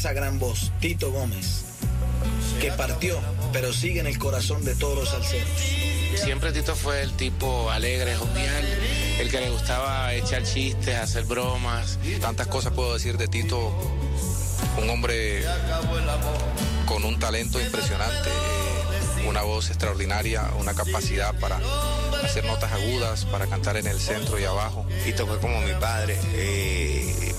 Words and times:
esa 0.00 0.14
gran 0.14 0.38
voz, 0.38 0.72
Tito 0.80 1.12
Gómez, 1.12 1.62
que 2.58 2.72
partió, 2.72 3.20
pero 3.52 3.70
sigue 3.70 4.00
en 4.00 4.06
el 4.06 4.18
corazón 4.18 4.64
de 4.64 4.74
todos 4.74 4.96
los 4.96 5.10
salseros. 5.10 5.46
Siempre 6.16 6.52
Tito 6.52 6.74
fue 6.74 7.02
el 7.02 7.12
tipo 7.12 7.70
alegre, 7.70 8.16
jovial, 8.16 8.64
el 9.18 9.30
que 9.30 9.40
le 9.42 9.50
gustaba 9.50 10.14
echar 10.14 10.42
chistes, 10.44 10.96
hacer 10.96 11.24
bromas. 11.24 11.98
Tantas 12.18 12.46
cosas 12.46 12.72
puedo 12.72 12.94
decir 12.94 13.18
de 13.18 13.28
Tito, 13.28 13.74
un 14.82 14.88
hombre 14.88 15.44
con 16.86 17.04
un 17.04 17.18
talento 17.18 17.60
impresionante, 17.60 18.30
una 19.28 19.42
voz 19.42 19.68
extraordinaria, 19.68 20.50
una 20.58 20.72
capacidad 20.72 21.38
para 21.38 21.60
hacer 22.24 22.46
notas 22.46 22.72
agudas, 22.72 23.26
para 23.26 23.48
cantar 23.48 23.76
en 23.76 23.86
el 23.86 24.00
centro 24.00 24.40
y 24.40 24.44
abajo. 24.44 24.86
Tito 25.04 25.26
fue 25.26 25.38
como 25.40 25.60
mi 25.60 25.74
padre. 25.74 26.18
Eh, 26.32 27.34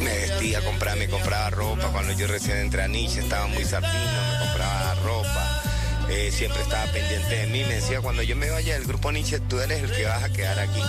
me 0.00 0.16
vestía, 0.16 0.60
compraba, 0.64 0.96
me 0.96 1.08
compraba 1.08 1.50
ropa. 1.50 1.88
Cuando 1.88 2.12
yo 2.12 2.26
recién 2.26 2.56
entré 2.58 2.82
a 2.82 2.88
Nietzsche 2.88 3.20
estaba 3.20 3.46
muy 3.46 3.64
sardino, 3.64 4.32
me 4.32 4.38
compraba 4.46 4.94
ropa. 5.04 5.62
Eh, 6.08 6.30
siempre 6.30 6.62
estaba 6.62 6.90
pendiente 6.92 7.36
de 7.36 7.46
mí. 7.46 7.64
Me 7.64 7.76
decía, 7.76 8.00
cuando 8.00 8.22
yo 8.22 8.36
me 8.36 8.50
vaya 8.50 8.74
del 8.74 8.84
grupo 8.84 9.12
Nietzsche, 9.12 9.40
tú 9.40 9.60
eres 9.60 9.82
el 9.82 9.90
que 9.92 10.04
vas 10.04 10.22
a 10.22 10.30
quedar 10.30 10.58
aquí. 10.58 10.82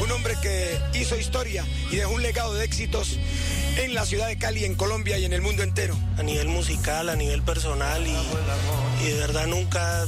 Un 0.00 0.10
hombre 0.12 0.34
que 0.40 0.80
hizo 0.94 1.16
historia 1.16 1.64
y 1.90 1.96
dejó 1.96 2.14
un 2.14 2.22
legado 2.22 2.54
de 2.54 2.64
éxitos 2.64 3.18
en 3.76 3.94
la 3.94 4.04
ciudad 4.06 4.28
de 4.28 4.38
Cali, 4.38 4.64
en 4.64 4.74
Colombia 4.74 5.18
y 5.18 5.24
en 5.24 5.32
el 5.32 5.42
mundo 5.42 5.62
entero. 5.62 5.96
A 6.18 6.22
nivel 6.22 6.48
musical, 6.48 7.08
a 7.08 7.16
nivel 7.16 7.42
personal 7.42 8.06
y, 8.06 8.16
y 9.04 9.10
de 9.10 9.18
verdad 9.18 9.46
nunca 9.46 10.06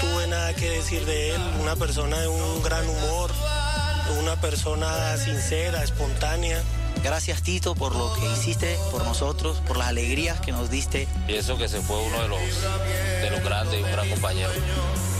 tuve 0.00 0.26
nada 0.28 0.54
que 0.54 0.70
decir 0.70 1.04
de 1.04 1.34
él. 1.34 1.40
Una 1.60 1.76
persona 1.76 2.20
de 2.20 2.28
un 2.28 2.62
gran 2.62 2.88
humor, 2.88 3.30
una 4.20 4.40
persona 4.40 5.16
sincera, 5.18 5.82
espontánea. 5.82 6.62
Gracias 7.04 7.42
Tito 7.42 7.74
por 7.74 7.94
lo 7.94 8.14
que 8.14 8.32
hiciste 8.32 8.78
por 8.90 9.04
nosotros, 9.04 9.58
por 9.66 9.76
las 9.76 9.88
alegrías 9.88 10.40
que 10.40 10.52
nos 10.52 10.70
diste. 10.70 11.06
Y 11.28 11.34
eso 11.34 11.58
que 11.58 11.68
se 11.68 11.82
fue 11.82 12.00
uno 12.00 12.22
de 12.22 12.28
los, 12.28 12.40
de 12.40 13.30
los 13.30 13.44
grandes 13.44 13.78
y 13.78 13.82
un 13.82 13.92
gran 13.92 14.08
compañero. 14.08 14.48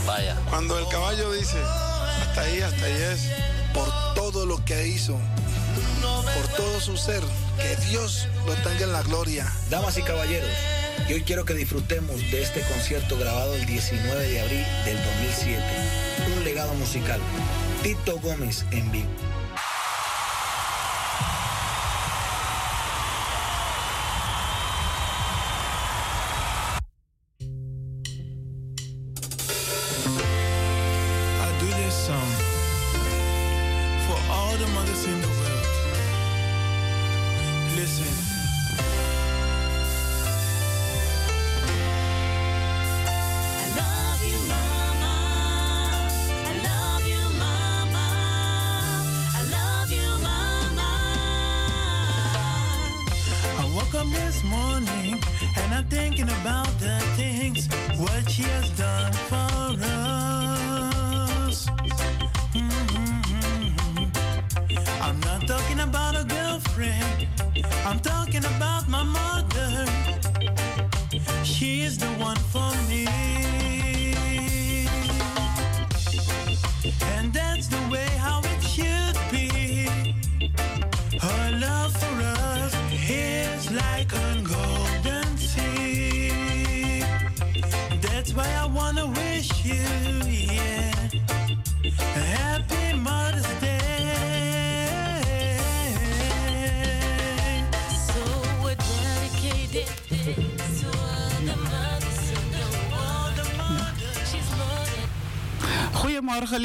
Vaya. 0.07 0.35
Cuando 0.49 0.79
el 0.79 0.87
caballo 0.87 1.31
dice, 1.31 1.59
hasta 1.59 2.41
ahí, 2.41 2.59
hasta 2.61 2.85
ahí 2.85 3.01
es, 3.13 3.29
por 3.71 3.87
todo 4.15 4.47
lo 4.47 4.65
que 4.65 4.87
hizo, 4.87 5.15
por 6.01 6.47
todo 6.57 6.81
su 6.81 6.97
ser, 6.97 7.21
que 7.61 7.75
Dios 7.87 8.27
lo 8.47 8.53
tenga 8.55 8.85
en 8.85 8.91
la 8.91 9.03
gloria. 9.03 9.45
Damas 9.69 9.95
y 9.99 10.01
caballeros, 10.01 10.49
y 11.07 11.13
hoy 11.13 11.21
quiero 11.21 11.45
que 11.45 11.53
disfrutemos 11.53 12.19
de 12.31 12.41
este 12.41 12.61
concierto 12.61 13.15
grabado 13.15 13.53
el 13.53 13.65
19 13.67 14.27
de 14.27 14.41
abril 14.41 14.65
del 14.85 14.97
2007. 15.03 15.63
Un 16.35 16.43
legado 16.43 16.73
musical. 16.73 17.21
Tito 17.83 18.19
Gómez 18.21 18.65
en 18.71 18.91
vivo. 18.91 19.09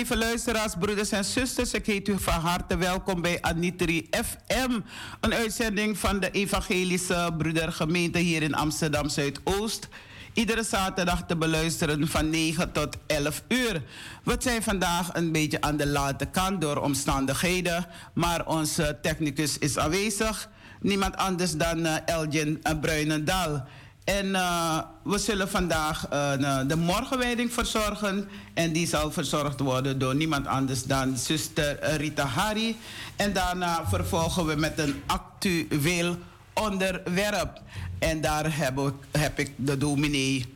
Lieve 0.00 0.16
luisteraars, 0.16 0.74
broeders 0.78 1.10
en 1.10 1.24
zusters. 1.24 1.72
Ik 1.72 1.86
heet 1.86 2.08
u 2.08 2.18
van 2.18 2.40
harte 2.40 2.76
welkom 2.76 3.22
bij 3.22 3.38
Anitri 3.40 4.08
FM. 4.10 4.80
Een 5.20 5.34
uitzending 5.34 5.98
van 5.98 6.20
de 6.20 6.30
Evangelische 6.30 7.34
Broedergemeente 7.38 8.18
hier 8.18 8.42
in 8.42 8.54
Amsterdam 8.54 9.08
Zuidoost. 9.08 9.88
Iedere 10.32 10.62
zaterdag 10.62 11.26
te 11.26 11.36
beluisteren 11.36 12.08
van 12.08 12.30
9 12.30 12.72
tot 12.72 12.96
11 13.06 13.42
uur. 13.48 13.82
We 14.24 14.36
zijn 14.38 14.62
vandaag 14.62 15.14
een 15.14 15.32
beetje 15.32 15.60
aan 15.60 15.76
de 15.76 15.86
late 15.86 16.26
kant 16.26 16.60
door 16.60 16.76
omstandigheden. 16.76 17.86
Maar 18.14 18.46
onze 18.46 18.98
technicus 19.02 19.58
is 19.58 19.78
aanwezig. 19.78 20.48
Niemand 20.80 21.16
anders 21.16 21.52
dan 21.52 21.78
uh, 21.78 21.94
Elgin 22.06 22.62
Bruinendal. 22.80 23.62
En 24.04 24.26
uh, 24.26 24.78
we 25.02 25.18
zullen 25.18 25.48
vandaag 25.48 26.06
uh, 26.12 26.60
de 26.66 26.76
morgenwijding 26.76 27.52
verzorgen. 27.52 28.28
En 28.54 28.72
die 28.72 28.86
zal 28.86 29.12
verzorgd 29.12 29.60
worden 29.60 29.98
door 29.98 30.14
niemand 30.14 30.46
anders 30.46 30.84
dan 30.84 31.16
zuster 31.16 31.96
Rita 31.96 32.26
Hari. 32.26 32.76
En 33.16 33.32
daarna 33.32 33.88
vervolgen 33.88 34.46
we 34.46 34.54
met 34.54 34.78
een 34.78 35.02
actueel 35.06 36.16
onderwerp. 36.52 37.60
En 37.98 38.20
daar 38.20 38.56
heb, 38.56 38.92
heb 39.10 39.38
ik 39.38 39.52
de 39.56 39.78
dominee 39.78 40.54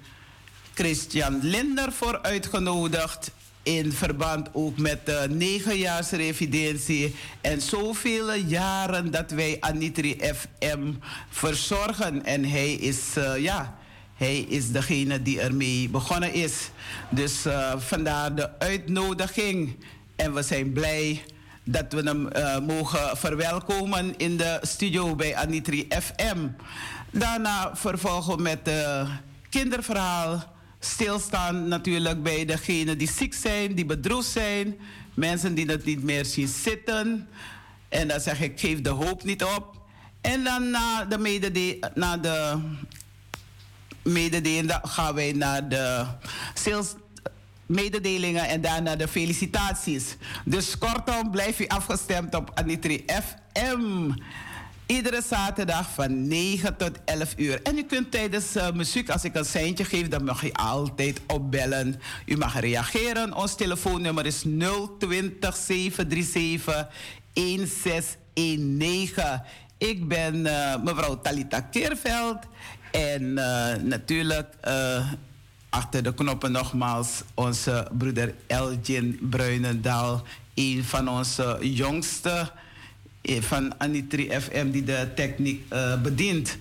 Christian 0.74 1.38
Linder 1.42 1.92
voor 1.92 2.22
uitgenodigd 2.22 3.30
in 3.64 3.92
verband 3.92 4.48
ook 4.52 4.78
met 4.78 5.06
de 5.06 5.26
negenjaarsrevidentie 5.30 7.14
en 7.40 7.60
zoveel 7.60 8.34
jaren 8.34 9.10
dat 9.10 9.30
wij 9.30 9.56
Anitri 9.60 10.16
FM 10.18 10.92
verzorgen. 11.28 12.24
En 12.24 12.44
hij 12.44 12.72
is, 12.72 12.98
uh, 13.18 13.36
ja, 13.36 13.76
hij 14.16 14.38
is 14.38 14.70
degene 14.70 15.22
die 15.22 15.40
ermee 15.40 15.88
begonnen 15.88 16.32
is. 16.32 16.70
Dus 17.08 17.46
uh, 17.46 17.72
vandaar 17.78 18.34
de 18.34 18.58
uitnodiging. 18.58 19.76
En 20.16 20.34
we 20.34 20.42
zijn 20.42 20.72
blij 20.72 21.22
dat 21.64 21.92
we 21.92 22.02
hem 22.02 22.28
uh, 22.36 22.58
mogen 22.58 23.16
verwelkomen 23.16 24.16
in 24.16 24.36
de 24.36 24.58
studio 24.62 25.14
bij 25.14 25.36
Anitri 25.36 25.86
FM. 25.88 26.48
Daarna 27.10 27.76
vervolgen 27.76 28.42
met 28.42 28.58
het 28.62 29.08
kinderverhaal 29.48 30.53
stilstaan 30.84 31.68
natuurlijk 31.68 32.22
bij 32.22 32.44
degenen 32.44 32.98
die 32.98 33.10
ziek 33.10 33.34
zijn, 33.34 33.74
die 33.74 33.84
bedroefd 33.84 34.30
zijn. 34.30 34.78
Mensen 35.14 35.54
die 35.54 35.66
het 35.66 35.84
niet 35.84 36.02
meer 36.02 36.24
zien 36.24 36.48
zitten. 36.48 37.28
En 37.88 38.08
dan 38.08 38.20
zeg 38.20 38.40
ik, 38.40 38.60
geef 38.60 38.80
de 38.80 38.90
hoop 38.90 39.24
niet 39.24 39.44
op. 39.44 39.82
En 40.20 40.44
dan 40.44 40.70
na 40.70 41.04
de, 41.04 41.18
medede 41.18 41.78
na 41.94 42.16
de 42.16 42.60
mededeling 44.02 44.78
gaan 44.82 45.14
wij 45.14 45.32
naar 45.32 45.68
de 45.68 46.06
sales 46.54 46.94
mededelingen 47.66 48.48
en 48.48 48.60
daarna 48.60 48.96
de 48.96 49.08
felicitaties. 49.08 50.16
Dus 50.44 50.78
kortom, 50.78 51.30
blijf 51.30 51.58
je 51.58 51.68
afgestemd 51.68 52.34
op 52.34 52.50
Anitri 52.54 53.04
FM. 53.06 54.10
Iedere 54.86 55.22
zaterdag 55.28 55.90
van 55.90 56.28
9 56.28 56.76
tot 56.76 56.90
11 57.04 57.34
uur. 57.36 57.62
En 57.62 57.78
u 57.78 57.82
kunt 57.82 58.10
tijdens 58.10 58.56
uh, 58.56 58.70
muziek, 58.70 59.10
als 59.10 59.24
ik 59.24 59.34
een 59.34 59.44
seintje 59.44 59.84
geef, 59.84 60.08
dan 60.08 60.24
mag 60.24 60.42
je 60.42 60.54
altijd 60.54 61.20
opbellen. 61.26 62.00
U 62.26 62.36
mag 62.36 62.60
reageren. 62.60 63.34
Ons 63.34 63.54
telefoonnummer 63.54 64.26
is 64.26 64.44
020 64.98 65.56
737 65.56 66.86
1619. 67.32 69.42
Ik 69.78 70.08
ben 70.08 70.34
uh, 70.34 70.82
mevrouw 70.82 71.20
Talita 71.20 71.60
Keerveld. 71.60 72.38
En 72.90 73.22
uh, 73.22 73.74
natuurlijk 73.82 74.48
achter 75.74 76.02
de 76.02 76.14
knoppen 76.14 76.52
nogmaals 76.52 77.22
onze 77.34 77.88
broeder 77.92 78.34
Elgin 78.46 79.18
Bruinendaal. 79.30 80.22
Een 80.54 80.84
van 80.84 81.08
onze 81.08 81.58
jongste 81.60 82.30
eh, 82.30 82.46
van 83.24 83.78
Anitri 83.78 84.30
FM 84.40 84.70
die 84.70 84.84
de 84.84 85.08
techniek 85.14 85.62
uh, 85.72 86.00
bedient. 86.02 86.58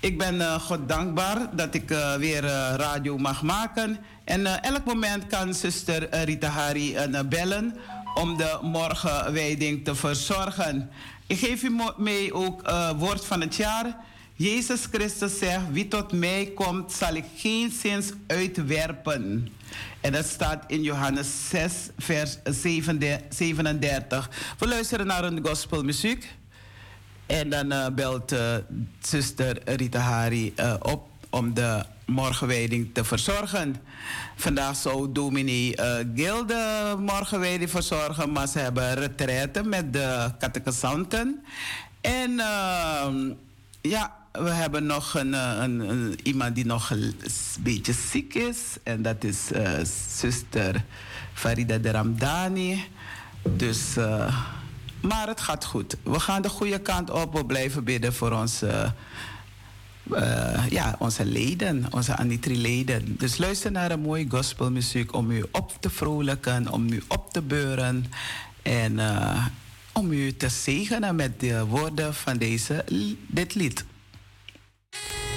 Ik 0.00 0.18
ben 0.18 0.34
uh, 0.34 0.54
God 0.54 0.88
dankbaar 0.88 1.56
dat 1.56 1.74
ik 1.74 1.90
uh, 1.90 2.14
weer 2.14 2.42
radio 2.76 3.18
mag 3.18 3.42
maken. 3.42 3.98
En 4.24 4.62
elk 4.62 4.84
moment 4.84 5.26
kan 5.26 5.54
zuster 5.54 6.24
Rita 6.24 6.48
Hari 6.48 6.96
bellen 7.28 7.76
om 8.14 8.36
de 8.36 8.58
morgenwijding 8.62 9.84
te 9.84 9.94
verzorgen. 9.94 10.90
Ik 11.26 11.38
geef 11.38 11.62
u 11.62 11.76
mee 11.96 12.34
ook 12.34 12.70
woord 12.96 13.24
van 13.24 13.40
het 13.40 13.56
jaar. 13.56 13.96
Jezus 14.34 14.86
Christus 14.92 15.38
zegt, 15.38 15.70
wie 15.70 15.88
tot 15.88 16.12
mij 16.12 16.52
komt, 16.54 16.92
zal 16.92 17.14
ik 17.14 17.24
geen 17.36 17.70
zins 17.70 18.12
uitwerpen. 18.26 19.48
En 20.00 20.12
dat 20.12 20.26
staat 20.26 20.64
in 20.66 20.82
Johannes 20.82 21.48
6, 21.48 21.72
vers 21.98 22.36
37. 23.28 24.30
We 24.58 24.68
luisteren 24.68 25.06
naar 25.06 25.24
een 25.24 25.46
gospelmuziek. 25.46 26.36
En 27.26 27.50
dan 27.50 27.72
uh, 27.72 27.86
belt 27.88 28.32
uh, 28.32 28.54
zuster 29.00 29.58
Rita 29.64 29.98
Hari 29.98 30.52
uh, 30.56 30.74
op 30.82 31.06
om 31.30 31.54
de 31.54 31.84
morgenwijding 32.06 32.90
te 32.92 33.04
verzorgen. 33.04 33.76
Vandaag 34.36 34.76
zou 34.76 35.12
dominee 35.12 35.76
uh, 35.80 35.94
Gil 36.14 36.46
de 36.46 36.94
morgenwijding 36.98 37.70
verzorgen, 37.70 38.32
maar 38.32 38.46
ze 38.46 38.58
hebben 38.58 38.94
retraite 38.94 39.62
met 39.62 39.92
de 39.92 40.30
catechisanten. 40.38 41.44
En 42.00 42.40
ehm, 42.40 43.32
ja, 43.80 44.16
we 44.32 44.50
hebben 44.50 44.86
nog 44.86 45.14
een, 45.14 45.34
eh, 45.34 45.56
een, 45.60 45.80
een, 45.80 46.18
iemand 46.22 46.54
die 46.54 46.66
nog 46.66 46.90
een 46.90 47.14
beetje 47.60 47.92
ziek 47.92 48.34
is. 48.34 48.58
En 48.82 49.02
dat 49.02 49.24
is 49.24 49.52
uh, 49.52 49.70
zuster 50.16 50.84
Farida 51.32 51.78
de 51.78 51.90
Ramdani. 51.90 52.84
Dus, 53.42 53.96
uh, 53.96 54.36
maar 55.00 55.26
het 55.26 55.40
gaat 55.40 55.64
goed. 55.64 55.96
We 56.02 56.20
gaan 56.20 56.42
de 56.42 56.48
goede 56.48 56.80
kant 56.80 57.10
op. 57.10 57.34
We 57.34 57.44
blijven 57.44 57.84
bidden 57.84 58.14
voor 58.14 58.32
onze, 58.32 58.92
uh, 60.10 60.66
ja, 60.68 60.96
onze 60.98 61.24
leden, 61.24 61.86
onze 61.90 62.16
Anitri-leden. 62.16 63.16
Dus 63.18 63.38
luister 63.38 63.72
naar 63.72 63.90
een 63.90 64.00
mooie 64.00 64.26
gospelmuziek 64.28 65.14
om 65.14 65.30
u 65.30 65.44
op 65.52 65.72
te 65.80 65.90
vrolijken, 65.90 66.72
om 66.72 66.92
u 66.92 67.02
op 67.08 67.32
te 67.32 67.42
beuren. 67.42 68.06
En 68.62 69.00
om 69.92 70.12
u 70.12 70.36
te 70.36 70.48
zegenen 70.48 71.16
met 71.16 71.40
de 71.40 71.64
woorden 71.66 72.14
van 72.14 72.36
deze, 72.36 72.84
dit 73.26 73.54
lied. 73.54 73.84
you 74.94 75.18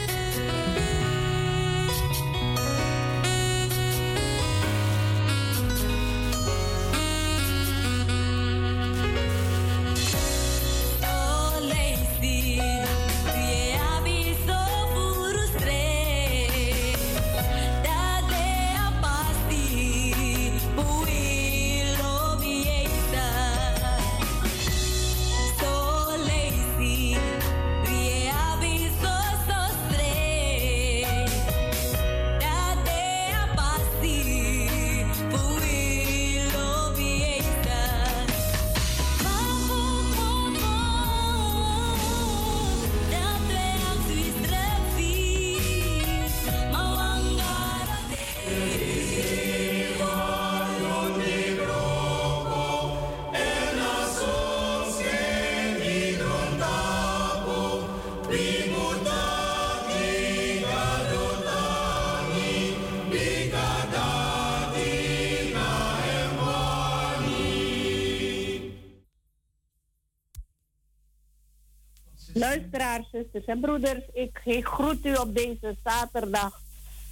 zusters 73.21 73.45
en 73.45 73.59
broeders. 73.59 74.03
Ik 74.13 74.65
groet 74.65 75.05
u 75.05 75.15
op 75.15 75.35
deze 75.35 75.75
zaterdag, 75.83 76.61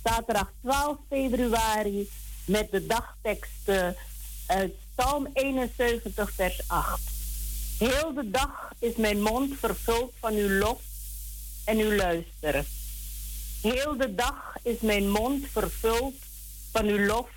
zaterdag 0.04 0.52
12 0.62 0.98
februari, 1.10 2.10
met 2.46 2.72
de 2.72 2.86
dagtekst 2.86 3.70
uit 4.48 4.74
Psalm 4.96 5.28
71, 5.34 6.32
vers 6.32 6.62
8. 6.68 7.02
Heel 7.78 8.14
de 8.14 8.30
dag 8.30 8.72
is 8.80 8.96
mijn 8.96 9.22
mond 9.22 9.58
vervuld 9.60 10.14
van 10.20 10.34
uw 10.34 10.50
lof 10.50 10.82
en 11.66 11.78
uw 11.78 11.96
luister. 11.96 12.66
Heel 13.62 13.98
de 13.98 14.16
dag 14.16 14.56
is 14.64 14.80
mijn 14.80 15.10
mond 15.10 15.46
vervuld 15.52 16.16
van 16.72 16.86
uw 16.86 17.06
lof 17.06 17.30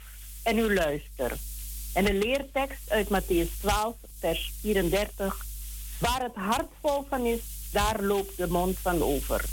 en 0.42 0.56
uw 0.56 0.72
luister. 0.72 1.32
En 1.94 2.04
de 2.04 2.14
leertekst 2.14 2.90
uit 2.90 3.08
Matthäus 3.08 3.60
12, 3.60 3.96
vers 4.18 4.52
34. 4.60 5.44
Waar 5.98 6.22
het 6.22 6.34
hart 6.34 6.70
vol 6.80 7.06
van 7.08 7.26
is, 7.26 7.40
daar 7.72 8.02
loopt 8.02 8.36
de 8.36 8.48
mond 8.48 8.78
van 8.78 9.02
over. 9.02 9.44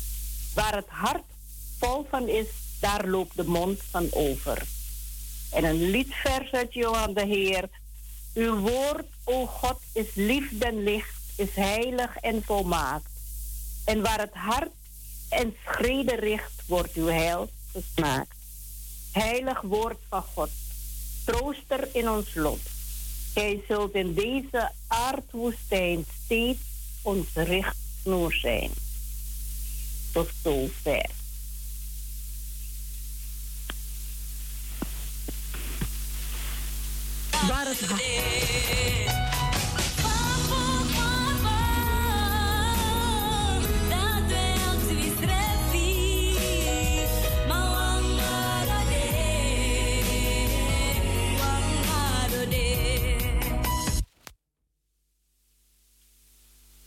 Waar 0.53 0.75
het 0.75 0.87
hart 0.87 1.23
vol 1.79 2.07
van 2.09 2.27
is, 2.27 2.47
daar 2.79 3.07
loopt 3.07 3.35
de 3.35 3.43
mond 3.43 3.79
van 3.89 4.07
over. 4.11 4.67
En 5.51 5.63
een 5.63 5.89
liedvers 5.89 6.51
uit 6.51 6.73
Johan 6.73 7.13
de 7.13 7.25
Heer. 7.25 7.69
Uw 8.33 8.59
woord, 8.59 9.05
o 9.23 9.45
God, 9.45 9.79
is 9.93 10.07
liefde 10.13 10.65
en 10.65 10.83
licht, 10.83 11.15
is 11.35 11.55
heilig 11.55 12.15
en 12.15 12.43
volmaakt. 12.43 13.09
En 13.85 14.01
waar 14.01 14.19
het 14.19 14.33
hart 14.33 14.71
en 15.29 15.55
schreden 15.65 16.19
richt, 16.19 16.51
wordt 16.65 16.93
uw 16.93 17.07
heil 17.07 17.49
gesmaakt. 17.71 18.35
Heilig 19.11 19.61
woord 19.61 19.97
van 20.09 20.23
God, 20.33 20.49
trooster 21.25 21.87
in 21.91 22.09
ons 22.09 22.35
lot. 22.35 22.59
Gij 23.33 23.63
zult 23.67 23.93
in 23.93 24.13
deze 24.13 24.71
aardwoestijn 24.87 26.05
steeds 26.25 26.59
ons 27.01 27.27
richt 27.33 27.77
snoer 28.01 28.33
zijn. 28.33 28.71
Tot 30.11 30.29
zover. 30.43 31.09
Waar 37.47 37.67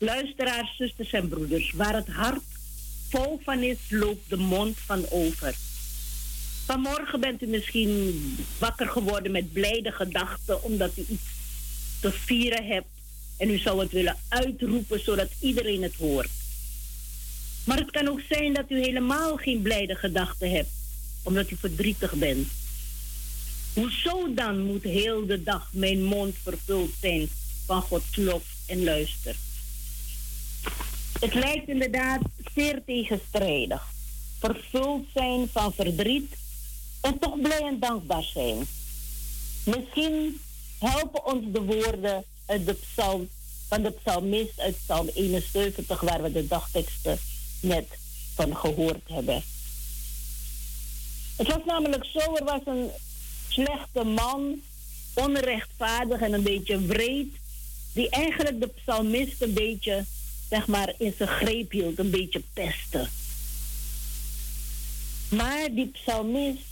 Luisteraars, 0.04 0.76
zusters 0.76 1.12
en 1.12 1.28
broeders, 1.28 1.73
waar 1.73 1.94
het 1.94 2.09
hart 2.09 2.42
vol 3.09 3.40
van 3.44 3.62
is, 3.62 3.78
loopt 3.88 4.30
de 4.30 4.37
mond 4.37 4.78
van 4.78 5.06
over. 5.11 5.54
Vanmorgen 6.64 7.21
bent 7.21 7.42
u 7.42 7.47
misschien 7.47 8.37
wakker 8.59 8.88
geworden 8.88 9.32
met 9.32 9.52
blijde 9.52 9.92
gedachten 9.92 10.62
omdat 10.62 10.90
u 10.97 11.04
iets 11.09 11.23
te 12.00 12.12
vieren 12.12 12.66
hebt 12.66 12.87
en 13.37 13.50
u 13.50 13.59
zou 13.59 13.80
het 13.80 13.92
willen 13.92 14.16
uitroepen 14.28 15.04
zodat 15.04 15.28
iedereen 15.40 15.82
het 15.82 15.94
hoort. 15.94 16.30
Maar 17.64 17.78
het 17.78 17.90
kan 17.90 18.09
ook 18.09 18.21
zijn 18.28 18.52
dat 18.52 18.71
u 18.71 18.80
helemaal 18.80 19.37
geen 19.37 19.62
blijde 19.62 19.94
gedachten 19.94 20.50
hebt 20.50 20.71
omdat 21.23 21.50
u 21.50 21.56
verdrietig 21.56 22.12
bent. 22.12 22.49
Hoezo 23.75 24.35
dan 24.35 24.64
moet 24.64 24.82
heel 24.82 25.26
de 25.26 25.42
dag 25.42 25.68
mijn 25.73 26.04
mond 26.04 26.35
vervuld 26.42 26.90
zijn 27.00 27.28
van 27.66 27.82
Gods 27.82 28.16
lof 28.16 28.44
en 28.66 28.85
luister? 28.85 29.37
Het 31.23 31.35
lijkt 31.35 31.69
inderdaad 31.69 32.21
zeer 32.55 32.83
tegenstrijdig. 32.87 33.87
Vervuld 34.38 35.07
zijn 35.14 35.49
van 35.52 35.73
verdriet 35.73 36.35
en 37.00 37.19
toch 37.19 37.41
blij 37.41 37.62
en 37.62 37.79
dankbaar 37.79 38.23
zijn. 38.23 38.67
Misschien 39.64 40.41
helpen 40.79 41.26
ons 41.26 41.45
de 41.52 41.61
woorden 41.61 42.25
uit 42.47 42.67
de 42.67 42.75
psalm, 42.75 43.29
van 43.69 43.83
de 43.83 43.91
psalmist 43.91 44.61
uit 44.61 44.76
Psalm 44.85 45.09
71, 45.14 46.00
waar 46.00 46.23
we 46.23 46.33
de 46.33 46.47
dagteksten 46.47 47.19
net 47.61 47.87
van 48.35 48.57
gehoord 48.57 49.09
hebben. 49.09 49.43
Het 51.37 51.47
was 51.47 51.64
namelijk 51.67 52.05
zo, 52.05 52.35
er 52.37 52.45
was 52.45 52.61
een 52.64 52.91
slechte 53.49 54.05
man, 54.05 54.61
onrechtvaardig 55.14 56.21
en 56.21 56.33
een 56.33 56.43
beetje 56.43 56.87
wreed, 56.87 57.35
die 57.93 58.11
eigenlijk 58.11 58.61
de 58.61 58.71
psalmist 58.83 59.43
een 59.43 59.55
beetje, 59.55 60.05
zeg 60.52 60.66
maar, 60.66 60.94
in 60.99 61.14
zijn 61.16 61.28
greep 61.28 61.71
hield, 61.71 61.99
een 61.99 62.11
beetje 62.11 62.42
pesten. 62.52 63.11
Maar 65.28 65.68
die 65.75 65.87
psalmist, 65.87 66.62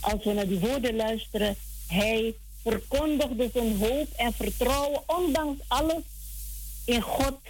als 0.00 0.24
we 0.24 0.32
naar 0.32 0.48
die 0.48 0.58
woorden 0.58 0.96
luisteren, 0.96 1.56
hij 1.86 2.34
verkondigde 2.62 3.50
zijn 3.52 3.76
hoop 3.76 4.12
en 4.16 4.32
vertrouwen, 4.32 5.02
ondanks 5.06 5.60
alles, 5.68 6.02
in 6.84 7.00
God. 7.00 7.40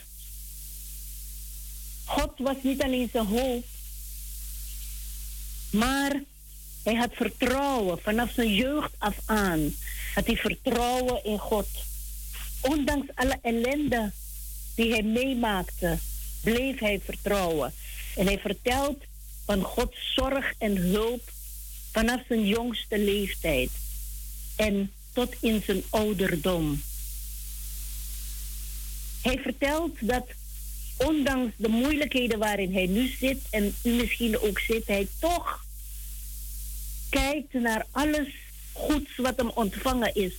God 2.05 2.33
was 2.37 2.57
niet 2.63 2.83
alleen 2.83 3.09
zijn 3.13 3.27
hoop, 3.27 3.65
maar 5.71 6.23
hij 6.83 6.95
had 6.95 7.11
vertrouwen 7.13 7.99
vanaf 8.03 8.31
zijn 8.33 8.55
jeugd 8.55 8.93
af 8.99 9.17
aan. 9.25 9.75
Had 10.15 10.27
hij 10.27 10.37
vertrouwen 10.37 11.25
in 11.25 11.39
God. 11.39 11.69
Ondanks 12.61 13.07
alle 13.15 13.39
ellende 13.43 14.13
die 14.79 14.91
hij 14.93 15.03
meemaakte, 15.03 15.99
bleef 16.41 16.79
hij 16.79 17.01
vertrouwen. 17.05 17.73
En 18.17 18.27
hij 18.27 18.39
vertelt 18.39 19.05
van 19.45 19.63
Gods 19.63 20.15
zorg 20.15 20.53
en 20.59 20.77
hulp 20.77 21.33
vanaf 21.93 22.21
zijn 22.29 22.47
jongste 22.47 22.99
leeftijd 22.99 23.71
en 24.57 24.93
tot 25.13 25.35
in 25.41 25.63
zijn 25.65 25.83
ouderdom. 25.91 26.83
Hij 29.23 29.39
vertelt 29.39 29.97
dat 30.01 30.27
ondanks 30.97 31.53
de 31.57 31.69
moeilijkheden 31.69 32.39
waarin 32.39 32.73
hij 32.73 32.87
nu 32.87 33.15
zit 33.21 33.39
en 33.51 33.75
u 33.83 33.91
misschien 33.91 34.39
ook 34.39 34.59
zit, 34.59 34.87
hij 34.87 35.09
toch 35.19 35.65
kijkt 37.11 37.53
naar 37.53 37.87
alles 37.91 38.29
goeds 38.73 39.17
wat 39.17 39.37
hem 39.37 39.51
ontvangen 39.55 40.15
is. 40.15 40.35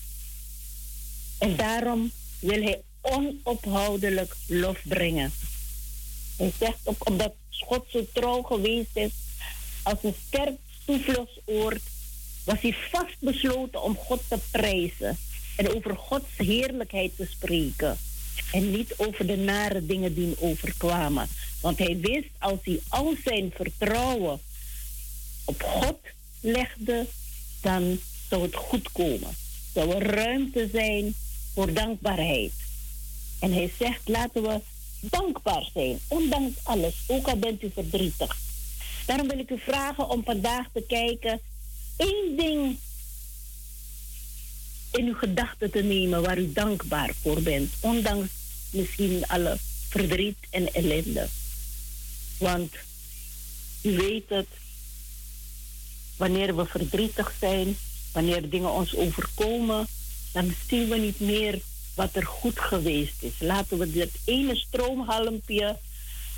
En 1.38 1.55
daarom 1.55 2.12
wil 2.39 2.62
hij 2.62 2.81
onophoudelijk 3.01 4.36
lof 4.48 4.79
brengen. 4.84 5.32
Hij 6.38 6.51
zegt 6.60 6.79
ook 6.84 7.10
omdat 7.10 7.34
God 7.50 7.86
zo 7.89 8.06
trouw 8.13 8.41
geweest 8.41 8.89
is 8.94 9.12
als 9.84 9.98
een 10.01 10.15
sterk 10.27 10.58
toevluchtsoord, 10.86 11.82
was 12.44 12.62
hij 12.62 12.75
vastbesloten 12.91 13.82
om 13.82 13.96
God 13.96 14.22
te 14.27 14.38
prijzen 14.51 15.18
en 15.56 15.75
over 15.75 15.96
Gods 15.96 16.38
heerlijkheid 16.38 17.15
te 17.15 17.27
spreken. 17.29 17.98
En 18.51 18.72
niet 18.72 18.94
over 18.98 19.27
de 19.27 19.36
nare 19.36 19.86
dingen 19.86 20.13
die 20.13 20.25
hem 20.25 20.50
overkwamen. 20.50 21.27
Want 21.62 21.77
hij 21.77 21.98
wist 21.98 22.29
als 22.38 22.60
hij 22.63 22.79
al 22.88 23.15
zijn 23.24 23.51
vertrouwen 23.56 24.39
op 25.46 25.63
God 25.63 26.00
legde, 26.41 27.08
dan 27.62 28.00
zou 28.29 28.41
het 28.41 28.56
goed 28.56 28.91
komen. 28.91 29.36
Zou 29.74 29.94
er 29.94 30.15
ruimte 30.15 30.70
zijn 30.72 31.13
voor 31.53 31.74
dankbaarheid. 31.74 32.51
En 33.39 33.53
hij 33.53 33.72
zegt, 33.79 34.08
laten 34.08 34.41
we 34.41 34.62
dankbaar 35.00 35.69
zijn, 35.74 36.00
ondanks 36.08 36.55
alles, 36.63 36.96
ook 37.08 37.27
al 37.27 37.38
bent 37.38 37.63
u 37.63 37.72
verdrietig. 37.74 38.38
Daarom 39.05 39.27
wil 39.27 39.39
ik 39.39 39.50
u 39.50 39.60
vragen 39.60 40.10
om 40.10 40.24
vandaag 40.24 40.65
te 40.74 40.84
kijken, 40.88 41.39
één 41.96 42.36
ding 42.38 42.77
in 44.91 45.05
uw 45.05 45.15
gedachten 45.15 45.72
te 45.72 45.81
nemen 45.81 46.22
waar 46.22 46.38
u 46.38 46.53
dankbaar 46.53 47.12
voor 47.22 47.41
bent, 47.41 47.74
ondanks 47.79 48.29
misschien 48.69 49.27
alle 49.27 49.58
verdriet 49.89 50.38
en 50.50 50.74
ellende. 50.74 51.27
Want 52.38 52.74
u 53.81 53.96
weet 53.98 54.29
het, 54.29 54.48
wanneer 56.17 56.55
we 56.55 56.65
verdrietig 56.65 57.34
zijn, 57.39 57.77
wanneer 58.12 58.50
dingen 58.50 58.72
ons 58.72 58.96
overkomen, 58.96 59.88
dan 60.31 60.53
zien 60.67 60.89
we 60.89 60.98
niet 60.98 61.19
meer 61.19 61.62
wat 62.00 62.15
er 62.15 62.25
goed 62.25 62.60
geweest 62.60 63.24
is. 63.24 63.34
Laten 63.39 63.77
we 63.77 63.91
dit 63.91 64.12
ene 64.25 64.56
stroomhalmpje 64.56 65.77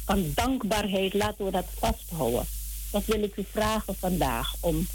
van 0.05 0.31
dankbaarheid, 0.35 1.13
laten 1.13 1.45
we 1.45 1.51
dat 1.51 1.67
vasthouden. 1.79 2.45
Dat 2.91 3.05
wil 3.05 3.23
ik 3.23 3.37
u 3.37 3.45
vragen 3.51 3.95
vandaag, 3.95 4.55
om 4.59 4.87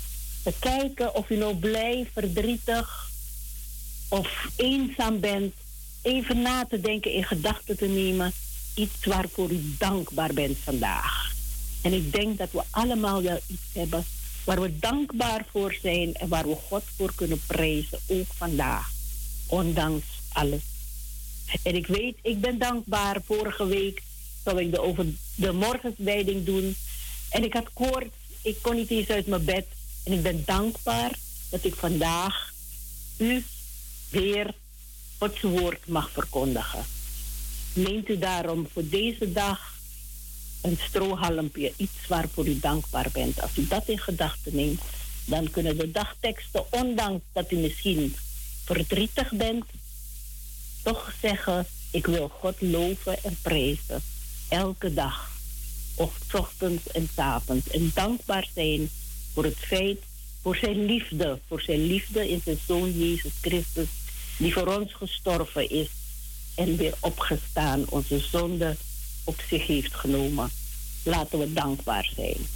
te 0.42 0.52
kijken 0.58 1.14
of 1.14 1.30
u 1.30 1.36
nou 1.36 1.54
blij, 1.54 2.08
verdrietig 2.12 3.10
of 4.08 4.48
eenzaam 4.56 5.20
bent. 5.20 5.54
Even 6.02 6.42
na 6.42 6.66
te 6.66 6.80
denken, 6.80 7.12
in 7.12 7.24
gedachten 7.24 7.76
te 7.76 7.86
nemen, 7.86 8.32
iets 8.74 9.04
waarvoor 9.04 9.50
u 9.50 9.74
dankbaar 9.78 10.32
bent 10.32 10.58
vandaag. 10.58 11.32
En 11.82 11.92
ik 11.92 12.12
denk 12.12 12.38
dat 12.38 12.50
we 12.50 12.62
allemaal 12.70 13.22
wel 13.22 13.40
iets 13.46 13.68
hebben 13.72 14.04
waar 14.44 14.60
we 14.60 14.78
dankbaar 14.78 15.44
voor 15.50 15.76
zijn 15.82 16.14
en 16.14 16.28
waar 16.28 16.48
we 16.48 16.56
God 16.68 16.82
voor 16.96 17.12
kunnen 17.14 17.40
prijzen, 17.46 17.98
ook 18.06 18.32
vandaag, 18.36 18.90
ondanks 19.46 20.15
alles. 20.36 20.62
En 21.62 21.74
ik 21.74 21.86
weet, 21.86 22.16
ik 22.22 22.40
ben 22.40 22.58
dankbaar. 22.58 23.20
Vorige 23.24 23.66
week 23.66 24.02
zou 24.44 24.60
ik 24.60 24.70
de 24.70 24.80
over 24.80 25.06
de 25.34 26.42
doen. 26.44 26.76
En 27.30 27.44
ik 27.44 27.52
had 27.52 27.72
koorts, 27.72 28.16
ik 28.42 28.56
kon 28.62 28.74
niet 28.74 28.90
eens 28.90 29.08
uit 29.08 29.26
mijn 29.26 29.44
bed. 29.44 29.66
En 30.04 30.12
ik 30.12 30.22
ben 30.22 30.42
dankbaar 30.46 31.10
dat 31.50 31.64
ik 31.64 31.74
vandaag 31.74 32.52
u 33.16 33.44
weer 34.10 34.54
Gods 35.18 35.40
woord 35.40 35.86
mag 35.86 36.10
verkondigen. 36.10 36.84
Neemt 37.72 38.08
u 38.08 38.18
daarom 38.18 38.68
voor 38.72 38.88
deze 38.88 39.32
dag 39.32 39.74
een 40.62 40.78
strohalmpje, 40.88 41.72
iets 41.76 42.06
waarvoor 42.08 42.46
u 42.46 42.58
dankbaar 42.58 43.08
bent. 43.12 43.40
Als 43.40 43.56
u 43.56 43.66
dat 43.66 43.88
in 43.88 43.98
gedachten 43.98 44.56
neemt, 44.56 44.80
dan 45.24 45.50
kunnen 45.50 45.76
de 45.76 45.90
dagteksten, 45.90 46.72
ondanks 46.72 47.24
dat 47.32 47.52
u 47.52 47.56
misschien 47.56 48.16
verdrietig 48.64 49.32
bent, 49.32 49.64
toch 50.86 51.14
zeggen: 51.22 51.66
Ik 51.90 52.06
wil 52.06 52.28
God 52.28 52.60
loven 52.60 53.22
en 53.22 53.36
prijzen. 53.42 54.02
Elke 54.48 54.94
dag, 54.94 55.30
ochtends 56.30 56.90
en 56.92 57.08
avonds. 57.14 57.68
En 57.68 57.90
dankbaar 57.94 58.48
zijn 58.54 58.90
voor 59.32 59.44
het 59.44 59.56
feit, 59.56 59.98
voor 60.42 60.56
zijn 60.56 60.84
liefde, 60.84 61.38
voor 61.48 61.60
zijn 61.60 61.86
liefde 61.86 62.28
in 62.28 62.40
zijn 62.44 62.58
zoon 62.66 62.98
Jezus 62.98 63.32
Christus, 63.40 63.88
die 64.36 64.52
voor 64.52 64.78
ons 64.78 64.94
gestorven 64.94 65.70
is 65.70 65.88
en 66.54 66.76
weer 66.76 66.94
opgestaan, 67.00 67.84
onze 67.88 68.18
zonde 68.18 68.76
op 69.24 69.40
zich 69.48 69.66
heeft 69.66 69.94
genomen. 69.94 70.50
Laten 71.02 71.38
we 71.38 71.52
dankbaar 71.52 72.10
zijn. 72.14 72.46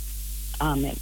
Amen. 0.57 0.95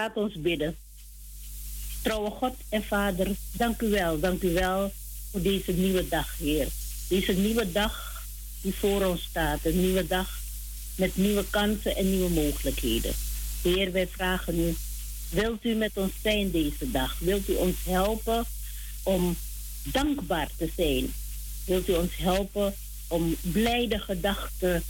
Laat 0.00 0.16
ons 0.16 0.40
bidden. 0.40 0.76
Trouwe 2.02 2.30
God 2.30 2.54
en 2.68 2.84
Vader, 2.84 3.28
dank 3.52 3.80
u 3.80 3.88
wel, 3.88 4.20
dank 4.20 4.42
u 4.42 4.52
wel 4.52 4.92
voor 5.30 5.42
deze 5.42 5.72
nieuwe 5.72 6.08
dag, 6.08 6.38
Heer. 6.38 6.68
Deze 7.08 7.32
nieuwe 7.32 7.72
dag 7.72 8.22
die 8.60 8.74
voor 8.74 9.04
ons 9.04 9.22
staat. 9.22 9.64
Een 9.64 9.80
nieuwe 9.80 10.06
dag 10.06 10.38
met 10.94 11.16
nieuwe 11.16 11.44
kansen 11.50 11.96
en 11.96 12.10
nieuwe 12.10 12.30
mogelijkheden. 12.30 13.12
Heer, 13.62 13.92
wij 13.92 14.06
vragen 14.06 14.58
u, 14.58 14.74
wilt 15.30 15.64
u 15.64 15.74
met 15.74 15.90
ons 15.94 16.12
zijn 16.22 16.50
deze 16.50 16.90
dag? 16.90 17.18
Wilt 17.18 17.48
u 17.48 17.54
ons 17.54 17.76
helpen 17.84 18.44
om 19.02 19.36
dankbaar 19.82 20.48
te 20.56 20.70
zijn? 20.76 21.12
Wilt 21.64 21.88
u 21.88 21.92
ons 21.92 22.16
helpen 22.16 22.74
om 23.08 23.36
blijde 23.40 23.98
gedachten 23.98 24.82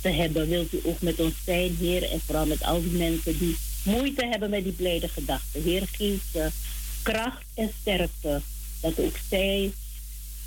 te 0.00 0.08
hebben? 0.08 0.48
Wilt 0.48 0.72
u 0.72 0.80
ook 0.82 1.00
met 1.00 1.20
ons 1.20 1.34
zijn, 1.44 1.76
Heer, 1.76 2.10
en 2.10 2.20
vooral 2.20 2.46
met 2.46 2.62
al 2.62 2.82
die 2.82 2.98
mensen 2.98 3.38
die 3.38 3.56
moeite 3.82 4.26
hebben 4.26 4.50
met 4.50 4.64
die 4.64 4.72
blijde 4.72 5.08
gedachten. 5.08 5.62
Heer, 5.62 5.88
geef 5.92 6.22
ze 6.32 6.50
kracht 7.02 7.44
en 7.54 7.70
sterkte, 7.80 8.40
dat 8.80 8.98
ook 8.98 9.16
zij 9.28 9.72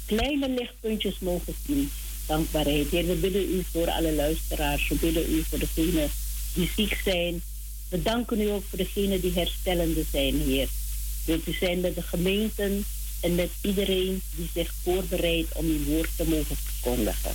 kleine 0.06 0.50
lichtpuntjes 0.50 1.19
mogen 1.19 1.56
zien. 1.65 1.91
Dankbaarheid. 2.26 2.89
Heer, 2.89 3.06
we 3.06 3.13
bidden 3.13 3.54
u 3.54 3.63
voor 3.71 3.89
alle 3.89 4.13
luisteraars. 4.13 4.88
We 4.88 4.95
bidden 4.95 5.34
u 5.34 5.43
voor 5.50 5.60
degenen 5.60 6.12
die 6.54 6.71
ziek 6.76 7.02
zijn. 7.04 7.41
We 7.89 8.02
danken 8.02 8.41
u 8.41 8.50
ook 8.50 8.63
voor 8.69 8.78
degenen 8.78 9.21
die 9.21 9.34
herstellende 9.34 10.04
zijn, 10.12 10.41
Heer. 10.41 10.67
Wilt 11.26 11.48
u 11.48 11.54
zijn 11.54 11.80
met 11.80 11.95
de 11.95 12.02
gemeenten 12.02 12.86
en 13.21 13.36
met 13.36 13.50
iedereen 13.62 14.21
die 14.36 14.50
zich 14.54 14.74
voorbereidt 14.84 15.56
om 15.56 15.65
uw 15.65 15.84
woord 15.84 16.10
te 16.15 16.28
mogen 16.28 16.56
verkondigen. 16.56 17.32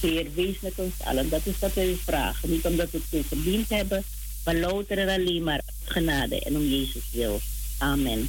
Heer, 0.00 0.26
wees 0.34 0.60
met 0.60 0.72
ons 0.76 0.92
allen. 1.04 1.28
Dat 1.28 1.46
is 1.46 1.58
wat 1.58 1.74
wij 1.74 1.96
vragen. 2.04 2.50
Niet 2.50 2.64
omdat 2.64 2.90
we 2.90 2.98
het 2.98 3.06
zo 3.10 3.36
verdiend 3.36 3.68
hebben, 3.68 4.04
maar 4.48 4.56
louter 4.56 4.98
en 4.98 5.08
alleen 5.08 5.42
maar 5.42 5.60
genade 5.84 6.40
en 6.40 6.56
om 6.56 6.62
Jezus 6.62 7.10
wil. 7.12 7.40
Amen. 7.78 8.28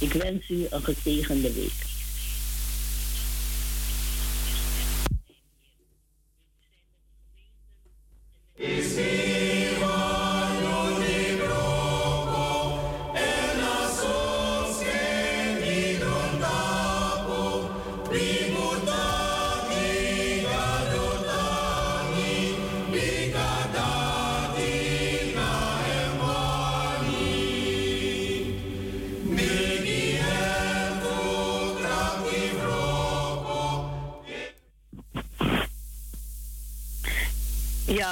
Ik 0.00 0.12
wens 0.12 0.48
u 0.48 0.66
een 0.70 0.82
gezegende 0.82 1.52
week. 1.52 1.90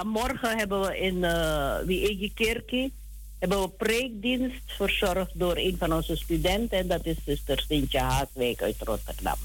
Morgen 0.04 0.58
hebben 0.58 0.80
we 0.80 0.98
in 0.98 1.16
uh, 1.16 1.78
Wiege 1.86 2.30
Kerkie 2.34 2.92
hebben 3.38 3.60
we 3.60 3.68
preekdienst 3.68 4.62
verzorgd 4.66 5.30
door 5.34 5.56
een 5.56 5.76
van 5.78 5.92
onze 5.92 6.16
studenten. 6.16 6.78
En 6.78 6.88
dat 6.88 7.06
is 7.06 7.16
zuster 7.24 7.64
Sintje 7.68 7.98
Haaswijk 7.98 8.62
uit 8.62 8.76
Rotterdam. 8.78 9.36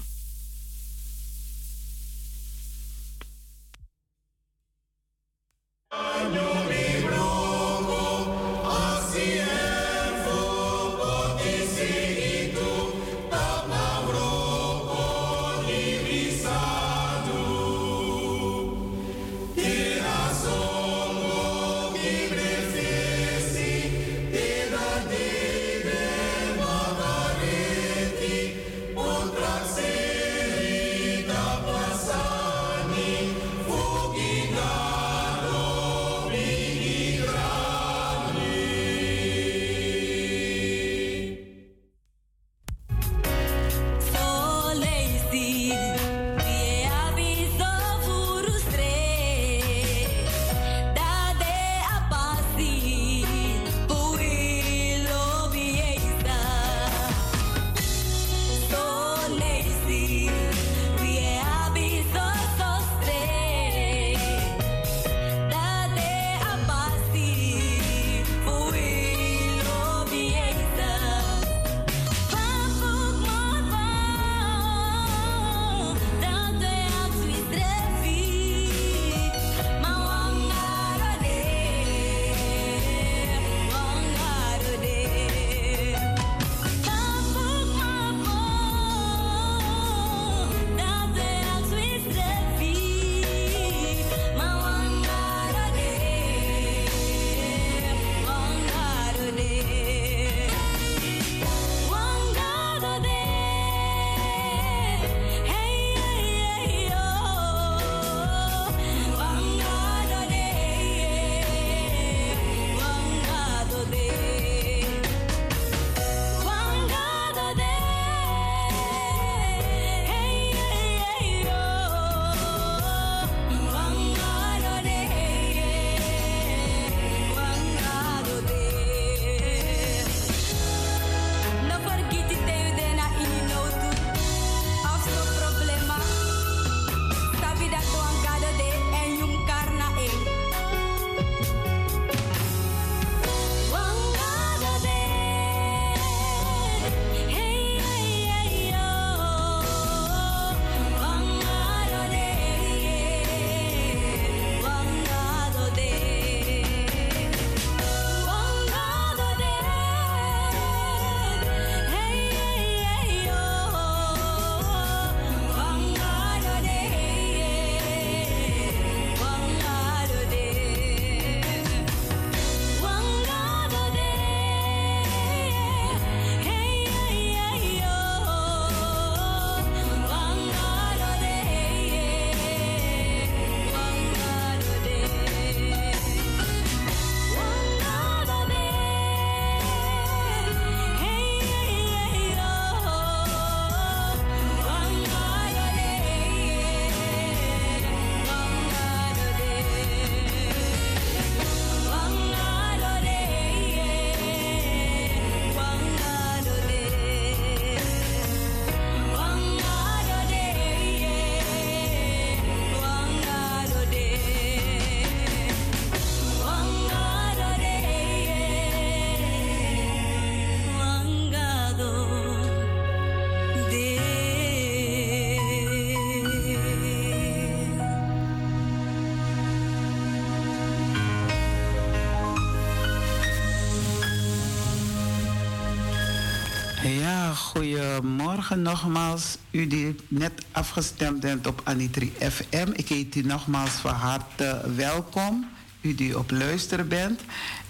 Goedemorgen 237.36 238.62
nogmaals. 238.62 239.38
U 239.50 239.66
die 239.66 239.94
net 240.08 240.32
afgestemd 240.52 241.20
bent 241.20 241.46
op 241.46 241.60
Anitri 241.64 242.12
FM. 242.18 242.70
Ik 242.72 242.88
heet 242.88 243.14
u 243.14 243.22
nogmaals 243.22 243.70
van 243.70 243.94
harte 243.94 244.60
welkom. 244.76 245.46
U 245.80 245.94
die 245.94 246.18
op 246.18 246.30
luisteren 246.30 246.88
bent. 246.88 247.20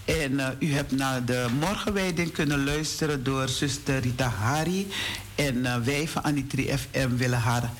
En 0.04 0.32
uh, 0.32 0.48
u 0.58 0.72
hebt 0.72 0.92
naar 0.92 1.24
de 1.24 1.46
morgenwijding 1.60 2.32
kunnen 2.32 2.64
luisteren 2.64 3.24
door 3.24 3.48
zuster 3.48 3.98
Rita 3.98 4.28
Hari. 4.28 4.86
En 5.34 5.56
uh, 5.56 5.76
wij 5.76 6.08
van 6.08 6.22
Anitri 6.22 6.78
FM 6.78 7.16
willen 7.16 7.40
haar 7.40 7.70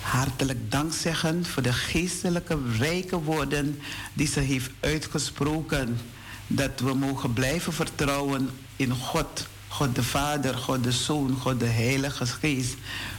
hartelijk 0.00 0.70
dank 0.70 0.92
zeggen 0.92 1.44
voor 1.44 1.62
de 1.62 1.72
geestelijke 1.72 2.58
rijke 2.78 3.22
woorden 3.22 3.80
die 4.12 4.26
ze 4.26 4.40
heeft 4.40 4.70
uitgesproken. 4.80 5.98
Dat 6.46 6.80
we 6.80 6.94
mogen 6.94 7.32
blijven 7.32 7.72
vertrouwen 7.72 8.50
in 8.76 8.94
God. 8.94 9.48
God 9.70 9.94
de 9.94 10.02
Vader, 10.02 10.54
God 10.54 10.84
de 10.84 10.92
Zoon, 10.92 11.36
God 11.40 11.60
de 11.60 11.66
Heilige 11.66 12.26
Geest. 12.26 12.74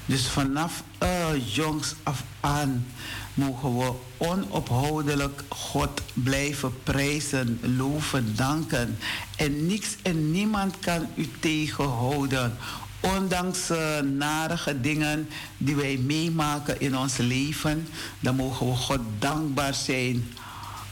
Dus 0.06 0.28
vanaf 0.28 0.84
uh, 1.04 1.54
jongs 1.54 1.96
af 2.04 2.24
aan 2.40 2.86
mogen 3.34 3.78
we 3.78 3.92
onophoudelijk 4.18 5.44
God 5.50 6.02
blijven 6.14 6.84
prijzen, 6.84 7.60
loven, 7.78 8.36
danken. 8.36 8.98
En 9.36 9.66
niks 9.66 9.96
en 10.02 10.32
niemand 10.32 10.80
kan 10.80 11.08
u 11.16 11.30
tegenhouden. 11.40 12.58
Ondanks 13.00 13.72
uh, 13.72 14.00
narige 14.00 14.82
dingen 14.82 15.28
die 15.58 15.76
wij 15.76 15.98
meemaken 15.98 16.80
in 16.80 16.98
ons 16.98 17.18
leven, 17.18 17.88
dan 18.20 18.36
mogen 18.36 18.68
we 18.68 18.76
God 18.76 19.00
dankbaar 19.20 19.74
zijn 19.74 20.34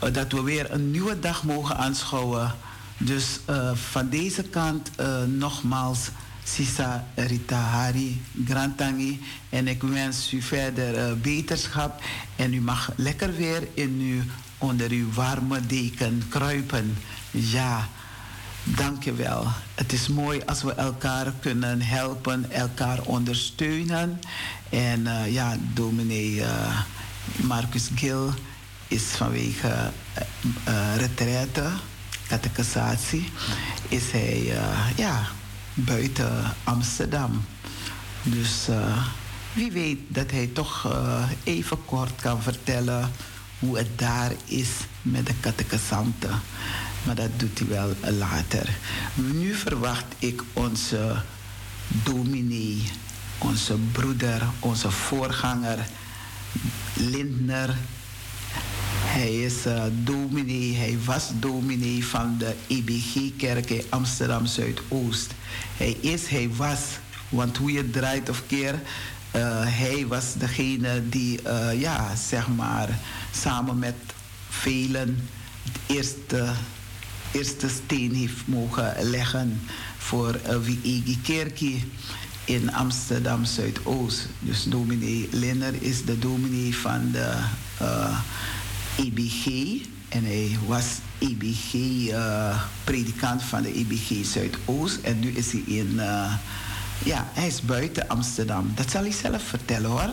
uh, 0.04 0.14
dat 0.14 0.32
we 0.32 0.42
weer 0.42 0.72
een 0.72 0.92
nieuwe 0.92 1.20
dag 1.20 1.44
mogen 1.44 1.78
aanschouwen. 1.78 2.56
Dus 3.02 3.40
uh, 3.50 3.76
van 3.76 4.10
deze 4.10 4.44
kant 4.44 4.92
nogmaals 5.28 6.10
Sisa 6.44 7.08
Rita 7.16 7.60
Hari 7.60 8.22
Grantangi. 8.46 9.22
En 9.50 9.68
ik 9.68 9.82
wens 9.82 10.34
u 10.34 10.42
verder 10.42 11.10
uh, 11.10 11.14
beterschap. 11.22 12.02
En 12.36 12.54
u 12.54 12.62
mag 12.62 12.92
lekker 12.96 13.36
weer 13.36 13.68
in 13.74 13.98
uw, 14.00 14.22
onder 14.58 14.90
uw 14.90 15.14
warme 15.14 15.66
deken 15.66 16.24
kruipen. 16.30 16.98
Ja, 17.32 17.88
dankjewel. 18.64 19.48
Het 19.76 19.94
is 19.94 20.08
mooi 20.08 20.42
als 20.46 20.64
we 20.64 20.74
elkaar 20.74 21.34
kunnen 21.40 21.82
helpen, 21.82 22.52
elkaar 22.52 23.02
ondersteunen. 23.02 24.20
En 24.70 25.08
ja, 25.32 25.58
dominee 25.74 26.36
uh, 26.36 26.82
Marcus 27.36 27.90
Gil 27.96 28.34
is 28.88 29.04
vanwege 29.04 29.92
uh, 30.68 30.96
retraite, 30.96 31.70
catechisatie, 32.30 33.32
is 33.88 34.12
hij 34.12 34.54
ja 34.96 35.28
buiten 35.74 36.56
Amsterdam. 36.64 37.46
Dus 38.24 38.68
uh, 38.70 39.08
wie 39.54 39.72
weet 39.72 40.00
dat 40.08 40.32
hij 40.32 40.50
toch 40.54 40.86
uh, 40.86 41.24
even 41.44 41.86
kort 41.86 42.22
kan 42.22 42.42
vertellen 42.42 43.12
hoe 43.60 43.78
het 43.78 44.00
daar 44.00 44.32
is 44.46 44.70
met 45.02 45.26
de 45.26 45.34
catechisanten. 45.40 46.42
Maar 47.04 47.16
dat 47.16 47.30
doet 47.40 47.60
hij 47.60 47.68
wel 47.68 47.94
later. 48.18 48.70
Nu 49.14 49.54
verwacht 49.54 50.06
ik 50.20 50.44
onze 50.54 51.22
dominee, 51.88 52.92
onze 53.38 53.76
broeder, 53.92 54.42
onze 54.60 54.92
voorganger 54.92 55.86
Lindner 56.94 57.76
hij 59.10 59.36
is 59.36 59.66
uh, 59.66 59.84
dominee, 60.04 60.76
hij 60.76 60.98
was 61.06 61.30
dominee 61.40 62.06
van 62.06 62.36
de 62.38 62.56
IBG-kerk 62.68 63.70
in 63.70 63.84
Amsterdam 63.90 64.46
Zuidoost. 64.46 65.32
Hij 65.78 65.98
is, 66.00 66.28
hij 66.28 66.50
was, 66.56 66.80
want 67.30 67.58
hoe 67.58 67.72
je 67.72 67.90
draait 67.90 68.30
of 68.30 68.44
keer, 68.48 68.74
uh, 68.74 68.82
hij 69.66 70.06
was 70.08 70.34
degene 70.34 71.10
die, 71.10 71.40
uh, 71.48 71.82
ja, 71.82 72.16
zeg 72.16 72.48
maar, 72.48 73.00
samen 73.32 73.80
met 73.80 73.96
velen 74.50 75.28
het 75.64 75.98
eerste, 75.98 76.48
eerste 77.32 77.70
steen 77.70 78.16
heeft 78.16 78.48
mogen 78.48 78.96
leggen 79.02 79.62
voor 79.98 80.40
uh, 80.50 80.58
Wiegi 80.58 81.18
Kerkie 81.22 81.92
in 82.46 82.74
Amsterdam 82.74 83.46
Zuidoost. 83.46 84.28
Dus 84.40 84.64
dominee 84.64 85.28
Linner 85.32 85.74
is 85.80 86.06
de 86.06 86.20
dominee 86.20 86.76
van 86.76 87.12
de 87.12 87.34
EBG. 88.96 89.46
En 90.10 90.26
hij 90.26 90.58
was 90.68 90.86
EBG-predikant 91.18 93.42
uh, 93.42 93.48
van 93.48 93.62
de 93.62 93.74
EBG 93.74 94.26
Zuidoost. 94.26 95.00
En 95.02 95.20
nu 95.20 95.30
is 95.30 95.52
hij 95.52 95.64
in. 95.66 95.92
Uh, 95.96 96.34
ja, 97.06 97.28
hij 97.34 97.48
is 97.48 97.62
buiten 97.62 98.08
Amsterdam. 98.08 98.72
Dat 98.76 98.92
zal 98.92 99.02
hij 99.02 99.12
zelf 99.12 99.44
vertellen 99.44 99.90
hoor. 99.90 100.10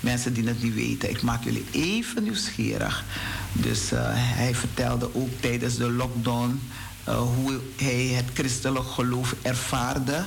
Mensen 0.00 0.34
die 0.34 0.46
het 0.46 0.62
niet 0.62 0.74
weten. 0.74 1.10
Ik 1.10 1.22
maak 1.22 1.44
jullie 1.44 1.64
even 1.70 2.22
nieuwsgierig. 2.22 3.04
Dus 3.52 3.90
hij 3.90 4.54
vertelde 4.54 5.14
ook 5.14 5.30
tijdens 5.40 5.76
de 5.76 5.90
lockdown. 5.90 6.60
hoe 7.04 7.60
hij 7.76 8.06
het 8.06 8.26
christelijk 8.34 8.88
geloof 8.88 9.34
ervaarde. 9.42 10.24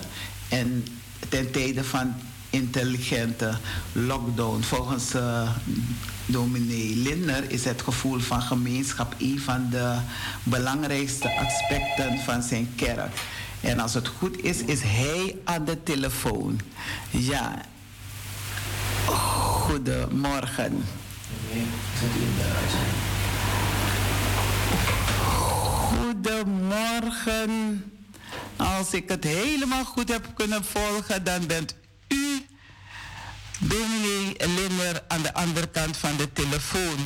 En 0.50 0.86
ten 1.30 1.52
tijde 1.52 1.84
van 1.84 2.16
intelligente 2.50 3.58
lockdown. 3.92 4.62
Volgens 4.62 5.16
uh, 5.16 5.50
dominee 6.26 6.96
Lindner 6.96 7.52
is 7.52 7.66
het 7.66 7.82
gevoel 7.82 8.20
van 8.20 8.42
gemeenschap 8.42 9.16
een 9.18 9.40
van 9.40 9.68
de 9.70 9.98
belangrijkste 10.44 11.30
aspecten 11.36 12.20
van 12.20 12.44
zijn 12.44 12.72
kerk. 12.76 13.22
En 13.62 13.80
als 13.80 13.94
het 13.94 14.08
goed 14.08 14.44
is, 14.44 14.64
is 14.64 14.82
hij 14.82 15.36
aan 15.44 15.66
de 15.66 15.84
telefoon. 15.84 16.60
Ja. 17.10 17.62
Goedemorgen. 19.06 20.84
Goedemorgen. 25.98 27.84
Als 28.56 28.94
ik 28.94 29.10
het 29.10 29.24
helemaal 29.24 29.86
goed 29.86 30.10
heb 30.10 30.28
kunnen 30.36 30.64
volgen, 30.64 31.24
dan 31.24 31.48
bent 31.48 31.76
Dominee 33.60 34.36
Limmer 34.38 35.04
aan 35.08 35.22
de 35.22 35.34
andere 35.34 35.68
kant 35.68 35.98
van 35.98 36.18
de 36.18 36.34
telefoon. 36.34 36.98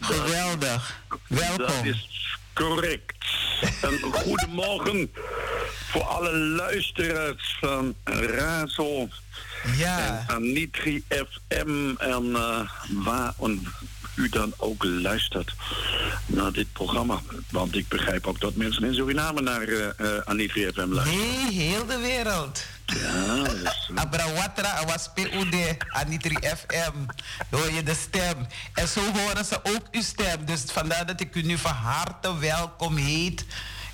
Geweldig. 0.00 1.02
Welkom. 1.26 1.56
Dat 1.56 1.84
is 1.84 2.38
correct. 2.52 3.24
Een 3.82 4.12
goedemorgen 4.12 5.10
voor 5.90 6.02
alle 6.02 6.36
luisteraars 6.36 7.56
van 7.60 7.94
Razo. 8.04 9.08
Ja. 9.76 10.24
En 10.28 10.34
Anitri 10.34 11.04
FM 11.08 11.94
en 11.98 12.24
uh, 12.24 12.60
waar 13.04 13.34
u 14.14 14.28
dan 14.28 14.52
ook 14.56 14.84
luistert 14.84 15.52
naar 16.26 16.52
dit 16.52 16.72
programma. 16.72 17.20
Want 17.50 17.76
ik 17.76 17.88
begrijp 17.88 18.26
ook 18.26 18.40
dat 18.40 18.54
mensen 18.54 18.84
in 18.84 18.94
Suriname 18.94 19.40
naar 19.40 19.68
uh, 19.68 19.86
uh, 20.00 20.18
Anitri 20.24 20.70
FM 20.72 20.92
luisteren. 20.92 21.20
Nee, 21.20 21.68
heel 21.68 21.86
de 21.86 21.98
wereld. 21.98 22.64
Ja, 22.86 23.42
dus... 23.42 23.90
Abrawatra 23.94 24.84
was 24.86 25.10
PUD, 25.14 25.76
Anitri 25.88 26.36
FM. 26.40 26.96
Hoor 27.50 27.72
je 27.72 27.82
de 27.82 27.94
stem. 27.94 28.46
En 28.74 28.88
zo 28.88 29.00
horen 29.12 29.44
ze 29.44 29.60
ook 29.62 29.88
uw 29.90 30.02
stem. 30.02 30.44
Dus 30.44 30.62
vandaar 30.66 31.06
dat 31.06 31.20
ik 31.20 31.34
u 31.34 31.42
nu 31.42 31.58
van 31.58 31.72
harte 31.72 32.38
welkom 32.38 32.96
heet 32.96 33.44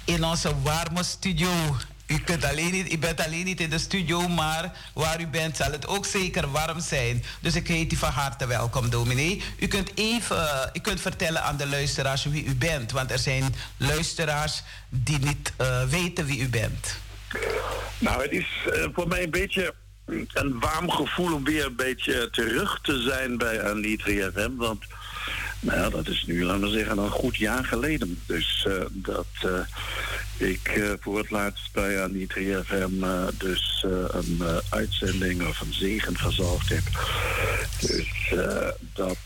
in 0.05 0.25
onze 0.25 0.61
warme 0.63 1.03
studio. 1.03 1.77
U, 2.07 2.19
kunt 2.19 2.45
alleen 2.45 2.73
niet, 2.73 3.01
bent 3.01 3.25
alleen 3.25 3.45
niet 3.45 3.61
in 3.61 3.71
de 3.71 3.79
studio, 3.79 4.29
maar 4.29 4.73
waar 4.95 5.21
u 5.21 5.27
bent 5.27 5.57
zal 5.57 5.73
het 5.73 5.87
ook 5.87 6.07
zeker 6.07 6.51
warm 6.51 6.81
zijn. 6.81 7.25
Dus 7.41 7.55
ik 7.55 7.69
heet 7.69 7.93
u 7.93 7.97
van 7.97 8.11
harte 8.11 8.47
welkom, 8.47 8.91
dominee. 8.91 9.43
U 9.59 9.67
kunt 9.67 9.91
even 9.95 10.71
u 10.73 10.81
kunt 10.81 11.01
vertellen 11.01 11.43
aan 11.43 11.57
de 11.57 11.67
luisteraars 11.67 12.25
wie 12.25 12.45
u 12.45 12.55
bent. 12.55 12.93
Want 12.93 13.11
er 13.11 13.19
zijn 13.19 13.55
luisteraars 13.77 14.63
die 14.89 15.19
niet 15.19 15.53
uh, 15.61 15.83
weten 15.83 16.25
wie 16.25 16.39
u 16.39 16.49
bent. 16.49 16.99
Nou, 17.99 18.23
het 18.23 18.33
is 18.33 18.67
uh, 18.67 18.85
voor 18.93 19.09
mij 19.09 19.23
een 19.23 19.31
beetje 19.31 19.75
een 20.33 20.61
warm 20.61 20.91
gevoel 20.91 21.35
om 21.35 21.45
weer 21.45 21.65
een 21.65 21.77
beetje 21.77 22.31
terug 22.31 22.79
te 22.83 23.01
zijn 23.01 23.39
bij 23.39 23.63
Anitri 23.63 24.31
FM. 24.35 24.57
Want 24.57 24.85
nou 25.61 25.91
dat 25.91 26.09
is 26.09 26.25
nu, 26.27 26.45
laten 26.45 26.63
we 26.63 26.69
zeggen, 26.69 26.99
een 26.99 27.11
goed 27.11 27.37
jaar 27.37 27.65
geleden. 27.65 28.23
Dus 28.27 28.67
uh, 28.69 28.85
dat 28.91 29.27
ik 30.41 30.77
uh, 30.77 30.93
voor 31.01 31.19
het 31.19 31.31
laatst 31.31 31.73
bij 31.73 32.03
Anitri 32.03 32.57
FM 32.65 33.05
uh, 33.05 33.27
dus 33.39 33.85
uh, 33.87 34.05
een 34.11 34.43
uitzending 34.69 35.47
of 35.47 35.61
een 35.61 35.75
zegen 35.75 36.17
verzorgd 36.17 36.69
heb. 36.69 36.83
Dus 37.81 38.35
dat 38.93 39.17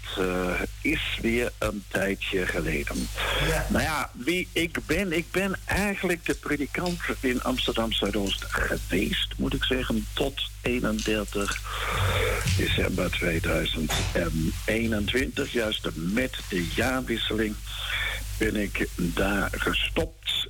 is 0.81 1.19
weer 1.21 1.53
een 1.59 1.85
tijdje 1.89 2.47
geleden. 2.47 3.09
Ja. 3.49 3.67
Nou 3.69 3.83
ja, 3.83 4.11
wie 4.13 4.49
ik 4.53 4.79
ben, 4.87 5.13
ik 5.13 5.31
ben 5.31 5.57
eigenlijk 5.65 6.25
de 6.25 6.35
predikant 6.35 7.01
in 7.21 7.43
Amsterdam 7.43 7.93
Zuidoost 7.93 8.45
geweest, 8.49 9.35
moet 9.37 9.55
ik 9.55 9.65
zeggen, 9.65 10.07
tot 10.13 10.51
31 10.63 11.61
december 12.57 13.11
2021, 13.11 15.53
juist 15.53 15.89
met 15.95 16.37
de 16.49 16.67
jaarwisseling 16.75 17.55
ben 18.39 18.57
ik 18.57 18.89
daar 18.97 19.49
gestopt 19.53 20.49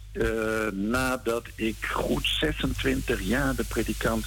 nadat 0.72 1.46
ik 1.54 1.76
goed 1.90 2.26
26 2.40 3.20
jaar 3.20 3.54
de 3.54 3.64
predikant 3.64 4.26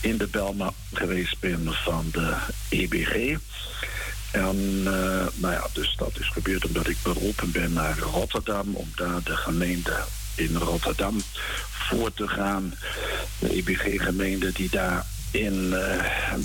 in 0.00 0.16
de 0.16 0.26
Belma 0.26 0.72
geweest 0.92 1.40
ben 1.40 1.72
van 1.72 2.06
de 2.12 2.36
EBG. 2.68 3.38
En 4.30 4.82
nou 5.34 5.52
ja, 5.52 5.66
dus 5.72 5.94
dat 5.96 6.18
is 6.18 6.28
gebeurd 6.28 6.66
omdat 6.66 6.88
ik 6.88 6.96
beroepen 7.02 7.50
ben 7.50 7.72
naar 7.72 7.98
Rotterdam 7.98 8.74
om 8.74 8.92
daar 8.94 9.22
de 9.22 9.36
gemeente 9.36 9.96
in 10.34 10.56
Rotterdam 10.56 11.20
voor 11.70 12.12
te 12.14 12.28
gaan. 12.28 12.74
De 13.38 13.50
EBG-gemeente 13.52 14.52
die 14.52 14.70
daar 14.70 15.06
in 15.30 15.70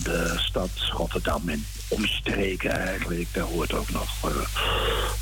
de 0.03 0.33
stad 0.35 0.69
Rotterdam 0.91 1.49
in 1.49 1.65
omstreken 1.87 2.71
eigenlijk. 2.71 3.27
Daar 3.31 3.43
hoort 3.43 3.73
ook 3.73 3.89
nog 3.89 4.25
uh, 4.25 4.31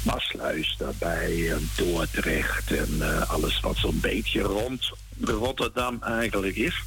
Maasluis 0.04 0.76
daarbij 0.78 1.52
en 1.52 1.70
Dordrecht 1.76 2.72
en 2.72 2.96
uh, 3.00 3.30
alles 3.30 3.60
wat 3.60 3.78
zo'n 3.78 4.00
beetje 4.00 4.42
rond 4.42 4.92
Rotterdam 5.22 6.04
eigenlijk 6.04 6.56
is. 6.56 6.84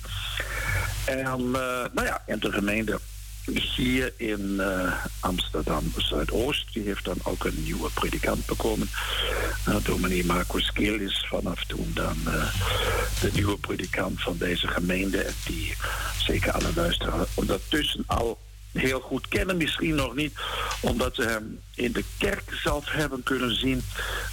En 1.04 1.50
nou 1.50 2.04
ja, 2.04 2.22
en 2.26 2.38
de 2.38 2.52
gemeente 2.52 3.00
hier 3.52 4.12
in 4.16 4.62
Amsterdam 5.20 5.92
Zuidoost, 5.96 6.72
die 6.72 6.83
heeft 6.83 7.04
dan 7.04 7.16
ook 7.22 7.44
een 7.44 7.62
nieuwe 7.62 7.90
predikant 7.94 8.46
bekomen. 8.46 8.90
Uh, 9.68 9.76
dominee 9.83 10.24
Marcus 10.24 10.72
Keel 10.72 11.00
is 11.00 11.26
vanaf 11.28 11.64
toen 11.64 11.90
dan 11.94 12.16
de 13.20 13.30
nieuwe 13.33 13.59
predikant 13.59 14.22
van 14.22 14.37
deze 14.38 14.68
gemeente. 14.68 15.26
Die 15.46 15.74
zeker 16.18 16.52
alle 16.52 16.72
luisteraars 16.74 17.28
ondertussen 17.35 18.04
al 18.07 18.38
heel 18.74 19.00
goed 19.00 19.28
kennen. 19.28 19.56
Misschien 19.56 19.94
nog 19.94 20.14
niet 20.14 20.38
omdat 20.80 21.14
ze 21.14 21.22
hem 21.22 21.60
in 21.74 21.92
de 21.92 22.04
kerk 22.18 22.42
zelf 22.62 22.90
hebben 22.90 23.22
kunnen 23.22 23.58
zien 23.58 23.82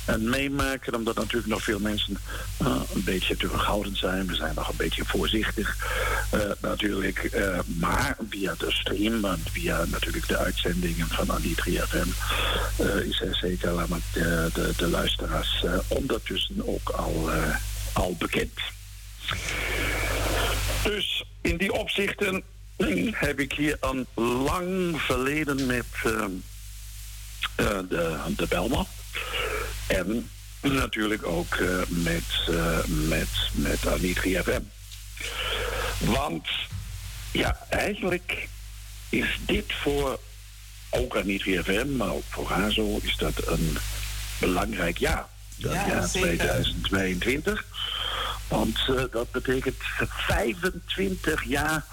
en 0.05 0.29
meemaken. 0.29 0.95
Omdat 0.95 1.15
natuurlijk 1.15 1.47
nog 1.47 1.63
veel 1.63 1.79
mensen 1.79 2.17
uh, 2.61 2.81
een 2.93 3.03
beetje 3.03 3.37
terughoudend 3.37 3.97
zijn. 3.97 4.27
We 4.27 4.35
zijn 4.35 4.55
nog 4.55 4.69
een 4.69 4.75
beetje 4.75 5.05
voorzichtig 5.05 5.77
uh, 6.33 6.41
natuurlijk. 6.61 7.29
Uh, 7.33 7.59
maar 7.65 8.17
via 8.29 8.55
de 8.57 8.71
stream 8.71 9.25
en 9.25 9.43
via 9.51 9.85
natuurlijk 9.85 10.27
de 10.27 10.37
uitzendingen 10.37 11.07
van 11.07 11.31
Anitri 11.31 11.79
FM... 11.79 12.07
is 13.09 13.19
hij 13.19 13.33
zeker 13.33 13.87
de, 14.13 14.49
de, 14.53 14.73
de 14.77 14.87
luisteraars 14.87 15.65
ondertussen 15.87 16.67
ook 16.67 16.89
al, 16.89 17.29
al 17.93 18.15
bekend. 18.19 18.59
Dus 20.83 21.25
in 21.41 21.57
die 21.57 21.73
opzichten 21.73 22.43
heb 23.11 23.39
ik 23.39 23.53
hier 23.53 23.77
een 23.79 24.07
lang 24.43 25.01
verleden 25.01 25.65
met 25.65 25.85
uh, 26.05 26.11
uh, 26.11 27.79
de, 27.89 28.17
de 28.35 28.47
Belma. 28.49 28.85
En 29.87 30.29
natuurlijk 30.61 31.25
ook 31.25 31.55
uh, 31.55 31.81
met, 31.87 32.23
met, 32.87 33.27
met 33.51 33.87
Anitri 33.87 34.37
FM. 34.43 34.61
Want 35.99 36.47
ja, 37.31 37.57
eigenlijk 37.69 38.47
is 39.09 39.39
dit 39.45 39.73
voor 39.81 40.19
ook 40.89 41.15
Anitri 41.15 41.63
FM, 41.63 41.95
maar 41.95 42.09
ook 42.09 42.23
voor 42.29 42.49
Hazo 42.49 42.99
is 43.01 43.15
dat 43.17 43.47
een 43.47 43.77
belangrijk 44.39 44.97
jaar. 44.97 45.27
Dat 45.55 45.73
ja, 45.73 45.87
jaar 45.87 46.07
2022. 46.07 47.65
Want 48.51 48.87
uh, 48.89 49.03
dat 49.11 49.31
betekent 49.31 49.75
25 50.07 51.43
jaar 51.43 51.85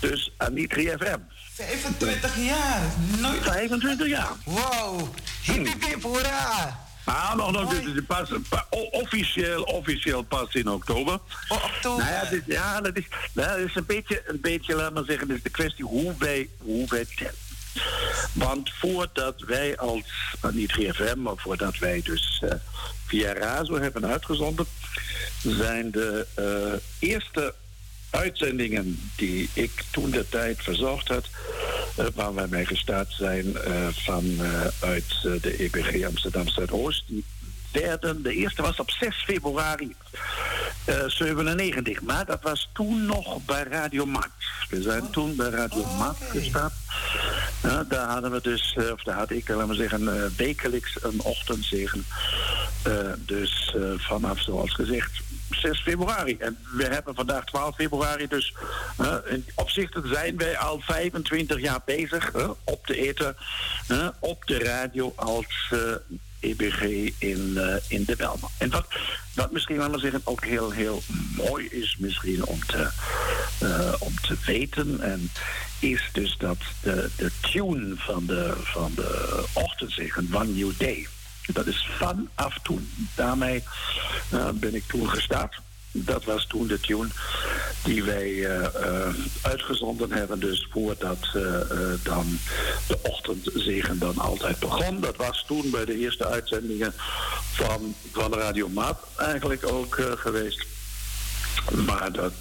dus 0.00 0.32
Anitri 0.36 0.88
FM. 0.98 1.18
25 1.54 2.36
jaar? 2.36 2.82
Nooit... 3.20 3.42
25 3.42 4.06
jaar. 4.06 4.32
Wow. 4.44 5.00
Hip 5.42 5.66
hip 5.66 5.84
hip, 5.84 6.02
hoera. 6.02 6.78
Ah, 7.04 7.34
nog, 7.34 7.52
nog, 7.52 7.70
dit 7.70 7.94
is 7.94 8.02
pas, 8.06 8.30
pa, 8.48 8.66
officieel, 8.90 9.62
officieel 9.62 10.22
pas 10.22 10.54
in 10.54 10.68
oktober. 10.68 11.18
Oh, 11.48 11.64
oktober. 11.64 12.04
Nou 12.04 12.16
ja, 12.24 12.30
dit, 12.30 12.42
ja 12.46 12.80
dat, 12.80 12.96
is, 12.96 13.04
nou, 13.32 13.58
dat 13.58 13.68
is 13.68 13.74
een 13.74 13.86
beetje, 13.86 14.22
een 14.26 14.40
beetje, 14.40 14.74
laat 14.74 14.92
maar 14.92 15.04
zeggen, 15.04 15.30
is 15.30 15.42
de 15.42 15.50
kwestie 15.50 15.84
hoe 15.84 16.14
wij, 16.18 16.48
hoe 16.58 16.86
wij 16.88 17.06
tellen. 17.16 17.34
Want 18.32 18.70
voordat 18.72 19.40
wij 19.40 19.76
als, 19.78 20.02
niet 20.52 20.72
GFM, 20.72 21.22
maar 21.22 21.36
voordat 21.36 21.78
wij 21.78 22.00
dus 22.04 22.42
uh, 22.44 22.50
via 23.06 23.32
Razo 23.32 23.78
hebben 23.78 24.06
uitgezonden, 24.06 24.66
zijn 25.42 25.90
de 25.90 26.26
uh, 26.38 27.08
eerste 27.10 27.54
uitzendingen 28.10 29.00
die 29.16 29.50
ik 29.52 29.84
toen 29.90 30.10
de 30.10 30.28
tijd 30.28 30.62
verzorgd 30.62 31.08
had, 31.08 31.28
uh, 31.98 32.06
waar 32.14 32.34
wij 32.34 32.46
mee 32.46 32.66
gestart 32.66 33.12
zijn 33.12 33.46
uh, 33.46 33.88
van 33.90 34.24
uh, 34.24 34.66
uit 34.80 35.22
de 35.22 35.56
EBG 35.58 36.06
Amsterdam 36.06 36.48
Zuidoost. 36.48 37.04
Die 37.06 37.24
werden, 37.72 38.22
de 38.22 38.34
eerste 38.34 38.62
was 38.62 38.78
op 38.78 38.90
6 38.90 39.24
februari 39.26 39.94
97, 41.06 42.02
maar 42.02 42.24
dat 42.24 42.42
was 42.42 42.70
toen 42.72 43.06
nog 43.06 43.44
bij 43.44 43.62
Radio 43.62 44.06
Max. 44.06 44.28
We 44.68 44.82
zijn 44.82 45.02
oh. 45.02 45.10
toen 45.10 45.36
bij 45.36 45.48
Radio 45.48 45.80
oh, 45.80 45.98
Max 45.98 46.20
okay. 46.20 46.40
gestart. 46.40 46.72
daar 47.88 48.08
hadden 48.08 48.30
we 48.30 48.40
dus, 48.42 48.76
of 48.92 49.02
daar 49.02 49.16
had 49.16 49.30
ik, 49.30 49.48
laten 49.48 49.68
we 49.68 49.74
zeggen, 49.74 50.32
wekelijks 50.36 50.96
een 51.02 51.20
ochtendzegen. 51.20 52.04
Dus 53.18 53.74
vanaf, 53.96 54.40
zoals 54.40 54.74
gezegd, 54.74 55.20
6 55.50 55.80
februari. 55.82 56.36
En 56.38 56.58
we 56.76 56.84
hebben 56.84 57.14
vandaag 57.14 57.44
12 57.44 57.74
februari, 57.74 58.28
dus 58.28 58.54
uh, 59.00 59.14
in 59.26 59.44
opzichten 59.54 60.08
zijn 60.08 60.36
wij 60.36 60.58
al 60.58 60.80
25 60.80 61.60
jaar 61.60 61.80
bezig 61.84 62.32
op 62.64 62.86
de 62.86 62.96
eten, 62.96 63.36
op 64.18 64.46
de 64.46 64.58
radio 64.58 65.12
als 65.16 65.72
EBG 66.40 66.82
in, 67.18 67.58
in 67.88 68.04
de 68.04 68.16
Belma. 68.16 68.48
En 68.58 68.70
wat, 68.70 68.86
wat 69.34 69.52
misschien, 69.52 69.76
laten 69.76 69.94
we 69.94 70.00
zeggen, 70.00 70.20
ook 70.24 70.44
heel, 70.44 70.70
heel 70.70 71.02
mooi 71.36 71.66
is 71.66 71.96
misschien 71.98 72.44
om 72.44 72.64
te, 72.66 72.90
om 73.98 74.14
te 74.20 74.36
weten. 74.46 75.00
En 75.00 75.30
is 75.78 76.08
dus 76.12 76.36
dat 76.38 76.58
de, 76.82 77.10
de 77.16 77.30
tune 77.40 77.94
van 77.96 78.26
de, 78.26 78.54
van 78.62 78.92
de 78.94 79.44
ochtendzegen, 79.52 80.28
One 80.32 80.46
New 80.52 80.70
Day 80.78 81.06
dat 81.52 81.66
is 81.66 81.88
vanaf 81.98 82.58
toen. 82.62 82.90
Daarmee 83.14 83.64
uh, 84.32 84.48
ben 84.54 84.74
ik 84.74 84.84
toen 84.86 85.08
gestart. 85.08 85.60
Dat 85.92 86.24
was 86.24 86.46
toen 86.46 86.66
de 86.66 86.80
tune 86.80 87.08
die 87.84 88.04
wij 88.04 88.28
uh, 88.28 88.60
uh, 88.60 89.08
uitgezonden 89.42 90.12
hebben. 90.12 90.40
Dus 90.40 90.68
voordat 90.70 91.18
dan 92.02 92.38
de 92.86 92.98
ochtendzegen 93.02 93.98
dan 93.98 94.18
altijd 94.18 94.58
begon. 94.58 95.00
Dat 95.00 95.16
was 95.16 95.44
toen 95.46 95.70
bij 95.70 95.84
de 95.84 95.98
eerste 95.98 96.26
uitzendingen 96.26 96.92
van, 97.52 97.94
van 98.12 98.34
Radio 98.34 98.68
Maat 98.68 98.98
eigenlijk 99.16 99.66
ook 99.66 100.00
geweest. 100.16 100.66
Maar 101.86 102.12
dat 102.12 102.32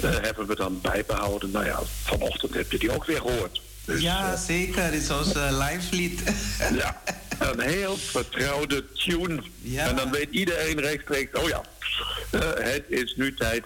hebben 0.00 0.46
we 0.46 0.56
dan 0.56 0.80
bijbehouden. 0.80 1.50
Nou 1.50 1.64
ja, 1.64 1.80
vanochtend 2.02 2.54
heb 2.54 2.72
je 2.72 2.78
die 2.78 2.94
ook 2.94 3.04
weer 3.04 3.20
gehoord. 3.20 3.60
Ja, 3.86 4.36
zeker. 4.36 4.82
Het 4.82 4.94
is 4.94 5.10
ons 5.10 5.32
live 5.34 5.96
lied. 5.96 6.22
ja, 6.80 7.02
een 7.38 7.60
heel 7.60 7.96
vertrouwde 7.96 8.92
tune. 8.92 9.42
Ja. 9.58 9.88
En 9.88 9.96
dan 9.96 10.10
weet 10.10 10.30
iedereen 10.30 10.80
rechtstreeks, 10.80 11.38
oh 11.38 11.48
ja, 11.48 11.62
uh, 12.30 12.40
het 12.54 12.84
is 12.88 13.14
nu 13.16 13.34
tijd 13.34 13.64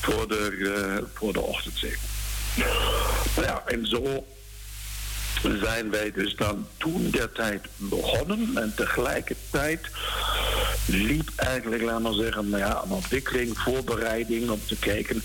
voor 0.00 0.28
de, 0.28 0.50
uh, 0.50 0.98
voor 1.14 1.32
de 1.32 1.40
ochtendzee. 1.40 1.96
Nou 3.34 3.46
ja, 3.46 3.62
en 3.66 3.86
zo 3.86 4.26
zijn 5.42 5.90
wij 5.90 6.12
dus 6.12 6.36
dan 6.36 6.66
toen 6.76 7.10
der 7.10 7.32
tijd 7.32 7.66
begonnen. 7.76 8.50
En 8.54 8.72
tegelijkertijd 8.76 9.80
liep 10.86 11.30
eigenlijk, 11.36 11.82
laat 11.82 12.00
maar 12.00 12.12
zeggen, 12.12 12.48
nou 12.48 12.62
ja, 12.62 12.82
een 12.84 12.90
ontwikkeling, 12.90 13.58
voorbereiding 13.58 14.50
om 14.50 14.60
te 14.66 14.76
kijken 14.76 15.22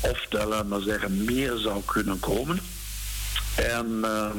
of 0.00 0.26
er, 0.28 0.46
laat 0.46 0.68
maar 0.68 0.80
zeggen, 0.80 1.24
meer 1.24 1.56
zou 1.56 1.82
kunnen 1.84 2.20
komen. 2.20 2.60
En... 3.54 4.00
Uh, 4.02 4.30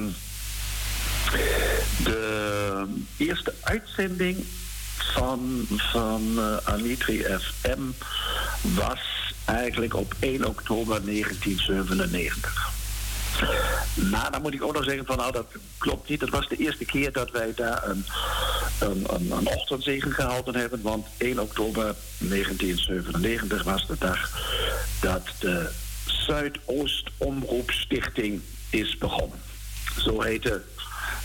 de 2.04 2.86
eerste 3.18 3.54
uitzending 3.62 4.46
van, 5.14 5.66
van 5.70 6.22
uh, 6.38 6.58
Anitri 6.64 7.24
FM 7.24 7.82
was 8.62 9.34
eigenlijk 9.46 9.96
op 9.96 10.16
1 10.20 10.46
oktober 10.46 11.06
1997. 11.06 12.74
Nou, 13.94 14.32
dan 14.32 14.42
moet 14.42 14.54
ik 14.54 14.64
ook 14.64 14.74
nog 14.74 14.84
zeggen 14.84 15.06
van 15.06 15.18
nou, 15.18 15.32
dat 15.32 15.46
klopt 15.78 16.10
niet. 16.10 16.20
Dat 16.20 16.30
was 16.30 16.48
de 16.48 16.56
eerste 16.58 16.86
keer 16.86 17.12
dat 17.12 17.32
wij 17.32 17.54
daar 17.56 17.90
een, 17.90 18.06
een, 18.80 19.04
een, 19.08 19.32
een 19.32 19.48
ochtendzegen 19.48 20.12
gehouden 20.12 20.56
hebben. 20.56 20.82
Want 20.82 21.08
1 21.18 21.40
oktober 21.40 21.96
1997 22.18 23.64
was 23.64 23.88
de 23.88 23.96
dag 24.00 24.32
dat 25.02 25.28
de 25.40 25.70
Zuidoost 26.06 27.10
Omroepstichting 27.18 28.42
is 28.76 28.98
begonnen. 28.98 29.40
Zo 29.98 30.22
heette 30.22 30.62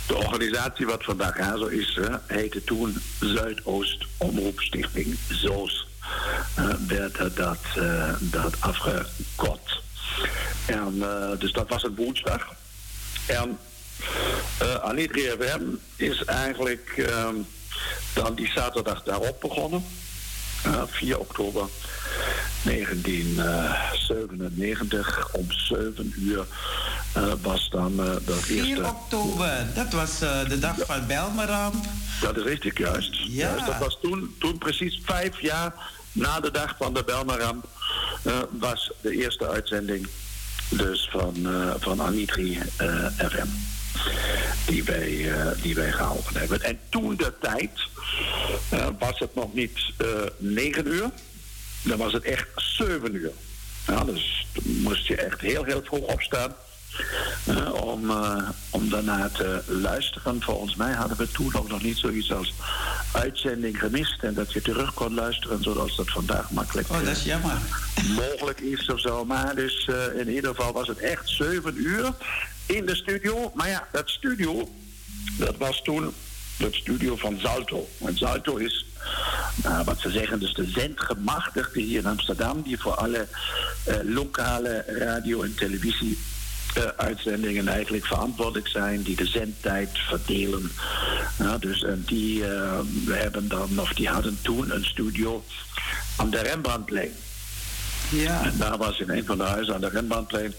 de 0.06 0.14
organisatie 0.16 0.86
wat 0.86 1.04
vandaag 1.04 1.38
AZO 1.38 1.66
is, 1.66 1.98
heette 2.26 2.64
toen 2.64 3.02
Zuidoost 3.20 4.06
Omroepstichting. 4.16 5.18
ZOOS 5.28 5.86
uh, 6.58 6.74
werd 6.86 7.36
dat, 7.36 7.58
uh, 7.78 8.14
dat 8.20 8.54
afgekort. 8.60 9.82
En, 10.66 11.02
dus 11.38 11.52
dat 11.52 11.68
was 11.68 11.82
een 11.82 11.94
woensdag. 11.94 12.54
En 13.26 13.58
Anitri 14.82 15.20
FM 15.20 15.62
is 15.96 16.24
eigenlijk 16.24 16.94
ehm, 16.96 17.34
dan 18.14 18.34
die 18.34 18.50
zaterdag 18.54 19.02
daarop 19.02 19.40
begonnen. 19.40 19.84
4 20.86 21.18
oktober 21.18 21.68
1997 22.64 25.28
om 25.32 25.52
7 25.52 26.14
uur 26.16 26.44
was 27.42 27.68
dan 27.70 27.96
dat 27.96 28.28
eerste... 28.28 28.62
4 28.62 28.88
oktober, 28.88 29.66
dat 29.74 29.92
was 29.92 30.18
de 30.18 30.58
dag 30.60 30.76
van 30.78 31.06
Belmeramp. 31.06 31.84
Dat 32.20 32.36
is 32.36 32.42
richtig, 32.42 32.78
juist. 32.78 33.16
Ja. 33.16 33.24
Juist, 33.28 33.66
dat 33.66 33.78
was 33.78 33.98
toen, 34.02 34.34
toen 34.38 34.58
precies 34.58 35.00
vijf 35.04 35.40
jaar 35.40 35.74
na 36.12 36.40
de 36.40 36.50
dag 36.50 36.74
van 36.78 36.94
de 36.94 37.04
Belmeramp 37.04 37.68
was 38.50 38.92
de 39.00 39.16
eerste 39.16 39.48
uitzending 39.48 40.08
dus 40.68 41.08
van, 41.12 41.48
van 41.78 42.00
Anitri 42.00 42.58
FM. 43.16 43.46
Die 44.66 44.84
wij, 44.84 45.10
uh, 45.10 45.46
die 45.62 45.74
wij 45.74 45.92
gehouden 45.92 46.36
hebben. 46.36 46.62
En 46.62 46.78
toen 46.88 47.16
de 47.16 47.32
tijd 47.40 47.70
was 48.98 49.18
het 49.18 49.34
nog 49.34 49.54
niet 49.54 49.78
negen 50.36 50.86
uur. 50.86 51.10
Dan 51.82 51.98
was 51.98 52.12
het 52.12 52.22
echt 52.22 52.48
zeven 52.54 53.14
uur. 53.14 53.32
Ja, 53.86 54.04
dus 54.04 54.46
moest 54.62 55.06
je 55.06 55.16
echt 55.16 55.40
heel, 55.40 55.64
heel 55.64 55.82
vroeg 55.84 56.00
opstaan. 56.00 56.54
Uh, 57.48 57.74
om, 57.74 58.10
uh, 58.10 58.48
om 58.70 58.88
daarna 58.88 59.28
te 59.28 59.62
luisteren. 59.66 60.42
Volgens 60.42 60.76
mij 60.76 60.92
hadden 60.92 61.16
we 61.16 61.28
toen 61.28 61.54
ook 61.54 61.68
nog 61.68 61.82
niet 61.82 61.96
zoiets 61.96 62.32
als 62.32 62.54
uitzending 63.12 63.78
gemist. 63.78 64.22
En 64.22 64.34
dat 64.34 64.52
je 64.52 64.62
terug 64.62 64.94
kon 64.94 65.14
luisteren 65.14 65.62
zoals 65.62 65.96
dat 65.96 66.10
vandaag 66.10 66.50
makkelijk 66.50 66.88
oh, 66.90 66.98
dat 66.98 67.16
is 67.16 67.24
jammer. 67.24 67.58
mogelijk 68.14 68.60
is 68.60 68.86
of 68.86 69.00
zo. 69.00 69.24
Maar 69.24 69.54
dus 69.54 69.88
uh, 69.90 70.20
in 70.20 70.28
ieder 70.28 70.54
geval 70.54 70.72
was 70.72 70.88
het 70.88 70.98
echt 70.98 71.28
zeven 71.28 71.74
uur 71.76 72.12
in 72.76 72.86
de 72.86 72.96
studio. 72.96 73.52
Maar 73.54 73.68
ja, 73.68 73.88
dat 73.92 74.08
studio, 74.08 74.68
dat 75.38 75.56
was 75.56 75.82
toen 75.82 76.14
het 76.56 76.74
studio 76.74 77.16
van 77.16 77.38
Zalto. 77.40 77.88
En 78.04 78.16
Zalto 78.16 78.56
is, 78.56 78.86
nou, 79.62 79.84
wat 79.84 80.00
ze 80.00 80.10
zeggen, 80.10 80.40
dus 80.40 80.54
de 80.54 80.66
zendgemachtigde 80.66 81.80
hier 81.80 81.98
in 81.98 82.06
Amsterdam, 82.06 82.62
die 82.62 82.78
voor 82.78 82.94
alle 82.94 83.26
uh, 83.88 83.94
lokale 84.02 84.84
radio 84.86 85.42
en 85.42 85.54
televisie 85.54 86.18
uh, 86.78 86.84
uitzendingen 86.96 87.68
eigenlijk 87.68 88.06
verantwoordelijk 88.06 88.68
zijn, 88.68 89.02
die 89.02 89.16
de 89.16 89.26
zendtijd 89.26 89.90
verdelen. 90.08 90.72
Ja, 91.38 91.58
dus 91.58 91.82
en 91.82 92.02
die 92.06 92.38
uh, 92.38 92.78
hebben 93.08 93.48
dan, 93.48 93.80
of 93.80 93.92
die 93.92 94.08
hadden 94.08 94.38
toen 94.42 94.74
een 94.74 94.84
studio 94.84 95.44
aan 96.16 96.30
de 96.30 96.40
Rembrandtplein. 96.40 97.12
Ja. 98.10 98.44
En 98.44 98.54
daar 98.58 98.78
was 98.78 99.00
in 99.00 99.10
een 99.10 99.24
van 99.24 99.38
de 99.38 99.44
huizen 99.44 99.74
aan 99.74 99.80
de 99.80 99.88
Rembrandtplein. 99.88 100.54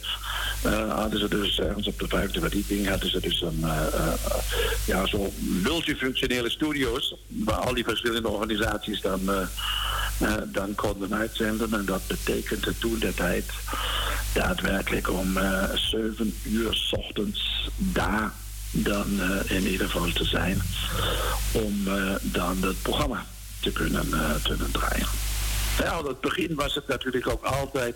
Uh, 0.66 0.94
hadden 0.94 1.20
ze 1.20 1.28
dus 1.28 1.60
ergens 1.60 1.88
op 1.88 2.00
de 2.00 2.08
vijfde 2.08 2.40
verdieping 2.40 2.88
hadden 2.88 3.10
ze 3.10 3.20
dus 3.20 3.42
een 3.42 3.60
uh, 3.64 4.14
ja, 4.86 5.06
zo 5.06 5.34
multifunctionele 5.40 6.50
studio's 6.50 7.16
waar 7.28 7.56
al 7.56 7.74
die 7.74 7.84
verschillende 7.84 8.28
organisaties 8.28 9.02
dan, 9.02 9.20
dan 10.46 10.76
konden 10.76 11.14
uitzenden. 11.14 11.74
En 11.74 11.86
dat 11.86 12.08
betekende 12.08 12.78
toen 12.78 13.00
de 13.00 13.14
tijd 13.14 13.46
daadwerkelijk 14.34 15.10
om 15.10 15.38
zeven 15.74 16.36
uur 16.44 16.74
s 16.74 16.94
ochtends 16.94 17.70
daar 17.78 18.32
dan 18.72 19.20
in 19.48 19.68
ieder 19.68 19.90
geval 19.90 20.12
te 20.12 20.26
zijn 20.26 20.62
om 21.52 21.84
dan 22.22 22.58
het 22.62 22.82
programma 22.82 23.26
te 23.60 23.72
kunnen, 23.72 24.10
te 24.10 24.50
kunnen 24.50 24.72
draaien. 24.72 25.08
Ja, 25.78 25.92
aan 25.92 26.08
het 26.08 26.22
begin 26.22 26.56
was 26.56 26.76
het 26.76 26.88
natuurlijk 26.88 27.28
ook 27.28 27.44
altijd 27.44 27.96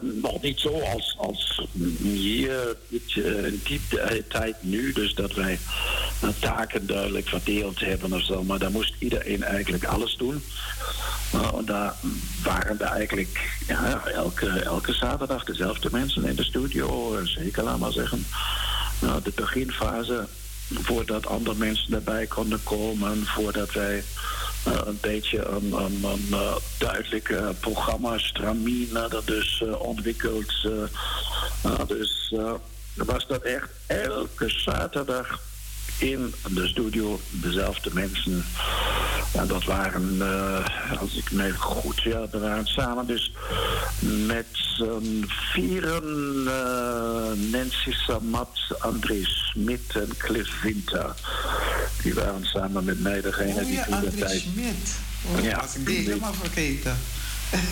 nog 0.00 0.42
niet 0.42 0.60
zo 0.60 0.80
als, 0.80 1.14
als 1.18 1.62
hier 2.02 2.76
uh, 2.90 3.44
in 3.44 3.60
die 3.64 3.80
tijd 4.28 4.56
nu. 4.60 4.92
Dus 4.92 5.14
dat 5.14 5.34
wij 5.34 5.58
taken 6.38 6.86
duidelijk 6.86 7.28
verdeeld 7.28 7.80
hebben 7.80 8.12
of 8.12 8.22
zo. 8.24 8.42
Maar 8.42 8.58
daar 8.58 8.70
moest 8.70 8.94
iedereen 8.98 9.42
eigenlijk 9.42 9.84
alles 9.84 10.16
doen. 10.16 10.42
en 11.32 11.64
daar 11.64 11.94
waren 12.42 12.80
er 12.80 12.86
eigenlijk 12.86 13.58
ja, 13.66 14.06
elke, 14.06 14.48
elke 14.48 14.92
zaterdag 14.92 15.44
dezelfde 15.44 15.88
mensen 15.92 16.24
in 16.24 16.36
de 16.36 16.44
studio. 16.44 17.18
Zeker, 17.24 17.62
laat 17.62 17.78
maar 17.78 17.92
zeggen. 17.92 18.26
Nou, 19.00 19.22
de 19.22 19.32
beginfase 19.34 20.26
voordat 20.74 21.26
andere 21.26 21.56
mensen 21.56 21.94
erbij 21.94 22.26
konden 22.26 22.60
komen, 22.62 23.26
voordat 23.26 23.72
wij 23.72 24.04
een 24.66 24.98
beetje 25.00 25.44
een, 25.44 25.72
een, 25.72 26.04
een 26.04 26.26
uh, 26.30 26.56
duidelijk 26.78 27.34
programma, 27.60 28.18
stramine, 28.18 29.08
dat 29.08 29.26
dus 29.26 29.64
ontwikkeld. 29.78 30.68
dus 31.86 32.34
was 32.94 33.26
dat 33.26 33.42
echt 33.42 33.68
elke 33.86 34.48
zaterdag 34.48 35.40
in 35.98 36.34
de 36.48 36.68
studio 36.68 37.20
dezelfde 37.30 37.90
mensen. 37.92 38.44
En 39.32 39.46
dat 39.46 39.64
waren, 39.64 40.14
uh, 40.18 41.00
als 41.00 41.16
ik 41.16 41.30
me 41.30 41.52
goed 41.52 42.02
ja, 42.02 42.28
we 42.30 42.38
waren 42.38 42.66
samen 42.66 43.06
dus 43.06 43.32
met 44.26 44.46
z'n 44.52 45.24
vieren, 45.28 46.04
uh, 46.44 47.50
Nancy 47.52 47.92
Samat, 47.92 48.58
André 48.78 49.24
Smit 49.24 49.92
en 49.94 50.08
Cliff 50.16 50.62
Winter. 50.62 51.14
Die 52.02 52.14
waren 52.14 52.46
samen 52.46 52.84
met 52.84 53.00
mij 53.00 53.20
degene 53.20 53.60
oh, 53.60 53.66
die 53.66 53.84
toen 53.84 54.00
de 54.00 54.14
tijd... 54.14 54.40
Smit. 54.40 54.96
Oh, 55.34 55.44
ja, 55.44 55.56
was 55.60 55.74
ik 55.74 55.86
die 55.86 55.98
helemaal 55.98 56.34
vergeten. 56.34 56.96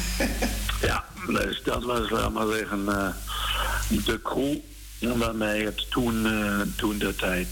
ja, 0.89 1.05
dus 1.27 1.63
dat 1.65 1.85
was, 1.85 2.11
laat 2.11 2.33
maar 2.33 2.47
zeggen, 2.47 2.85
uh, 2.89 4.05
de 4.05 4.21
crew 4.23 4.57
waarmee 5.19 5.65
het 5.65 5.91
toen, 5.91 6.27
toen 6.77 6.99
de 6.99 7.17
tijd 7.17 7.49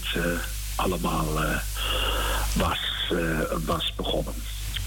allemaal 0.83 1.43
uh, 1.43 1.57
was, 2.55 3.09
uh, 3.11 3.39
was 3.65 3.93
begonnen. 3.95 4.33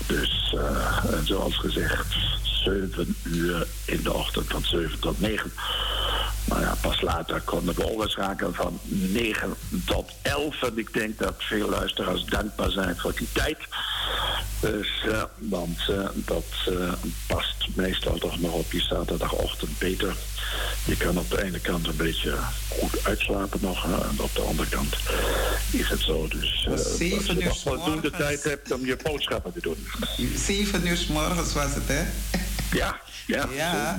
Dus 0.06 0.54
uh, 0.56 0.98
zoals 1.24 1.56
gezegd, 1.56 2.14
7 2.42 3.16
uur 3.22 3.66
in 3.84 4.02
de 4.02 4.12
ochtend 4.12 4.46
van 4.48 4.62
7 4.64 5.00
tot 5.00 5.20
9. 5.20 5.52
Maar 6.44 6.60
ja, 6.60 6.74
pas 6.80 7.00
later 7.00 7.40
konden 7.40 7.74
we 7.74 7.92
overschakelen 7.92 8.54
van 8.54 8.78
9 8.82 9.54
tot 9.84 10.10
11. 10.22 10.62
En 10.62 10.78
ik 10.78 10.92
denk 10.92 11.18
dat 11.18 11.34
veel 11.38 11.68
luisteraars 11.68 12.24
dankbaar 12.24 12.70
zijn 12.70 12.96
voor 12.96 13.14
die 13.16 13.28
tijd. 13.32 13.58
Dus, 14.60 15.04
uh, 15.06 15.22
want 15.38 15.78
uh, 15.90 16.08
dat 16.14 16.44
uh, 16.68 16.92
past 17.26 17.68
meestal 17.74 18.18
toch 18.18 18.40
nog 18.40 18.52
op 18.52 18.72
je 18.72 18.80
zaterdagochtend 18.80 19.78
beter. 19.78 20.16
Je 20.84 20.96
kan 20.96 21.18
op 21.18 21.30
de 21.30 21.44
ene 21.44 21.60
kant 21.60 21.86
een 21.86 21.96
beetje 21.96 22.34
goed 22.68 23.04
uitslapen 23.04 23.58
nog. 23.62 23.84
En 23.84 24.20
op 24.20 24.34
de 24.34 24.40
andere 24.40 24.68
kant 24.68 24.96
is 25.70 25.88
het 25.88 26.00
zo. 26.00 26.28
Dus 26.28 26.68
als 26.70 26.96
je 26.98 27.44
nog 27.44 27.58
voldoende 27.58 28.10
tijd 28.10 28.42
hebt 28.42 28.72
om 28.72 28.86
je 28.86 28.96
boodschappen 29.02 29.52
te 29.52 29.60
doen. 29.60 29.86
7 30.36 30.86
uur 30.86 30.96
s 30.96 31.06
morgens 31.06 31.52
was 31.52 31.74
het, 31.74 31.88
hè? 31.88 32.04
Ja, 32.72 33.00
ja. 33.26 33.48
ja. 33.52 33.96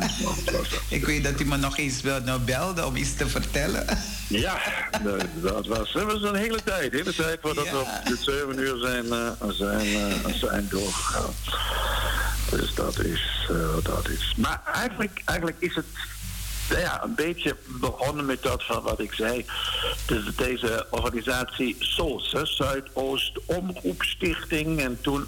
Ik 0.89 1.05
weet 1.05 1.23
dat 1.23 1.39
u 1.39 1.45
me 1.45 1.57
nog 1.57 1.77
eens 1.77 2.01
nou 2.01 2.39
belde 2.39 2.85
om 2.85 2.95
iets 2.95 3.15
te 3.15 3.27
vertellen. 3.27 3.85
Ja, 4.27 4.57
dat 5.03 5.65
was, 5.67 5.93
dat 5.93 6.03
was 6.03 6.21
een 6.21 6.35
hele 6.35 6.63
tijd. 6.63 6.91
De 6.91 6.97
hele 6.97 7.13
tijd 7.13 7.39
voordat 7.41 7.65
ja. 7.65 7.71
we 7.71 7.77
op 7.77 8.01
de 8.05 8.17
7 8.19 8.59
uur 8.59 8.77
zijn, 8.77 9.05
uh, 9.05 9.49
zijn, 9.49 9.87
uh, 9.87 10.33
zijn 10.33 10.67
doorgegaan. 10.69 11.33
Dus 12.49 12.73
dat 12.75 12.99
is, 12.99 13.47
uh, 13.51 13.57
dat 13.83 14.09
is. 14.09 14.33
Maar 14.37 14.61
eigenlijk, 14.73 15.21
eigenlijk 15.25 15.57
is 15.59 15.75
het 15.75 15.85
ja, 16.69 17.03
een 17.03 17.15
beetje 17.15 17.55
begonnen 17.65 18.25
met 18.25 18.43
dat 18.43 18.63
van 18.63 18.81
wat 18.81 18.99
ik 18.99 19.13
zei. 19.13 19.45
Dus 20.05 20.35
deze 20.35 20.87
organisatie 20.89 21.75
SOS, 21.79 22.35
Zuidoost 22.43 23.39
Omroepstichting. 23.45 24.79
En 24.79 24.97
toen 25.01 25.27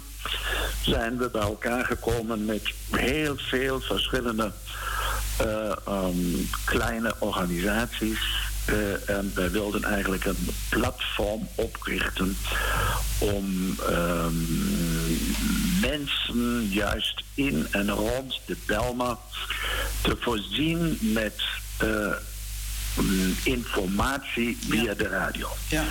zijn 0.82 1.18
we 1.18 1.28
bij 1.30 1.42
elkaar 1.42 1.84
gekomen 1.84 2.44
met 2.44 2.62
heel 2.90 3.36
veel 3.36 3.80
verschillende 3.80 4.52
uh, 5.40 5.72
um, 5.88 6.48
kleine 6.64 7.14
organisaties. 7.18 8.48
Uh, 8.68 9.08
en 9.08 9.32
wij 9.34 9.50
wilden 9.50 9.84
eigenlijk 9.84 10.24
een 10.24 10.48
platform 10.68 11.48
oprichten 11.54 12.36
om 13.18 13.76
um, 13.90 14.46
mensen 15.80 16.68
juist 16.68 17.22
in 17.34 17.66
en 17.70 17.90
rond 17.90 18.40
de 18.46 18.56
Belma 18.66 19.18
te 20.02 20.16
voorzien 20.20 20.98
met 21.00 21.42
uh, 21.82 22.12
informatie 23.42 24.58
via 24.68 24.82
ja. 24.82 24.94
de 24.94 25.08
radio. 25.08 25.48
Ja. 25.68 25.84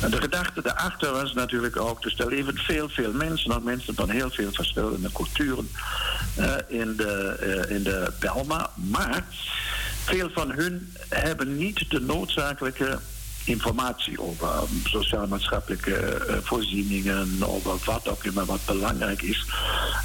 En 0.00 0.10
de 0.10 0.20
gedachte 0.20 0.62
daarachter 0.62 1.12
was 1.12 1.32
natuurlijk 1.32 1.76
ook, 1.76 2.02
dus 2.02 2.18
er 2.18 2.28
leven 2.28 2.56
veel, 2.56 2.88
veel 2.88 3.12
mensen, 3.12 3.52
ook 3.52 3.64
mensen 3.64 3.94
van 3.94 4.10
heel 4.10 4.30
veel 4.30 4.52
verschillende 4.52 5.12
culturen 5.12 5.70
uh, 6.38 6.54
in, 6.68 6.96
de, 6.96 7.36
uh, 7.68 7.76
in 7.76 7.82
de 7.82 8.12
Belma, 8.18 8.70
maar 8.74 9.24
veel 10.04 10.30
van 10.32 10.50
hun 10.50 10.92
hebben 11.08 11.56
niet 11.56 11.90
de 11.90 12.00
noodzakelijke 12.00 12.98
informatie 13.44 14.20
over 14.20 14.48
sociaal-maatschappelijke 14.84 16.26
uh, 16.28 16.36
voorzieningen, 16.42 17.36
over 17.40 17.76
wat 17.84 18.08
ook 18.08 18.24
immer 18.24 18.44
wat 18.44 18.60
belangrijk 18.66 19.22
is. 19.22 19.46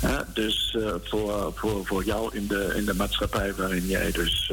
Uh, 0.03 0.19
dus 0.33 0.75
uh, 0.79 0.93
voor, 1.03 1.53
voor, 1.55 1.85
voor 1.85 2.03
jou 2.03 2.35
in 2.35 2.47
de, 2.47 2.73
in 2.75 2.85
de 2.85 2.93
maatschappij 2.93 3.53
waarin 3.53 3.87
jij 3.87 4.11
dus 4.11 4.51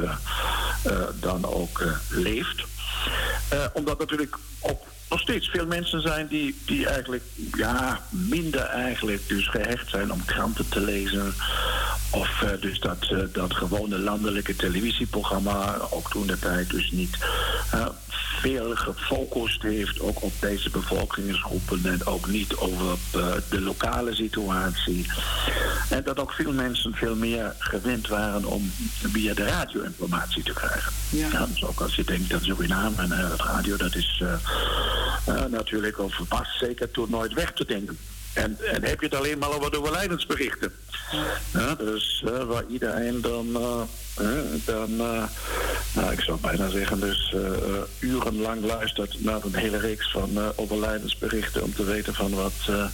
dan 1.20 1.44
ook 1.44 1.84
leeft. 2.08 2.64
omdat 3.72 3.98
natuurlijk 3.98 4.38
ook 4.60 4.80
nog 5.10 5.20
steeds 5.20 5.48
veel 5.48 5.66
mensen 5.66 6.00
zijn 6.00 6.26
die, 6.26 6.60
die 6.66 6.86
eigenlijk 6.86 7.24
ja, 7.56 8.00
minder 8.10 8.60
eigenlijk 8.60 9.28
dus 9.28 9.48
gehecht 9.48 9.88
zijn 9.88 10.12
om 10.12 10.24
kranten 10.24 10.68
te 10.68 10.80
lezen. 10.80 11.34
Of 12.10 12.44
dus 12.60 12.80
dat, 12.80 13.14
dat 13.32 13.54
gewone 13.54 13.98
landelijke 13.98 14.56
televisieprogramma, 14.56 15.76
ook 15.90 16.10
toen 16.10 16.26
de 16.26 16.38
tijd 16.38 16.70
dus 16.70 16.90
niet 16.90 17.16
veel 18.43 18.76
gefocust 18.76 19.62
heeft 19.62 20.01
ook 20.01 20.22
op 20.22 20.32
deze 20.40 20.70
bevolkingsgroepen 20.70 21.80
en 21.84 22.07
ook 22.07 22.26
niet 22.26 22.55
over 22.55 22.99
de 23.49 23.61
lokale 23.61 24.14
situatie. 24.14 25.07
En 25.90 26.03
dat 26.05 26.18
ook 26.18 26.32
veel 26.32 26.53
mensen 26.53 26.95
veel 26.95 27.16
meer 27.16 27.55
gewend 27.59 28.09
waren 28.09 28.45
om 28.45 28.72
via 29.03 29.34
de 29.34 29.45
radio 29.45 29.82
informatie 29.82 30.43
te 30.43 30.53
krijgen. 30.53 30.93
Ja. 31.11 31.28
ja 31.32 31.47
dus 31.47 31.64
ook 31.64 31.80
als 31.80 31.95
je 31.95 32.05
denkt 32.05 32.32
aan 32.32 32.40
Suriname 32.40 33.03
en 33.03 33.11
het 33.11 33.40
radio, 33.40 33.76
dat 33.76 33.95
is 33.95 34.22
natuurlijk 35.51 35.99
over 35.99 36.26
pas 36.26 36.59
zeker 36.59 36.90
toen 36.90 37.11
nooit 37.11 37.32
weg 37.32 37.53
te 37.53 37.64
denken. 37.64 37.99
En, 38.32 38.58
en 38.72 38.84
heb 38.84 39.00
je 39.00 39.06
het 39.06 39.14
alleen 39.14 39.38
maar 39.38 39.48
over 39.48 39.70
de 39.70 39.78
overlijdensberichten. 39.78 40.72
Ja, 41.52 41.74
dus 41.74 42.24
uh, 42.26 42.44
waar 42.44 42.64
iedereen 42.68 43.20
dan, 43.20 43.46
uh, 43.48 44.38
dan 44.64 44.96
nou, 45.92 46.12
ik 46.12 46.20
zou 46.20 46.38
bijna 46.40 46.68
zeggen, 46.68 47.00
dus 47.00 47.34
urenlang 47.98 48.64
luistert 48.64 49.24
naar 49.24 49.44
een 49.44 49.54
hele 49.54 49.78
reeks 49.78 50.10
van 50.10 50.52
overlijdensberichten 50.56 51.62
om 51.62 51.74
te 51.74 51.84
weten 51.84 52.14
van 52.14 52.34
wat, 52.34 52.88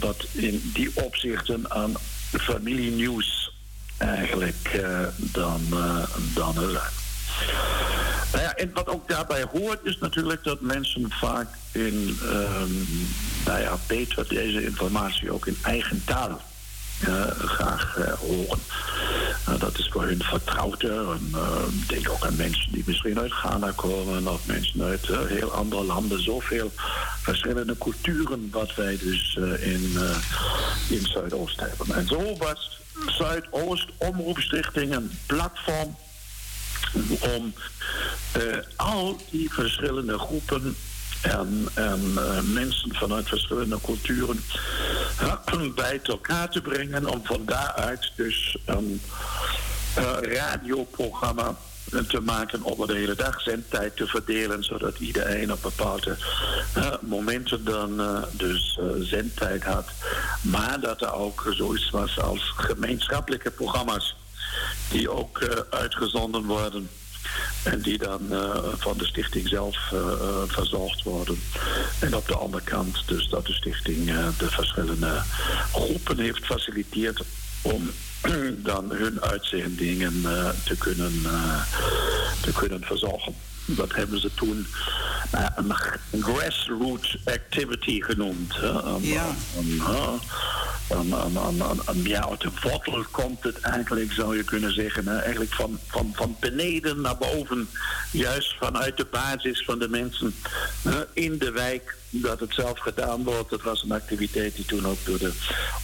wat 0.00 0.26
in 0.32 0.70
die 0.74 0.90
opzichten 0.94 1.70
aan 1.70 1.94
familienieuws 2.30 3.52
eigenlijk 3.98 4.80
dan, 5.16 5.60
dan 6.34 6.56
er. 6.56 7.05
Nou 8.32 8.42
ja, 8.42 8.54
en 8.54 8.70
wat 8.74 8.88
ook 8.88 9.08
daarbij 9.08 9.44
hoort 9.52 9.84
is 9.84 9.98
natuurlijk 9.98 10.44
dat 10.44 10.60
mensen 10.60 11.10
vaak 11.10 11.48
in, 11.72 12.18
um, 12.22 12.86
nou 13.44 13.60
ja, 13.60 13.78
beter 13.86 14.28
deze 14.28 14.64
informatie 14.64 15.32
ook 15.32 15.46
in 15.46 15.58
eigen 15.62 16.02
taal 16.04 16.40
uh, 17.08 17.26
graag 17.26 17.96
uh, 17.98 18.12
horen. 18.12 18.58
Uh, 19.48 19.60
dat 19.60 19.78
is 19.78 19.88
voor 19.88 20.02
hun 20.02 20.22
vertrouwder. 20.22 21.10
En, 21.10 21.34
denk 21.86 22.10
ook 22.10 22.24
aan 22.24 22.36
mensen 22.36 22.72
die 22.72 22.82
misschien 22.86 23.18
uit 23.18 23.32
Ghana 23.32 23.72
komen 23.76 24.28
of 24.28 24.46
mensen 24.46 24.82
uit 24.82 25.06
heel 25.06 25.52
andere 25.52 25.84
landen. 25.84 26.22
Zoveel 26.22 26.72
verschillende 27.22 27.78
culturen 27.78 28.48
wat 28.52 28.74
wij 28.74 28.98
dus 29.00 29.38
in, 29.60 29.98
in 30.88 31.06
Zuidoost 31.06 31.60
hebben. 31.60 31.96
En 31.96 32.06
zo 32.06 32.36
was 32.36 32.80
Zuidoost 33.06 33.88
Omroepstichting 33.96 34.94
een 34.94 35.10
platform 35.26 35.96
om 37.20 37.54
uh, 38.36 38.56
al 38.76 39.16
die 39.30 39.52
verschillende 39.52 40.18
groepen 40.18 40.76
en, 41.22 41.68
en 41.74 42.00
uh, 42.16 42.40
mensen 42.40 42.94
vanuit 42.94 43.28
verschillende 43.28 43.78
culturen 43.82 44.44
uh, 45.22 45.74
bij 45.74 46.00
elkaar 46.02 46.50
te 46.50 46.60
brengen 46.60 47.06
om 47.06 47.20
van 47.24 47.44
daaruit 47.44 48.12
dus 48.16 48.58
een 48.64 49.00
radioprogramma 50.20 51.56
te 52.08 52.20
maken 52.20 52.64
over 52.64 52.86
de 52.86 52.94
hele 52.94 53.14
dag 53.14 53.40
zendtijd 53.40 53.96
te 53.96 54.06
verdelen, 54.06 54.64
zodat 54.64 54.98
iedereen 54.98 55.52
op 55.52 55.62
bepaalde 55.62 56.16
momenten 57.00 57.64
dan 57.64 58.24
dus 58.30 58.78
zendtijd 59.00 59.64
had. 59.64 59.88
Maar 60.40 60.80
dat 60.80 61.02
er 61.02 61.12
ook 61.12 61.46
zoiets 61.50 61.90
was 61.90 62.20
als 62.20 62.52
gemeenschappelijke 62.56 63.50
programma's 63.50 64.16
die 64.90 65.10
ook 65.10 65.40
uh, 65.40 65.48
uitgezonden 65.70 66.44
worden. 66.44 66.88
En 67.62 67.80
die 67.80 67.98
dan 67.98 68.20
uh, 68.30 68.54
van 68.76 68.98
de 68.98 69.06
stichting 69.06 69.48
zelf 69.48 69.76
uh, 69.94 70.00
verzorgd 70.46 71.02
worden. 71.02 71.40
En 71.98 72.16
op 72.16 72.28
de 72.28 72.36
andere 72.36 72.62
kant 72.62 73.02
dus 73.06 73.28
dat 73.28 73.46
de 73.46 73.52
stichting 73.52 74.04
de 74.38 74.50
verschillende 74.50 75.22
groepen 75.72 76.18
heeft 76.18 76.44
faciliteerd 76.44 77.22
om 77.62 77.90
dan 78.70 78.90
hun 78.90 79.20
uitzendingen 79.20 80.22
te, 80.64 80.76
kunnen, 80.78 81.22
te 82.40 82.52
kunnen 82.52 82.84
verzorgen. 82.84 83.34
Dat 83.66 83.94
hebben 83.94 84.20
ze 84.20 84.30
toen 84.34 84.66
een 85.56 85.74
grassroots 86.22 87.18
activity 87.24 88.02
genoemd. 88.02 88.54
Aan, 88.62 89.02
ja, 89.02 89.34
uit 92.28 92.40
de 92.40 92.50
wortel 92.62 93.04
komt 93.10 93.42
het 93.42 93.60
eigenlijk, 93.60 94.12
zou 94.12 94.36
je 94.36 94.44
kunnen 94.44 94.74
zeggen. 94.74 95.08
Hè? 95.08 95.18
Eigenlijk 95.18 95.54
van, 95.54 95.78
van, 95.86 96.12
van 96.14 96.36
beneden 96.40 97.00
naar 97.00 97.16
boven. 97.16 97.68
Juist 98.10 98.56
vanuit 98.58 98.96
de 98.96 99.06
basis 99.10 99.64
van 99.64 99.78
de 99.78 99.88
mensen 99.88 100.34
in 101.12 101.38
de 101.38 101.50
wijk. 101.50 101.96
Dat 102.10 102.40
het 102.40 102.54
zelf 102.54 102.78
gedaan 102.78 103.24
wordt. 103.24 103.50
Dat 103.50 103.62
was 103.62 103.82
een 103.82 103.92
activiteit 103.92 104.56
die 104.56 104.64
toen 104.64 104.86
ook 104.86 105.04
door 105.04 105.18
de 105.18 105.32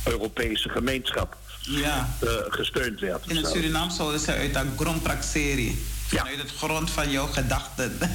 Europese 0.04 0.68
gemeenschap 0.68 1.36
ja. 1.60 2.16
Uh, 2.24 2.30
gesteund 2.48 3.00
werd. 3.00 3.30
In 3.30 3.36
het 3.36 3.46
Suriname 3.46 3.92
zouden 3.92 4.20
ze 4.20 4.32
uit 4.32 4.54
de 4.54 4.66
Grondpraxerie. 4.76 5.78
Vanuit 6.18 6.38
het 6.38 6.52
grond 6.56 6.90
van 6.90 7.10
jouw 7.10 7.26
gedachten. 7.26 7.98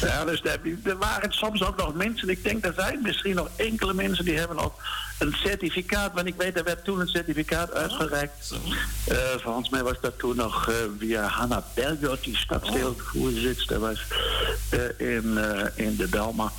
Ja, 0.00 0.24
dus 0.24 0.42
er 0.84 0.98
waren 0.98 1.32
soms 1.32 1.62
ook 1.62 1.76
nog 1.76 1.94
mensen, 1.94 2.28
ik 2.28 2.44
denk 2.44 2.64
er 2.64 2.72
zijn 2.76 2.98
misschien 3.02 3.34
nog 3.34 3.48
enkele 3.56 3.94
mensen 3.94 4.24
die 4.24 4.38
hebben 4.38 4.58
ook 4.58 4.80
een 5.18 5.36
certificaat, 5.44 6.12
want 6.14 6.26
ik 6.26 6.34
weet, 6.36 6.56
er 6.56 6.64
werd 6.64 6.84
toen 6.84 7.00
een 7.00 7.08
certificaat 7.08 7.70
oh, 7.70 7.76
uitgereikt. 7.76 8.52
Uh, 9.08 9.16
volgens 9.36 9.68
mij 9.68 9.82
was 9.82 10.00
dat 10.00 10.18
toen 10.18 10.36
nog 10.36 10.68
uh, 10.68 10.74
via 10.98 11.26
Hanna 11.26 11.64
Belgert, 11.74 12.24
die 12.24 12.36
stadsdeelvoorzitter 12.36 13.78
was 13.78 14.02
uh, 14.70 15.14
in, 15.14 15.38
in 15.74 15.96
de 15.96 16.08
Belma. 16.10 16.52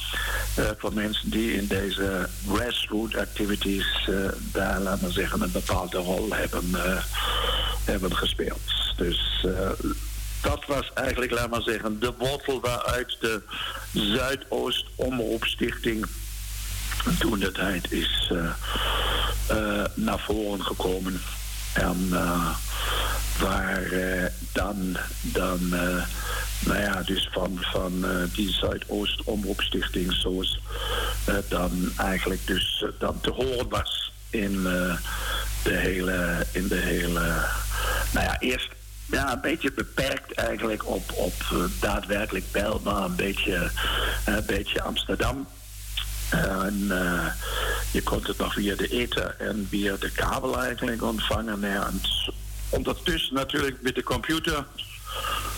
voor 0.78 0.94
mensen 0.94 1.30
die 1.30 1.54
in 1.54 1.68
deze 1.68 2.30
grassroots 2.48 3.16
activities 3.16 4.10
daar, 4.52 4.80
laten 4.80 5.06
we 5.06 5.12
zeggen, 5.12 5.42
een 5.42 5.52
bepaalde 5.52 5.98
rol 5.98 6.34
hebben, 6.34 6.76
hebben 7.86 8.16
gespeeld. 8.16 8.96
Dus 8.96 9.46
dat 10.48 10.66
was 10.66 10.92
eigenlijk, 10.94 11.32
laat 11.32 11.50
maar 11.50 11.62
zeggen, 11.62 12.00
de 12.00 12.14
wortel 12.18 12.62
waaruit 12.62 13.18
de 13.20 13.42
Zuidoost 13.94 14.86
Omroepstichting 14.96 16.06
toen 17.20 17.40
de 17.40 17.52
tijd 17.52 17.92
is 17.92 18.32
uh, 18.34 18.50
uh, 19.52 19.84
naar 19.94 20.20
voren 20.20 20.64
gekomen. 20.64 21.22
En 21.74 22.08
uh, 22.12 22.50
waar 23.40 23.84
dan, 24.54 24.98
dan 25.22 25.70
nou 26.60 26.80
ja, 26.80 27.02
dus 27.02 27.30
van, 27.32 27.58
van 27.62 28.06
die 28.34 28.50
Zuidoost 28.50 29.24
Omroepstichting 29.24 30.14
zoals 30.14 30.60
dan 31.48 31.92
eigenlijk 31.98 32.48
dus 32.48 32.86
dan 33.00 33.20
te 33.22 33.32
horen 33.32 33.70
was 33.70 34.12
in 34.30 34.64
de 35.64 35.74
hele, 35.74 36.46
in 36.52 36.68
de 36.68 36.76
hele, 36.76 37.46
nou 38.12 38.26
ja, 38.26 38.40
eerst 38.40 38.77
ja, 39.12 39.32
een 39.32 39.42
beetje 39.42 39.72
beperkt 39.72 40.34
eigenlijk 40.34 40.88
op, 40.88 41.12
op 41.12 41.34
daadwerkelijk 41.80 42.52
Bijlmer, 42.52 42.94
een 42.94 43.16
beetje, 43.16 43.72
een 44.26 44.46
beetje 44.46 44.82
Amsterdam. 44.82 45.48
En 46.30 46.80
uh, 46.88 47.26
je 47.92 48.04
kon 48.04 48.24
het 48.24 48.38
nog 48.38 48.54
via 48.54 48.76
de 48.76 48.88
ether 48.88 49.36
en 49.40 49.68
via 49.70 49.96
de 50.00 50.12
kabel 50.12 50.62
eigenlijk 50.62 51.04
ontvangen. 51.04 51.64
En 51.64 52.02
ondertussen 52.70 53.34
natuurlijk 53.34 53.82
met 53.82 53.96
de 53.96 54.04
computer. 54.04 54.66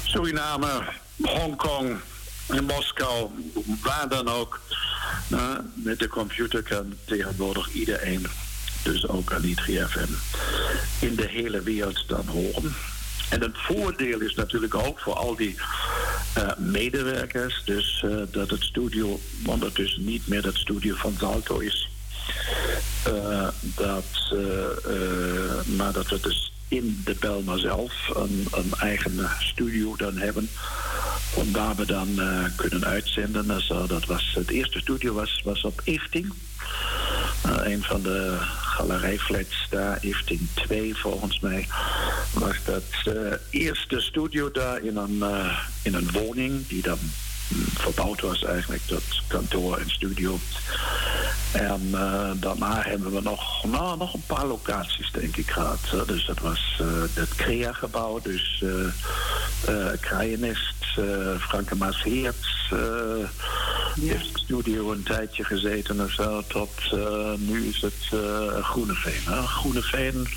Suriname, 0.03 0.83
Hongkong, 1.21 1.99
Moskou, 2.47 3.29
waar 3.81 4.09
dan 4.09 4.29
ook. 4.29 4.59
Uh, 5.29 5.55
met 5.73 5.99
de 5.99 6.07
computer 6.07 6.63
kan 6.63 6.93
tegenwoordig 7.05 7.71
iedereen, 7.71 8.27
dus 8.83 9.07
ook 9.07 9.33
Alitri 9.33 9.85
FM, 9.87 10.11
in 11.05 11.15
de 11.15 11.27
hele 11.27 11.61
wereld 11.61 12.03
dan 12.07 12.27
horen. 12.27 12.75
En 13.29 13.41
het 13.41 13.57
voordeel 13.57 14.19
is 14.19 14.35
natuurlijk 14.35 14.75
ook 14.75 14.99
voor 14.99 15.13
al 15.13 15.35
die 15.35 15.55
uh, 16.37 16.49
medewerkers, 16.57 17.61
dus 17.65 18.03
uh, 18.05 18.21
dat 18.31 18.49
het 18.49 18.63
studio 18.63 19.19
ondertussen 19.45 20.05
niet 20.05 20.27
meer 20.27 20.43
het 20.43 20.55
studio 20.55 20.95
van 20.95 21.15
Zalto 21.19 21.57
is. 21.57 21.89
Uh, 23.07 23.47
dat, 23.61 24.33
maar 25.77 25.93
dat 25.93 26.09
we 26.09 26.19
dus 26.21 26.51
in 26.67 27.01
de 27.05 27.15
Belma 27.19 27.57
zelf 27.57 28.09
een, 28.15 28.47
een 28.51 28.71
eigen 28.79 29.29
studio 29.39 29.95
dan 29.95 30.17
hebben. 30.17 30.49
Om 31.33 31.51
daar 31.51 31.75
we 31.75 31.85
dan 31.85 32.19
kunnen 32.55 32.85
uitzenden. 32.85 33.47
Dus, 33.47 33.67
dat 33.67 34.05
was, 34.05 34.31
het 34.35 34.49
eerste 34.49 34.79
studio 34.79 35.13
was, 35.13 35.41
was 35.43 35.61
op 35.63 35.81
Efting. 35.83 36.33
Een 37.43 37.83
van 37.83 38.01
de 38.01 38.37
galerijflats 38.79 39.67
daar, 39.69 39.97
Efting 40.01 40.39
2 40.53 40.95
volgens 40.95 41.39
mij, 41.39 41.67
was 42.33 42.55
dat 42.65 43.15
uh, 43.15 43.33
eerste 43.49 43.99
studio 43.99 44.51
daar 44.51 44.83
in 44.83 44.97
een, 44.97 45.17
uh, 45.17 45.59
in 45.81 45.93
een 45.93 46.11
woning 46.11 46.67
die 46.67 46.81
dan 46.81 46.99
verbouwd 47.73 48.21
was 48.21 48.43
eigenlijk 48.43 48.81
tot 48.85 49.03
kantoor 49.27 49.77
en 49.77 49.89
studio. 49.89 50.39
En 51.51 51.81
uh, 51.91 52.31
daarna 52.35 52.81
hebben 52.81 53.11
we 53.11 53.21
nog, 53.21 53.65
nou, 53.65 53.97
nog 53.97 54.13
een 54.13 54.23
paar 54.25 54.45
locaties, 54.45 55.11
denk 55.11 55.37
ik, 55.37 55.51
gehad. 55.51 55.79
Dus 56.07 56.25
dat 56.25 56.39
was 56.39 56.79
uh, 56.81 56.87
het 57.13 57.35
CREA-gebouw, 57.35 58.19
dus 58.21 58.63
uh, 58.63 58.71
uh, 59.69 61.35
Franke 61.39 61.75
Maas 61.75 62.03
Heerts 62.03 62.73
heeft 64.01 64.33
de 64.33 64.39
studio 64.39 64.91
een 64.91 65.03
tijdje 65.03 65.43
gezeten 65.43 66.03
of 66.03 66.11
zo. 66.11 66.43
Tot 66.47 66.69
nu 67.37 67.67
is 67.67 67.81
het 67.81 68.21
Groeneveen. 68.61 69.21
Hè? 69.25 69.41
Groeneveen 69.41 70.27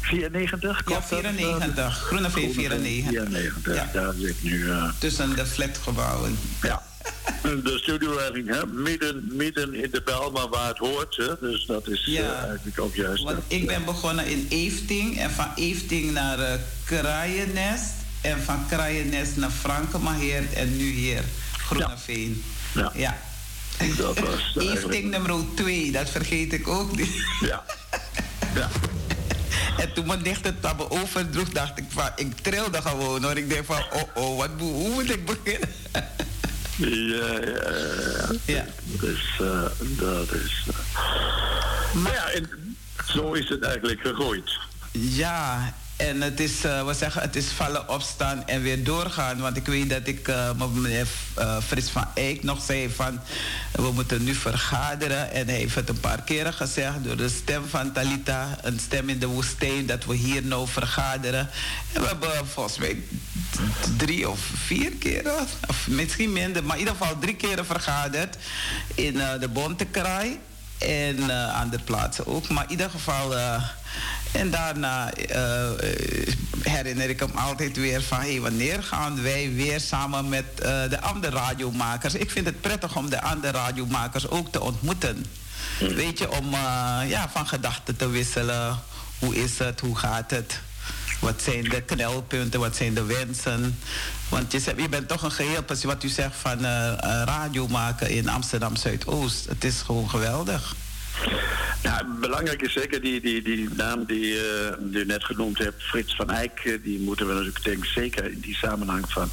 94? 0.00 0.82
Ja, 0.86 1.02
94. 1.02 1.98
Groeneveen 1.98 2.52
94. 2.52 3.10
94, 3.10 3.74
ja. 3.74 3.88
daar 3.92 4.12
zit 4.16 4.42
nu... 4.42 4.68
Tussen 4.98 5.36
de 5.36 5.46
flatgebouwen. 5.46 6.38
Ja. 6.62 6.82
de 7.42 7.78
studio 7.82 8.18
hè, 8.18 8.66
midden, 8.66 9.24
midden 9.30 9.74
in 9.74 9.90
de 9.90 10.02
bel, 10.04 10.30
maar 10.30 10.48
waar 10.48 10.68
het 10.68 10.78
hoort. 10.78 11.16
Hè. 11.16 11.34
Dus 11.40 11.66
dat 11.66 11.88
is 11.88 12.04
ja. 12.04 12.22
uh, 12.22 12.48
eigenlijk 12.48 12.80
ook 12.80 12.94
juist. 12.94 13.22
Want 13.24 13.38
ik 13.46 13.66
ben 13.66 13.84
begonnen 13.84 14.26
in 14.26 14.46
Eefting 14.48 15.18
en 15.18 15.30
van 15.30 15.52
Eefting 15.54 16.12
naar 16.12 16.38
uh, 16.38 16.52
Kraaiennest. 16.84 17.92
En 18.20 18.42
van 18.42 18.66
Kraaiennest 18.68 19.36
naar 19.36 19.50
Frankenmaheerd 19.50 20.52
en 20.52 20.76
nu 20.76 20.90
hier 20.90 21.22
Groeneveen. 21.52 22.44
Ja. 22.74 22.92
ja. 22.94 23.18
Dat 23.96 24.18
was 24.18 24.54
Eefting 24.66 25.10
nummer 25.10 25.34
2, 25.54 25.92
dat 25.92 26.10
vergeet 26.10 26.52
ik 26.52 26.68
ook 26.68 26.96
niet. 26.96 27.22
Ja. 27.40 27.64
ja. 28.54 28.68
En 29.78 29.92
toen 29.92 30.06
mijn 30.06 30.36
aan 30.62 30.76
me 30.76 30.90
overdroeg, 30.90 31.48
dacht 31.48 31.78
ik 31.78 31.84
van, 31.88 32.10
ik 32.16 32.36
trilde 32.36 32.82
gewoon 32.82 33.24
hoor. 33.24 33.36
Ik 33.36 33.48
denk 33.48 33.64
van, 33.64 33.82
oh 33.92 34.02
oh, 34.14 34.36
wat, 34.36 34.48
hoe 34.58 34.88
moet 34.88 35.10
ik 35.10 35.24
beginnen? 35.24 35.68
Ja, 36.78 36.86
ja, 36.86 37.70
ja. 38.46 38.54
ja. 38.54 38.64
Dus 39.00 39.38
uh, 39.40 39.62
dat 39.78 40.32
is. 40.32 40.66
Uh... 40.68 40.74
Maar 42.02 42.12
ja, 42.12 42.30
en 42.30 42.76
zo 43.06 43.32
is 43.32 43.48
het 43.48 43.62
eigenlijk 43.62 44.00
gegooid. 44.00 44.58
Ja, 44.92 45.74
en 45.98 46.20
het 46.20 46.40
is, 46.40 46.64
uh, 46.64 46.86
we 46.86 46.94
zeggen, 46.94 47.22
het 47.22 47.36
is 47.36 47.46
vallen, 47.46 47.88
opstaan 47.88 48.46
en 48.46 48.62
weer 48.62 48.84
doorgaan. 48.84 49.40
Want 49.40 49.56
ik 49.56 49.66
weet 49.66 49.90
dat 49.90 50.06
ik 50.06 50.28
uh, 50.28 50.50
meneer 50.72 51.06
uh, 51.38 51.56
Frits 51.66 51.90
van 51.90 52.04
Eyck 52.14 52.42
nog 52.42 52.62
zei 52.62 52.90
van... 52.90 53.20
we 53.72 53.92
moeten 53.92 54.24
nu 54.24 54.34
vergaderen. 54.34 55.32
En 55.32 55.46
hij 55.46 55.56
heeft 55.56 55.74
het 55.74 55.88
een 55.88 56.00
paar 56.00 56.22
keren 56.22 56.52
gezegd 56.52 57.04
door 57.04 57.16
de 57.16 57.28
stem 57.28 57.68
van 57.68 57.92
Talita, 57.92 58.58
een 58.62 58.78
stem 58.80 59.08
in 59.08 59.18
de 59.18 59.26
woestijn, 59.26 59.86
dat 59.86 60.04
we 60.04 60.14
hier 60.14 60.42
nou 60.42 60.68
vergaderen. 60.68 61.50
En 61.92 62.00
we 62.00 62.06
hebben 62.06 62.46
volgens 62.46 62.78
mij 62.78 63.02
drie 63.96 64.28
of 64.30 64.40
vier 64.54 64.90
keren, 64.90 65.46
of 65.68 65.88
misschien 65.88 66.32
minder... 66.32 66.64
maar 66.64 66.78
in 66.78 66.82
ieder 66.82 66.96
geval 66.96 67.18
drie 67.18 67.36
keren 67.36 67.66
vergaderd 67.66 68.36
in 68.94 69.14
de 69.40 69.48
Bontekraai. 69.48 70.38
En 70.78 71.30
andere 71.52 71.82
plaatsen 71.82 72.26
ook. 72.26 72.48
Maar 72.48 72.64
in 72.64 72.70
ieder 72.70 72.90
geval 72.90 73.34
en 74.32 74.50
daarna 74.50 75.12
uh, 75.16 75.70
herinner 76.62 77.08
ik 77.08 77.20
hem 77.20 77.30
altijd 77.34 77.76
weer 77.76 78.02
van... 78.02 78.20
Hey, 78.20 78.40
wanneer 78.40 78.82
gaan 78.82 79.22
wij 79.22 79.52
weer 79.52 79.80
samen 79.80 80.28
met 80.28 80.44
uh, 80.54 80.62
de 80.90 81.00
andere 81.00 81.36
radiomakers... 81.36 82.14
Ik 82.14 82.30
vind 82.30 82.46
het 82.46 82.60
prettig 82.60 82.96
om 82.96 83.10
de 83.10 83.22
andere 83.22 83.52
radiomakers 83.52 84.28
ook 84.28 84.52
te 84.52 84.60
ontmoeten. 84.60 85.24
Hmm. 85.78 85.94
Weet 85.94 86.18
je, 86.18 86.30
om 86.30 86.50
ja, 87.06 87.28
van 87.32 87.46
gedachten 87.46 87.96
te 87.96 88.08
wisselen. 88.08 88.78
Hoe 89.18 89.36
is 89.36 89.58
het? 89.58 89.80
Hoe 89.80 89.96
gaat 89.96 90.30
het? 90.30 90.60
Wat 91.20 91.42
zijn 91.42 91.64
de 91.64 91.82
knelpunten? 91.82 92.60
Wat 92.60 92.76
zijn 92.76 92.94
de 92.94 93.04
wensen? 93.04 93.78
Want 94.28 94.52
je, 94.52 94.74
je 94.76 94.88
bent 94.88 95.08
toch 95.08 95.22
een 95.22 95.32
geheel, 95.32 95.62
precies 95.62 95.84
wat 95.84 96.04
u 96.04 96.08
zegt 96.08 96.36
van 96.40 96.60
radio 97.24 97.68
maken 97.68 98.10
in 98.10 98.28
Amsterdam 98.28 98.76
Zuidoost. 98.76 99.46
Het 99.48 99.64
is 99.64 99.80
gewoon 99.80 100.10
geweldig. 100.10 100.74
Ja, 101.82 102.06
belangrijk 102.20 102.62
is 102.62 102.72
zeker 102.72 103.00
die, 103.00 103.20
die, 103.20 103.42
die 103.42 103.68
naam 103.76 104.04
die, 104.04 104.34
uh, 104.34 104.42
die 104.78 105.02
u 105.02 105.04
net 105.04 105.24
genoemd 105.24 105.58
hebt, 105.58 105.82
Frits 105.82 106.16
van 106.16 106.30
Eyck. 106.30 106.60
Eh, 106.64 106.72
die 106.82 106.98
moeten 106.98 107.26
we 107.26 107.32
natuurlijk 107.32 107.64
denk 107.64 107.84
zeker 107.84 108.24
in 108.24 108.40
die 108.40 108.54
samenhang 108.54 109.12
van, 109.12 109.28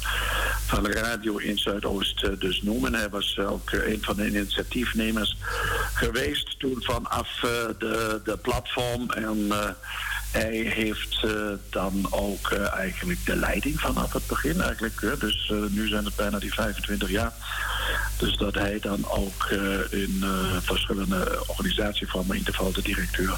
van 0.66 0.86
radio 0.86 1.36
in 1.36 1.58
Zuidoost 1.58 2.22
uh, 2.22 2.30
dus 2.38 2.62
noemen. 2.62 2.94
Hij 2.94 3.08
was 3.08 3.38
ook 3.38 3.70
een 3.72 3.98
van 4.00 4.16
de 4.16 4.26
initiatiefnemers 4.26 5.36
geweest 5.94 6.58
toen 6.58 6.76
vanaf 6.78 7.28
de, 7.78 8.20
de 8.24 8.36
platform. 8.36 9.10
En 9.10 9.48
hij 10.38 10.56
heeft 10.56 11.26
dan 11.70 12.06
ook 12.10 12.52
eigenlijk 12.52 13.26
de 13.26 13.36
leiding 13.36 13.80
vanaf 13.80 14.12
het 14.12 14.26
begin 14.26 14.60
eigenlijk. 14.60 15.20
dus 15.20 15.52
nu 15.70 15.88
zijn 15.88 16.04
het 16.04 16.16
bijna 16.16 16.38
die 16.38 16.54
25 16.54 17.10
jaar 17.10 17.32
dus 18.16 18.36
dat 18.36 18.54
hij 18.54 18.78
dan 18.80 19.08
ook 19.08 19.44
eh, 19.44 20.00
in 20.00 20.24
verschillende 20.62 21.42
organisatievormen, 21.46 22.32
in 22.32 22.38
ieder 22.38 22.54
geval 22.54 22.72
de 22.72 22.82
directeur 22.82 23.36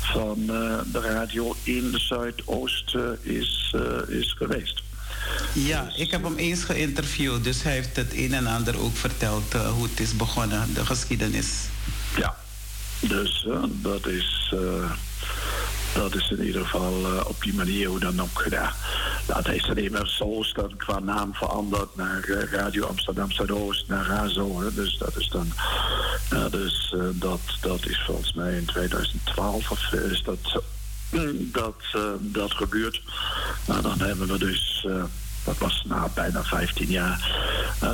van 0.00 0.46
de 0.92 1.00
radio 1.00 1.56
in 1.62 1.94
Zuidoost 1.96 2.96
is, 3.20 3.74
is 4.08 4.34
geweest. 4.38 4.82
Ja, 5.52 5.84
dus, 5.84 5.96
ik 5.96 6.10
heb 6.10 6.22
hem 6.22 6.36
eens 6.36 6.64
geïnterviewd, 6.64 7.44
dus 7.44 7.62
hij 7.62 7.72
heeft 7.72 7.96
het 7.96 8.12
een 8.12 8.34
en 8.34 8.46
ander 8.46 8.80
ook 8.80 8.96
verteld 8.96 9.52
hoe 9.52 9.82
het 9.82 10.00
is 10.00 10.16
begonnen, 10.16 10.74
de 10.74 10.86
geschiedenis. 10.86 11.48
Ja, 12.16 12.36
dus 13.00 13.46
dat 13.82 14.06
is 14.06 14.54
dat 15.94 16.14
is 16.14 16.30
in 16.30 16.44
ieder 16.44 16.62
geval 16.62 17.00
uh, 17.00 17.20
op 17.26 17.42
die 17.42 17.54
manier 17.54 17.88
hoe 17.88 17.98
dan 17.98 18.20
ook 18.20 18.40
gedaan. 18.40 18.72
Dat 19.26 19.48
is 19.48 19.66
dan 19.66 19.76
even 19.76 20.10
zo 20.10 20.44
dan 20.52 20.76
qua 20.76 20.98
naam 20.98 21.34
veranderd 21.34 21.96
naar 21.96 22.24
uh, 22.28 22.42
Radio 22.42 22.86
Amsterdam 22.86 23.30
Zuidoost, 23.30 23.88
naar 23.88 24.06
RAZO. 24.06 24.70
Dus 24.74 24.98
dat 24.98 25.16
is 25.16 25.28
dan, 25.28 25.52
uh, 26.32 26.50
dus 26.50 26.94
dat, 27.12 27.40
dat 27.60 27.86
is 27.86 28.02
volgens 28.06 28.32
mij 28.32 28.56
in 28.56 28.64
2012 28.64 29.70
of 29.70 29.92
is 29.92 30.22
dat, 30.22 30.62
dat, 31.52 31.74
dat 32.20 32.52
gebeurd. 32.52 33.02
Nou, 33.66 33.82
dan 33.82 33.98
hebben 34.00 34.26
we 34.26 34.38
dus, 34.38 34.86
dat 35.44 35.58
was 35.58 35.84
na 35.86 36.08
bijna 36.14 36.44
15 36.44 36.86
jaar, 36.86 37.38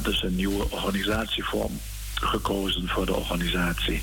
dus 0.03 0.22
een 0.22 0.36
nieuwe 0.36 0.70
organisatievorm 0.70 1.80
gekozen 2.14 2.88
voor 2.88 3.07
de 3.07 3.14
organisatie. 3.14 4.03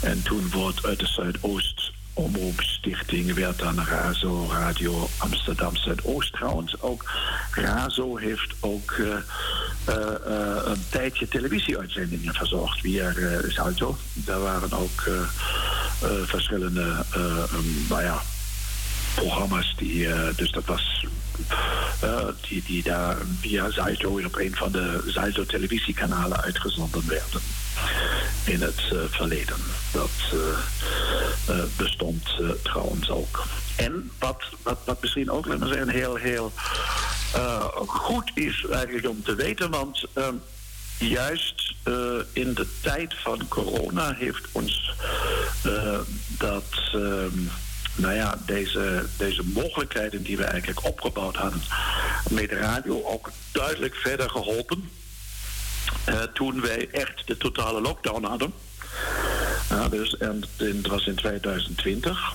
En 0.00 0.22
toen 0.22 0.50
wordt 0.50 0.86
uit 0.86 0.98
de 0.98 1.06
Zuidoost 1.06 1.92
Omroepstichting 2.14 3.34
werd 3.34 3.58
dan 3.58 3.84
RAZO, 3.84 4.46
Radio 4.50 5.08
Amsterdam 5.18 5.76
Zuidoost 5.76 6.32
trouwens. 6.32 6.80
Ook 6.80 7.10
RAZO 7.50 8.16
heeft 8.16 8.54
ook 8.60 8.90
uh, 8.90 9.06
uh, 9.88 10.56
een 10.64 10.84
tijdje 10.90 11.28
televisieuitzendingen 11.28 12.34
verzorgd 12.34 12.80
via 12.80 13.12
Salto. 13.48 13.96
Daar 14.12 14.40
waren 14.40 14.72
ook 14.72 15.10
verschillende 16.26 17.04
um, 17.16 17.86
nou 17.88 18.02
ja, 18.02 18.22
programma's 19.14 19.74
die, 19.76 20.08
dus 20.36 20.50
dat 20.50 20.64
was 20.64 21.06
die, 22.48 22.62
die 22.66 22.82
daar 22.82 23.16
via 23.40 23.70
Salto 23.70 24.20
op 24.24 24.36
een 24.36 24.54
van 24.54 24.72
de 24.72 25.02
Salto 25.06 25.44
televisiekanalen 25.44 26.42
uitgezonden 26.42 27.08
werden 27.08 27.40
in 28.44 28.60
het 28.62 28.82
uh, 28.92 28.98
verleden. 29.10 29.56
Dat 29.92 30.10
bestond 31.76 32.28
trouwens 32.62 33.10
ook. 33.10 33.44
En 33.76 34.10
wat, 34.18 34.42
wat, 34.62 34.78
wat 34.84 35.00
misschien 35.00 35.30
ook, 35.30 35.46
laten 35.46 35.86
we 35.86 35.92
heel, 35.92 36.14
heel 36.14 36.52
goed 37.86 38.30
is 38.34 38.66
eigenlijk 38.70 39.08
om 39.08 39.22
te 39.22 39.34
weten, 39.34 39.70
want 39.70 40.04
ehm, 40.12 40.34
juist 40.98 41.74
in 42.32 42.54
de 42.54 42.66
tijd 42.80 43.14
van 43.14 43.48
corona 43.48 44.14
heeft 44.14 44.48
ons 44.52 44.94
dat 46.38 46.64
ehm, 46.92 47.38
nou 47.94 48.14
ja, 48.14 48.38
deze, 48.46 49.04
deze 49.16 49.42
mogelijkheden 49.44 50.22
die 50.22 50.36
we 50.36 50.44
eigenlijk 50.44 50.84
opgebouwd 50.84 51.36
hadden 51.36 51.62
met 52.30 52.48
de 52.48 52.56
radio 52.56 53.02
ook 53.04 53.30
duidelijk 53.52 53.94
verder 53.94 54.30
geholpen. 54.30 54.90
Uh, 56.08 56.22
toen 56.22 56.60
wij 56.60 56.88
echt 56.90 57.26
de 57.26 57.36
totale 57.36 57.80
lockdown 57.80 58.24
hadden. 58.24 58.52
Dus, 59.90 60.16
en, 60.16 60.44
het 60.56 60.86
was 60.86 61.06
in 61.06 61.14
2020. 61.14 62.34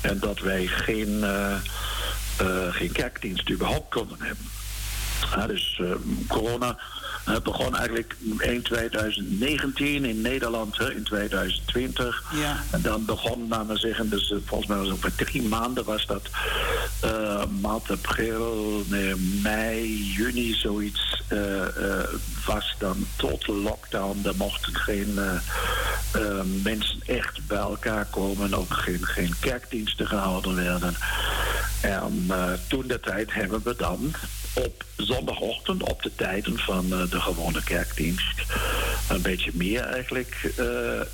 En 0.00 0.18
dat 0.18 0.38
wij 0.38 0.66
geen, 0.66 1.18
uh, 1.18 1.56
geen 2.70 2.92
kerkdienst 2.92 3.50
überhaupt 3.50 3.90
konden 3.90 4.18
hebben. 4.20 4.46
dus 5.48 5.80
corona 6.28 6.78
het 7.24 7.42
begon 7.42 7.76
eigenlijk 7.76 8.16
in 8.38 8.62
2019 8.62 10.04
in 10.04 10.20
Nederland, 10.20 10.78
hè, 10.78 10.94
in 10.94 11.02
2020. 11.02 12.24
Ja. 12.32 12.56
En 12.70 12.82
dan 12.82 13.04
begon, 13.04 13.48
laten 13.48 13.66
we 13.66 13.78
zeggen, 13.78 14.10
dus 14.10 14.30
eh, 14.30 14.38
volgens 14.44 14.68
mij 14.68 14.78
was 14.78 14.88
het 14.88 14.96
over 14.96 15.14
drie 15.14 15.42
maanden 15.42 15.84
was 15.84 16.06
dat. 16.06 16.22
Uh, 17.04 17.42
maart, 17.60 17.90
april, 17.90 18.82
nee, 18.86 19.14
mei, 19.42 20.02
juni, 20.12 20.54
zoiets. 20.54 21.22
Uh, 21.32 21.38
was 22.46 22.74
dan 22.78 23.06
total 23.16 23.54
lockdown. 23.54 24.20
Er 24.24 24.36
mochten 24.36 24.76
geen 24.76 25.18
mensen 26.62 27.00
echt 27.06 27.46
bij 27.46 27.58
elkaar 27.58 28.04
komen. 28.04 28.54
Ook 28.54 28.74
geen, 28.74 29.06
geen 29.06 29.34
kerkdiensten 29.40 30.06
gehouden 30.06 30.54
werden. 30.54 30.94
En 31.80 32.30
toen 32.68 32.86
de 32.86 33.00
tijd 33.00 33.32
hebben 33.32 33.60
we 33.64 33.74
dan 33.76 34.14
op 34.54 34.84
zondagochtend 34.96 35.82
op 35.82 36.02
de 36.02 36.14
tijden 36.14 36.58
van 36.58 36.86
uh, 36.86 37.10
de 37.10 37.20
gewone 37.20 37.62
kerkdienst. 37.62 38.42
Een 39.08 39.22
beetje 39.22 39.50
meer 39.54 39.82
eigenlijk. 39.82 40.52
Uh, 40.58 40.66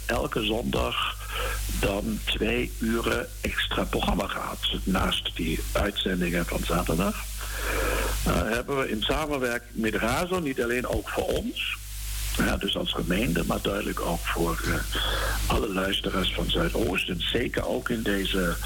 elke 0.07 0.45
zondag 0.45 1.17
dan 1.81 2.21
twee 2.25 2.73
uren 2.79 3.29
extra 3.41 3.85
programma 3.85 4.27
gehad. 4.27 4.59
Naast 4.85 5.31
die 5.37 5.61
uitzendingen 5.73 6.47
van 6.47 6.61
zaterdag. 6.65 7.25
hebben 8.25 8.79
we 8.79 8.91
in 8.91 9.03
samenwerking 9.03 9.75
met 9.75 9.95
Razo, 9.95 10.39
niet 10.39 10.63
alleen 10.63 10.87
ook 10.87 11.09
voor 11.09 11.25
ons, 11.25 11.77
ja, 12.37 12.57
dus 12.57 12.77
als 12.77 12.93
gemeente, 12.93 13.45
maar 13.47 13.63
duidelijk 13.63 14.01
ook 14.01 14.27
voor 14.27 14.83
alle 15.47 15.69
luisteraars 15.69 16.35
van 16.35 16.51
Zuidoost. 16.51 17.09
En 17.09 17.21
zeker 17.21 17.67
ook 17.67 17.89
in 17.89 18.03
deze, 18.03 18.57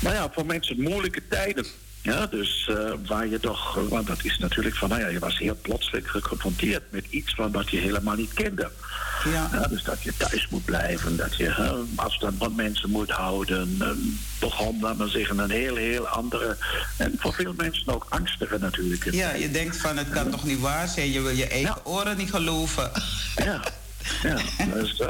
nou 0.00 0.14
ja, 0.14 0.30
voor 0.32 0.46
mensen 0.46 0.80
moeilijke 0.80 1.22
tijden. 1.28 1.66
Ja, 2.04 2.26
dus 2.26 2.68
uh, 2.70 2.92
waar 3.06 3.26
je 3.26 3.40
toch, 3.40 3.74
want 3.88 4.06
dat 4.06 4.24
is 4.24 4.38
natuurlijk 4.38 4.76
van, 4.76 4.88
nou 4.88 5.00
ja, 5.00 5.08
je 5.08 5.18
was 5.18 5.38
heel 5.38 5.56
plotseling 5.62 6.10
geconfronteerd 6.10 6.82
met 6.90 7.06
iets 7.10 7.34
van 7.34 7.52
wat 7.52 7.70
je 7.70 7.76
helemaal 7.76 8.14
niet 8.14 8.32
kende. 8.32 8.70
Ja. 9.24 9.48
ja 9.52 9.66
dus 9.66 9.82
dat 9.82 10.02
je 10.02 10.16
thuis 10.16 10.48
moet 10.48 10.64
blijven, 10.64 11.16
dat 11.16 11.36
je 11.36 11.44
uh, 11.44 11.72
afstand 11.94 12.38
van 12.38 12.54
mensen 12.54 12.90
moet 12.90 13.10
houden. 13.10 13.76
Uh, 13.80 13.88
begon, 14.40 14.80
laat 14.80 14.96
maar 14.96 15.08
zeggen, 15.08 15.38
een 15.38 15.50
heel, 15.50 15.76
heel 15.76 16.08
andere. 16.08 16.56
En 16.96 17.14
voor 17.18 17.32
veel 17.32 17.54
mensen 17.56 17.94
ook 17.94 18.06
angstige 18.08 18.58
natuurlijk. 18.58 19.12
Ja, 19.12 19.32
je 19.32 19.50
denkt 19.50 19.76
van, 19.76 19.96
het 19.96 20.10
kan 20.10 20.30
toch 20.30 20.44
niet 20.44 20.60
waar 20.60 20.88
zijn? 20.88 21.12
Je 21.12 21.20
wil 21.20 21.34
je 21.34 21.46
eigen 21.46 21.86
oren 21.86 22.16
niet 22.16 22.30
geloven. 22.30 22.90
Ja. 23.36 23.60
Ja, 24.22 24.36
dus, 24.74 25.02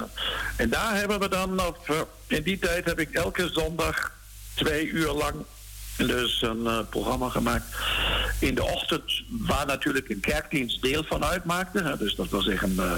en 0.56 0.68
daar 0.68 0.94
hebben 0.94 1.20
we 1.20 1.28
dan, 1.28 1.60
of, 1.60 2.06
in 2.26 2.42
die 2.42 2.58
tijd 2.58 2.84
heb 2.84 3.00
ik 3.00 3.12
elke 3.12 3.48
zondag 3.52 4.12
twee 4.54 4.86
uur 4.86 5.12
lang 5.12 5.34
dus 5.96 6.42
een 6.42 6.62
uh, 6.64 6.78
programma 6.90 7.28
gemaakt 7.28 7.64
in 8.38 8.54
de 8.54 8.64
ochtend, 8.64 9.22
waar 9.28 9.66
natuurlijk 9.66 10.08
een 10.08 10.20
kerkdienst 10.20 10.82
deel 10.82 11.04
van 11.04 11.24
uitmaakte. 11.24 11.82
Hè, 11.82 11.96
dus 11.96 12.14
dat 12.14 12.28
was 12.28 12.44
zeggen, 12.44 12.72
uh, 12.78 12.92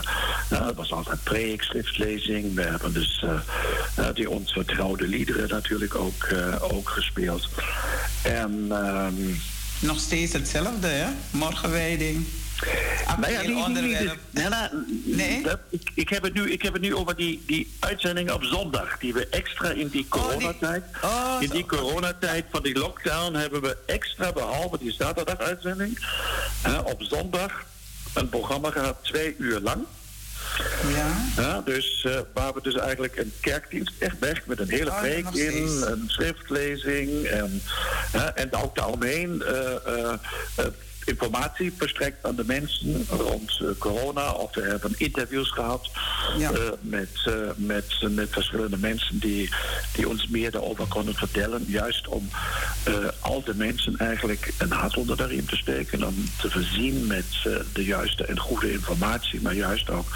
uh, 0.52 0.68
was 0.74 0.92
altijd 0.92 1.22
preek, 1.22 1.62
schriftlezing. 1.62 2.54
We 2.54 2.62
hebben 2.62 2.92
dus 2.92 3.24
die 4.14 4.30
ons 4.30 4.52
vertrouwde 4.52 5.08
liederen 5.08 5.48
natuurlijk 5.48 5.94
ook, 5.94 6.28
ook 6.60 6.88
gespeeld. 6.88 7.48
En, 8.22 8.66
ehm, 8.70 9.14
Nog 9.80 10.00
steeds 10.00 10.32
hetzelfde, 10.32 10.86
hè? 10.86 11.06
Morgenwijding. 11.30 12.26
Nou 13.20 13.32
ja, 13.32 13.42
die, 13.42 13.56
onderwerp. 13.56 14.18
Nee, 14.30 14.48
nee? 15.04 15.42
Dat, 15.42 15.58
ik, 15.70 15.90
ik, 15.94 16.08
heb 16.08 16.22
het 16.22 16.34
nu, 16.34 16.50
ik 16.52 16.62
heb 16.62 16.72
het 16.72 16.82
nu 16.82 16.94
over 16.94 17.16
die, 17.16 17.42
die 17.46 17.74
uitzending 17.78 18.30
op 18.30 18.42
zondag. 18.42 18.98
Die 18.98 19.12
we 19.12 19.28
extra 19.28 19.70
in 19.70 19.88
die 19.88 20.06
coronatijd. 20.08 20.84
Oh, 21.02 21.34
oh, 21.34 21.42
in 21.42 21.50
die 21.50 21.66
coronatijd 21.66 22.44
van 22.50 22.62
die 22.62 22.78
lockdown 22.78 23.34
hebben 23.34 23.62
we 23.62 23.76
extra, 23.86 24.32
behalve 24.32 24.78
die 24.78 24.92
zaterdag-uitzending, 24.92 25.98
uh, 26.66 26.80
op 26.84 27.02
zondag 27.02 27.64
een 28.14 28.28
programma 28.28 28.70
gehad, 28.70 28.96
twee 29.02 29.34
uur 29.38 29.60
lang. 29.60 29.84
Ja. 30.94 31.42
ja 31.42 31.60
dus 31.60 32.04
uh, 32.06 32.18
waar 32.32 32.54
we 32.54 32.60
dus 32.62 32.74
eigenlijk 32.74 33.16
een 33.16 33.32
kerkdienst 33.40 33.92
echt 33.98 34.18
weg 34.18 34.46
met 34.46 34.60
een 34.60 34.68
hele 34.68 34.90
oh, 34.90 35.00
preek 35.00 35.28
in, 35.28 35.82
een 35.82 36.04
schriftlezing 36.06 37.24
en, 37.24 37.62
uh, 38.14 38.28
en 38.34 38.52
ook 38.52 38.74
daaromheen 38.74 39.42
uh, 39.46 40.64
informatie 41.06 41.72
verstrekt 41.76 42.24
aan 42.24 42.36
de 42.36 42.44
mensen 42.44 43.06
rond 43.08 43.58
uh, 43.62 43.68
corona. 43.78 44.32
Of 44.32 44.54
we 44.54 44.62
hebben 44.62 44.94
interviews 44.96 45.50
gehad 45.50 45.90
ja. 46.38 46.52
uh, 46.52 46.58
met, 46.80 47.08
uh, 47.28 47.34
met, 47.56 47.84
met 48.10 48.28
verschillende 48.30 48.78
mensen 48.78 49.18
die, 49.18 49.48
die 49.92 50.08
ons 50.08 50.26
meer 50.28 50.50
daarover 50.50 50.86
konden 50.86 51.14
vertellen. 51.14 51.64
Juist 51.66 52.08
om 52.08 52.28
al 53.20 53.42
de 53.44 53.54
mensen 53.54 53.96
eigenlijk 53.96 54.52
een 54.58 54.72
hart 54.72 54.96
onder 54.96 55.16
de 55.16 55.26
riem 55.26 55.46
te 55.46 55.56
steken. 55.56 56.06
Om 56.06 56.14
te 56.40 56.50
voorzien 56.50 57.06
met 57.06 57.24
de 57.72 57.84
juiste 57.84 58.24
en 58.24 58.38
goede 58.38 58.72
informatie. 58.72 59.40
Maar 59.40 59.54
juist 59.54 59.90
ook 59.90 60.06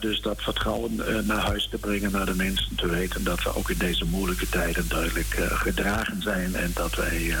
dus 0.00 0.20
dat 0.20 0.42
vertrouwen 0.42 0.94
naar 1.26 1.46
huis 1.46 1.68
te 1.70 1.78
brengen 1.78 2.12
naar 2.12 2.26
de 2.26 2.34
mensen. 2.34 2.76
Te 2.76 2.88
weten 2.88 3.24
dat 3.24 3.42
we 3.42 3.56
ook 3.56 3.70
in 3.70 3.78
deze 3.78 4.04
moeilijke 4.04 4.48
tijden 4.48 4.88
duidelijk 4.88 5.36
gedragen 5.38 6.22
zijn. 6.22 6.54
En 6.54 6.70
dat 6.74 6.94
wij 6.94 7.34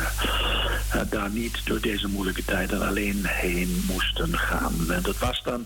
daar 1.10 1.30
niet 1.30 1.60
door 1.64 1.80
deze 1.80 2.08
moeilijke 2.08 2.44
tijden 2.44 2.53
tijden 2.54 2.86
alleen 2.88 3.26
heen 3.26 3.84
moesten 3.86 4.38
gaan. 4.38 4.74
En 4.90 5.02
dat 5.02 5.18
was 5.18 5.42
dan 5.42 5.64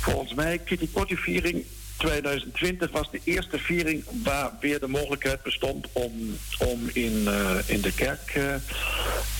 volgens 0.00 0.34
mij 0.34 0.58
Kitty 0.58 0.88
Kotti 0.92 1.16
viering 1.16 1.64
2020 1.96 2.90
was 2.90 3.10
de 3.10 3.20
eerste 3.24 3.58
viering 3.58 4.04
waar 4.22 4.50
weer 4.60 4.80
de 4.80 4.88
mogelijkheid 4.88 5.42
bestond 5.42 5.86
om, 5.92 6.12
om 6.58 6.88
in, 6.92 7.22
uh, 7.26 7.56
in 7.66 7.80
de 7.80 7.92
kerk 7.92 8.34
uh, 8.36 8.54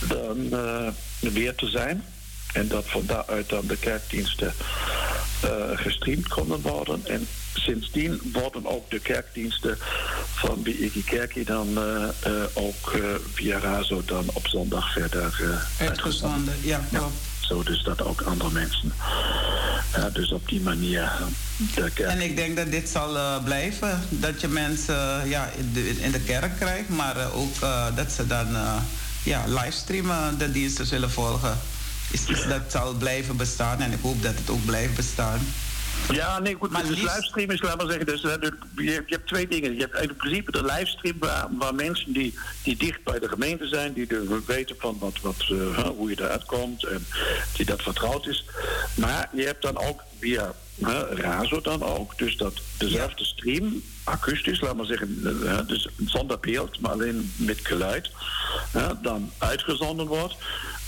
dan 0.09 0.39
uh, 0.39 0.89
weer 1.21 1.55
te 1.55 1.67
zijn. 1.67 2.05
En 2.55 2.69
dat 2.69 2.85
van 2.87 3.03
daaruit 3.07 3.49
dan 3.49 3.67
de 3.67 3.77
kerkdiensten 3.77 4.55
gestreamd 5.75 6.29
konden 6.29 6.61
worden. 6.61 7.07
En 7.07 7.27
sindsdien 7.55 8.21
worden 8.33 8.67
ook 8.67 8.91
de 8.91 9.01
kerkdiensten 9.01 9.79
van 10.35 10.63
BIG 10.63 11.05
Kerkie 11.05 11.45
dan 11.45 11.69
uh, 11.69 12.09
uh, 12.27 12.43
ook 12.53 12.99
via 13.35 13.59
Razo 13.59 14.03
dan 14.05 14.25
op 14.33 14.49
zondag 14.49 14.93
verder 14.93 15.63
uitgezonden. 15.79 16.55
Ja, 16.61 16.81
ja, 16.91 17.09
Zo 17.41 17.63
dus 17.63 17.83
dat 17.83 18.03
ook 18.03 18.21
andere 18.21 18.51
mensen. 18.51 18.93
dus 20.13 20.33
op 20.33 20.49
die 20.49 20.61
manier. 20.61 21.13
En 21.97 22.21
ik 22.21 22.37
denk 22.37 22.57
dat 22.57 22.71
dit 22.71 22.89
zal 22.89 23.43
blijven. 23.43 24.03
Dat 24.09 24.41
je 24.41 24.49
mensen 24.49 25.29
ja, 25.29 25.51
in, 25.57 25.71
de, 25.73 26.01
in 26.01 26.11
de 26.11 26.21
kerk 26.21 26.57
krijgt, 26.57 26.89
maar 26.89 27.33
ook 27.33 27.55
dat 27.95 28.13
ze 28.13 28.27
dan 28.27 28.47
ja, 29.23 29.45
livestreamen 29.47 30.39
de 30.39 30.53
diensten 30.53 30.87
zullen 30.87 31.11
volgen. 31.11 31.59
Is, 32.11 32.27
dat 32.27 32.63
zal 32.69 32.95
blijven 32.95 33.37
bestaan 33.37 33.81
en 33.81 33.93
ik 33.93 34.01
hoop 34.03 34.23
dat 34.23 34.35
het 34.35 34.51
ook 34.51 34.65
blijft 34.65 34.97
bestaan. 34.97 35.41
Ja, 36.13 36.39
nee, 36.39 36.55
goed. 36.55 36.71
Maar 36.71 36.83
dus 36.83 36.91
liefst... 36.91 37.15
livestream 37.15 37.51
is, 37.51 37.63
laat 37.63 37.77
maar 37.77 37.87
zeggen, 37.87 38.07
dus, 38.07 38.21
je, 38.21 38.53
je, 38.77 39.05
hebt 39.07 39.27
twee 39.27 39.49
dingen. 39.49 39.75
Je 39.75 39.81
hebt 39.81 40.11
in 40.11 40.17
principe 40.17 40.53
de 40.53 40.65
livestream 40.65 41.19
waar, 41.19 41.47
waar 41.59 41.75
mensen 41.75 42.13
die, 42.13 42.39
die 42.63 42.77
dicht 42.77 43.05
bij 43.05 43.19
de 43.19 43.29
gemeente 43.29 43.67
zijn, 43.67 43.93
die 43.93 44.07
de, 44.07 44.43
weten 44.47 44.77
van 44.79 44.97
wat, 44.99 45.21
wat, 45.21 45.49
uh, 45.51 45.79
hoe 45.79 46.11
je 46.11 46.21
eruit 46.21 46.45
komt 46.45 46.85
en 46.85 47.07
die 47.57 47.67
dat 47.67 47.83
vertrouwd 47.83 48.27
is. 48.27 48.45
Maar 48.95 49.29
je 49.33 49.45
hebt 49.45 49.63
dan 49.63 49.79
ook 49.79 50.03
via 50.21 50.55
uh, 50.79 51.01
Razo 51.11 51.61
dan 51.61 51.83
ook, 51.83 52.19
dus 52.19 52.37
dat 52.37 52.61
dezelfde 52.79 53.25
stream, 53.25 53.83
akoestisch, 54.05 54.61
laat 54.61 54.77
maar 54.77 54.87
zeggen, 54.87 55.19
uh, 55.23 55.59
dus 55.67 55.89
zonder 56.07 56.41
beeld, 56.41 56.81
maar 56.81 56.93
alleen 56.93 57.33
met 57.37 57.59
geluid, 57.63 58.11
dan 59.03 59.33
uitgezonden 59.39 60.07
wordt. 60.07 60.35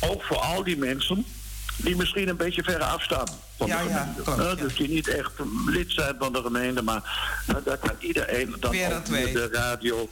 Ook 0.00 0.22
voor 0.22 0.38
al 0.38 0.64
die 0.64 0.76
mensen 0.76 1.24
die 1.76 1.96
misschien 1.96 2.28
een 2.28 2.36
beetje 2.36 2.62
verre 2.62 2.84
afstaan 2.84 3.26
van 3.56 3.66
ja, 3.66 3.82
de 3.82 3.88
gemeente. 4.24 4.42
Ja, 4.42 4.54
dus 4.54 4.76
die 4.76 4.88
niet 4.88 5.08
echt 5.08 5.32
lid 5.66 5.92
zijn 5.92 6.14
van 6.18 6.32
de 6.32 6.42
gemeente, 6.42 6.82
maar 6.82 7.02
uh, 7.48 7.56
daar 7.64 7.76
kan 7.76 7.94
iedereen 7.98 8.56
dan 8.60 8.70
ook 8.70 9.04
de 9.32 9.48
radio. 9.52 10.10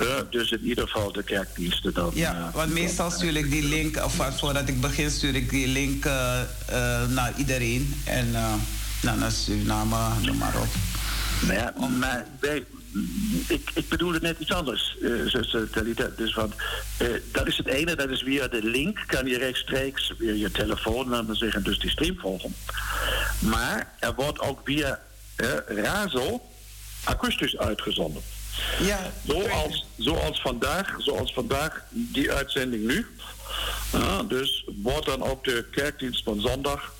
Uh, 0.00 0.08
dus 0.30 0.50
in 0.50 0.64
ieder 0.64 0.88
geval 0.88 1.12
de 1.12 1.22
kerkdiensten 1.22 1.94
dan. 1.94 2.10
Ja, 2.14 2.36
uh, 2.36 2.54
want 2.54 2.72
meestal 2.72 3.10
stuur 3.10 3.36
ik 3.36 3.50
die 3.50 3.64
link, 3.64 4.04
of 4.04 4.14
voordat 4.36 4.68
ik 4.68 4.80
begin, 4.80 5.10
stuur 5.10 5.34
ik 5.34 5.50
die 5.50 5.66
link 5.66 6.04
naar 7.08 7.32
iedereen. 7.36 8.02
En 8.04 8.30
nou, 9.00 9.18
naar 9.18 9.30
Suriname, 9.30 9.96
noem 10.22 10.36
maar 10.36 10.56
op. 10.56 10.68
Nou 11.40 11.58
ja, 11.58 11.88
maar 11.98 12.26
wij, 12.40 12.64
ik, 13.48 13.70
ik 13.74 13.88
bedoel 13.88 14.12
het 14.12 14.22
net 14.22 14.38
iets 14.38 14.52
anders, 14.52 14.96
uh, 15.00 15.26
zuster 15.26 15.70
Talita. 15.70 16.08
Dus 16.16 16.34
want, 16.34 16.54
uh, 17.02 17.08
dat 17.32 17.46
is 17.46 17.56
het 17.56 17.66
ene, 17.66 17.96
dat 17.96 18.08
is 18.08 18.22
via 18.22 18.48
de 18.48 18.62
link 18.62 19.04
kan 19.06 19.26
je 19.26 19.38
rechtstreeks 19.38 20.12
via 20.18 20.32
je 20.32 20.50
telefoon, 20.50 21.08
laten 21.08 21.26
we 21.26 21.34
zeggen, 21.34 21.62
dus 21.62 21.78
die 21.78 21.90
stream 21.90 22.18
volgen. 22.18 22.54
Maar 23.38 23.92
er 23.98 24.14
wordt 24.14 24.40
ook 24.40 24.60
via 24.64 25.00
Razo 25.66 26.42
akoestisch 27.04 27.58
uitgezonden. 27.58 28.22
Ja, 28.80 29.10
zoals, 29.26 29.86
zoals, 29.96 30.40
vandaag, 30.40 30.94
zoals 30.98 31.32
vandaag, 31.32 31.84
die 31.90 32.32
uitzending 32.32 32.86
nu. 32.86 33.06
dus 34.28 34.64
wordt 34.82 35.06
dan 35.06 35.22
ook 35.22 35.44
de 35.44 35.64
kerkdienst 35.70 36.24
van 36.24 36.40
zondag 36.40 36.92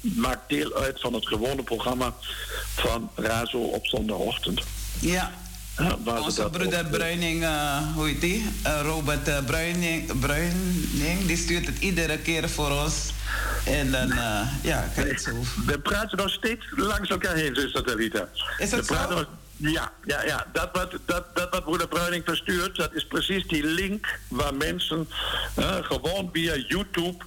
maakt 0.00 0.48
deel 0.48 0.74
uit 0.74 1.00
van 1.00 1.12
het 1.12 1.26
gewone 1.26 1.62
programma 1.62 2.14
van 2.74 3.10
Razo 3.14 3.58
op 3.58 3.86
zondagochtend. 3.86 4.62
Ja. 5.00 5.30
ja 5.76 5.96
Onze 6.04 6.48
broeder 6.50 6.84
Bruining, 6.84 7.42
uh, 7.42 7.94
hoe 7.94 8.06
heet 8.06 8.20
die? 8.20 8.46
Uh, 8.66 8.80
Robert 8.82 9.46
Bruining, 9.46 10.20
Bruining, 10.20 11.26
die 11.26 11.36
stuurt 11.36 11.66
het 11.66 11.78
iedere 11.78 12.18
keer 12.18 12.48
voor 12.48 12.70
ons. 12.70 13.12
En 13.64 13.90
dan, 13.90 14.08
ja, 14.62 14.90
kijk 14.94 15.18
zo. 15.18 15.30
We 15.66 15.78
praten 15.78 16.18
nog 16.18 16.30
steeds 16.30 16.66
langs 16.70 17.08
elkaar 17.08 17.34
heen, 17.34 17.54
zuster 17.54 17.82
Talita. 17.82 18.28
Is 18.58 18.70
dat 18.70 18.86
zo? 18.86 19.24
Ja, 19.56 19.92
ja, 20.04 20.22
ja. 20.22 20.46
Dat 20.52 20.68
wat, 20.72 20.92
dat, 21.04 21.36
dat 21.36 21.50
wat 21.50 21.64
broeder 21.64 21.88
Bruining 21.88 22.24
verstuurt, 22.24 22.76
dat 22.76 22.94
is 22.94 23.06
precies 23.06 23.46
die 23.46 23.64
link 23.64 24.18
waar 24.28 24.54
mensen 24.54 25.08
gewoon 25.82 26.30
via 26.32 26.54
YouTube 26.54 27.24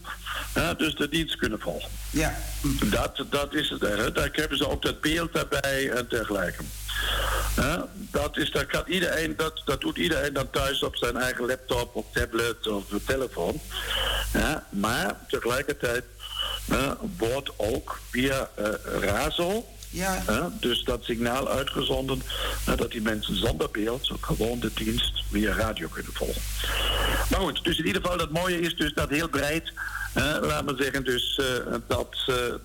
dus 0.77 0.95
de 0.95 1.09
dienst 1.09 1.35
kunnen 1.35 1.59
volgen. 1.59 1.89
Ja. 2.09 2.37
Dat, 2.83 3.23
dat 3.29 3.53
is 3.53 3.69
het. 3.69 3.81
Hè. 3.81 4.11
Daar 4.11 4.29
hebben 4.31 4.57
ze 4.57 4.69
ook 4.69 4.81
dat 4.81 5.01
beeld 5.01 5.33
daarbij 5.33 5.89
en 5.89 6.05
dergelijke. 6.09 6.63
dat, 7.95 8.37
is, 8.37 8.51
dat, 8.51 8.65
kan 8.65 8.83
iedereen, 8.87 9.35
dat, 9.35 9.61
dat 9.65 9.81
doet 9.81 9.97
iedereen 9.97 10.33
dan 10.33 10.49
thuis 10.49 10.83
op 10.83 10.95
zijn 10.95 11.17
eigen 11.17 11.45
laptop 11.45 11.95
of 11.95 12.05
tablet 12.13 12.67
of 12.67 12.83
telefoon. 13.05 13.61
maar 14.69 15.17
tegelijkertijd 15.27 16.03
wordt 17.17 17.51
ook 17.57 17.99
via 18.11 18.49
Razo 18.99 19.65
ja. 19.89 20.51
dus 20.59 20.83
dat 20.83 21.03
signaal 21.03 21.49
uitgezonden 21.49 22.21
dat 22.65 22.91
die 22.91 23.01
mensen 23.01 23.35
zonder 23.35 23.69
beeld, 23.71 24.11
gewoon 24.21 24.59
de 24.59 24.71
dienst 24.73 25.23
via 25.31 25.53
radio 25.53 25.87
kunnen 25.87 26.13
volgen. 26.13 26.41
Maar 27.29 27.39
goed, 27.39 27.63
dus 27.63 27.77
in 27.77 27.85
ieder 27.85 28.01
geval 28.01 28.17
dat 28.17 28.31
mooie 28.31 28.59
is 28.59 28.75
dus 28.75 28.93
dat 28.93 29.09
heel 29.09 29.29
breed, 29.29 29.73
laten 30.13 30.65
we 30.65 30.83
zeggen, 30.83 31.03
dus 31.03 31.41
dat, 31.87 32.15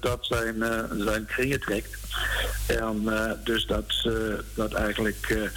dat 0.00 0.18
zijn, 0.20 0.64
zijn 0.98 1.26
kringen 1.26 1.60
trekt. 1.60 1.96
En 2.66 3.08
dus 3.44 3.66
dat, 3.66 4.08
dat 4.54 4.72
eigenlijk 4.72 5.48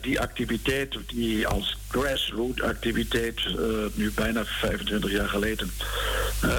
die 0.00 0.20
activiteit 0.20 0.98
die 1.06 1.46
als 1.46 1.78
grassroots 1.88 2.62
activiteit 2.62 3.40
nu 3.94 4.12
bijna 4.14 4.44
25 4.44 5.10
jaar 5.10 5.28
geleden 5.28 5.70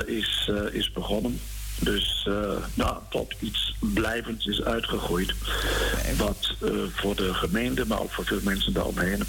is, 0.05 0.51
is 0.71 0.91
begonnen. 0.91 1.39
Dus 1.79 2.25
uh, 2.29 2.51
nou, 2.73 2.97
tot 3.09 3.33
iets 3.39 3.75
blijvends 3.79 4.45
is 4.45 4.63
uitgegroeid. 4.63 5.33
Wat 6.17 6.55
uh, 6.63 6.71
voor 6.95 7.15
de 7.15 7.33
gemeente, 7.33 7.85
maar 7.87 7.99
ook 7.99 8.11
voor 8.11 8.25
veel 8.25 8.39
mensen 8.43 8.73
daaromheen, 8.73 9.23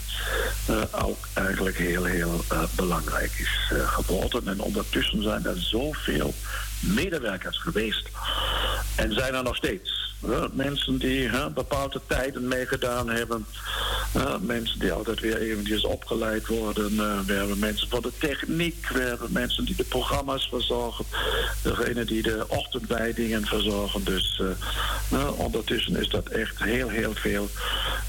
uh, 0.70 0.76
ook 1.04 1.28
eigenlijk 1.32 1.76
heel, 1.76 2.04
heel 2.04 2.44
belangrijk 2.76 3.32
is 3.38 3.72
geworden. 3.86 4.48
En 4.48 4.60
ondertussen 4.60 5.22
zijn 5.22 5.44
er 5.44 5.60
zoveel 5.60 6.34
medewerkers 6.80 7.58
geweest. 7.58 8.08
En 8.96 9.12
zijn 9.12 9.34
er 9.34 9.42
nog 9.42 9.56
steeds. 9.56 10.14
mensen 10.52 10.98
die 10.98 11.30
bepaalde 11.54 12.00
tijden 12.06 12.48
meegedaan 12.48 13.08
hebben. 13.08 13.46
mensen 14.40 14.78
die 14.78 14.92
altijd 14.92 15.20
weer 15.20 15.40
eventjes 15.40 15.84
opgeleid 15.84 16.46
worden. 16.46 16.96
we 17.26 17.32
hebben 17.32 17.58
mensen 17.58 17.88
van 17.88 18.02
de 18.02 18.12
techniek. 18.18 18.88
We 18.88 19.00
hebben 19.00 19.32
mensen 19.32 19.64
die 19.64 19.76
de 19.76 19.84
programma's 19.84 20.48
verzorgen. 20.48 21.04
Degene 21.62 22.04
die 22.04 22.22
de 22.22 22.44
ochtendwijdingen 22.48 23.46
verzorgen. 23.46 24.04
Dus 24.04 24.42
ondertussen 25.36 25.96
is 25.96 26.08
dat 26.08 26.28
echt 26.28 26.62
heel, 26.62 26.88
heel 26.88 27.14
veel 27.14 27.48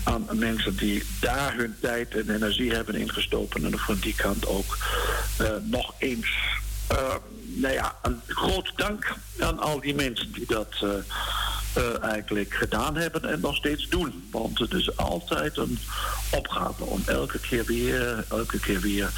aan 0.03 0.27
mensen 0.31 0.75
die 0.75 1.03
daar 1.19 1.55
hun 1.55 1.75
tijd 1.79 2.15
en 2.15 2.35
energie 2.35 2.71
hebben 2.71 2.95
ingestoken. 2.95 3.65
En 3.65 3.79
van 3.79 3.97
die 3.99 4.15
kant 4.15 4.47
ook 4.47 4.77
nog 5.63 5.93
eens 5.97 6.29
nou 7.43 7.73
ja, 7.73 7.95
een 8.01 8.21
groot 8.27 8.73
dank 8.75 9.15
aan 9.39 9.59
al 9.59 9.79
die 9.79 9.95
mensen 9.95 10.31
die 10.31 10.45
dat 10.47 10.75
uh, 11.77 11.81
uh, 11.81 12.03
eigenlijk 12.03 12.53
gedaan 12.53 12.95
hebben 12.95 13.25
en 13.25 13.39
nog 13.39 13.55
steeds 13.55 13.89
doen. 13.89 14.23
Want 14.31 14.59
het 14.59 14.73
is 14.73 14.97
altijd 14.97 15.57
een 15.57 15.79
opgave 16.31 16.83
om 16.83 17.03
elke 17.05 17.39
keer 17.39 17.65
weer, 17.65 18.25
elke 18.29 18.59
keer 18.59 18.79
weer 18.79 19.09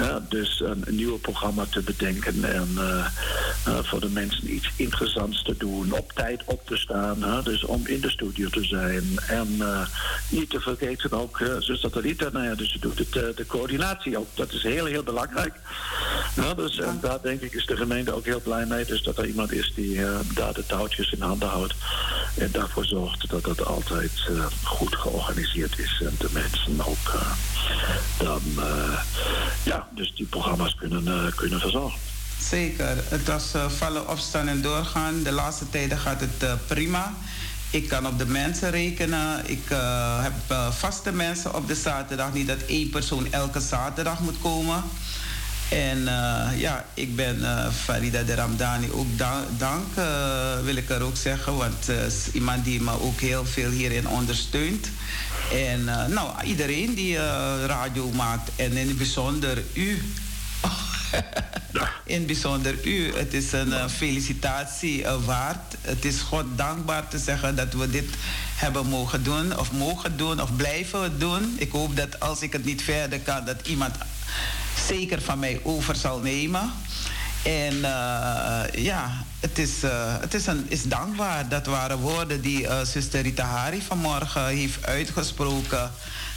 uh, 0.00 0.16
dus 0.28 0.60
een, 0.60 0.82
een 0.84 0.94
nieuw 0.94 1.18
programma 1.18 1.64
te 1.70 1.80
bedenken 1.80 2.44
en 2.44 2.68
uh, 2.78 3.06
voor 3.82 4.00
de 4.00 4.08
mensen 4.08 4.54
iets 4.54 4.70
interessants 4.76 5.42
te 5.42 5.56
doen, 5.56 5.92
op 5.92 6.12
tijd 6.12 6.42
op 6.44 6.66
te 6.66 6.76
staan, 6.76 7.42
dus 7.44 7.64
om 7.64 7.86
in 7.86 8.00
de 8.00 8.10
studio 8.10 8.48
te 8.48 8.64
zijn 8.64 9.18
en 9.28 9.48
niet 10.28 10.50
te 10.50 10.60
vergeten 10.60 11.12
ook 11.12 11.42
zuster 11.58 11.90
Talita, 11.90 12.28
nou 12.32 12.44
ja, 12.44 12.54
dus 12.54 12.72
ze 12.72 12.78
doet 12.78 12.98
het, 12.98 13.12
de 13.12 13.46
coördinatie 13.46 14.18
ook. 14.18 14.26
Dat 14.34 14.52
is 14.52 14.62
heel, 14.62 14.84
heel 14.84 15.02
belangrijk. 15.02 15.54
dus 16.56 16.78
en 16.78 16.98
daar 17.00 17.18
denk 17.22 17.40
ik 17.40 17.52
is 17.52 17.66
de 17.66 17.76
gemeente 17.76 18.12
ook 18.12 18.24
heel 18.24 18.40
blij 18.40 18.66
mee, 18.66 18.84
dus 18.84 19.02
dat 19.02 19.18
er 19.18 19.26
iemand 19.26 19.52
is 19.52 19.72
die 19.74 20.00
daar 20.34 20.52
de 20.52 20.66
touwtjes 20.66 21.12
in 21.12 21.22
handen 21.22 21.48
houdt 21.48 21.71
en 22.34 22.48
daarvoor 22.52 22.84
zorgt 22.84 23.30
dat 23.30 23.44
het 23.44 23.64
altijd 23.64 24.10
uh, 24.30 24.44
goed 24.62 24.96
georganiseerd 24.96 25.78
is 25.78 26.02
en 26.04 26.14
de 26.18 26.28
mensen 26.32 26.86
ook 26.86 27.14
uh, 27.14 27.32
dan 28.18 28.42
uh, 28.58 28.98
ja, 29.62 29.88
dus 29.94 30.12
die 30.14 30.26
programma's 30.26 30.74
kunnen, 30.74 31.32
kunnen 31.34 31.60
verzorgen. 31.60 31.98
Zeker. 32.40 32.96
Het 33.08 33.26
was 33.26 33.52
vallen, 33.78 34.08
opstaan 34.08 34.48
en 34.48 34.62
doorgaan. 34.62 35.22
De 35.22 35.32
laatste 35.32 35.70
tijden 35.70 35.98
gaat 35.98 36.20
het 36.20 36.66
prima. 36.66 37.14
Ik 37.70 37.88
kan 37.88 38.06
op 38.06 38.18
de 38.18 38.26
mensen 38.26 38.70
rekenen. 38.70 39.50
Ik 39.50 39.68
heb 40.20 40.56
vaste 40.70 41.12
mensen 41.12 41.54
op 41.54 41.68
de 41.68 41.74
zaterdag. 41.74 42.32
Niet 42.32 42.46
dat 42.46 42.62
één 42.66 42.90
persoon 42.90 43.32
elke 43.32 43.60
zaterdag 43.60 44.20
moet 44.20 44.38
komen. 44.40 44.82
En 45.72 45.98
uh, 45.98 46.60
ja, 46.60 46.84
ik 46.94 47.16
ben 47.16 47.38
uh, 47.38 47.68
Farida 47.68 48.22
de 48.22 48.34
Ramdani 48.34 48.90
ook 48.90 49.18
dank, 49.18 49.46
dank 49.58 49.96
uh, 49.98 50.60
wil 50.64 50.76
ik 50.76 50.90
er 50.90 51.02
ook 51.02 51.16
zeggen. 51.16 51.56
Want 51.56 51.88
is 51.88 52.32
iemand 52.32 52.64
die 52.64 52.82
me 52.82 53.00
ook 53.00 53.20
heel 53.20 53.46
veel 53.46 53.70
hierin 53.70 54.08
ondersteunt. 54.08 54.88
En 55.52 55.84
nou, 55.84 56.44
iedereen 56.44 56.94
die 56.94 57.16
radio 57.66 58.10
maakt. 58.10 58.50
En 58.56 58.76
in 58.76 58.88
het 58.88 58.98
bijzonder 58.98 59.62
u. 59.72 60.02
in 62.04 62.18
het 62.18 62.26
bijzonder 62.26 62.86
u. 62.86 63.12
Het 63.16 63.34
is 63.34 63.52
een 63.52 63.90
felicitatie 63.90 65.04
waard. 65.24 65.76
Het 65.80 66.04
is 66.04 66.20
God 66.20 66.44
dankbaar 66.56 67.08
te 67.08 67.18
zeggen 67.18 67.56
dat 67.56 67.72
we 67.72 67.90
dit 67.90 68.08
hebben 68.56 68.86
mogen 68.86 69.22
doen. 69.22 69.58
Of 69.58 69.72
mogen 69.72 70.16
doen 70.16 70.42
of 70.42 70.56
blijven 70.56 71.18
doen. 71.18 71.54
Ik 71.58 71.70
hoop 71.70 71.96
dat 71.96 72.20
als 72.20 72.42
ik 72.42 72.52
het 72.52 72.64
niet 72.64 72.82
verder 72.82 73.20
kan, 73.20 73.44
dat 73.44 73.66
iemand 73.66 73.94
zeker 74.86 75.22
van 75.22 75.38
mij 75.38 75.60
over 75.62 75.96
zal 75.96 76.18
nemen. 76.18 76.72
En 77.42 77.74
uh, 77.74 78.62
ja, 78.72 79.10
het, 79.40 79.58
is, 79.58 79.84
uh, 79.84 79.90
het 80.20 80.34
is, 80.34 80.46
een, 80.46 80.66
is 80.68 80.82
dankbaar. 80.82 81.48
Dat 81.48 81.66
waren 81.66 81.98
woorden 81.98 82.40
die 82.40 82.62
uh, 82.62 82.80
zuster 82.80 83.22
Rita 83.22 83.44
Hari 83.44 83.82
vanmorgen 83.82 84.46
heeft 84.46 84.86
uitgesproken. 84.86 85.90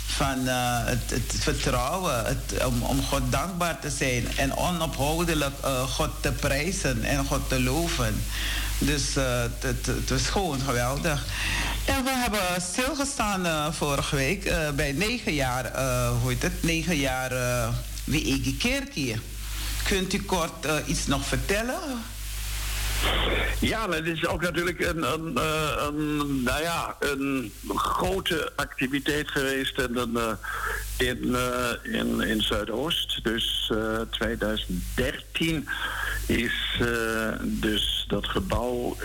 Van 0.07 0.47
het, 0.47 1.09
het, 1.09 1.35
vertrouwen, 1.39 2.37
om, 2.65 2.81
om, 2.81 3.03
God 3.03 3.31
dankbaar 3.31 3.79
te 3.79 3.89
zijn 3.89 4.27
en 4.37 4.57
onophoudelijk 4.57 5.55
God 5.89 6.09
te 6.19 6.31
prijzen 6.31 7.03
en 7.03 7.25
God 7.25 7.49
te 7.49 7.61
loven. 7.61 8.23
Dus 8.77 9.13
het, 9.13 9.63
het, 9.63 9.85
het 9.85 10.09
was 10.09 10.27
gewoon 10.27 10.59
geweldig. 10.59 11.25
En 11.85 12.03
we 12.03 12.09
hebben 12.09 12.61
stilgestaan 12.61 13.73
vorige 13.73 14.15
week 14.15 14.53
bij 14.75 14.91
negen 14.91 15.33
jaar, 15.33 15.71
hoe 16.21 16.29
heet 16.29 16.41
het, 16.41 16.63
negen 16.63 16.97
jaar 16.97 17.31
wie 18.05 18.25
Egi 18.33 18.57
Kerkie. 18.57 19.19
Kunt 19.83 20.13
u 20.13 20.21
kort 20.21 20.65
uh, 20.65 20.75
iets 20.85 21.07
nog 21.07 21.25
vertellen? 21.25 22.03
Ja, 23.59 23.89
het 23.89 24.05
is 24.05 24.27
ook 24.27 24.41
natuurlijk 24.41 24.79
een, 24.79 25.13
een, 25.13 25.37
eh, 25.37 25.83
een, 25.87 26.43
nou 26.43 26.61
ja, 26.61 26.95
een 26.99 27.51
grote 27.67 28.51
activiteit 28.55 29.29
geweest 29.29 29.79
een, 29.79 30.09
uh, 30.13 30.31
in, 30.97 31.35
in, 31.83 32.21
in 32.21 32.41
Zuidoost. 32.41 33.23
Dus 33.23 33.71
2013 34.09 35.67
is 36.25 36.81
dus 37.41 38.05
dat 38.07 38.27
gebouw 38.27 38.97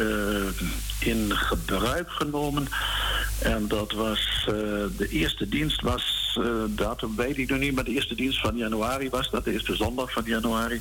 in 0.99 1.37
gebruik 1.37 2.11
genomen. 2.11 2.69
En 3.39 3.69
dat 3.69 3.93
was, 3.93 4.43
de 4.97 5.09
eerste 5.11 5.49
dienst 5.49 5.81
was 5.81 6.20
uh, 6.37 6.64
datum 6.68 7.16
weet 7.16 7.39
ik 7.39 7.49
nog 7.49 7.59
niet, 7.59 7.74
maar 7.74 7.85
de 7.85 7.91
eerste 7.91 8.14
dienst 8.14 8.41
van 8.41 8.57
januari 8.57 9.11
was 9.11 9.31
dat, 9.31 9.45
de 9.45 9.53
eerste 9.53 9.76
zondag 9.76 10.12
van 10.12 10.22
januari. 10.26 10.78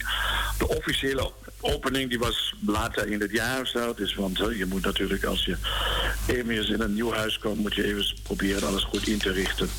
De 0.58 0.68
officiële 0.68 1.32
opening 1.62 2.10
die 2.10 2.20
was 2.20 2.56
later 2.66 3.12
in 3.12 3.22
het 3.22 3.32
jaar 3.32 3.68
zo. 3.68 3.93
Dus 3.93 4.16
want 4.16 4.38
je 4.38 4.66
moet 4.70 4.82
natuurlijk 4.82 5.24
als 5.24 5.45
je 5.45 5.58
even 6.28 6.68
in 6.68 6.82
een 6.82 6.93
nieuw 6.93 7.14
huis 7.14 7.39
komt, 7.39 7.58
moet 7.58 7.76
je 7.76 7.84
even 7.84 8.06
proberen 8.24 8.68
alles 8.68 8.84
goed 8.84 9.08
in 9.08 9.18
te 9.18 9.32
richten. 9.32 9.70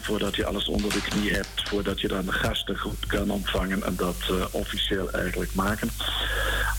Voordat 0.00 0.36
je 0.36 0.46
alles 0.46 0.68
onder 0.68 0.92
de 0.92 1.02
knie 1.02 1.32
hebt, 1.32 1.68
voordat 1.68 2.00
je 2.00 2.08
dan 2.08 2.32
gasten 2.32 2.78
goed 2.78 3.06
kan 3.06 3.30
ontvangen 3.30 3.82
en 3.82 3.96
dat 3.96 4.16
uh, 4.30 4.44
officieel 4.50 5.10
eigenlijk 5.10 5.54
maken. 5.54 5.90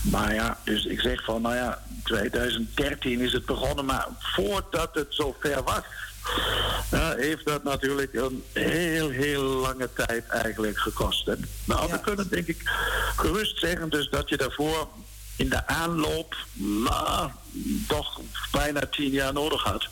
Maar 0.02 0.34
ja, 0.34 0.58
dus 0.64 0.84
ik 0.84 1.00
zeg 1.00 1.24
van, 1.24 1.42
nou 1.42 1.54
ja, 1.54 1.82
2013 2.04 3.20
is 3.20 3.32
het 3.32 3.46
begonnen, 3.46 3.84
maar 3.84 4.06
voordat 4.18 4.94
het 4.94 5.06
zover 5.08 5.62
was 5.62 5.82
ja, 6.90 7.14
heeft 7.16 7.46
dat 7.46 7.64
natuurlijk 7.64 8.14
een 8.14 8.44
heel, 8.52 9.08
heel 9.08 9.42
lange 9.42 9.88
tijd 9.92 10.26
eigenlijk 10.26 10.78
gekost. 10.78 11.30
Nou, 11.64 11.90
we 11.90 12.00
kunnen 12.00 12.28
denk 12.28 12.46
ik 12.46 12.60
gerust 13.16 13.58
zeggen 13.58 13.90
dus 13.90 14.10
dat 14.10 14.28
je 14.28 14.36
daarvoor 14.36 14.88
in 15.38 15.48
de 15.48 15.66
aanloop 15.66 16.36
nou, 16.52 17.30
toch 17.86 18.20
bijna 18.50 18.80
tien 18.90 19.10
jaar 19.10 19.32
nodig 19.32 19.62
had. 19.62 19.88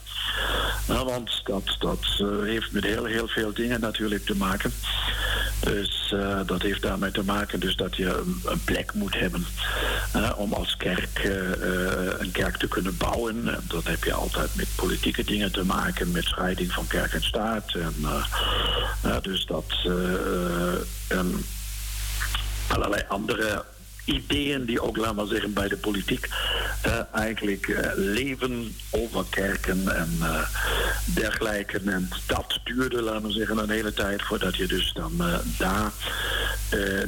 Want 0.87 1.41
dat, 1.45 1.77
dat 1.79 2.19
uh, 2.21 2.43
heeft 2.43 2.73
met 2.73 2.85
heel, 2.85 3.05
heel 3.05 3.29
veel 3.29 3.53
dingen 3.53 3.81
natuurlijk 3.81 4.27
te 4.27 4.37
maken. 4.37 4.73
Dus 5.61 6.13
uh, 6.15 6.41
dat 6.47 6.63
heeft 6.63 6.83
daarmee 6.83 7.11
te 7.11 7.25
maken 7.25 7.61
dus 7.61 7.77
dat 7.77 7.97
je 7.97 8.25
een, 8.45 8.61
plek 8.65 8.95
moet 8.95 9.15
hebben 9.15 9.47
om 10.37 10.53
als 10.53 10.77
kerk 10.77 11.21
een 12.19 12.33
kerk 12.33 12.57
te 12.57 12.69
kunnen 12.69 12.97
bouwen. 12.97 13.45
dat 13.69 13.85
heb 13.85 14.05
je 14.05 14.13
altijd 14.13 14.55
met 14.55 14.69
politieke 14.75 15.25
dingen 15.25 15.53
te 15.53 15.65
maken, 15.65 16.11
met 16.11 16.25
scheiding 16.25 16.73
van 16.73 16.87
kerk 16.87 17.13
en 17.13 17.23
staat. 17.23 17.75
En, 17.75 17.95
dus 19.23 19.47
dat 19.47 19.75
en 21.09 21.45
allerlei 22.69 23.03
andere 23.09 23.65
ideeën 24.07 24.65
die 24.65 24.81
ook, 24.81 24.97
laten 24.97 25.17
we 25.17 25.27
zeggen, 25.27 25.53
bij 25.53 25.69
de 25.69 25.77
politiek 25.77 26.29
uh, 26.87 26.93
eigenlijk 27.13 27.67
uh, 27.67 27.79
leven 27.95 28.75
over 28.91 29.25
kerken 29.31 29.97
en 29.97 30.17
uh, 30.21 30.41
dergelijke. 31.05 31.81
En 31.85 32.09
dat 32.27 32.59
duurde, 32.65 33.03
laten 33.03 33.27
we 33.27 33.33
zeggen, 33.33 33.59
een 33.59 33.71
hele 33.71 33.93
tijd 33.93 34.23
voordat 34.23 34.57
je 34.57 34.67
dus 34.67 34.93
dan 34.93 35.23
daar 35.59 35.93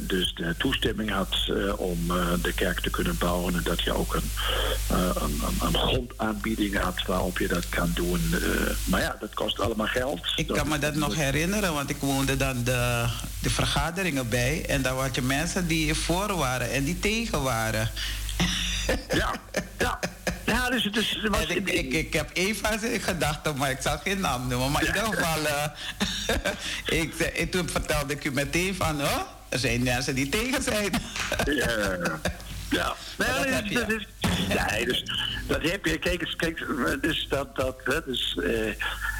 dus 0.01 0.33
de 0.33 0.55
toestemming 0.57 1.09
had 1.09 1.51
om 1.77 2.07
de 2.41 2.53
kerk 2.55 2.79
te 2.79 2.89
kunnen 2.89 3.17
bouwen. 3.17 3.55
En 3.55 3.63
dat 3.63 3.81
je 3.81 3.93
ook 3.93 4.13
een, 4.13 4.31
een, 4.89 5.41
een, 5.61 5.73
grondaanbieding 5.73 6.77
had 6.77 7.05
waarop 7.05 7.37
je 7.37 7.47
dat 7.47 7.69
kan 7.69 7.91
doen. 7.93 8.19
maar 8.83 9.01
ja, 9.01 9.15
dat 9.19 9.33
kost 9.33 9.59
allemaal 9.59 9.87
geld. 9.87 10.19
Ik 10.35 10.47
kan 10.47 10.67
me 10.67 10.79
dat 10.79 10.95
nog 10.95 11.15
herinneren, 11.15 11.73
want 11.73 11.89
ik 11.89 11.97
woonde 11.99 12.37
dan 12.37 12.63
de, 12.63 13.05
de 13.41 13.49
vergaderingen 13.49 14.29
bij. 14.29 14.65
En 14.65 14.81
daar 14.81 14.93
had 14.93 15.15
je 15.15 15.21
mensen 15.21 15.67
die 15.67 15.93
voor 15.93 16.35
waren 16.35 16.71
en 16.71 16.83
die 16.89 16.99
tegen 16.99 17.43
waren. 17.43 17.89
Ja, 19.09 19.31
ja. 19.77 19.99
Ja, 20.45 20.69
dus, 20.69 20.83
dus 20.83 21.27
was, 21.29 21.45
ik, 21.45 21.69
ik, 21.69 21.93
ik, 21.93 22.13
heb 22.13 22.29
Eva 22.33 22.77
gedachten, 23.01 23.57
maar 23.57 23.69
ik 23.69 23.81
zal 23.81 23.97
geen 23.97 24.19
naam 24.19 24.47
noemen. 24.47 24.71
Maar 24.71 24.81
in 24.81 24.87
ieder 24.87 25.03
geval, 25.03 25.41
uh, 25.41 25.65
ik, 27.01 27.13
ik, 27.13 27.51
toen 27.51 27.69
vertelde 27.69 28.13
ik 28.13 28.23
u 28.25 28.31
meteen 28.31 28.75
van, 28.75 29.01
oh, 29.01 29.21
er 29.49 29.59
zijn 29.59 29.83
mensen 29.83 30.15
die 30.15 30.29
tegen 30.29 30.63
zijn. 30.63 30.91
ja, 31.45 32.19
ja. 32.69 32.95
Nee, 33.17 33.51
dat, 33.51 33.87
dat, 33.87 33.91
is, 33.91 34.07
nee, 34.47 34.85
dus 34.85 35.03
dat 35.47 35.61
heb 35.61 35.85
je. 35.85 35.97
Kijk 35.97 36.21
eens, 36.21 36.35
kijk, 36.35 36.65
dus 37.01 37.27
dat, 37.29 37.55
dat, 37.55 37.75
dus, 38.05 38.37
uh, 38.39 38.69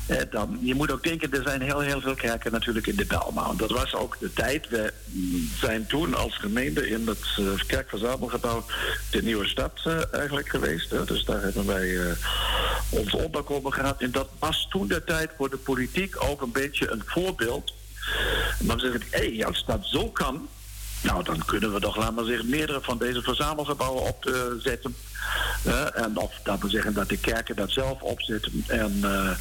eh, 0.10 0.22
dan, 0.32 0.60
je 0.62 0.76
moet 0.76 0.92
ook 0.92 1.04
denken, 1.04 1.32
er 1.32 1.44
zijn 1.44 1.62
heel, 1.62 1.80
heel 1.80 2.02
veel 2.02 2.16
kerken 2.16 2.52
natuurlijk 2.52 2.88
in 2.88 2.96
de 2.96 3.06
Belma. 3.06 3.54
Dat 3.58 3.72
was 3.72 3.96
ook 3.96 4.18
de 4.20 4.34
tijd. 4.34 4.70
We 4.70 4.94
zijn 5.60 5.88
toen 5.88 6.16
als 6.16 6.38
gemeente 6.38 6.90
in 6.90 7.08
het 7.08 7.38
uh, 7.40 7.48
kerkverzamelgebouw 7.68 8.66
de 9.12 9.24
Nieuwe 9.24 9.48
Stad 9.48 9.80
uh, 9.88 10.14
eigenlijk 10.14 10.50
geweest. 10.50 10.90
Hè. 10.90 11.06
Dus 11.06 11.26
daar 11.26 11.42
hebben 11.42 11.66
wij 11.66 11.88
uh, 11.88 12.12
ons 12.90 13.14
opbouw 13.14 13.62
gehad. 13.64 14.02
En 14.02 14.12
dat 14.12 14.30
was 14.40 14.68
toen 14.70 14.88
de 14.88 15.04
tijd 15.04 15.32
voor 15.38 15.50
de 15.50 15.58
politiek 15.58 16.24
ook 16.24 16.42
een 16.42 16.52
beetje 16.52 16.92
een 16.92 17.04
voorbeeld. 17.06 17.74
En 18.60 18.66
dan 18.66 18.80
zeg 18.80 18.94
ik, 18.94 19.08
hé, 19.10 19.36
hey, 19.36 19.46
als 19.46 19.64
dat 19.66 19.80
zo 19.82 20.10
kan, 20.10 20.48
nou, 21.02 21.24
dan 21.24 21.46
kunnen 21.46 21.74
we 21.74 21.80
toch, 21.80 21.96
laten 21.96 22.16
we 22.16 22.26
zeggen, 22.26 22.50
meerdere 22.50 22.82
van 22.82 22.98
deze 22.98 23.22
verzamelgebouwen 23.22 24.04
opzetten. 24.04 24.96
Uh, 25.68 26.00
en 26.00 26.18
of 26.18 26.34
dat 26.44 26.60
wil 26.60 26.70
zeggen 26.70 26.94
dat 26.94 27.10
de 27.10 27.18
kerken 27.18 27.56
dat 27.56 27.72
zelf 27.72 28.02
opzetten. 28.02 28.64
En 28.68 29.02
uh, 29.04 29.32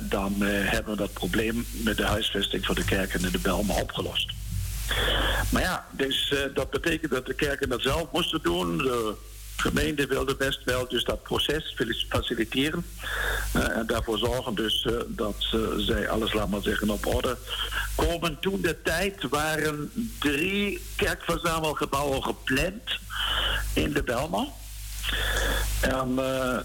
dan 0.00 0.34
hebben 0.42 0.92
we 0.92 0.98
dat 0.98 1.12
probleem 1.12 1.66
met 1.72 1.96
de 1.96 2.06
huisvesting 2.06 2.66
van 2.66 2.74
de 2.74 2.84
kerken 2.84 3.24
in 3.24 3.30
de 3.30 3.38
Belma 3.38 3.74
opgelost. 3.74 4.32
Maar 5.50 5.62
ja, 5.62 5.86
dus 5.90 6.34
dat 6.54 6.70
betekent 6.70 7.10
dat 7.10 7.26
de 7.26 7.34
kerken 7.34 7.68
dat 7.68 7.80
zelf 7.80 8.12
moesten 8.12 8.40
doen. 8.42 8.90
Gemeente 9.60 10.06
wilde 10.06 10.36
best 10.36 10.64
wel 10.64 10.88
dus 10.88 11.04
dat 11.04 11.22
proces 11.22 11.74
faciliteren. 12.08 12.84
en 13.52 13.86
daarvoor 13.86 14.18
zorgen 14.18 14.54
dus 14.54 14.88
dat 15.06 15.46
zij 15.76 16.08
alles, 16.08 16.32
laat 16.32 16.48
maar 16.48 16.62
zeggen, 16.62 16.90
op 16.90 17.06
orde 17.06 17.36
komen. 17.94 18.38
Toen 18.40 18.60
de 18.60 18.82
tijd 18.82 19.28
waren 19.28 19.90
drie 20.18 20.80
kerkverzamelgebouwen 20.96 22.22
gepland 22.22 22.98
in 23.72 23.92
de 23.92 24.02
Belma. 24.02 24.46
En 25.80 26.14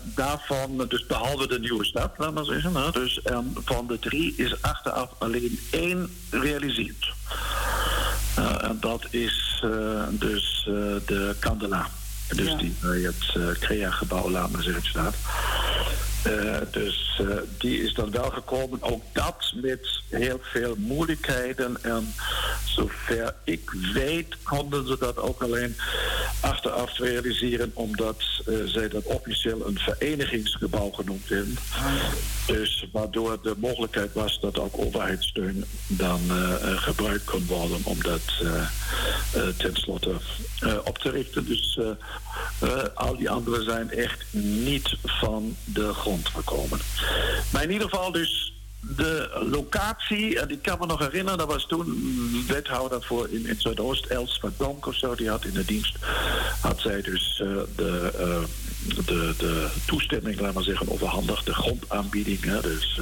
daarvan, 0.03 0.85
dus 0.87 1.05
behalve 1.05 1.47
de 1.47 1.59
nieuwe 1.59 1.85
stad, 1.85 2.13
laat 2.17 2.33
maar 2.33 2.45
zeggen. 2.45 2.91
Dus 2.91 3.19
van 3.65 3.87
de 3.87 3.99
drie 3.99 4.33
is 4.37 4.61
achteraf 4.61 5.09
alleen 5.17 5.59
één 5.71 6.15
realiseerd. 6.29 7.13
En 8.35 8.77
dat 8.79 9.05
is 9.09 9.63
dus 10.09 10.63
de 11.05 11.35
Candela. 11.39 11.87
Dus 12.27 12.47
ja. 12.47 12.57
die 12.57 12.75
bij 12.81 12.99
het 12.99 13.57
CREA-gebouw, 13.59 14.29
laat 14.29 14.51
maar 14.51 14.63
zeggen, 14.63 14.85
staat. 14.85 15.15
Uh, 16.27 16.57
dus 16.71 17.21
uh, 17.21 17.35
die 17.57 17.83
is 17.83 17.93
dan 17.93 18.11
wel 18.11 18.31
gekomen. 18.31 18.81
Ook 18.81 19.03
dat 19.11 19.53
met 19.55 20.01
heel 20.09 20.39
veel 20.41 20.75
moeilijkheden. 20.77 21.83
En 21.83 22.13
zover 22.65 23.33
ik 23.43 23.71
weet, 23.93 24.35
konden 24.43 24.87
ze 24.87 24.97
dat 24.99 25.17
ook 25.17 25.41
alleen 25.41 25.77
achteraf 26.39 26.97
realiseren, 26.97 27.71
omdat 27.73 28.23
uh, 28.47 28.57
zij 28.65 28.89
dat 28.89 29.03
officieel 29.03 29.67
een 29.67 29.79
verenigingsgebouw 29.79 30.89
genoemd 30.89 31.29
hebben. 31.29 31.57
Dus 32.45 32.87
waardoor 32.91 33.41
de 33.41 33.55
mogelijkheid 33.57 34.13
was 34.13 34.39
dat 34.39 34.59
ook 34.59 34.77
overheidssteun 34.77 35.65
dan 35.87 36.19
gebruikt 36.61 37.23
kon 37.23 37.45
worden 37.45 37.79
om 37.83 38.01
dat 38.01 38.21
tenslotte 39.57 40.15
op 40.83 40.97
te 40.97 41.09
richten. 41.09 41.45
Dus 41.45 41.79
al 42.93 43.17
die 43.17 43.29
anderen 43.29 43.63
zijn 43.63 43.91
echt 43.91 44.25
niet 44.31 44.97
van 45.03 45.55
de 45.63 45.93
grond 45.93 46.27
gekomen. 46.27 46.79
Maar 47.51 47.63
in 47.63 47.71
ieder 47.71 47.89
geval 47.89 48.11
dus 48.11 48.53
de 48.79 49.45
locatie, 49.49 50.39
en 50.39 50.49
ik 50.49 50.61
kan 50.61 50.79
me 50.79 50.85
nog 50.85 50.99
herinneren, 50.99 51.37
dat 51.37 51.47
was 51.47 51.65
toen 51.67 52.45
wethouder 52.47 53.03
voor 53.03 53.29
in, 53.29 53.47
in 53.47 53.55
Zuidoost, 53.61 54.05
Els 54.05 54.37
van 54.41 54.53
Donk 54.57 54.85
of 54.85 54.95
zo, 54.95 55.15
die 55.15 55.29
had 55.29 55.45
in 55.45 55.53
de 55.53 55.65
dienst, 55.65 55.95
had 56.61 56.79
zij 56.79 57.01
dus 57.01 57.41
uh, 57.43 57.57
de, 57.75 58.11
uh, 58.19 59.05
de, 59.05 59.33
de 59.37 59.67
toestemming, 59.85 60.39
laten 60.39 60.57
we 60.57 60.63
zeggen, 60.63 60.91
overhandigd, 60.91 61.45
de 61.45 61.53
grondaanbieding. 61.53 62.43
Hè. 62.43 62.61
Dus 62.61 62.99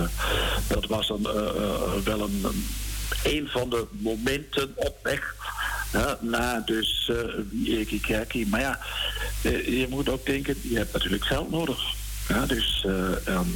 dat 0.68 0.86
was 0.86 1.08
dan 1.08 1.22
wel 2.04 2.22
een, 2.22 2.66
een 3.24 3.48
van 3.48 3.70
de 3.70 3.86
momenten 3.92 4.72
op 4.76 4.98
weg 5.04 5.36
ja, 5.94 6.18
na 6.22 6.62
dus 6.66 7.12
uh, 7.64 8.02
Kerkie. 8.02 8.48
Maar 8.48 8.62
ja, 8.62 8.80
je 9.66 9.88
moet 9.90 10.10
ook 10.10 10.26
denken, 10.26 10.56
je 10.62 10.78
hebt 10.78 10.94
natuurlijk 10.94 11.26
geld 11.26 11.52
nodig. 11.52 11.80
Ja, 12.28 12.46
dus 12.46 12.86
uh, 12.88 13.28
en, 13.28 13.56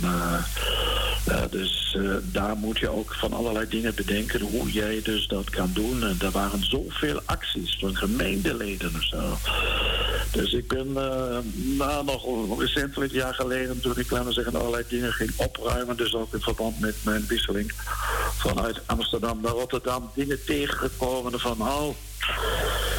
dus 1.49 1.97
daar 2.23 2.57
moet 2.57 2.79
je 2.79 2.89
ook 2.89 3.15
van 3.15 3.33
allerlei 3.33 3.67
dingen 3.69 3.95
bedenken 3.95 4.41
hoe 4.41 4.71
jij 4.71 5.01
dus 5.03 5.27
dat 5.27 5.49
kan 5.49 5.69
doen. 5.73 6.03
En 6.03 6.17
er 6.21 6.31
waren 6.31 6.63
zoveel 6.65 7.21
acties 7.25 7.77
van 7.79 7.95
gemeenteleden 7.95 8.95
of 8.95 9.03
zo. 9.03 9.37
Dus 10.37 10.53
ik 10.53 10.67
ben 10.67 10.91
nou, 11.77 12.05
nog 12.05 12.59
recentelijk 12.59 13.11
jaar 13.11 13.33
geleden, 13.33 13.81
toen 13.81 13.97
ik 13.97 14.11
laten 14.11 14.33
zeggen 14.33 14.55
allerlei 14.55 14.83
dingen 14.87 15.13
ging 15.13 15.31
opruimen, 15.35 15.97
dus 15.97 16.15
ook 16.15 16.33
in 16.33 16.41
verband 16.41 16.79
met 16.79 16.95
mijn 17.03 17.25
wisseling 17.27 17.71
vanuit 18.37 18.81
Amsterdam 18.85 19.41
naar 19.41 19.51
Rotterdam, 19.51 20.11
dingen 20.13 20.43
tegengekomen 20.45 21.39
van 21.39 21.61
oh 21.61 21.95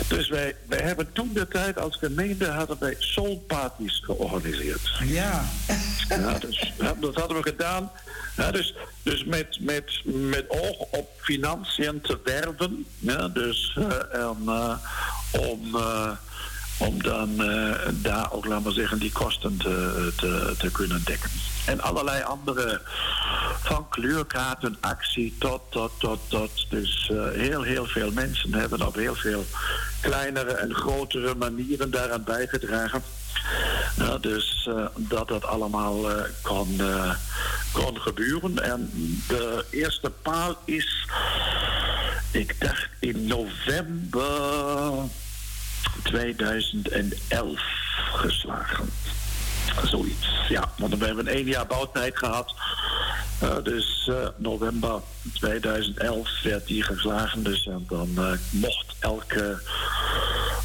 dus 0.08 0.28
wij, 0.28 0.56
wij 0.66 0.80
hebben 0.80 1.12
toen 1.12 1.30
de 1.32 1.48
tijd 1.48 1.78
als 1.78 1.96
gemeente 1.96 2.46
hadden 2.46 2.76
wij 2.80 2.94
soulparties 2.98 4.00
georganiseerd. 4.04 4.90
Ja. 5.04 5.44
ja 6.08 6.38
dus, 6.38 6.72
dat 7.00 7.14
hadden 7.14 7.36
we 7.36 7.42
gedaan. 7.42 7.90
Ja, 8.36 8.50
dus 8.50 8.74
dus 9.02 9.24
met, 9.24 9.58
met, 9.60 10.02
met 10.04 10.44
oog 10.48 10.78
op 10.78 11.10
financiën 11.16 12.00
te 12.00 12.18
werven. 12.24 12.86
Ja, 12.98 13.28
dus 13.28 13.76
uh, 13.78 13.84
en, 14.12 14.36
uh, 14.46 14.76
om... 15.40 15.76
om 16.78 17.02
dan 17.02 17.30
uh, 17.38 17.74
daar 17.92 18.32
ook, 18.32 18.44
laten 18.44 18.66
we 18.66 18.72
zeggen, 18.72 18.98
die 18.98 19.12
kosten 19.12 19.56
te, 19.56 20.12
te, 20.16 20.54
te, 20.58 20.70
kunnen 20.70 21.02
dekken. 21.04 21.30
En 21.66 21.80
allerlei 21.80 22.22
andere, 22.22 22.80
van 23.62 23.88
kleurkaartenactie 23.88 25.36
tot, 25.38 25.60
tot, 25.70 25.92
tot, 25.98 26.20
tot. 26.28 26.66
Dus 26.70 27.10
uh, 27.12 27.30
heel, 27.30 27.62
heel 27.62 27.86
veel 27.86 28.12
mensen 28.12 28.54
hebben 28.54 28.86
op 28.86 28.94
heel 28.94 29.14
veel 29.14 29.44
kleinere 30.00 30.52
en 30.52 30.74
grotere 30.74 31.34
manieren 31.34 31.90
daaraan 31.90 32.24
bijgedragen. 32.24 33.02
Dus 34.20 34.68
uh, 34.70 34.86
dat 34.96 35.28
dat 35.28 35.44
allemaal 35.44 36.10
uh, 36.10 36.22
kon, 36.42 36.80
kon 37.72 38.00
gebeuren. 38.00 38.58
En 38.58 38.90
de 39.28 39.64
eerste 39.70 40.10
paal 40.10 40.56
is, 40.64 41.08
ik 42.30 42.60
dacht 42.60 42.88
in 42.98 43.26
november 43.26 44.92
2011 46.02 47.60
geslagen. 48.12 48.90
Zoiets, 49.84 50.28
ja. 50.48 50.72
Want 50.76 50.98
we 50.98 51.06
hebben 51.06 51.26
één 51.26 51.46
jaar 51.46 51.66
bouwtijd 51.66 52.18
gehad. 52.18 52.54
Uh, 53.42 53.56
dus 53.62 54.08
uh, 54.10 54.28
november 54.36 55.00
2011 55.32 56.28
werd 56.42 56.66
die 56.66 56.82
geslagen. 56.82 57.42
Dus 57.42 57.66
en 57.66 57.84
dan 57.88 58.08
uh, 58.18 58.32
mocht 58.50 58.94
elke 58.98 59.62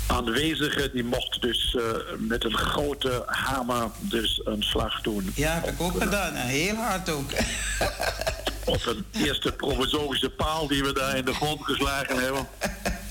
aanwezige, 0.08 0.90
die 0.94 1.04
mocht 1.04 1.42
dus 1.42 1.78
met 2.18 2.44
een 2.44 2.58
grote 2.58 3.24
hamer 3.26 3.90
dus 4.00 4.42
een 4.44 4.64
slag 4.64 5.02
doen. 5.02 5.32
Ja, 5.36 5.54
heb 5.54 5.68
ik 5.68 5.82
ook 5.82 6.02
gedaan. 6.02 6.34
Heel 6.34 6.76
hard 6.76 7.10
ook. 7.10 7.32
op 8.66 8.86
een 8.86 9.06
eerste 9.12 9.52
provisorische 9.52 10.30
paal 10.30 10.68
die 10.68 10.84
we 10.84 10.94
daar 10.94 11.18
in 11.18 11.26
de 11.26 11.34
grond 11.34 11.64
geslagen 11.64 12.24
hebben. 12.24 12.48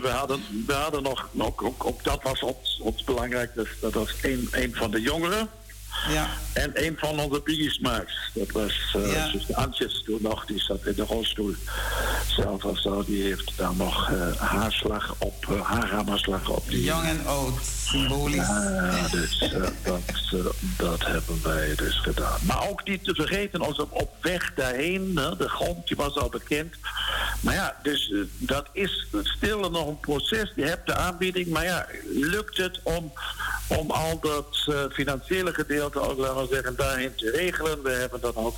We 0.00 0.08
hadden, 0.08 0.44
we 0.66 0.72
hadden 0.72 1.02
nog, 1.02 1.28
nog 1.30 1.62
ook, 1.62 1.84
ook 1.84 2.04
dat 2.04 2.22
was 2.22 2.40
ons, 2.40 2.80
ons 2.82 3.04
belangrijk, 3.04 3.54
dus 3.54 3.68
dat 3.80 3.92
was 3.92 4.14
een, 4.22 4.48
een 4.50 4.74
van 4.74 4.90
de 4.90 5.00
jongeren. 5.00 5.48
Ja. 6.08 6.28
En 6.52 6.70
een 6.74 6.96
van 6.98 7.20
onze 7.20 7.40
bigismarks, 7.44 8.30
dat 8.34 8.50
was 8.50 8.94
uh, 8.96 9.12
ja. 9.12 9.28
dus 9.32 9.54
Antjes 9.54 10.02
toen 10.04 10.18
nog, 10.20 10.44
die 10.44 10.60
zat 10.60 10.86
in 10.86 10.94
de 10.94 11.02
rolstoel 11.02 11.54
zelf 12.26 12.64
of 12.64 12.80
zo, 12.80 13.04
die 13.04 13.22
heeft 13.22 13.52
daar 13.56 13.74
nog 13.74 14.10
uh, 14.10 14.36
haarslag 14.36 15.14
op, 15.18 15.46
uh, 15.50 15.60
haarhammerslag 15.60 16.48
op. 16.48 16.62
Die, 16.68 16.82
Jong 16.82 17.04
en 17.04 17.26
oud, 17.26 17.54
symbolisch. 17.86 18.46
Ja, 18.46 19.08
dus 19.10 19.38
dat, 19.84 20.54
dat 20.76 21.06
hebben 21.06 21.40
wij 21.42 21.74
dus 21.74 21.98
gedaan. 21.98 22.38
Maar 22.42 22.68
ook 22.68 22.84
niet 22.84 23.04
te 23.04 23.14
vergeten, 23.14 23.60
als 23.60 23.78
op, 23.78 23.92
op 23.92 24.14
weg 24.20 24.54
daarheen, 24.54 25.14
de 25.14 25.48
grond 25.48 25.86
die 25.86 25.96
was 25.96 26.16
al 26.16 26.28
bekend, 26.28 26.74
Maar 27.40 27.54
ja, 27.54 27.76
dus 27.82 28.10
eh, 28.12 28.18
dat 28.38 28.68
is 28.72 29.06
stil 29.22 29.70
nog 29.70 29.86
een 29.86 30.00
proces. 30.00 30.52
Je 30.56 30.64
hebt 30.64 30.86
de 30.86 30.94
aanbieding, 30.94 31.46
maar 31.46 31.64
ja, 31.64 31.86
lukt 32.04 32.56
het 32.56 32.80
om, 32.82 33.12
om 33.66 33.90
al 33.90 34.20
dat 34.20 34.74
financiële 34.92 35.54
gedeelte 35.54 36.00
ook, 36.00 36.18
laten 36.18 36.42
we 36.42 36.54
zeggen, 36.54 36.76
daarin 36.76 37.14
te 37.14 37.30
regelen? 37.30 37.82
We 37.82 37.90
hebben 37.90 38.20
dan 38.20 38.34
ook 38.34 38.56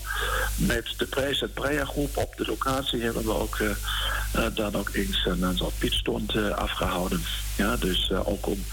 met 0.56 0.94
de 0.96 1.06
prijs 1.06 1.44
Preia 1.54 1.84
groep 1.84 2.16
op 2.16 2.36
de 2.36 2.46
locatie 2.46 3.02
hebben 3.02 3.24
we 3.24 3.32
ook 3.32 3.58
dan 4.54 4.74
ook 4.74 4.90
eens 4.92 5.26
een 5.26 5.56
soort 5.56 5.78
pitstond 5.78 6.36
afgehouden. 6.54 7.22
Ja, 7.58 7.76
dus 7.76 8.12
ook 8.12 8.46
om 8.46 8.64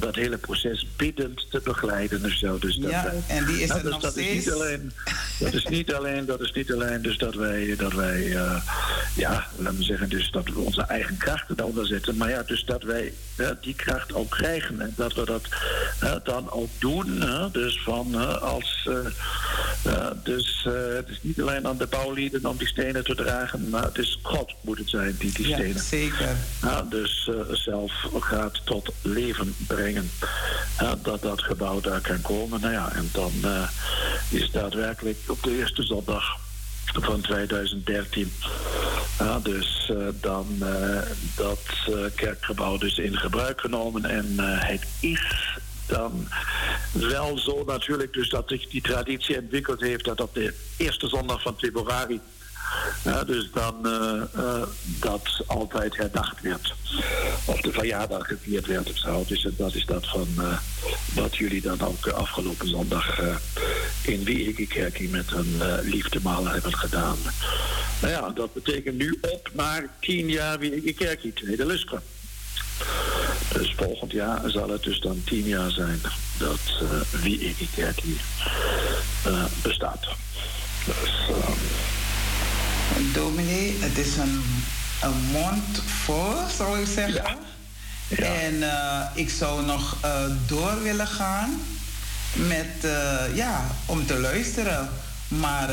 dat 0.00 0.14
hele 0.14 0.38
proces 0.38 0.86
biddend 0.96 1.50
te 1.50 1.60
begeleiden 1.64 2.24
en 2.24 2.38
zo. 2.38 2.58
Dus 2.58 2.76
dat, 2.76 2.90
ja, 2.90 3.12
en 3.26 3.44
die 3.44 3.62
is 3.62 3.70
er 3.70 3.82
dus 3.82 3.90
nog 3.90 4.00
dat 4.00 4.12
steeds. 4.12 4.28
Is 4.28 4.44
niet 4.44 4.52
alleen, 4.54 4.92
dat 5.38 5.52
is 5.52 5.64
niet 5.64 5.94
alleen, 5.94 6.26
dat 6.26 6.40
is 6.40 6.52
niet 6.52 6.72
alleen 6.72 7.02
dus 7.02 7.18
dat 7.18 7.34
wij, 7.34 7.76
dat 7.76 7.92
wij 7.92 8.22
ja, 9.14 9.46
laten 9.56 9.78
we 9.78 9.84
zeggen, 9.84 10.08
dus 10.08 10.30
dat 10.30 10.48
we 10.48 10.58
onze 10.58 10.82
eigen 10.82 11.16
krachten 11.16 11.56
daaronder 11.56 11.86
zetten. 11.86 12.16
Maar 12.16 12.30
ja, 12.30 12.42
dus 12.42 12.64
dat 12.64 12.82
wij 12.82 13.12
die 13.60 13.74
kracht 13.74 14.14
ook 14.14 14.30
krijgen 14.30 14.80
en 14.80 14.92
dat 14.96 15.14
we 15.14 15.24
dat 15.24 16.24
dan 16.24 16.50
ook 16.50 16.68
doen. 16.78 17.24
dus 17.52 17.82
van 17.82 18.14
als, 18.40 18.88
dus 20.22 20.66
het 20.96 21.08
is 21.08 21.18
niet 21.22 21.40
alleen 21.40 21.66
aan 21.66 21.76
de 21.76 21.86
bouwlieden 21.86 22.46
om 22.46 22.56
die 22.56 22.66
stenen 22.66 23.04
te 23.04 23.14
dragen, 23.14 23.68
maar 23.68 23.82
het 23.82 23.98
is 23.98 24.18
God 24.22 24.54
moet 24.60 24.78
het 24.78 24.88
zijn 24.88 25.16
die 25.18 25.32
die 25.32 25.46
stenen. 25.46 25.68
Ja, 25.68 25.82
zeker. 25.82 26.36
dus 26.88 27.30
zelf 27.50 27.92
gaat 28.20 28.66
tot 28.66 28.92
leven 29.02 29.54
brengen. 29.66 30.10
dat 31.02 31.22
dat 31.22 31.42
gebouw 31.42 31.80
daar 31.80 32.00
kan 32.00 32.20
komen. 32.20 32.60
Nou 32.60 32.72
ja, 32.72 32.92
en 32.92 33.08
dan 33.12 33.32
is 34.30 34.50
daadwerkelijk 34.50 35.18
op 35.26 35.42
de 35.42 35.56
eerste 35.58 35.82
zondag 35.82 36.47
van 36.92 37.20
2013. 37.20 38.32
Ja, 39.18 39.38
dus 39.38 39.90
uh, 39.92 40.08
dan 40.20 40.46
uh, 40.62 41.00
dat 41.36 41.60
uh, 41.88 41.96
kerkgebouw 42.14 42.78
dus 42.78 42.98
in 42.98 43.16
gebruik 43.16 43.60
genomen 43.60 44.04
en 44.04 44.34
het 44.38 44.86
is 45.00 45.58
dan 45.86 46.28
wel 46.92 47.38
zo 47.38 47.64
natuurlijk 47.66 48.12
dus 48.12 48.28
dat 48.28 48.48
zich 48.48 48.68
die 48.68 48.82
traditie 48.82 49.40
ontwikkeld 49.40 49.80
heeft 49.80 50.04
dat 50.04 50.20
op 50.20 50.34
de 50.34 50.54
eerste 50.76 51.08
zondag 51.08 51.42
van 51.42 51.58
februari 51.58 52.20
dus 53.26 53.50
dan 53.52 53.74
uh, 53.82 54.22
uh, 54.36 54.62
dat 54.84 55.22
altijd 55.46 55.96
herdacht 55.96 56.40
werd. 56.40 56.74
Of 57.44 57.60
de 57.60 57.72
verjaardag 57.72 58.26
gevierd 58.26 58.66
werd 58.66 58.90
of 58.90 58.98
zo. 58.98 59.24
Dus 59.26 59.46
dat 59.56 59.74
is 59.74 59.86
dat 59.86 60.06
van 60.06 60.28
wat 61.14 61.36
jullie 61.36 61.60
dan 61.60 61.80
ook 61.80 62.08
afgelopen 62.08 62.68
zondag 62.68 63.20
in 64.02 64.24
Wiegekerkie 64.24 65.08
met 65.08 65.30
een 65.30 65.62
liefdemaal 65.82 66.46
hebben 66.46 66.76
gedaan. 66.76 67.18
Nou 68.00 68.12
ja, 68.12 68.30
dat 68.30 68.52
betekent 68.52 68.98
nu 68.98 69.18
op 69.20 69.50
naar 69.52 69.88
tien 70.00 70.28
jaar 70.28 70.58
Wiegekerkie, 70.58 71.32
tweede 71.32 71.66
lustre. 71.66 72.00
Dus 73.52 73.74
volgend 73.76 74.12
jaar 74.12 74.50
zal 74.50 74.68
het 74.68 74.82
dus 74.82 75.00
dan 75.00 75.22
tien 75.24 75.44
jaar 75.44 75.70
zijn 75.70 76.00
dat 76.38 76.80
uh, 76.82 77.22
Wiegekerkie 77.22 78.20
bestaat. 79.62 80.08
Dus, 80.84 81.28
dominee, 83.12 83.76
het 83.78 83.98
is 83.98 84.16
een, 84.16 84.42
een 85.02 85.20
mond 85.32 85.82
vol, 86.04 86.34
zou 86.56 86.80
ik 86.80 86.86
zeggen. 86.86 87.14
Ja. 87.14 87.36
Ja. 88.08 88.34
En 88.34 88.54
uh, 88.54 89.02
ik 89.14 89.30
zou 89.30 89.64
nog 89.64 89.96
uh, 90.04 90.24
door 90.46 90.82
willen 90.82 91.06
gaan 91.06 91.60
met, 92.32 92.84
uh, 92.84 93.20
ja, 93.34 93.66
om 93.86 94.06
te 94.06 94.18
luisteren. 94.18 94.88
Maar 95.28 95.68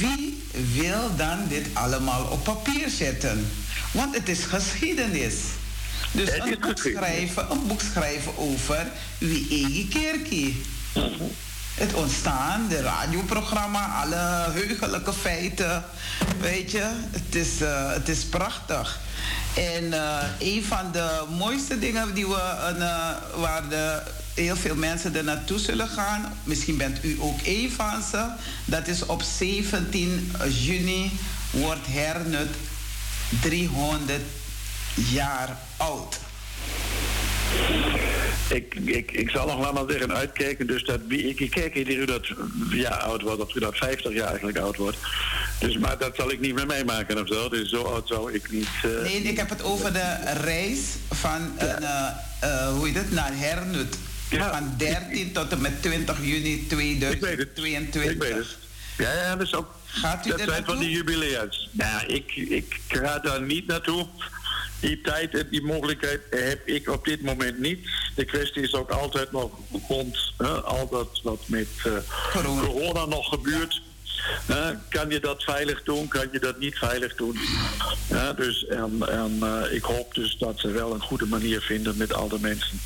wie 0.00 0.42
wil 0.74 1.16
dan 1.16 1.38
dit 1.48 1.66
allemaal 1.72 2.24
op 2.24 2.44
papier 2.44 2.88
zetten? 2.88 3.52
Want 3.90 4.14
het 4.14 4.28
is 4.28 4.44
geschiedenis. 4.44 5.34
Dus 6.12 6.28
is 6.28 6.38
een 6.38 6.58
boek, 6.60 6.78
schrijven, 6.78 7.50
een 7.50 7.66
boek 7.66 7.80
schrijven 7.92 8.38
over 8.38 8.86
wie 9.18 9.46
Egi 9.50 9.88
Kerkie. 9.88 10.62
Het 11.74 11.94
ontstaan, 11.94 12.68
de 12.68 12.80
radioprogramma, 12.80 13.86
alle 14.02 14.50
heugelijke 14.52 15.12
feiten. 15.12 15.84
Weet 16.40 16.70
je, 16.70 16.90
het 17.10 17.34
is, 17.34 17.60
eh, 17.60 17.92
het 17.92 18.08
is 18.08 18.24
prachtig. 18.24 19.00
En 19.54 19.92
eh, 19.92 20.24
een 20.38 20.64
van 20.64 20.92
de 20.92 21.24
mooiste 21.38 21.78
dingen 21.78 22.14
die 22.14 22.26
we, 22.26 22.34
eh, 22.34 23.40
waar 23.40 23.68
de, 23.68 24.02
heel 24.34 24.56
veel 24.56 24.74
mensen 24.74 25.16
er 25.16 25.24
naartoe 25.24 25.58
zullen 25.58 25.88
gaan, 25.88 26.38
misschien 26.44 26.76
bent 26.76 27.04
u 27.04 27.16
ook 27.20 27.38
een 27.44 27.72
van 27.76 28.02
ze, 28.10 28.26
dat 28.64 28.86
is 28.86 29.06
op 29.06 29.22
17 29.22 30.32
juni 30.48 31.18
wordt 31.50 31.86
Hernut 31.86 32.54
300 33.40 34.20
jaar 34.94 35.56
oud. 35.76 36.18
Ik, 38.48 38.74
ik, 38.84 39.10
ik 39.12 39.30
zal 39.30 39.46
nog 39.46 39.58
langer 39.72 39.90
zeggen 39.92 40.14
uitkijken, 40.14 40.66
dus 40.66 40.84
dat 40.84 41.00
wie 41.08 41.28
ik, 41.28 41.40
ik 41.40 41.50
kijk 41.50 41.74
u 41.74 42.04
dat 42.04 42.26
jaar 42.70 42.98
oud 42.98 43.22
wordt, 43.22 43.40
of 43.42 43.54
u 43.54 43.60
dat 43.60 43.76
50 43.76 44.12
jaar 44.12 44.28
eigenlijk 44.28 44.58
oud 44.58 44.76
wordt. 44.76 44.96
Dus, 45.58 45.78
maar 45.78 45.98
dat 45.98 46.16
zal 46.16 46.30
ik 46.30 46.40
niet 46.40 46.54
meer 46.54 46.66
meemaken 46.66 47.20
of 47.20 47.28
zo. 47.28 47.48
Dus 47.48 47.70
zo 47.70 47.82
oud 47.82 48.08
zou 48.08 48.32
ik 48.32 48.50
niet. 48.50 48.68
eh, 48.82 49.02
Nee, 49.02 49.22
ik 49.22 49.36
heb 49.36 49.48
het 49.48 49.62
over 49.62 49.92
de 49.92 50.16
reis 50.42 50.78
van 51.10 51.52
een, 51.58 51.82
eh, 51.82 52.06
eh, 52.40 52.68
hoe 52.76 52.86
heet 52.86 52.96
het, 52.96 53.10
naar 53.12 53.30
Hernut. 53.34 53.96
Van 54.30 54.74
13 54.76 55.32
tot 55.32 55.52
en 55.52 55.60
met 55.60 55.82
20 55.82 56.16
juni 56.22 56.66
2022. 56.66 58.04
Ik 58.12 58.22
weet 58.22 58.34
het. 58.34 58.56
Ja, 58.98 59.12
ja, 59.12 59.36
dat 59.36 59.46
is 59.46 59.54
ook. 59.54 59.74
Gaat 59.86 60.26
u 60.26 60.30
dat 60.30 60.40
zijn 60.46 60.64
van 60.64 60.78
die 60.78 60.90
jubileums. 60.90 61.68
Nou, 61.72 62.06
ik, 62.06 62.32
ik 62.36 62.80
ga 62.88 63.18
daar 63.18 63.42
niet 63.42 63.66
naartoe. 63.66 64.06
Die 64.82 65.00
tijd 65.00 65.34
en 65.34 65.46
die 65.50 65.62
mogelijkheid 65.62 66.20
heb 66.30 66.68
ik 66.68 66.88
op 66.88 67.04
dit 67.04 67.22
moment 67.22 67.58
niet. 67.58 67.88
De 68.14 68.24
kwestie 68.24 68.62
is 68.62 68.74
ook 68.74 68.90
altijd 68.90 69.32
nog 69.32 69.50
rond 69.88 70.32
hè, 70.38 70.46
al 70.48 70.88
dat 70.88 71.20
wat 71.22 71.42
met 71.46 71.68
eh, 71.84 71.92
corona. 72.32 73.04
nog 73.06 73.28
gebeurt. 73.28 73.82
Kan 74.88 75.10
je 75.10 75.20
dat 75.20 75.42
veilig 75.42 75.82
doen? 75.82 76.08
Kan 76.08 76.28
je 76.32 76.38
dat 76.38 76.58
niet 76.58 76.78
veilig 76.78 77.14
doen? 77.14 77.38
Dus, 78.36 78.66
en 78.66 78.96
eh, 79.40 79.74
ik 79.74 79.82
hoop 79.82 80.14
dus 80.14 80.36
dat 80.38 80.58
ze 80.58 80.70
wel 80.70 80.94
een 80.94 81.00
goede 81.00 81.26
manier 81.26 81.60
vinden 81.60 81.96
met 81.96 82.14
al 82.14 82.28
de 82.28 82.38
mensen 82.40 82.80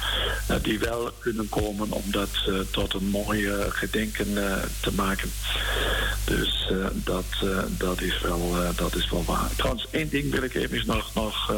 eh, 0.46 0.56
die 0.62 0.78
wel 0.78 1.10
kunnen 1.18 1.48
komen 1.48 1.90
om 1.90 2.02
dat 2.06 2.28
eh, 2.46 2.54
tot 2.70 2.94
een 2.94 3.08
mooi 3.08 3.46
eh, 3.46 3.54
gedenken 3.68 4.34
te 4.80 4.92
maken. 4.94 5.30
Dus 6.24 6.72
dat, 6.92 7.24
dat, 7.68 8.00
is 8.00 8.20
wel, 8.20 8.54
dat 8.76 8.94
is 8.94 9.10
wel 9.10 9.24
waar. 9.24 9.50
Trouwens, 9.56 9.86
één 9.90 10.08
ding 10.08 10.30
wil 10.30 10.42
ik 10.42 10.54
even 10.54 10.86
nog, 10.86 11.14
nog, 11.14 11.54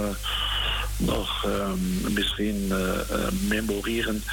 nog 0.97 1.45
ehm, 1.45 2.13
misschien 2.13 2.73
memoreren 3.49 4.25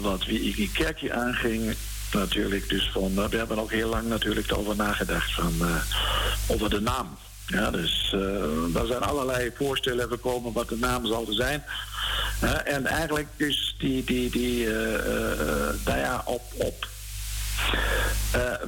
wat 0.00 0.24
wie 0.24 0.40
Iggy 0.40 0.70
Kerkje 0.72 1.12
aanging. 1.12 1.74
Natuurlijk, 2.12 2.68
dus 2.68 2.90
van, 2.92 3.12
eh, 3.16 3.28
we 3.28 3.36
hebben 3.36 3.58
ook 3.58 3.70
heel 3.70 3.88
lang 3.88 4.08
natuurlijk 4.08 4.56
over 4.56 4.76
nagedacht 4.76 5.32
van, 5.32 5.54
eh, 5.60 5.76
over 6.46 6.70
de 6.70 6.80
naam. 6.80 7.18
Ja, 7.46 7.70
dus 7.70 8.10
eh 8.12 8.76
er 8.76 8.86
zijn 8.86 9.02
allerlei 9.02 9.50
voorstellen 9.54 10.08
gekomen 10.08 10.52
wat 10.52 10.68
de 10.68 10.76
naam 10.76 11.06
zou 11.06 11.32
zijn. 11.32 11.64
En 12.64 12.86
eigenlijk 12.86 13.28
dus 13.36 13.74
die, 13.78 14.04
die, 14.04 14.30
die 14.30 14.66
eh, 14.66 15.74
nou 15.84 15.98
ja, 15.98 16.22
op, 16.24 16.42
op 16.56 16.88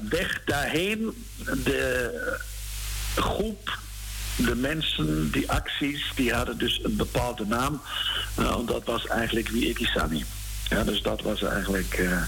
weg 0.08 0.40
daarheen 0.44 1.24
de 1.64 2.10
groep, 3.16 3.78
de 4.36 4.54
mensen, 4.54 5.30
die 5.30 5.50
acties, 5.50 6.12
die 6.14 6.32
hadden 6.32 6.58
dus 6.58 6.80
een 6.82 6.96
bepaalde 6.96 7.46
naam. 7.46 7.82
En 8.36 8.66
dat 8.66 8.84
was 8.84 9.06
eigenlijk 9.06 9.48
wie 9.48 9.68
Ikisani. 9.68 10.24
Ja, 10.70 10.84
dus 10.84 11.02
dat 11.02 11.22
was 11.22 11.42
eigenlijk 11.42 11.94
eh, 11.94 12.22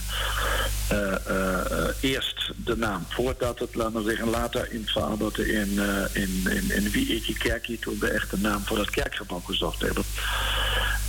eh, 0.88 1.26
eh, 1.26 1.88
eerst 2.00 2.52
de 2.56 2.76
naam. 2.76 3.06
Voordat 3.08 3.58
het, 3.58 3.74
laten 3.74 4.04
we 4.04 4.08
zeggen, 4.08 4.28
later 4.28 4.72
in 4.72 4.86
veranderde 4.86 5.52
in, 5.52 5.78
eh 5.78 6.22
in, 6.22 6.42
in, 6.50 6.70
in 6.70 6.90
Wie 6.90 7.36
Kerkie, 7.38 7.78
toen 7.78 7.98
we 7.98 8.08
echt 8.08 8.30
de 8.30 8.38
naam 8.38 8.62
voor 8.64 8.76
dat 8.76 8.90
kerkgebouw 8.90 9.40
gezocht 9.40 9.80
hebben. 9.80 10.04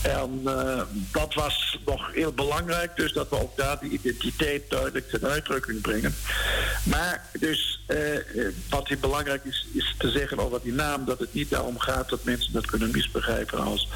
En 0.02 0.42
eh, 0.46 0.82
dat 1.12 1.34
was 1.34 1.80
nog 1.86 2.14
heel 2.14 2.32
belangrijk, 2.32 2.96
dus 2.96 3.14
dat 3.14 3.30
we 3.30 3.42
ook 3.42 3.58
daar 3.58 3.80
die 3.80 3.92
identiteit 3.92 4.70
duidelijk 4.70 5.10
ten 5.10 5.26
uitdrukking 5.26 5.82
brengen. 5.82 6.16
Maar 6.84 7.26
dus 7.40 7.84
eh, 7.86 7.98
wat 8.70 8.88
hier 8.88 9.00
belangrijk 9.00 9.44
is, 9.46 9.68
is 9.74 9.96
te 9.98 10.10
zeggen 10.10 10.40
over 10.40 10.60
die 10.64 10.74
naam, 10.74 11.06
dat 11.06 11.20
het 11.20 11.34
niet 11.34 11.50
daarom 11.50 11.80
gaat 11.80 12.10
dat 12.10 12.24
mensen 12.24 12.54
dat 12.54 12.66
kunnen 12.66 12.92
misbegrijpen 12.92 13.60
als, 13.60 13.88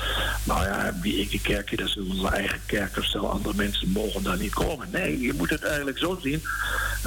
nou 0.44 0.64
ja, 0.64 0.94
wie 1.02 1.30
ik 1.30 1.42
kerkje, 1.42 1.76
dat 1.76 1.88
is 1.88 1.98
onze 1.98 2.30
eigen 2.30 2.60
kerk 2.66 2.98
of 2.98 3.06
andere 3.30 3.56
mensen 3.56 3.90
mogen 3.90 4.24
daar 4.24 4.38
niet 4.38 4.54
komen. 4.54 4.88
Nee, 4.92 5.20
je 5.20 5.34
moet 5.34 5.50
het 5.50 5.64
eigenlijk 5.64 5.98
zo 5.98 6.20
zien. 6.22 6.44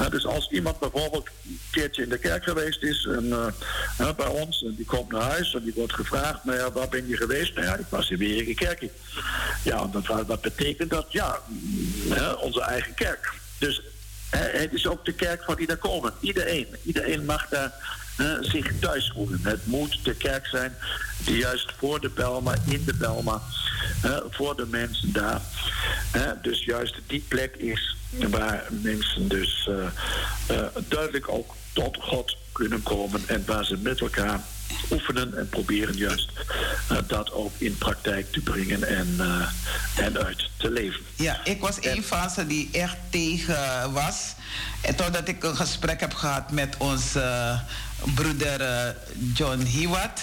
Dus 0.09 0.25
als 0.25 0.49
iemand 0.49 0.79
bijvoorbeeld 0.79 1.27
een 1.45 1.59
keertje 1.71 2.03
in 2.03 2.09
de 2.09 2.17
kerk 2.17 2.43
geweest 2.43 2.83
is 2.83 3.05
en, 3.05 3.53
eh, 3.97 4.15
bij 4.15 4.27
ons, 4.27 4.63
en 4.63 4.75
die 4.75 4.85
komt 4.85 5.11
naar 5.11 5.21
huis 5.21 5.53
en 5.53 5.63
die 5.63 5.73
wordt 5.75 5.93
gevraagd, 5.93 6.43
nou 6.43 6.57
ja, 6.57 6.71
waar 6.71 6.89
ben 6.89 7.07
je 7.07 7.17
geweest? 7.17 7.55
Nou 7.55 7.67
ja, 7.67 7.75
ik 7.75 7.85
was 7.89 8.09
in 8.09 8.17
weer 8.17 8.55
kerkje. 8.55 8.89
Ja, 9.63 9.81
en 9.81 9.91
dat, 9.91 10.25
wat 10.27 10.41
betekent 10.41 10.89
dat? 10.89 11.05
Ja, 11.09 11.39
onze 12.39 12.61
eigen 12.61 12.93
kerk. 12.93 13.33
Dus 13.57 13.81
het 14.29 14.73
is 14.73 14.87
ook 14.87 15.05
de 15.05 15.13
kerk 15.13 15.43
van 15.43 15.55
daar 15.65 15.77
komen. 15.77 16.13
Iedereen. 16.19 16.67
Iedereen 16.83 17.25
mag 17.25 17.47
daar 17.49 17.98
zich 18.41 18.79
thuis 18.79 19.11
voelen. 19.15 19.39
Het 19.43 19.65
moet 19.65 19.99
de 20.03 20.15
kerk 20.15 20.47
zijn 20.47 20.75
die 21.23 21.37
juist 21.37 21.71
voor 21.77 22.01
de 22.01 22.09
Belma, 22.09 22.55
in 22.65 22.83
de 22.85 22.93
Belma, 22.93 23.41
voor 24.29 24.55
de 24.55 24.65
mensen 24.65 25.13
daar. 25.13 25.41
dus 26.41 26.63
juist 26.63 26.95
die 27.07 27.25
plek 27.27 27.55
is 27.55 27.95
waar 28.29 28.63
mensen 28.69 29.27
dus 29.27 29.69
duidelijk 30.87 31.29
ook 31.29 31.55
tot 31.73 31.97
God 32.01 32.37
kunnen 32.51 32.83
komen 32.83 33.21
en 33.27 33.43
waar 33.45 33.65
ze 33.65 33.77
met 33.77 34.01
elkaar 34.01 34.39
oefenen 34.91 35.37
en 35.37 35.49
proberen 35.49 35.95
juist 35.95 36.31
uh, 36.91 36.97
dat 37.07 37.31
ook 37.31 37.51
in 37.57 37.77
praktijk 37.77 38.31
te 38.31 38.39
brengen 38.39 38.83
en, 38.83 39.15
uh, 39.19 40.05
en 40.05 40.17
uit 40.25 40.49
te 40.57 40.71
leven. 40.71 41.01
Ja, 41.15 41.39
ik 41.43 41.61
was 41.61 41.75
een 41.81 42.03
van 42.03 42.29
ze 42.29 42.47
die 42.47 42.69
echt 42.71 42.97
tegen 43.09 43.91
was. 43.91 44.33
En 44.81 44.95
totdat 44.95 45.27
ik 45.27 45.43
een 45.43 45.55
gesprek 45.55 45.99
heb 45.99 46.13
gehad 46.13 46.51
met 46.51 46.75
onze 46.77 47.19
uh, 47.19 48.13
broeder 48.13 48.95
John 49.33 49.61
Hiwat. 49.61 50.21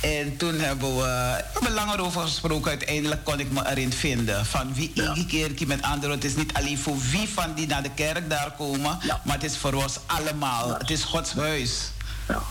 En 0.00 0.36
toen 0.36 0.58
hebben 0.58 0.96
we, 0.96 1.42
hebben 1.52 1.72
langer 1.72 2.00
over 2.00 2.20
gesproken. 2.20 2.70
Uiteindelijk 2.70 3.24
kon 3.24 3.40
ik 3.40 3.50
me 3.50 3.68
erin 3.68 3.92
vinden. 3.92 4.46
Van 4.46 4.74
wie 4.74 4.90
ja. 4.94 5.14
iedere 5.14 5.54
keer 5.54 5.66
met 5.66 5.82
anderen. 5.82 6.14
Het 6.14 6.24
is 6.24 6.36
niet 6.36 6.52
alleen 6.52 6.78
voor 6.78 6.96
wie 7.10 7.28
van 7.28 7.54
die 7.54 7.66
naar 7.66 7.82
de 7.82 7.90
kerk 7.94 8.30
daar 8.30 8.54
komen. 8.56 8.98
Ja. 9.02 9.20
Maar 9.24 9.34
het 9.34 9.44
is 9.44 9.56
voor 9.56 9.72
ons 9.72 9.98
allemaal. 10.06 10.68
Ja. 10.68 10.76
Het 10.78 10.90
is 10.90 11.02
Gods 11.02 11.32
huis. 11.32 11.90
Ja. 12.28 12.42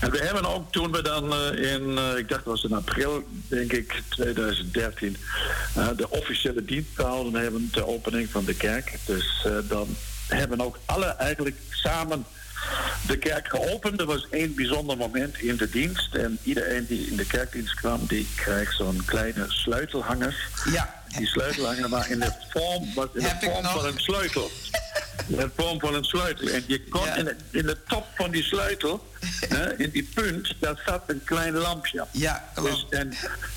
En 0.00 0.10
we 0.10 0.18
hebben 0.18 0.44
ook 0.44 0.72
toen 0.72 0.92
we 0.92 1.02
dan 1.02 1.32
uh, 1.32 1.72
in, 1.72 1.90
uh, 1.90 2.16
ik 2.16 2.28
dacht 2.28 2.44
dat 2.44 2.52
was 2.54 2.64
in 2.64 2.72
april, 2.72 3.24
denk 3.48 3.72
ik, 3.72 4.02
2013, 4.08 5.16
uh, 5.76 5.88
de 5.96 6.10
officiële 6.10 6.64
dienst 6.64 6.90
gehouden 6.94 7.34
hebben 7.34 7.68
ter 7.72 7.86
opening 7.86 8.30
van 8.30 8.44
de 8.44 8.54
kerk. 8.54 8.98
Dus 9.04 9.46
dan 9.68 9.88
hebben 10.28 10.60
ook 10.60 10.78
alle 10.86 11.06
eigenlijk 11.06 11.56
samen 11.70 12.24
de 13.06 13.18
kerk 13.18 13.48
geopend. 13.48 14.00
Er 14.00 14.06
was 14.06 14.26
één 14.30 14.54
bijzonder 14.54 14.96
moment 14.96 15.38
in 15.38 15.56
de 15.56 15.70
dienst. 15.70 16.14
En 16.14 16.38
iedereen 16.42 16.86
die 16.86 17.06
in 17.06 17.16
de 17.16 17.26
kerkdienst 17.26 17.74
kwam, 17.74 18.00
die 18.06 18.28
krijgt 18.36 18.76
zo'n 18.76 19.02
kleine 19.04 19.44
sleutelhanger. 19.48 20.50
Ja. 20.72 21.02
Die 21.16 21.26
sleutelhanger 21.26 21.88
maar 21.88 22.10
in 22.10 22.18
de 22.18 22.32
vorm, 22.48 22.94
was 22.94 23.08
in 23.14 23.22
de 23.22 23.36
vorm 23.40 23.64
van 23.64 23.84
een 23.84 23.98
sleutel. 23.98 24.50
De 25.26 25.50
vorm 25.56 25.80
van 25.80 25.94
een 25.94 26.04
sleutel. 26.04 26.48
En 26.48 26.64
je 26.66 26.84
kon 26.88 27.04
ja. 27.04 27.14
in, 27.14 27.24
de, 27.24 27.36
in 27.50 27.66
de 27.66 27.76
top 27.88 28.06
van 28.14 28.30
die 28.30 28.42
sleutel, 28.42 29.06
hè, 29.54 29.78
in 29.78 29.90
die 29.90 30.08
punt, 30.14 30.54
daar 30.58 30.82
zat 30.86 31.02
een 31.06 31.24
klein 31.24 31.54
lampje. 31.54 32.06
Ja, 32.10 32.52
dus, 32.62 32.86
en 32.90 33.12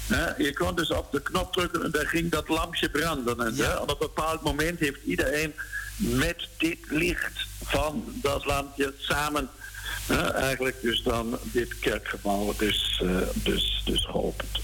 hè, 0.08 0.44
je 0.44 0.54
kon 0.54 0.76
dus 0.76 0.90
op 0.90 1.12
de 1.12 1.22
knop 1.22 1.54
drukken 1.54 1.84
en 1.84 1.92
daar 1.92 2.08
ging 2.08 2.32
dat 2.32 2.48
lampje 2.48 2.90
branden. 2.90 3.40
En 3.46 3.56
ja. 3.56 3.64
hè, 3.64 3.76
op 3.76 3.90
een 3.90 3.96
bepaald 4.00 4.42
moment 4.42 4.80
heeft 4.80 5.04
iedereen 5.06 5.54
met 5.98 6.48
dit 6.58 6.78
licht 6.90 7.46
van 7.64 8.04
dat 8.22 8.46
lampje 8.46 8.94
samen 8.98 9.50
eigenlijk 10.34 10.82
dus 10.82 11.04
dan 11.04 11.40
dit 11.42 11.80
kerkgebouw 11.80 12.54
dus, 12.58 13.02
uh, 13.04 13.18
dus, 13.34 13.82
dus 13.86 14.06
geopend. 14.06 14.62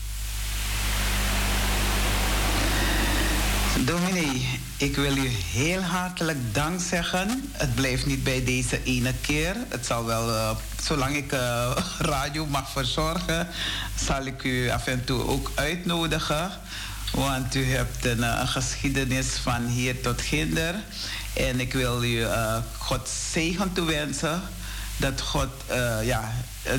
Dominee, 3.85 4.59
ik 4.79 4.95
wil 4.95 5.17
u 5.17 5.27
heel 5.51 5.81
hartelijk 5.81 6.53
dank 6.53 6.81
zeggen. 6.81 7.49
Het 7.51 7.75
blijft 7.75 8.05
niet 8.05 8.23
bij 8.23 8.43
deze 8.43 8.83
ene 8.83 9.13
keer. 9.21 9.55
Het 9.69 9.85
zal 9.85 10.05
wel, 10.05 10.29
uh, 10.29 10.49
zolang 10.81 11.15
ik 11.15 11.33
uh, 11.33 11.77
radio 12.13 12.45
mag 12.45 12.69
verzorgen, 12.69 13.47
zal 14.05 14.25
ik 14.25 14.43
u 14.43 14.69
af 14.69 14.87
en 14.87 15.03
toe 15.03 15.27
ook 15.27 15.51
uitnodigen. 15.55 16.51
Want 17.11 17.55
u 17.55 17.71
hebt 17.71 18.05
een, 18.05 18.23
een 18.23 18.47
geschiedenis 18.47 19.27
van 19.27 19.65
hier 19.65 20.01
tot 20.01 20.21
ginder. 20.21 20.75
En 21.33 21.59
ik 21.59 21.73
wil 21.73 22.03
u 22.03 22.25
God 22.77 23.09
zegen 23.31 23.73
toewensen. 23.73 24.41
Dat, 24.97 25.21
God, 25.21 25.49
ja, 26.03 26.31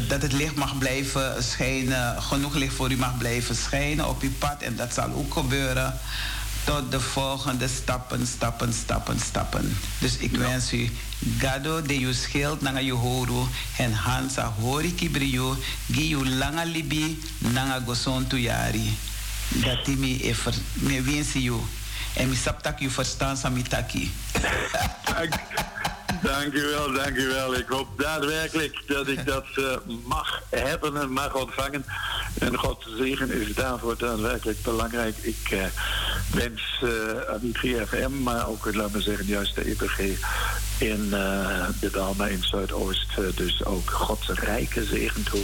dat 0.09 0.23
het 0.23 0.33
licht 0.33 0.55
mag 0.55 0.79
blijven 0.79 1.43
schijnen, 1.43 2.23
genoeg 2.23 2.55
licht 2.55 2.75
voor 2.75 2.91
u 2.91 2.97
mag 2.97 3.19
blijven 3.19 3.57
schijnen 3.57 4.09
op 4.09 4.23
uw 4.23 4.33
pad. 4.39 4.63
En 4.63 4.77
dat 4.77 4.95
zal 4.95 5.13
ook 5.13 5.33
gebeuren 5.33 6.01
tot 6.65 6.91
de 6.91 7.01
volgende 7.01 7.69
stappen, 7.69 8.27
stappen, 8.27 8.73
stappen, 8.73 9.21
stappen. 9.21 9.77
Dus 9.99 10.17
ik 10.17 10.33
ja. 10.33 10.39
wens 10.39 10.73
u 10.73 10.91
gado 11.39 11.83
de 11.83 12.01
u 12.01 12.13
schild 12.13 12.61
nanga 12.61 12.81
you 12.81 12.99
horu 12.99 13.47
en 13.77 13.93
hansa 13.93 14.53
hori 14.61 14.95
kibriyo 14.95 15.57
gi 15.93 16.09
you 16.09 16.29
langa 16.29 16.65
libi 16.65 17.23
nanga 17.39 17.83
goson 17.87 18.27
tu 18.27 18.37
yari. 18.37 18.97
Dat 19.49 19.87
mi 19.87 20.21
ever 20.23 20.55
me 20.73 21.03
wensi 21.03 21.41
you. 21.43 21.61
En 22.15 22.29
mi 22.29 22.37
saptak 22.37 22.79
you 22.79 22.91
verstaan 22.91 23.37
samitaki. 23.37 24.11
U 26.00 26.00
wel, 26.71 26.93
dank 26.93 27.17
u 27.17 27.29
wel. 27.29 27.55
Ik 27.55 27.69
hoop 27.69 27.89
daadwerkelijk 27.97 28.83
dat 28.87 29.09
ik 29.09 29.27
dat 29.27 29.45
uh, 29.57 29.65
mag 30.05 30.43
hebben 30.49 30.97
en 30.97 31.11
mag 31.11 31.35
ontvangen. 31.35 31.85
En 32.39 32.57
God 32.57 32.87
zegen 32.97 33.31
is 33.31 33.55
daarvoor 33.55 33.99
daadwerkelijk 33.99 34.63
belangrijk. 34.63 35.17
Ik 35.17 35.51
uh, 35.53 35.63
wens 36.33 36.81
uh, 36.85 36.91
aan 37.33 37.39
die 37.41 37.77
3FM, 37.77 38.23
maar 38.23 38.49
ook, 38.49 38.75
laten 38.75 38.93
we 38.93 39.01
zeggen, 39.01 39.27
juist 39.27 39.55
de 39.55 39.65
EPG 39.65 39.99
in 40.79 41.11
de 41.81 41.91
Dalma 41.93 42.27
in 42.27 42.43
Zuidoost. 42.43 43.09
dus 43.35 43.65
ook 43.65 43.91
Gods 43.91 44.29
rijke 44.29 44.85
zegen 44.85 45.23
toe. 45.23 45.43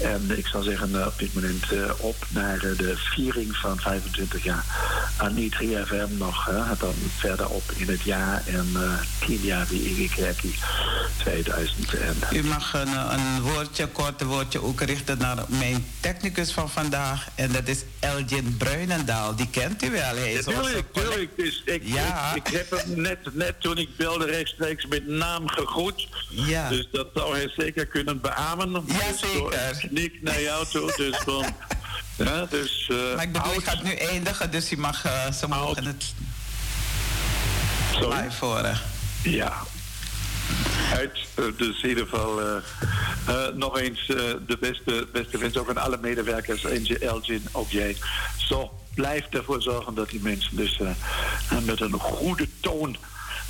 En 0.00 0.38
ik 0.38 0.46
zou 0.46 0.64
zeggen, 0.64 1.06
op 1.06 1.18
dit 1.18 1.34
moment 1.34 1.64
op 1.98 2.16
naar 2.28 2.58
de 2.58 2.92
viering 2.96 3.56
van 3.56 3.78
25 3.78 4.44
jaar 4.44 4.64
aan 5.16 5.34
3FM 5.36 6.16
nog. 6.18 6.50
dan 6.78 6.94
verder 7.18 7.48
op 7.48 7.62
in 7.76 7.88
het 7.88 8.02
jaar 8.02 8.42
en 8.46 8.66
10 9.26 9.40
jaar 9.42 9.66
die 9.68 9.82
2000. 11.16 11.94
En, 11.94 12.16
U 12.32 12.44
mag 12.44 12.74
een, 12.74 13.10
een 13.12 13.40
woordje, 13.42 13.86
kort 13.86 14.22
woordje 14.22 14.62
ook 14.62 14.80
richten 14.80 15.18
naar 15.18 15.44
mijn 15.48 15.86
technicus 16.00 16.52
van 16.52 16.70
vandaag. 16.70 17.28
En 17.34 17.52
dat 17.52 17.68
is 17.68 17.84
Elgin 18.00 18.56
Bruinendaal. 18.56 19.36
Die 19.36 19.48
kent 19.50 19.84
u 19.84 19.90
wel. 19.90 20.16
Hij 20.16 20.32
is 20.32 20.44
tuurlijk, 20.44 20.92
tuurlijk. 20.92 21.36
Dus 21.36 21.62
ik, 21.64 21.82
ja. 21.84 22.34
ik, 22.34 22.48
ik, 22.48 22.56
heb 22.56 22.70
hem 22.70 23.00
net, 23.00 23.18
net 23.34 23.60
toen 23.60 23.78
ik 23.78 23.96
belde 23.96 24.26
rechtstreeks 24.26 24.86
met 24.86 25.06
naam 25.06 25.48
gegroet. 25.48 26.08
Ja. 26.28 26.68
Dus 26.68 26.88
dat 26.92 27.08
zou 27.14 27.36
hij 27.36 27.52
zeker 27.56 27.86
kunnen 27.86 28.20
beamen. 28.20 28.72
Ja, 28.72 28.98
dus 29.10 29.20
zeker. 29.20 30.18
Naar 30.20 30.40
jou 30.40 30.66
toe, 30.66 30.92
dus 30.96 31.16
van... 31.24 31.44
Ja, 32.16 32.46
dus, 32.50 32.88
uh, 32.92 33.14
maar 33.14 33.24
ik 33.24 33.32
bedoel, 33.32 33.52
ik 33.52 33.64
ga 33.64 33.70
het 33.70 33.82
nu 33.82 33.92
eindigen, 33.92 34.50
dus 34.50 34.72
u 34.72 34.76
mag, 34.76 35.06
uh, 35.06 35.32
ze 35.32 35.48
mogen 35.48 35.84
het 35.84 36.14
live 38.00 38.44
horen. 38.44 38.80
Ja, 39.22 39.62
uit. 40.94 41.18
Dus 41.56 41.82
in 41.82 41.88
ieder 41.88 42.06
geval 42.06 42.40
uh, 42.40 42.56
uh, 43.28 43.46
nog 43.54 43.78
eens 43.78 44.08
uh, 44.08 44.16
de 44.46 44.56
beste, 44.60 45.08
beste 45.12 45.38
wens 45.38 45.56
ook 45.56 45.68
aan 45.68 45.78
alle 45.78 45.98
medewerkers. 46.00 46.64
Elgin, 47.00 47.42
ook 47.52 47.70
jij. 47.70 47.96
Zo, 48.36 48.72
blijf 48.94 49.26
ervoor 49.30 49.62
zorgen 49.62 49.94
dat 49.94 50.10
die 50.10 50.20
mensen 50.22 50.56
dus 50.56 50.80
met 51.64 51.80
een 51.80 51.92
goede 51.92 52.48
toon... 52.60 52.96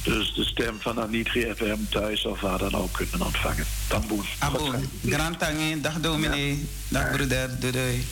dus 0.03 0.35
de 0.35 0.45
stem 0.45 0.81
van 0.81 1.01
Anitri 1.01 1.55
FM 1.55 1.79
thuis 1.91 2.25
of 2.25 2.41
waar 2.41 2.59
dan 2.59 2.75
ook 2.75 2.93
kunnen 2.93 3.27
ontvangen. 3.27 3.67
Tamboen. 3.89 4.25
Aboen. 4.39 4.91
Grand. 5.07 5.39
Dag 5.83 6.01
dominee. 6.01 6.69
Ja. 6.89 7.01
Dag 7.01 7.13
broeder. 7.13 7.61
Doei 7.61 7.73
doei. 7.73 8.07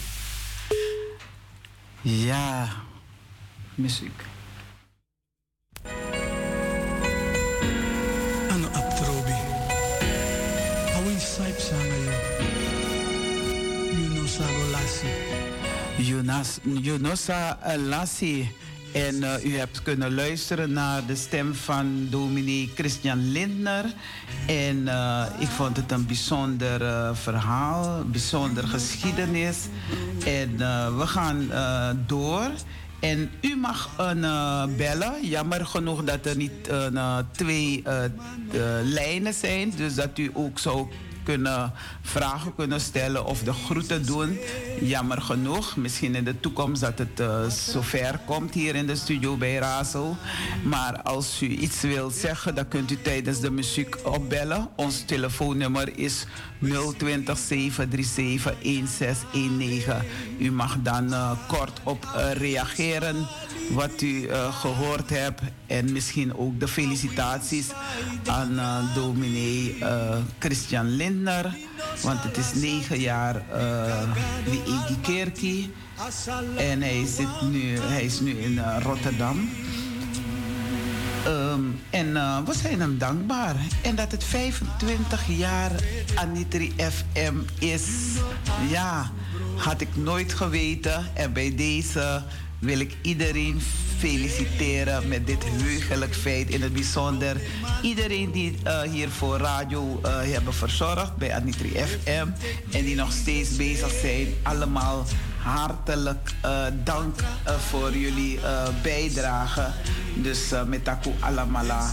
Ja. 2.00 2.68
Muziek. 3.74 4.31
Jonas, 16.42 16.58
Jonosa 16.82 17.58
Lassi. 17.88 18.50
En 18.92 19.14
uh, 19.14 19.44
u 19.44 19.56
hebt 19.56 19.82
kunnen 19.82 20.14
luisteren 20.14 20.72
naar 20.72 21.06
de 21.06 21.16
stem 21.16 21.54
van 21.54 22.06
dominee 22.10 22.70
Christian 22.74 23.30
Lindner. 23.30 23.84
En 24.46 24.76
uh, 24.76 25.26
ik 25.38 25.48
vond 25.48 25.76
het 25.76 25.92
een 25.92 26.06
bijzonder 26.06 26.82
uh, 26.82 27.10
verhaal, 27.12 28.04
bijzonder 28.04 28.68
geschiedenis. 28.68 29.56
En 30.26 30.56
we 30.98 31.06
gaan 31.06 31.50
door. 32.06 32.50
En 33.00 33.30
u 33.40 33.56
mag 33.56 33.90
een 33.96 34.20
bellen. 34.76 35.26
Jammer 35.28 35.66
genoeg 35.66 36.04
dat 36.04 36.26
er 36.26 36.36
niet 36.36 36.70
twee 37.30 37.82
lijnen 38.82 39.34
zijn. 39.34 39.72
Dus 39.76 39.94
dat 39.94 40.18
u 40.18 40.30
ook 40.34 40.58
zou 40.58 40.88
kunnen 41.22 41.72
vragen 42.02 42.54
kunnen 42.54 42.80
stellen 42.80 43.24
of 43.24 43.42
de 43.42 43.52
groeten 43.52 44.06
doen. 44.06 44.38
Jammer 44.80 45.20
genoeg. 45.20 45.76
Misschien 45.76 46.14
in 46.14 46.24
de 46.24 46.40
toekomst 46.40 46.80
dat 46.80 46.98
het 46.98 47.20
uh, 47.20 47.48
zover 47.48 48.20
komt 48.26 48.54
hier 48.54 48.74
in 48.74 48.86
de 48.86 48.96
studio 48.96 49.36
bij 49.36 49.56
Razo. 49.56 50.16
Maar 50.64 51.02
als 51.02 51.42
u 51.42 51.48
iets 51.48 51.80
wilt 51.80 52.14
zeggen, 52.14 52.54
dan 52.54 52.68
kunt 52.68 52.90
u 52.90 53.02
tijdens 53.02 53.40
de 53.40 53.50
muziek 53.50 53.96
opbellen. 54.06 54.68
Ons 54.76 55.02
telefoonnummer 55.06 55.98
is 55.98 56.26
020 56.96 57.38
737 57.38 58.54
1619. 58.62 59.94
U 60.38 60.52
mag 60.52 60.76
dan 60.82 61.08
uh, 61.08 61.30
kort 61.48 61.80
op 61.82 62.12
uh, 62.16 62.32
reageren 62.32 63.26
wat 63.70 64.02
u 64.02 64.28
gehoord 64.50 65.10
hebt. 65.10 65.40
En 65.72 65.92
misschien 65.92 66.36
ook 66.36 66.60
de 66.60 66.68
felicitaties 66.68 67.66
aan 68.26 68.52
uh, 68.52 70.16
Christian 70.38 70.86
Lind 70.86 70.98
Lindner. 70.98 71.56
Want 72.02 72.22
het 72.22 72.36
is 72.36 72.54
negen 72.54 73.00
jaar 73.00 73.36
uh, 73.36 74.14
die 74.44 74.62
Egi 74.62 75.00
Kerkie. 75.00 75.70
En 76.56 76.82
hij, 76.82 77.06
zit 77.06 77.40
nu, 77.50 77.78
hij 77.78 78.04
is 78.04 78.20
nu 78.20 78.30
in 78.30 78.60
Rotterdam. 78.82 79.50
Um, 81.26 81.80
en 81.90 82.12
we 82.44 82.54
zijn 82.54 82.80
hem 82.80 82.98
dankbaar. 82.98 83.56
En 83.82 83.94
dat 83.94 84.12
het 84.12 84.24
25 84.24 85.26
jaar 85.26 85.70
Anitri 86.14 86.72
FM 86.76 87.34
is, 87.58 87.82
ja, 88.70 89.10
had 89.56 89.80
ik 89.80 89.96
nooit 89.96 90.32
geweten. 90.32 91.06
En 91.14 91.32
bij 91.32 91.54
deze 91.54 92.22
wil 92.62 92.80
ik 92.80 92.96
iedereen 93.00 93.60
feliciteren 93.98 95.08
met 95.08 95.26
dit 95.26 95.44
heugelijk 95.44 96.14
feit. 96.14 96.48
In 96.48 96.62
het 96.62 96.72
bijzonder 96.72 97.36
iedereen 97.82 98.30
die 98.30 98.56
uh, 98.66 98.80
hier 98.80 99.08
voor 99.08 99.38
radio 99.38 100.00
uh, 100.04 100.10
hebben 100.22 100.54
verzorgd 100.54 101.16
bij 101.16 101.34
Anitri 101.34 101.68
FM. 101.68 102.26
En 102.70 102.84
die 102.84 102.94
nog 102.94 103.12
steeds 103.12 103.56
bezig 103.56 103.90
zijn. 104.00 104.26
Allemaal 104.42 105.06
hartelijk 105.38 106.30
uh, 106.44 106.64
dank 106.84 107.20
voor 107.68 107.96
jullie 107.96 108.38
bijdrage. 108.82 109.66
Dus 110.14 110.50
met 110.66 110.84
Taku 110.84 111.10
Alamala 111.20 111.90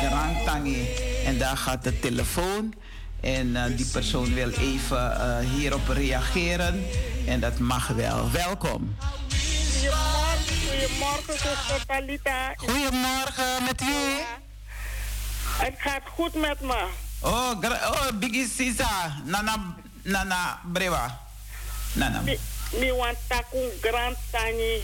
Grand 0.00 0.44
Tangi. 0.44 0.88
En 1.24 1.38
daar 1.38 1.56
gaat 1.56 1.84
de 1.84 2.00
telefoon. 2.00 2.74
En 3.20 3.56
die 3.76 3.86
persoon 3.86 4.34
wil 4.34 4.50
even 4.50 5.40
hierop 5.56 5.88
reageren. 5.88 6.84
En 7.26 7.40
dat 7.40 7.58
mag 7.58 7.88
wel. 7.88 8.30
Welkom. 8.30 8.94
Goedemorgen, 9.78 11.38
zuster 11.38 11.86
Talita. 11.86 12.52
Goedemorgen, 12.56 13.64
met 13.64 13.80
wie? 13.80 14.24
Het 15.58 15.74
gaat 15.76 16.02
goed 16.14 16.34
met 16.34 16.60
me. 16.60 16.86
Oh, 17.20 17.50
oh 17.60 18.08
Biggie 18.14 18.48
Sisa. 18.56 19.22
Nana, 19.24 19.74
Nana 20.02 20.60
Brewa. 20.72 21.18
Nana. 21.92 22.20
Mi, 22.20 22.38
mi 22.70 22.92
want 22.92 23.16
takun 23.26 23.70
grand 23.80 24.16
tani 24.30 24.82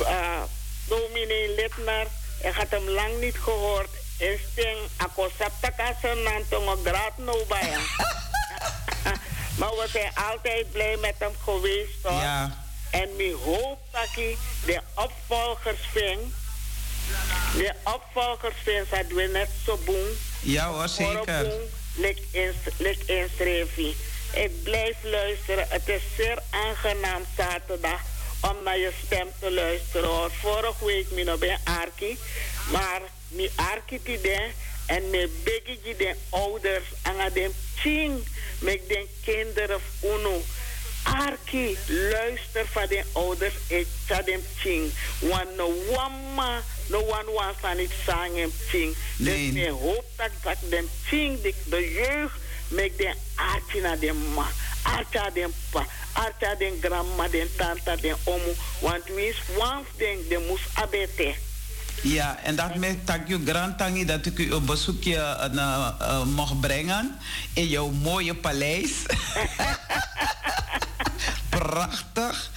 uh, 0.00 0.42
dominee 0.88 1.54
Litner. 1.54 2.06
Ik 2.42 2.54
had 2.54 2.70
hem 2.70 2.88
lang 2.88 3.20
niet 3.20 3.38
gehoord. 3.38 3.90
En 4.18 4.38
sting, 4.52 4.78
ako 4.96 5.30
saptaka 5.38 5.94
zijn 6.00 6.44
tongo 6.48 6.76
graad 6.84 7.18
no 7.18 7.44
bij 7.48 7.76
Maar 9.58 9.70
we 9.70 9.88
zijn 9.92 10.12
altijd 10.14 10.72
blij 10.72 10.96
met 10.96 11.14
hem 11.18 11.32
geweest, 11.44 12.02
toch? 12.02 12.22
Ja. 12.22 12.65
En 13.00 13.20
ik 13.20 13.34
hoop 13.44 13.78
dat 13.90 14.08
hij 14.14 14.36
de 14.66 14.80
opvolgers 14.94 15.80
vindt. 15.92 16.34
De 17.56 17.72
opvolgers 17.84 18.54
vindt 18.62 18.90
dat 18.90 19.06
we 19.06 19.28
net 19.32 19.48
zo 19.64 19.78
doen. 19.84 20.18
Ja 20.40 20.72
hoor, 20.72 20.88
zeker. 20.88 21.52
Lik 22.76 22.98
inschrijven. 23.06 23.94
Ik 24.32 24.62
blijf 24.62 24.96
luisteren. 25.02 25.66
Het 25.68 25.88
is 25.88 26.02
zeer 26.16 26.38
aangenaam 26.50 27.22
zaterdag 27.36 28.00
om 28.40 28.56
naar 28.64 28.78
je 28.78 28.92
stem 29.04 29.28
te 29.40 29.50
luisteren. 29.52 30.08
Hoor. 30.08 30.30
Vorige 30.30 30.84
week 30.84 31.08
ben 31.08 31.28
ik 31.34 31.38
bij 31.38 31.58
Arki. 31.64 32.18
Maar 32.72 33.00
mijn 33.28 33.50
Arki 33.54 34.00
die 34.02 34.20
en 34.86 35.10
mijn 35.10 35.30
biggie 35.44 35.96
de 35.96 36.14
ouders 36.30 36.84
en 37.02 37.32
de 37.32 37.50
ching 37.74 38.28
met 38.58 38.80
de 38.88 39.06
kinderen 39.24 39.80
uno. 40.02 40.42
Arki, 41.14 41.76
luister 41.86 42.66
van 42.66 42.86
de 42.88 43.02
ouders, 43.12 43.54
ik 43.66 43.86
ga 44.06 44.22
dem 44.22 44.40
ching. 44.58 44.92
Want 45.18 45.56
no 45.56 45.72
wamma, 45.90 46.62
no 46.86 46.98
one 46.98 47.32
wants 47.32 47.62
aan 47.62 47.78
het 47.78 47.90
zingen 48.06 48.52
ching. 48.68 48.96
Nee. 49.16 49.52
Dus 49.52 49.62
ik 49.62 49.70
hoop 49.70 50.04
dat 50.16 50.30
dat 50.42 50.56
dem 50.68 50.88
ching, 51.04 51.40
de, 51.40 51.54
de 51.64 51.92
jeugd, 51.92 52.34
met 52.68 52.98
de 52.98 53.14
arti 53.34 53.80
naar 53.80 53.98
de 53.98 54.12
ma. 54.12 54.46
Arta 54.82 55.30
den 55.30 55.54
pa, 55.70 55.86
arta 56.12 56.54
den 56.54 56.78
grandma, 56.80 57.28
den 57.28 57.48
tante, 57.56 57.96
den 58.00 58.16
omu. 58.24 58.52
Want 58.80 59.04
wie 59.04 59.28
is 59.28 59.42
wans 59.56 59.86
den, 59.96 60.28
de 60.28 60.44
moest 60.48 60.64
abete. 60.74 61.34
Ja, 62.02 62.38
en 62.42 62.56
dat 62.56 62.74
met 62.74 62.96
je 63.26 63.42
Grand 63.46 63.78
Tangi 63.78 64.04
dat 64.04 64.26
ik 64.26 64.38
u 64.38 64.52
een 64.52 64.64
bezoekje 64.64 65.50
uh, 65.54 65.88
uh, 66.00 66.22
mocht 66.22 66.60
brengen 66.60 67.16
in 67.52 67.68
jouw 67.68 67.90
mooie 67.90 68.34
paleis. 68.34 68.92
Prachtig. 71.48 72.50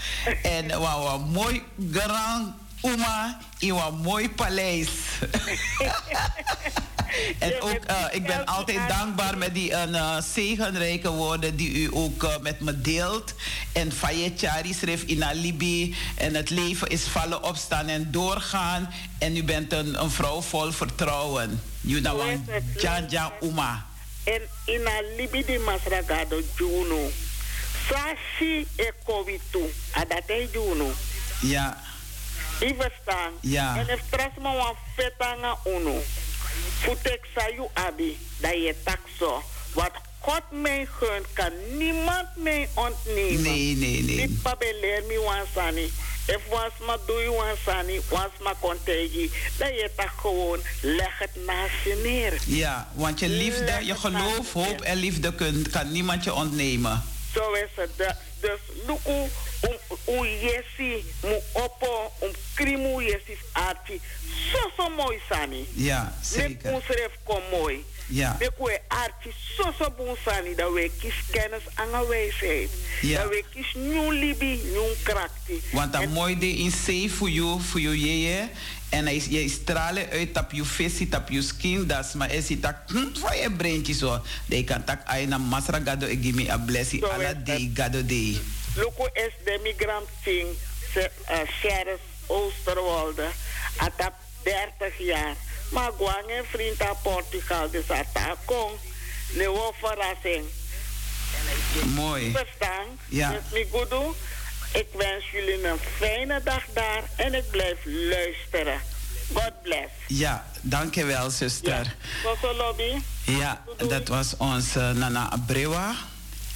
En 0.44 0.68
wauw, 0.68 1.02
wow, 1.02 1.32
mooi 1.32 1.64
Grand 1.92 2.54
Uma 2.82 3.38
in 3.58 3.74
een 3.74 4.02
mooi 4.02 4.30
paleis. 4.30 4.90
en 7.40 7.62
ook, 7.62 7.80
uh, 7.90 8.06
ik 8.12 8.26
ben 8.26 8.46
altijd 8.46 8.80
dankbaar 8.88 9.38
met 9.38 9.54
die 9.54 9.72
uh, 9.72 10.22
zegenrijke 10.22 11.10
woorden 11.10 11.56
die 11.56 11.72
u 11.72 11.90
ook 11.94 12.24
uh, 12.24 12.38
met 12.42 12.60
me 12.60 12.82
deelt. 12.82 13.34
En 13.72 13.92
Fayetjari 13.92 14.74
schreef 14.74 15.02
in 15.02 15.24
Alibi. 15.24 15.96
En 16.16 16.36
het 16.36 16.50
leven 16.50 16.88
is 16.88 17.04
vallen, 17.04 17.44
opstaan 17.44 17.88
en 17.88 18.12
doorgaan. 18.12 18.94
En 19.18 19.36
u 19.36 19.44
bent 19.44 19.74
een, 19.74 20.02
een 20.02 20.12
vrouw 20.12 20.42
vol 20.42 20.72
vertrouwen. 20.72 21.62
Junawan 21.82 22.48
Janja 22.78 23.32
Uma. 23.42 23.86
En 24.24 24.42
in 24.66 24.88
Alibi 24.88 25.46
di 25.46 25.58
Masragado 25.58 26.42
Juno. 26.58 27.10
Sashi 27.88 28.68
e 28.76 28.92
Kovitu. 29.04 29.74
Adate 29.92 30.50
Juno. 30.52 30.92
Ja. 31.42 31.78
I 32.62 32.76
verstaan. 32.78 33.32
Ja. 33.42 33.78
En 33.78 33.90
if 33.90 34.02
trasma 34.10 34.56
wan 34.56 34.76
fetanga 34.96 35.58
uno. 35.66 36.02
Futek 36.80 37.26
sayu 37.36 37.68
abi. 37.74 38.18
Dat 38.38 38.52
je 38.52 38.76
tak 38.84 39.00
zo. 39.20 39.44
Wat 39.74 39.92
God 40.20 40.44
mij 40.52 40.88
gunt, 41.00 41.26
kan 41.34 41.52
niemand 41.78 42.28
mij 42.36 42.70
ontnemen. 42.74 43.42
Nee, 43.42 43.76
nee, 43.76 44.02
nee. 44.04 44.16
Ik 44.16 44.42
pabeleer 44.42 45.04
mi 45.08 45.18
wan 45.18 45.46
sani. 45.56 45.92
If 46.26 46.42
was 46.50 46.72
ma 46.86 46.98
doe 47.06 47.22
je 47.22 47.32
wan 47.32 47.56
sani, 47.66 48.02
was 48.10 48.32
ma 48.42 48.54
contegi. 48.60 49.32
Dat 49.58 49.70
je 49.70 49.92
tak 49.96 50.12
gewoon, 50.18 50.60
leg 50.82 51.20
het 51.20 51.46
naast 51.46 51.84
je 51.84 52.02
neer. 52.04 52.34
Ja, 52.46 52.92
want 52.94 53.20
je 53.20 53.30
liefde, 53.30 53.86
je 53.86 53.96
geloof, 53.96 54.54
hoop 54.54 54.82
en 54.82 54.98
liefde 54.98 55.34
kunt, 55.36 55.70
kan 55.70 55.92
niemand 55.92 56.24
je 56.24 56.34
ontnemen. 56.34 57.04
Zo 57.34 57.52
is 57.52 57.70
het. 57.76 58.16
Dus, 58.40 58.60
luku 58.88 59.30
um, 59.64 59.98
um 60.06 60.24
yesi, 60.24 61.04
mu 61.22 61.38
oppo, 61.54 62.12
um 62.22 62.32
krimu 62.54 63.02
yesi 63.02 63.38
arti. 63.52 64.02
Zo 64.52 64.72
zo 64.78 64.90
mooi 64.90 65.20
sani. 65.30 65.68
Ja, 65.74 66.14
zeker. 66.22 66.72
Met 66.72 66.74
ons 66.74 67.18
kom 67.24 67.42
mooi. 67.52 67.86
Ja. 68.10 68.38
Wil 68.40 68.80
arti 68.88 69.30
zo 69.58 69.74
zo 69.78 69.94
boon 69.98 70.16
sani 70.26 70.56
dat 70.56 70.74
we 70.74 70.92
kies 71.00 71.14
kennis 71.32 71.62
en 71.76 72.08
wijsheid. 72.08 72.70
Ja. 73.02 73.22
Dat 73.22 73.30
we 73.30 73.44
kies 73.54 73.74
nieuw 73.74 74.12
libi, 74.12 74.62
nieuw 74.72 74.94
krakti. 75.04 75.62
Want 75.72 75.94
dat 75.94 76.08
mooi 76.08 76.38
de 76.40 76.48
in 76.58 76.72
zee 76.72 77.12
voor 77.12 77.30
jou, 77.30 77.62
voor 77.62 77.80
jou 77.80 77.96
je. 77.96 78.48
En 78.90 79.06
hij, 79.06 79.24
je 79.30 79.50
stralen 79.50 80.10
uit 80.10 80.38
op 80.38 80.52
je 80.52 80.66
visie, 80.66 81.16
op 81.16 81.30
je 81.30 81.42
skin. 81.42 81.88
Dat 81.88 82.06
is 82.06 82.14
maar 82.14 82.34
is 82.34 82.48
dat 82.48 82.76
voor 83.14 83.36
je 83.36 83.52
breintje 83.58 83.94
zo. 83.94 84.22
Dat 84.46 84.64
kan 84.64 84.84
tak 84.84 85.02
ay 85.06 85.26
na 85.26 85.38
masra 85.38 85.80
gado 85.86 86.06
e 86.06 86.18
gimme 86.22 86.52
a 86.52 86.58
blessing 86.58 87.04
ala 87.04 87.34
day 87.34 87.72
gado 87.74 88.06
day. 88.06 88.40
Loko 88.76 89.10
is 89.14 89.34
de 89.44 89.60
migrant 89.64 90.10
thing, 90.24 90.48
Sheriff 91.60 92.02
Oosterwolde. 92.28 93.28
Atap 93.78 94.14
30 94.44 94.98
jaar. 94.98 95.36
Maar 95.72 95.92
gewoon 95.98 96.30
een 96.30 96.44
vriend 96.52 96.82
aan 96.82 96.98
Portugal, 97.04 97.70
dus 97.70 97.90
atakong. 97.90 98.72
Nieuwe 99.32 99.72
verrassing. 99.82 100.46
Mooi. 101.86 102.32
Verstaan? 102.32 102.86
Ja. 103.08 103.30
Dus 103.32 103.42
mi 103.52 103.68
goedoe. 103.72 104.14
Ik 104.74 104.88
wens 104.94 105.30
jullie 105.32 105.68
een 105.68 105.80
fijne 105.98 106.42
dag 106.44 106.64
daar 106.74 107.04
en 107.16 107.34
ik 107.34 107.50
blijf 107.52 107.78
luisteren. 107.86 108.82
God 109.34 109.62
bless. 109.62 109.92
Ja, 110.08 110.46
dankjewel 110.62 111.30
zuster. 111.30 111.96
Ja, 112.42 112.54
lobby. 112.54 113.02
Ja, 113.24 113.64
dat 113.88 114.08
was 114.08 114.38
onze 114.38 114.80
Nana 114.80 115.32
Abrewa. 115.32 115.96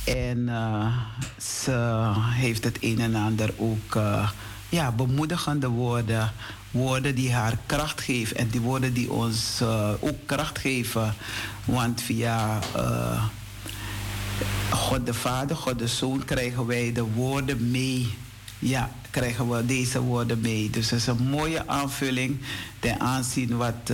En 0.03 0.37
uh, 0.37 0.97
ze 1.37 2.11
heeft 2.17 2.63
het 2.63 2.77
een 2.81 2.99
en 2.99 3.15
ander 3.15 3.53
ook 3.57 3.95
uh, 3.95 4.29
ja, 4.69 4.91
bemoedigende 4.91 5.67
woorden. 5.67 6.31
Woorden 6.71 7.15
die 7.15 7.33
haar 7.33 7.57
kracht 7.65 8.01
geven. 8.01 8.37
En 8.37 8.47
die 8.47 8.61
woorden 8.61 8.93
die 8.93 9.11
ons 9.11 9.59
uh, 9.61 9.89
ook 9.99 10.17
kracht 10.25 10.59
geven. 10.59 11.13
Want 11.65 12.01
via 12.01 12.59
God 14.69 15.05
de 15.05 15.13
Vader, 15.13 15.55
God 15.55 15.79
de 15.79 15.87
Zoon 15.87 16.25
krijgen 16.25 16.65
wij 16.65 16.91
de 16.91 17.03
woorden 17.03 17.71
mee. 17.71 18.13
Ja, 18.59 18.91
krijgen 19.09 19.49
we 19.49 19.65
deze 19.65 20.01
woorden 20.01 20.41
mee. 20.41 20.69
Dus 20.69 20.89
het 20.89 20.99
is 20.99 21.07
een 21.07 21.27
mooie 21.29 21.67
aanvulling 21.67 22.39
ten 22.79 22.99
aanzien 22.99 23.57
wat, 23.57 23.91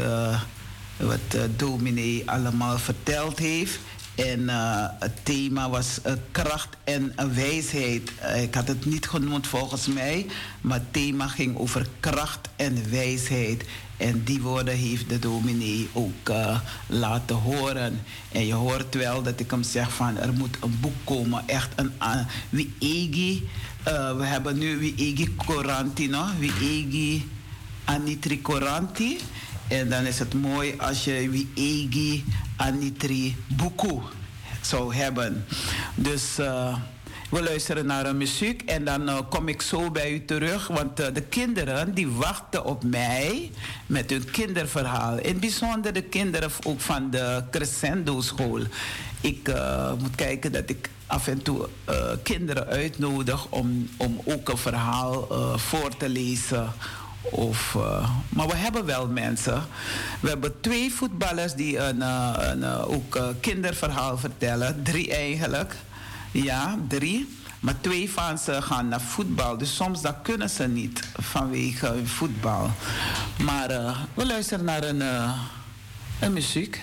wat 0.98 1.50
dominee 1.56 2.30
allemaal 2.32 2.78
verteld 2.78 3.40
heeft. 3.40 3.80
En 4.26 4.40
uh, 4.40 4.86
het 5.00 5.12
thema 5.24 5.70
was 5.70 6.00
kracht 6.32 6.78
en 6.84 7.14
wijsheid. 7.34 8.12
ik 8.42 8.56
had 8.56 8.68
het 8.68 8.86
niet 8.86 9.08
genoemd 9.08 9.48
volgens 9.48 9.88
mij, 9.88 10.26
maar 10.62 10.78
het 10.78 10.94
thema 10.94 11.28
ging 11.28 11.58
over 11.58 11.88
kracht 12.00 12.50
en 12.56 12.90
wijsheid. 12.92 13.66
En 13.98 14.24
die 14.24 14.42
woorden 14.42 14.76
heeft 14.76 15.10
de 15.10 15.20
dominee 15.20 15.90
ook 15.94 16.32
laten 16.88 17.36
horen. 17.36 18.02
En 18.32 18.46
je 18.46 18.54
hoort 18.54 18.96
wel 18.96 19.22
dat 19.22 19.40
ik 19.40 19.52
hem 19.52 19.64
zeg 19.64 19.94
van 19.94 20.18
er 20.18 20.34
moet 20.34 20.58
een 20.62 20.78
boek 20.80 20.96
komen. 21.04 21.44
Echt 21.48 21.72
een 21.76 21.92
wie 22.50 22.74
egi. 22.80 23.48
Uh, 23.88 24.18
we 24.18 24.26
hebben 24.26 24.58
nu 24.58 24.78
wie 24.78 24.96
egi 24.96 25.36
Coranti, 25.36 26.08
no? 26.08 26.26
Wie 26.40 26.52
egi 26.52 27.30
Anitri 27.86 28.42
Coranti. 28.42 29.20
En 29.70 29.90
dan 29.90 30.06
is 30.06 30.20
het 30.20 30.34
mooi 30.34 30.74
als 30.78 31.04
je 31.04 31.30
wie 31.30 31.50
egi 31.56 32.26
Anitri 32.56 33.36
Buku 33.48 34.00
zou 34.62 34.96
hebben. 34.96 35.46
Dus... 35.96 36.40
Uh, 36.40 36.78
we 37.30 37.44
luisteren 37.44 37.86
naar 37.86 38.06
een 38.06 38.18
muziek 38.18 38.62
en 38.62 38.86
dan 38.86 39.10
uh, 39.10 39.20
kom 39.30 39.48
ik 39.48 39.62
zo 39.62 39.92
bij 39.92 40.12
u 40.14 40.26
terug. 40.26 40.68
Want 40.68 41.00
uh, 41.00 41.08
de 41.14 41.22
kinderen 41.22 41.94
die 41.94 42.08
wachten 42.08 42.66
op 42.66 42.84
mij 42.84 43.52
met 43.86 44.10
hun 44.10 44.32
kinderverhaal. 44.32 45.18
In 45.18 45.32
het 45.32 45.40
bijzonder 45.40 45.94
de 45.94 46.02
kinderen 46.02 46.52
ook 46.64 46.80
van 46.80 47.10
de 47.10 47.44
Crescendo 47.52 48.22
School. 48.22 48.62
Ik 49.22 49.52
moet 50.00 50.16
kijken 50.16 50.52
dat 50.52 50.70
ik 50.70 50.90
af 51.06 51.28
en 51.28 51.42
toe 51.42 51.70
kinderen 52.24 52.68
uitnodig 52.68 53.48
om, 53.50 53.90
om 53.98 54.22
ook 54.26 54.50
een 54.50 54.58
verhaal 54.58 55.28
voor 55.58 55.98
te 55.98 56.10
lezen. 56.10 56.74
Of, 57.22 57.78
maar 58.30 58.48
we 58.48 58.56
hebben 58.56 58.86
wel 58.86 59.08
mensen. 59.08 59.64
We 60.20 60.30
hebben 60.30 60.62
twee 60.62 60.94
voetballers 60.94 61.54
die 61.54 61.78
een, 61.78 62.02
een, 62.02 62.64
ook 62.66 63.20
kinderverhaal 63.40 64.18
vertellen. 64.18 64.84
Drie 64.84 65.14
eigenlijk. 65.14 65.76
Ja, 66.32 66.78
drie. 66.88 67.38
Maar 67.60 67.82
twee 67.82 68.12
van 68.12 68.38
ze 68.38 68.62
gaan 68.62 68.88
naar 68.88 69.02
voetbal. 69.02 69.58
Dus 69.58 69.76
soms 69.76 70.02
dat 70.02 70.16
kunnen 70.22 70.50
ze 70.50 70.68
niet 70.68 71.02
vanwege 71.18 71.96
voetbal. 72.04 72.72
Maar 73.38 73.96
we 74.14 74.26
luisteren 74.26 74.66
naar 74.66 74.84
een, 74.84 75.02
uh, 75.02 75.32
een 76.20 76.34
muziek. 76.34 76.82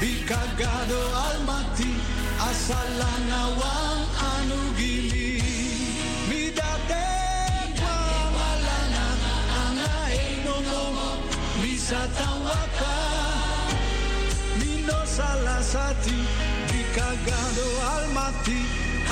Di 0.00 0.22
kagado 0.22 1.02
almati 1.26 1.90
asalanawan 2.38 3.58
wang 3.58 4.02
anugili. 4.30 5.42
midate 6.30 7.06
pamalana 7.74 9.06
ana 9.66 9.90
enomo 10.14 11.18
bisa 11.58 12.06
tawaka 12.14 12.96
mino 14.62 14.98
salasati 15.02 16.20
di 16.70 16.80
kagado 16.94 17.68
almati 17.98 18.60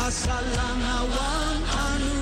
asalanawan 0.07 1.59
anu 1.91 2.16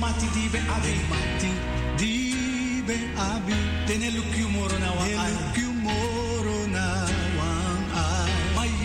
mati 0.00 0.26
di 0.32 0.48
be 0.48 0.58
abi 0.58 0.94
mati 1.12 1.50
di 2.00 2.82
be 2.86 2.96
abi 3.16 3.54
Tene 3.86 4.08
lukyu 4.16 4.48
moro 4.48 4.76
na 4.78 4.90
wa 4.96 5.04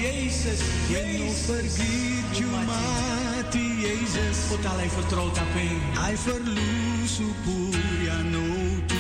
Jezus, 0.01 0.59
Jezus. 0.89 1.45
vergiet 1.45 2.37
je 2.37 2.45
mati 2.65 3.65
Jezus. 3.79 4.37
Total 4.49 4.77
hij 4.77 4.89
vertrouwt 4.89 5.37
op 5.37 5.53
hem. 5.53 6.03
Hij 6.03 6.17
verloos 6.17 7.19
ja 8.03 8.21
no 8.21 8.45
tu. 8.85 8.95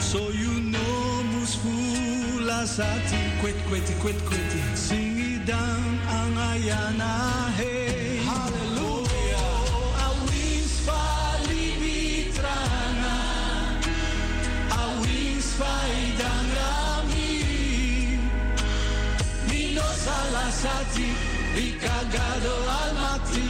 So 0.00 0.18
you 0.32 0.60
know 0.60 1.22
mus 1.32 1.56
fula 1.62 2.66
sati. 2.66 3.16
Kwet 3.40 3.54
kwet 3.68 3.98
kwet 3.98 4.22
kwet. 4.24 4.52
Sing 4.74 5.44
dan 5.44 5.98
ang 6.08 6.38
ayana 6.38 7.14
hey. 7.56 8.01
Almaty, 20.92 21.08
Bikaga 21.54 22.28
do 22.42 22.54
Almaty, 22.78 23.46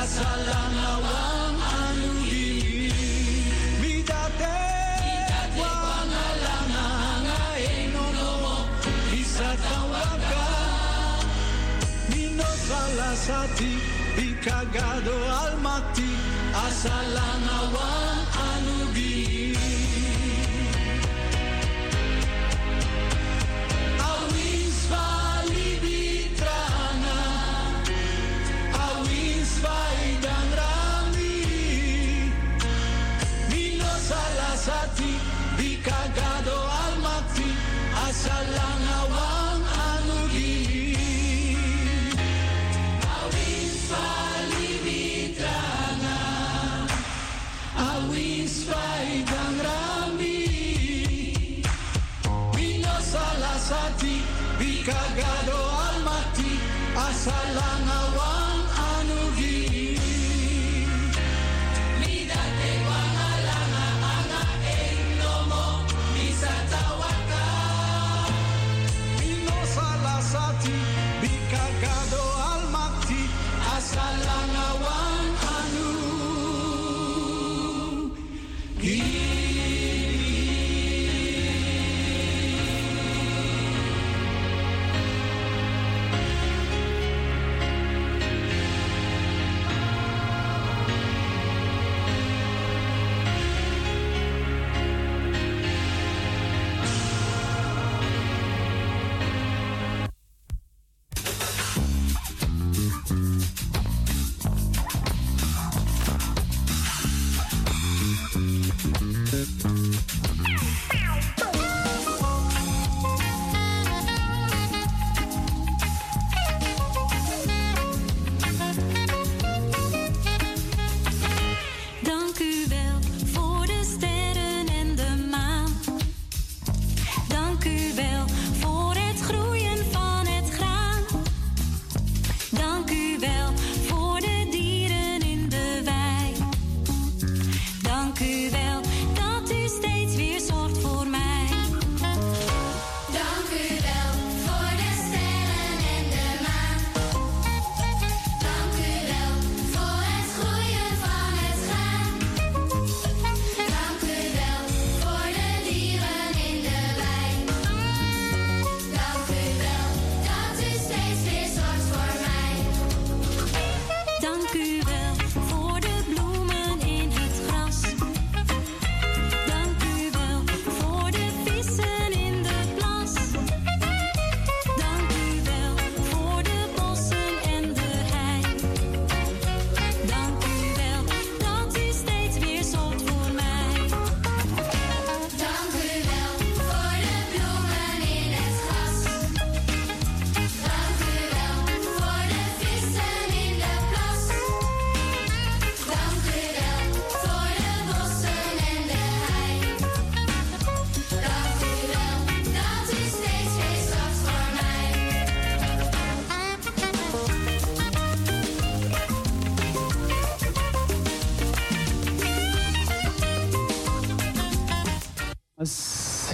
Asalam 0.00 0.76
Awam 0.90 1.56
Anuhi. 1.78 2.90
Midate, 3.80 4.58
Wan 5.56 6.10
Alana, 6.26 6.86
Eno 7.58 8.06
Nomo, 8.18 8.56
Isatawaka. 9.20 10.44
Minos 12.10 12.70
Alasati, 12.82 13.72
Bikaga 14.16 15.04
do 15.04 15.16
Almaty, 15.42 16.10
Asalam 16.52 17.46
Awam 17.60 18.19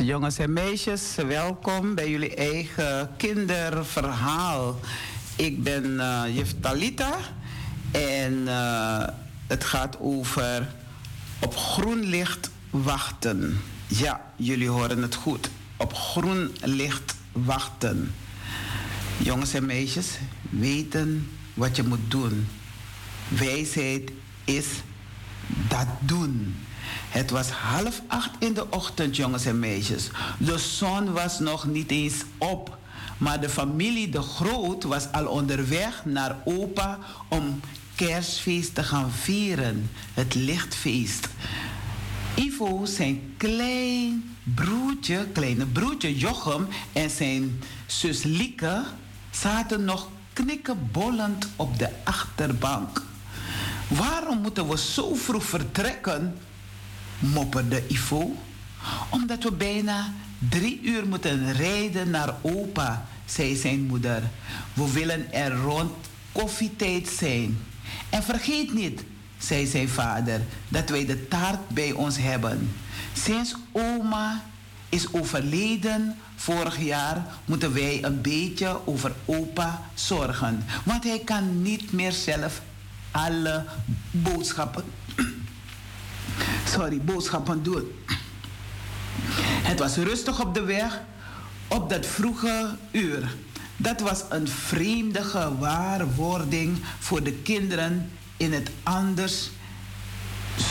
Jongens 0.07 0.39
en 0.39 0.53
meisjes, 0.53 1.15
welkom 1.15 1.95
bij 1.95 2.11
jullie 2.11 2.35
eigen 2.35 3.11
kinderverhaal. 3.17 4.81
Ik 5.37 5.63
ben 5.63 5.85
uh, 5.85 6.23
juf 6.33 6.55
Talita 6.61 7.17
en 7.91 8.33
uh, 8.33 9.03
het 9.47 9.65
gaat 9.65 9.97
over 10.01 10.69
op 11.39 11.57
groen 11.57 12.05
licht 12.05 12.51
wachten. 12.71 13.61
Ja, 13.87 14.33
jullie 14.37 14.69
horen 14.69 15.03
het 15.03 15.15
goed. 15.15 15.51
Op 15.77 15.95
groen 15.95 16.55
licht 16.63 17.17
wachten. 17.33 18.15
Jongens 19.19 19.55
en 19.55 19.67
meisjes, 19.67 20.19
weten 20.51 21.31
wat 21.55 21.77
je 21.77 21.83
moet 21.83 22.11
doen. 22.11 22.49
Wijsheid 23.29 24.13
is 24.45 24.67
dat 25.69 25.87
doen. 26.01 26.57
Het 27.09 27.31
was 27.31 27.51
half 27.51 28.03
acht 28.07 28.31
in 28.39 28.55
de 28.55 28.71
ochtend, 28.71 29.17
jongens 29.17 29.45
en 29.45 29.59
meisjes. 29.59 30.11
De 30.39 30.59
zon 30.59 31.13
was 31.13 31.39
nog 31.39 31.67
niet 31.67 31.91
eens 31.91 32.15
op. 32.39 32.79
Maar 33.19 33.41
de 33.41 33.49
familie 33.49 34.09
De 34.09 34.23
Groot 34.23 34.83
was 34.83 35.13
al 35.13 35.27
onderweg 35.27 36.05
naar 36.05 36.37
opa 36.45 36.99
om 37.29 37.61
kerstfeest 37.95 38.75
te 38.75 38.83
gaan 38.83 39.11
vieren. 39.11 39.91
Het 40.15 40.35
lichtfeest. 40.35 41.29
Ivo, 42.35 42.85
zijn 42.85 43.35
klein 43.37 44.37
broertje, 44.43 45.27
kleine 45.33 45.67
broertje 45.67 46.19
Jochem 46.19 46.69
en 46.93 47.11
zijn 47.11 47.63
zus 47.87 48.23
Lieke 48.23 48.83
zaten 49.31 49.85
nog 49.85 50.09
knikkenbollend 50.33 51.49
op 51.57 51.79
de 51.79 51.89
achterbank. 52.05 53.03
Waarom 53.89 54.39
moeten 54.39 54.69
we 54.69 54.79
zo 54.79 55.15
vroeg 55.15 55.45
vertrekken? 55.45 56.39
Mopperde 57.19 57.83
Ivo. 57.89 58.37
Omdat 59.11 59.43
we 59.43 59.53
bijna 59.53 60.13
drie 60.49 60.81
uur 60.83 61.07
moeten 61.07 61.53
rijden 61.53 62.11
naar 62.11 62.35
opa, 62.41 63.07
zei 63.25 63.57
zijn 63.57 63.87
moeder. 63.87 64.23
We 64.73 64.93
willen 64.93 65.33
er 65.33 65.55
rond 65.55 65.93
koffietijd 66.33 67.09
zijn. 67.09 67.59
En 68.09 68.23
vergeet 68.23 68.75
niet, 68.75 69.05
zei 69.39 69.67
zijn 69.67 69.89
vader, 69.89 70.41
dat 70.69 70.89
wij 70.89 71.07
de 71.07 71.29
taart 71.29 71.69
bij 71.69 71.93
ons 71.93 72.17
hebben. 72.19 72.71
Sinds 73.13 73.55
oma 73.73 74.43
is 74.89 75.13
overleden 75.13 76.17
vorig 76.37 76.81
jaar, 76.81 77.27
moeten 77.45 77.73
wij 77.73 78.05
een 78.05 78.21
beetje 78.21 78.87
over 78.87 79.15
opa 79.25 79.83
zorgen. 79.95 80.65
Want 80.85 81.05
hij 81.05 81.21
kan 81.25 81.63
niet 81.63 81.93
meer 81.93 82.13
zelf 82.13 82.63
alle 83.11 83.65
boodschappen, 84.11 84.85
sorry, 86.69 87.01
boodschappen 87.01 87.63
doen. 87.63 87.93
Het 89.63 89.79
was 89.79 89.97
rustig 89.97 90.41
op 90.41 90.55
de 90.55 90.63
weg 90.63 91.01
op 91.69 91.91
dat 91.91 92.07
vroege 92.07 92.77
uur. 92.93 93.35
Dat 93.77 94.01
was 94.01 94.25
een 94.29 94.49
vreemde 94.49 95.23
gewaarwording 95.23 96.79
voor 96.99 97.23
de 97.23 97.33
kinderen 97.33 98.11
in 98.37 98.53
het 98.53 98.71
anders 98.83 99.51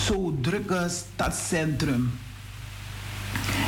zo 0.08 0.38
drukke 0.42 0.90
stadscentrum. 0.90 2.20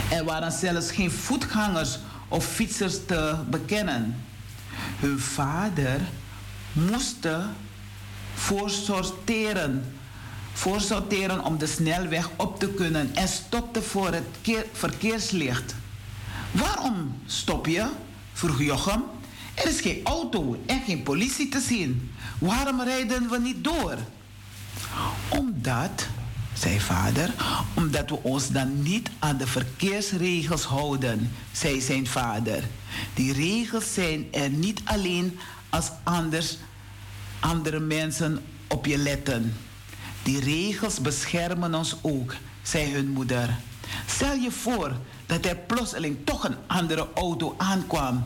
Er 0.09 0.23
waren 0.23 0.51
zelfs 0.51 0.91
geen 0.91 1.11
voetgangers 1.11 1.99
of 2.27 2.45
fietsers 2.45 3.05
te 3.05 3.35
bekennen. 3.49 4.23
Hun 4.99 5.19
vader 5.19 5.99
moest 6.73 7.27
voorsorteren, 10.57 11.17
voorsorteren 11.17 11.43
om 11.43 11.57
de 11.57 11.67
snelweg 11.67 12.29
op 12.35 12.59
te 12.59 12.67
kunnen 12.67 13.15
en 13.15 13.27
stopte 13.27 13.81
voor 13.81 14.13
het 14.13 14.23
verkeerslicht. 14.71 15.75
Waarom 16.51 17.21
stop 17.25 17.65
je? 17.65 17.85
vroeg 18.33 18.61
Jochem. 18.61 19.03
Er 19.53 19.67
is 19.67 19.81
geen 19.81 20.01
auto 20.03 20.59
en 20.65 20.81
geen 20.85 21.03
politie 21.03 21.49
te 21.49 21.59
zien. 21.59 22.11
Waarom 22.39 22.81
rijden 22.81 23.29
we 23.29 23.39
niet 23.39 23.63
door? 23.63 23.97
Omdat, 25.29 26.07
zei 26.53 26.79
vader, 26.79 27.33
omdat 27.73 28.09
we 28.09 28.23
ons 28.23 28.49
dan 28.49 28.81
niet 28.81 29.09
aan 29.19 29.37
de 29.37 29.47
verkeersregels 29.47 30.63
houden, 30.63 31.31
zei 31.51 31.81
zijn 31.81 32.07
vader. 32.07 32.63
Die 33.13 33.33
regels 33.33 33.93
zijn 33.93 34.27
er 34.31 34.49
niet 34.49 34.81
alleen 34.83 35.39
als 35.69 35.91
anders 36.03 36.57
andere 37.39 37.79
mensen 37.79 38.43
op 38.67 38.85
je 38.85 38.97
letten. 38.97 39.53
Die 40.27 40.39
regels 40.39 40.99
beschermen 41.01 41.75
ons 41.75 41.95
ook, 42.01 42.35
zei 42.61 42.93
hun 42.93 43.09
moeder. 43.09 43.57
Stel 44.05 44.33
je 44.33 44.51
voor 44.51 44.97
dat 45.25 45.45
er 45.45 45.55
plotseling 45.55 46.17
toch 46.23 46.43
een 46.43 46.55
andere 46.67 47.07
auto 47.15 47.55
aankwam. 47.57 48.25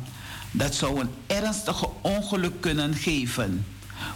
Dat 0.52 0.76
zou 0.76 1.00
een 1.00 1.10
ernstige 1.28 1.90
ongeluk 2.02 2.62
kunnen 2.62 2.96
geven. 2.96 3.66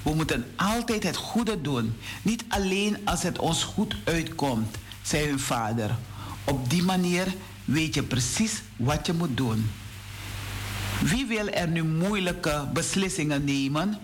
We 0.03 0.13
moeten 0.13 0.45
altijd 0.55 1.03
het 1.03 1.15
goede 1.15 1.61
doen, 1.61 1.95
niet 2.21 2.43
alleen 2.47 2.97
als 3.03 3.23
het 3.23 3.39
ons 3.39 3.63
goed 3.63 3.95
uitkomt, 4.03 4.77
zei 5.01 5.27
hun 5.27 5.39
vader. 5.39 5.95
Op 6.43 6.69
die 6.69 6.83
manier 6.83 7.33
weet 7.65 7.93
je 7.93 8.03
precies 8.03 8.61
wat 8.75 9.05
je 9.05 9.13
moet 9.13 9.37
doen. 9.37 9.71
Wie 11.01 11.25
wil 11.25 11.47
er 11.47 11.67
nu 11.67 11.83
moeilijke 11.83 12.67
beslissingen 12.73 13.43
nemen 13.43 13.97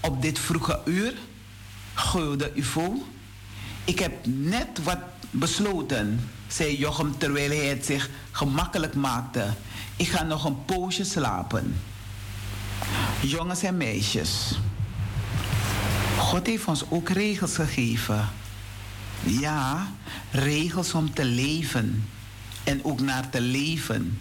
op 0.00 0.22
dit 0.22 0.38
vroege 0.38 0.80
uur? 0.84 1.14
Gulde 1.94 2.52
Uvo. 2.54 3.02
Ik 3.84 3.98
heb 3.98 4.12
net 4.26 4.82
wat 4.82 4.98
besloten, 5.30 6.30
zei 6.46 6.76
Jochem 6.76 7.18
terwijl 7.18 7.50
hij 7.50 7.66
het 7.66 7.86
zich 7.86 8.10
gemakkelijk 8.30 8.94
maakte. 8.94 9.46
Ik 9.96 10.08
ga 10.08 10.22
nog 10.22 10.44
een 10.44 10.64
poosje 10.64 11.04
slapen. 11.04 11.80
Jongens 13.20 13.62
en 13.62 13.76
meisjes. 13.76 14.58
God 16.18 16.46
heeft 16.46 16.64
ons 16.64 16.84
ook 16.88 17.08
regels 17.08 17.54
gegeven. 17.54 18.28
Ja, 19.22 19.86
regels 20.30 20.94
om 20.94 21.14
te 21.14 21.24
leven 21.24 22.08
en 22.64 22.84
ook 22.84 23.00
naar 23.00 23.30
te 23.30 23.40
leven. 23.40 24.20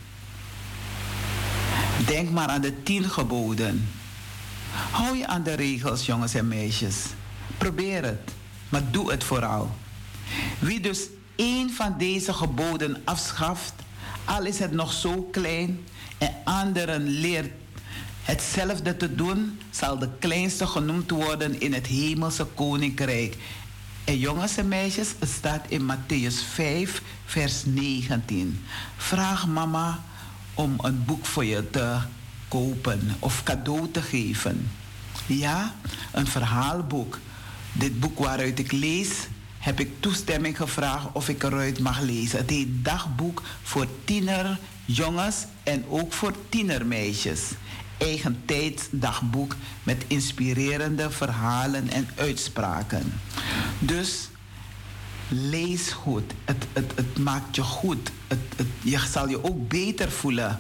Denk 2.06 2.30
maar 2.30 2.48
aan 2.48 2.62
de 2.62 2.84
tien 2.84 3.10
geboden. 3.10 3.90
Hou 4.92 5.18
je 5.18 5.28
aan 5.28 5.44
de 5.44 5.54
regels, 5.54 6.06
jongens 6.06 6.34
en 6.34 6.48
meisjes. 6.48 6.96
Probeer 7.58 8.04
het, 8.04 8.32
maar 8.74 8.92
doe 8.92 9.12
het 9.12 9.24
vooral. 9.24 9.72
Wie 10.60 10.80
dus 10.80 11.08
één 11.36 11.70
van 11.70 11.96
deze 11.98 12.34
geboden 12.34 13.02
afschaft, 13.04 13.74
al 14.26 14.46
is 14.46 14.60
het 14.60 14.72
nog 14.72 14.94
zo 14.94 15.22
klein, 15.32 15.84
en 16.18 16.34
anderen 16.44 17.08
leert 17.08 17.52
hetzelfde 18.22 18.98
te 18.98 19.16
doen, 19.16 19.60
zal 19.70 20.00
de 20.00 20.10
kleinste 20.20 20.68
genoemd 20.68 21.10
worden 21.12 21.60
in 21.62 21.74
het 21.74 21.88
hemelse 21.88 22.46
koninkrijk. 22.46 23.38
En 24.04 24.18
jongens 24.18 24.58
en 24.58 24.68
meisjes, 24.68 25.10
het 25.20 25.30
staat 25.30 25.66
in 25.68 25.92
Matthäus 25.92 26.36
5, 26.54 27.02
vers 27.26 27.66
19. 27.66 28.66
Vraag 28.98 29.48
mama 29.48 30.04
om 30.54 30.76
een 30.82 31.06
boek 31.06 31.26
voor 31.26 31.46
je 31.46 31.70
te 31.70 31.98
kopen 32.48 33.16
of 33.20 33.44
cadeau 33.44 33.92
te 33.92 34.02
geven. 34.02 34.72
Ja, 35.26 35.74
een 36.12 36.28
verhaalboek. 36.28 37.20
Dit 37.74 38.00
boek 38.00 38.20
waaruit 38.20 38.60
ik 38.60 38.72
lees, 38.72 39.10
heb 39.60 39.80
ik 39.80 39.92
toestemming 40.00 40.58
gevraagd 40.58 41.08
of 41.14 41.30
ik 41.30 41.44
eruit 41.44 41.80
mag 41.80 42.02
lezen. 42.02 42.38
Het 42.38 42.50
heet 42.50 42.68
Dagboek 42.70 43.42
voor 43.64 43.88
tiener 44.06 44.60
jongens 44.86 45.46
en 45.64 45.86
ook 45.90 46.14
voor 46.14 46.34
tienermeisjes. 46.50 47.42
Eigen 47.98 48.42
tijdsdagboek 48.46 49.56
met 49.84 50.04
inspirerende 50.08 51.12
verhalen 51.12 51.90
en 51.90 52.08
uitspraken. 52.16 53.14
Dus 53.80 54.30
lees 55.28 55.92
goed. 55.92 56.34
Het, 56.46 56.66
het, 56.74 56.92
het 56.96 57.18
maakt 57.18 57.56
je 57.56 57.62
goed. 57.62 58.12
Het, 58.28 58.40
je 58.82 59.00
zal 59.12 59.30
je 59.30 59.44
ook 59.44 59.68
beter 59.68 60.12
voelen. 60.12 60.60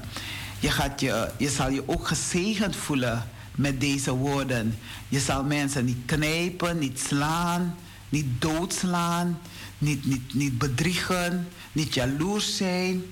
Je, 0.59 0.71
gaat 0.71 0.99
je, 0.99 1.31
je 1.37 1.49
zal 1.49 1.69
je 1.69 1.83
ook 1.85 2.07
gezegend 2.07 2.75
voelen 2.75 3.29
met 3.55 3.79
deze 3.79 4.11
woorden. 4.11 4.77
Je 5.07 5.19
zal 5.19 5.43
mensen 5.43 5.85
niet 5.85 6.05
knijpen, 6.05 6.79
niet 6.79 6.99
slaan, 6.99 7.75
niet 8.09 8.27
doodslaan, 8.39 9.39
niet, 9.77 10.05
niet, 10.05 10.33
niet 10.33 10.57
bedriegen, 10.57 11.47
niet 11.71 11.93
jaloers 11.93 12.57
zijn. 12.57 13.03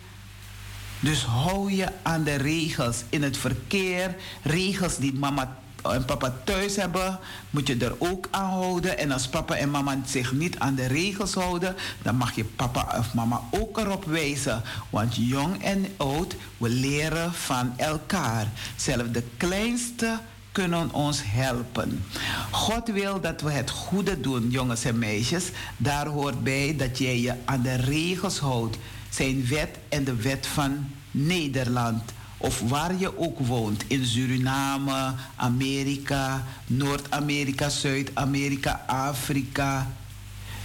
Dus 0.99 1.23
hou 1.23 1.71
je 1.71 1.87
aan 2.01 2.23
de 2.23 2.35
regels 2.35 3.03
in 3.09 3.23
het 3.23 3.37
verkeer, 3.37 4.15
regels 4.41 4.97
die 4.97 5.13
mama 5.13 5.59
en 5.81 6.05
papa 6.05 6.33
thuis 6.43 6.75
hebben, 6.75 7.19
moet 7.49 7.67
je 7.67 7.77
er 7.77 7.95
ook 7.97 8.27
aan 8.31 8.49
houden. 8.49 8.97
En 8.97 9.11
als 9.11 9.27
papa 9.27 9.55
en 9.55 9.69
mama 9.71 9.99
zich 10.05 10.31
niet 10.31 10.59
aan 10.59 10.75
de 10.75 10.85
regels 10.85 11.33
houden, 11.33 11.75
dan 12.01 12.15
mag 12.15 12.35
je 12.35 12.43
papa 12.43 12.95
of 12.97 13.13
mama 13.13 13.41
ook 13.49 13.77
erop 13.77 14.05
wijzen. 14.05 14.61
Want 14.89 15.15
jong 15.15 15.63
en 15.63 15.85
oud, 15.97 16.35
we 16.57 16.69
leren 16.69 17.33
van 17.33 17.73
elkaar. 17.77 18.47
Zelfs 18.75 19.11
de 19.11 19.23
kleinste 19.37 20.19
kunnen 20.51 20.93
ons 20.93 21.21
helpen. 21.23 22.03
God 22.51 22.87
wil 22.87 23.21
dat 23.21 23.41
we 23.41 23.51
het 23.51 23.69
goede 23.69 24.21
doen, 24.21 24.49
jongens 24.49 24.83
en 24.83 24.99
meisjes. 24.99 25.49
Daar 25.77 26.07
hoort 26.07 26.43
bij 26.43 26.75
dat 26.77 26.97
jij 26.97 27.19
je 27.19 27.33
aan 27.45 27.61
de 27.61 27.75
regels 27.75 28.39
houdt. 28.39 28.77
zijn 29.09 29.47
wet 29.47 29.77
en 29.89 30.03
de 30.03 30.15
wet 30.15 30.47
van 30.47 30.89
Nederland. 31.11 32.03
Of 32.37 32.59
waar 32.59 32.95
je 32.97 33.17
ook 33.17 33.39
woont, 33.39 33.83
in 33.87 34.05
Suriname, 34.05 35.13
Amerika, 35.35 36.45
Noord-Amerika, 36.67 37.69
Zuid-Amerika, 37.69 38.83
Afrika. 38.87 39.91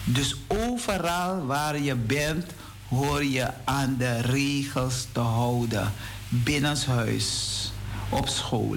Dus 0.04 0.36
overal 0.46 1.46
waar 1.46 1.80
je 1.80 1.94
bent, 1.94 2.46
hoor 2.88 3.24
je 3.24 3.50
aan 3.64 3.94
de 3.98 4.20
regels 4.20 5.06
te 5.12 5.20
houden. 5.20 5.92
Binnenshuis, 6.28 7.72
op 8.08 8.28
school, 8.28 8.76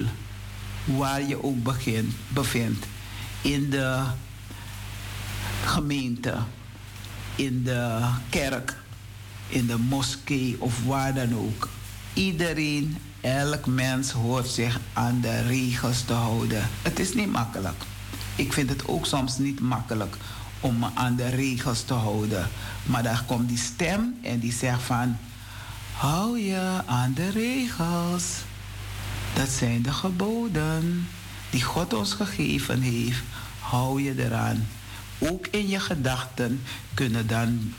waar 0.84 1.22
je 1.22 1.42
ook 1.42 1.62
begint, 1.62 2.14
bevindt. 2.28 2.86
In 3.40 3.70
de 3.70 4.04
gemeente, 5.64 6.34
in 7.34 7.64
de 7.64 8.08
kerk, 8.28 8.76
in 9.48 9.66
de 9.66 9.78
moskee 9.78 10.56
of 10.58 10.84
waar 10.84 11.14
dan 11.14 11.34
ook. 11.34 11.68
Iedereen, 12.12 12.98
elk 13.20 13.66
mens 13.66 14.10
hoort 14.10 14.48
zich 14.48 14.80
aan 14.92 15.20
de 15.20 15.42
regels 15.42 16.02
te 16.02 16.12
houden. 16.12 16.68
Het 16.82 16.98
is 16.98 17.14
niet 17.14 17.32
makkelijk. 17.32 17.82
Ik 18.36 18.52
vind 18.52 18.68
het 18.68 18.88
ook 18.88 19.06
soms 19.06 19.38
niet 19.38 19.60
makkelijk 19.60 20.16
om 20.60 20.78
me 20.78 20.86
aan 20.94 21.16
de 21.16 21.28
regels 21.28 21.82
te 21.82 21.94
houden. 21.94 22.48
Maar 22.82 23.02
daar 23.02 23.24
komt 23.26 23.48
die 23.48 23.58
stem 23.58 24.18
en 24.22 24.38
die 24.38 24.52
zegt 24.52 24.82
van... 24.82 25.16
Hou 26.00 26.38
je 26.38 26.80
aan 26.86 27.12
de 27.14 27.30
regels. 27.30 28.24
Dat 29.34 29.48
zijn 29.48 29.82
de 29.82 29.92
geboden 29.92 31.08
die 31.50 31.62
God 31.62 31.94
ons 31.94 32.12
gegeven 32.12 32.80
heeft. 32.80 33.22
Hou 33.60 34.02
je 34.02 34.24
eraan. 34.24 34.68
Ook 35.18 35.46
in 35.46 35.68
je 35.68 35.80
gedachten 35.80 36.62
kunnen 36.94 37.26
dan 37.26 37.72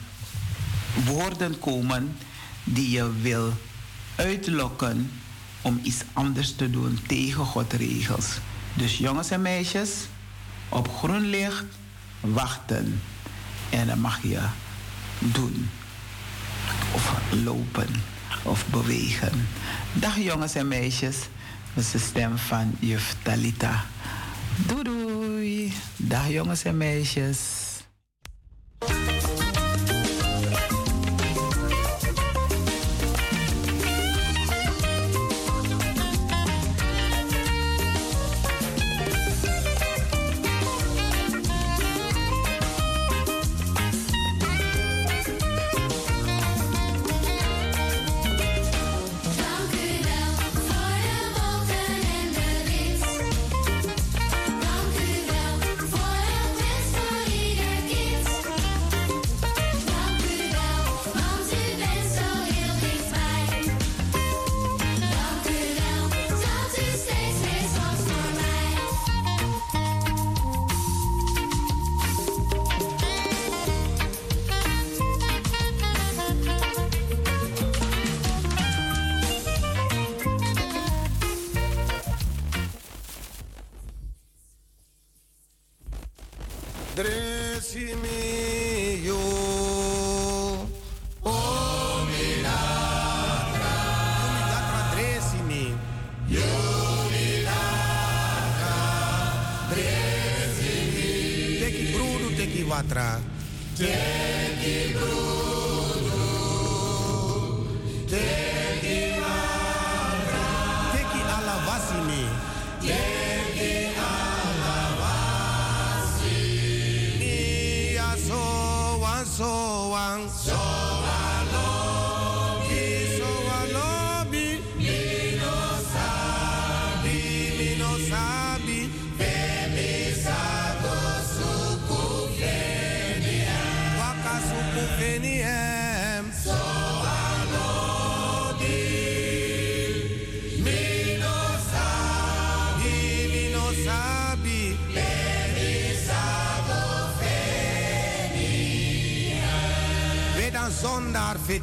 woorden 1.05 1.59
komen 1.59 2.15
die 2.63 2.89
je 2.89 3.11
wil 3.21 3.53
uitlokken 4.15 5.11
om 5.61 5.79
iets 5.83 6.03
anders 6.13 6.55
te 6.55 6.69
doen 6.69 6.99
tegen 7.07 7.45
Gods 7.45 7.75
regels. 7.75 8.27
Dus 8.73 8.97
jongens 8.97 9.29
en 9.29 9.41
meisjes, 9.41 9.89
op 10.69 10.89
groen 10.89 11.29
licht 11.29 11.63
wachten. 12.19 13.01
En 13.69 13.87
dan 13.87 13.99
mag 13.99 14.23
je 14.23 14.41
doen. 15.19 15.69
Of 16.91 17.13
lopen. 17.43 17.87
Of 18.43 18.65
bewegen. 18.67 19.47
Dag 19.93 20.17
jongens 20.17 20.55
en 20.55 20.67
meisjes. 20.67 21.15
Dat 21.73 21.83
is 21.83 21.91
de 21.91 21.99
stem 21.99 22.37
van 22.37 22.75
juf 22.79 23.15
Talita. 23.23 23.83
Doei 24.67 24.83
doei. 24.83 25.73
Dag 25.97 26.27
jongens 26.29 26.63
en 26.63 26.77
meisjes. 26.77 27.37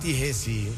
de 0.09 0.15
Recife. 0.15 0.78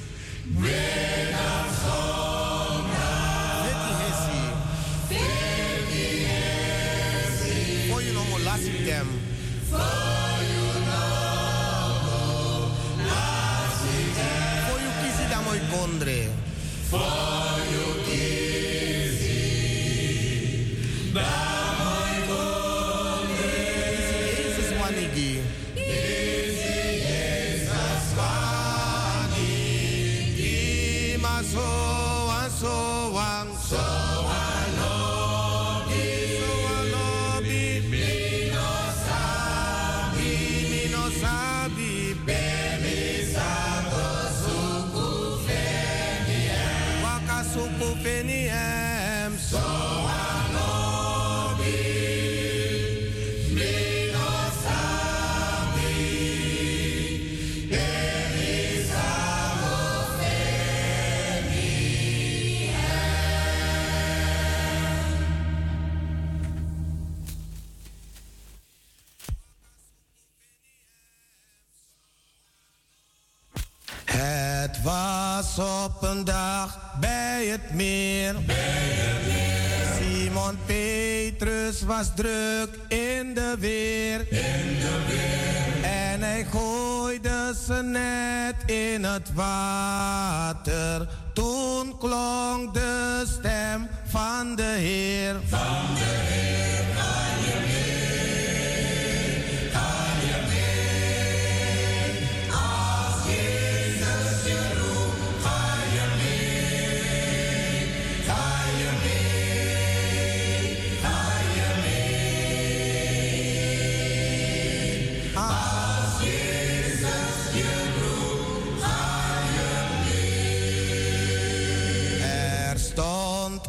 noastră 82.00 82.28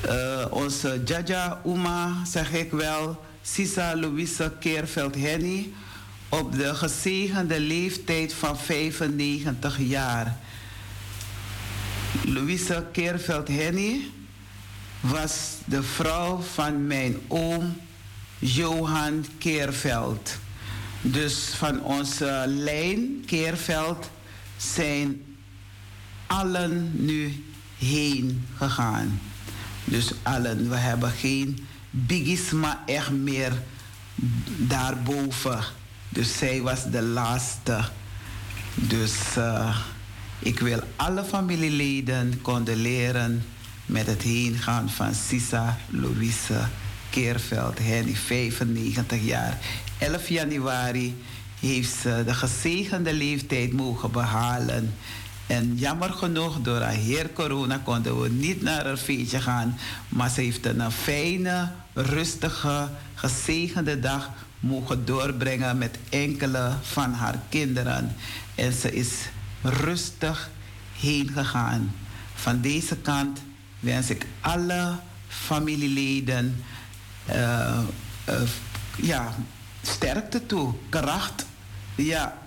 eh, 0.00 0.46
onze 0.50 1.02
Jaja 1.04 1.60
Uma, 1.66 2.24
zeg 2.24 2.52
ik 2.52 2.70
wel, 2.70 3.24
Sisa 3.42 3.96
Louise 3.96 4.52
Keerveld 4.60 5.14
Henny, 5.14 5.72
op 6.28 6.56
de 6.56 6.74
gezegende 6.74 7.60
leeftijd 7.60 8.34
van 8.34 8.58
95 8.58 9.78
jaar. 9.78 10.36
Louise 12.24 12.84
Keerveld 12.92 13.48
Henny 13.48 14.00
was 15.00 15.54
de 15.64 15.82
vrouw 15.82 16.40
van 16.40 16.86
mijn 16.86 17.16
oom 17.28 17.76
Johan 18.38 19.26
Keerveld. 19.38 20.38
Dus 21.00 21.50
van 21.54 21.82
onze 21.82 22.44
lijn 22.46 23.22
Keerveld 23.26 24.10
zijn 24.62 25.22
allen 26.26 26.90
nu 27.04 27.44
heen 27.78 28.46
gegaan. 28.56 29.20
Dus 29.84 30.12
allen, 30.22 30.68
we 30.68 30.76
hebben 30.76 31.10
geen 31.10 31.66
bigisma 31.90 32.82
echt 32.86 33.10
meer 33.10 33.62
daarboven. 34.56 35.58
Dus 36.08 36.38
zij 36.38 36.60
was 36.60 36.90
de 36.90 37.02
laatste. 37.02 37.84
Dus 38.74 39.36
eh, 39.36 39.76
ik 40.38 40.58
wil 40.58 40.80
alle 40.96 41.24
familieleden 41.24 42.40
condoleren 42.42 43.44
met 43.86 44.06
het 44.06 44.22
heengaan 44.22 44.90
van 44.90 45.14
Sisa 45.14 45.78
Louise 45.90 46.68
Keerveld. 47.10 47.78
Henny, 47.78 48.14
95 48.14 49.24
jaar. 49.24 49.58
11 49.98 50.28
januari 50.28 51.14
heeft 51.68 51.94
ze 52.00 52.22
de 52.26 52.34
gezegende 52.34 53.12
leeftijd 53.12 53.72
mogen 53.72 54.10
behalen. 54.10 54.94
En 55.46 55.76
jammer 55.76 56.12
genoeg, 56.12 56.60
door 56.60 56.80
haar 56.80 56.92
heer 56.92 57.32
corona 57.32 57.78
konden 57.84 58.20
we 58.20 58.28
niet 58.28 58.62
naar 58.62 58.84
haar 58.84 58.96
feestje 58.96 59.40
gaan. 59.40 59.78
Maar 60.08 60.30
ze 60.30 60.40
heeft 60.40 60.66
een 60.66 60.90
fijne, 60.90 61.70
rustige, 61.92 62.88
gezegende 63.14 64.00
dag 64.00 64.30
mogen 64.60 65.04
doorbrengen 65.04 65.78
met 65.78 65.98
enkele 66.08 66.72
van 66.82 67.12
haar 67.12 67.40
kinderen. 67.48 68.16
En 68.54 68.72
ze 68.72 68.92
is 68.92 69.10
rustig 69.62 70.50
heen 70.98 71.30
gegaan. 71.34 71.94
Van 72.34 72.60
deze 72.60 72.96
kant 72.96 73.40
wens 73.80 74.10
ik 74.10 74.26
alle 74.40 74.96
familieleden 75.28 76.64
eh, 77.26 77.78
eh, 78.24 78.40
ja, 78.96 79.34
sterkte 79.82 80.46
toe, 80.46 80.74
kracht. 80.88 81.44
Ja, 81.94 82.38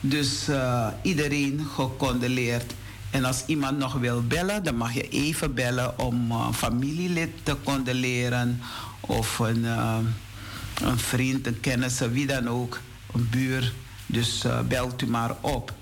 dus 0.00 0.48
eh, 0.48 0.86
iedereen 1.02 1.66
gecondoleerd. 1.74 2.74
En 3.10 3.24
als 3.24 3.42
iemand 3.46 3.78
nog 3.78 3.92
wil 3.92 4.22
bellen, 4.26 4.64
dan 4.64 4.76
mag 4.76 4.94
je 4.94 5.08
even 5.08 5.54
bellen 5.54 5.98
om 5.98 6.30
een 6.30 6.54
familielid 6.54 7.30
te 7.42 7.56
condoleren. 7.64 8.60
Of 9.00 9.38
een, 9.38 9.64
eh, 9.64 9.96
een 10.82 10.98
vriend, 10.98 11.46
een 11.46 11.60
kennis, 11.60 11.98
wie 11.98 12.26
dan 12.26 12.48
ook, 12.48 12.80
een 13.12 13.28
buur. 13.30 13.72
Dus 14.06 14.44
eh, 14.44 14.60
belt 14.60 15.02
u 15.02 15.06
maar 15.06 15.34
op. 15.40 15.72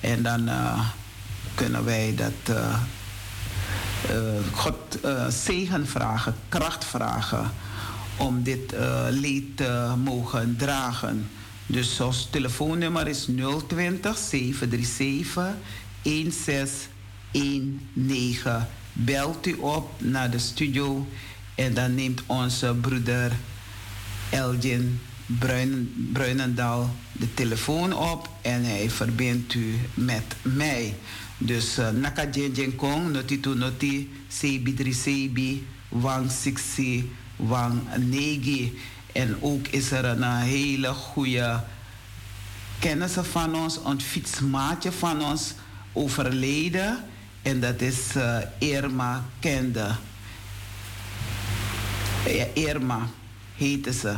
En 0.00 0.22
dan 0.22 0.48
eh, 0.48 0.80
kunnen 1.54 1.84
wij 1.84 2.14
dat 2.16 2.56
eh, 2.56 2.74
eh, 4.10 4.16
God 4.52 5.00
eh, 5.02 5.26
zegen 5.28 5.86
vragen, 5.86 6.34
kracht 6.48 6.84
vragen 6.84 7.50
om 8.16 8.42
dit 8.42 8.72
eh, 8.72 9.04
leed 9.10 9.56
te 9.56 9.92
mogen 10.04 10.56
dragen. 10.58 11.28
Dus 11.66 12.00
ons 12.00 12.28
telefoonnummer 12.30 13.08
is 13.08 13.28
020 13.66 14.18
737 14.18 15.56
1619. 16.02 18.66
Belt 18.92 19.46
u 19.46 19.52
op 19.52 20.00
naar 20.00 20.30
de 20.30 20.38
studio 20.38 21.06
en 21.54 21.74
dan 21.74 21.94
neemt 21.94 22.22
onze 22.26 22.74
broeder 22.80 23.32
Elgin 24.30 25.00
Bruin, 25.26 25.92
Bruinendaal 26.12 26.94
de 27.12 27.34
telefoon 27.34 27.92
op 27.92 28.28
en 28.42 28.64
hij 28.64 28.90
verbindt 28.90 29.54
u 29.54 29.74
met 29.94 30.36
mij. 30.42 30.94
Dus 31.38 31.78
uh, 31.78 31.90
naka 31.90 32.28
jen 32.30 32.76
kong 32.76 33.12
noti 33.12 33.40
tu 33.40 33.54
noti 33.54 34.10
sebi 34.28 34.74
dri 34.74 34.92
sebi 34.92 35.66
wang 35.88 36.30
siksi 36.30 37.10
wang 37.36 37.80
negi. 37.98 38.78
En 39.14 39.36
ook 39.40 39.66
is 39.66 39.90
er 39.90 40.04
een 40.04 40.40
hele 40.40 40.88
goede 40.88 41.60
kennis 42.78 43.12
van 43.20 43.54
ons, 43.54 43.78
een 43.84 44.00
fietsmaatje 44.00 44.92
van 44.92 45.24
ons 45.24 45.54
overleden. 45.92 47.04
En 47.42 47.60
dat 47.60 47.80
is 47.80 48.16
uh, 48.16 48.38
Irma 48.58 49.24
Kende. 49.40 49.94
Ja, 52.26 52.46
Irma 52.54 53.06
heette 53.56 53.92
ze. 53.92 54.14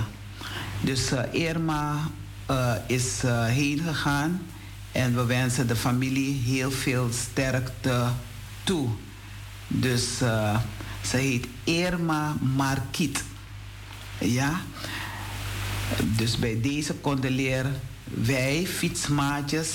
Dus 0.81 1.13
uh, 1.13 1.21
Irma 1.31 2.09
is 2.87 3.23
heen 3.47 3.79
gegaan 3.87 4.43
en 4.93 5.15
we 5.15 5.25
wensen 5.25 5.67
de 5.67 5.77
familie 5.77 6.43
heel 6.43 6.71
veel 6.71 7.09
sterkte 7.13 8.09
toe. 8.65 8.89
Dus 9.69 10.19
ze 11.03 11.17
heet 11.17 11.47
Irma 11.65 12.37
Markiet. 12.41 13.25
Ja? 14.19 14.61
Dus 16.17 16.39
bij 16.39 16.61
deze 16.61 17.01
condoleren 17.01 17.81
wij, 18.05 18.67
fietsmaatjes, 18.67 19.71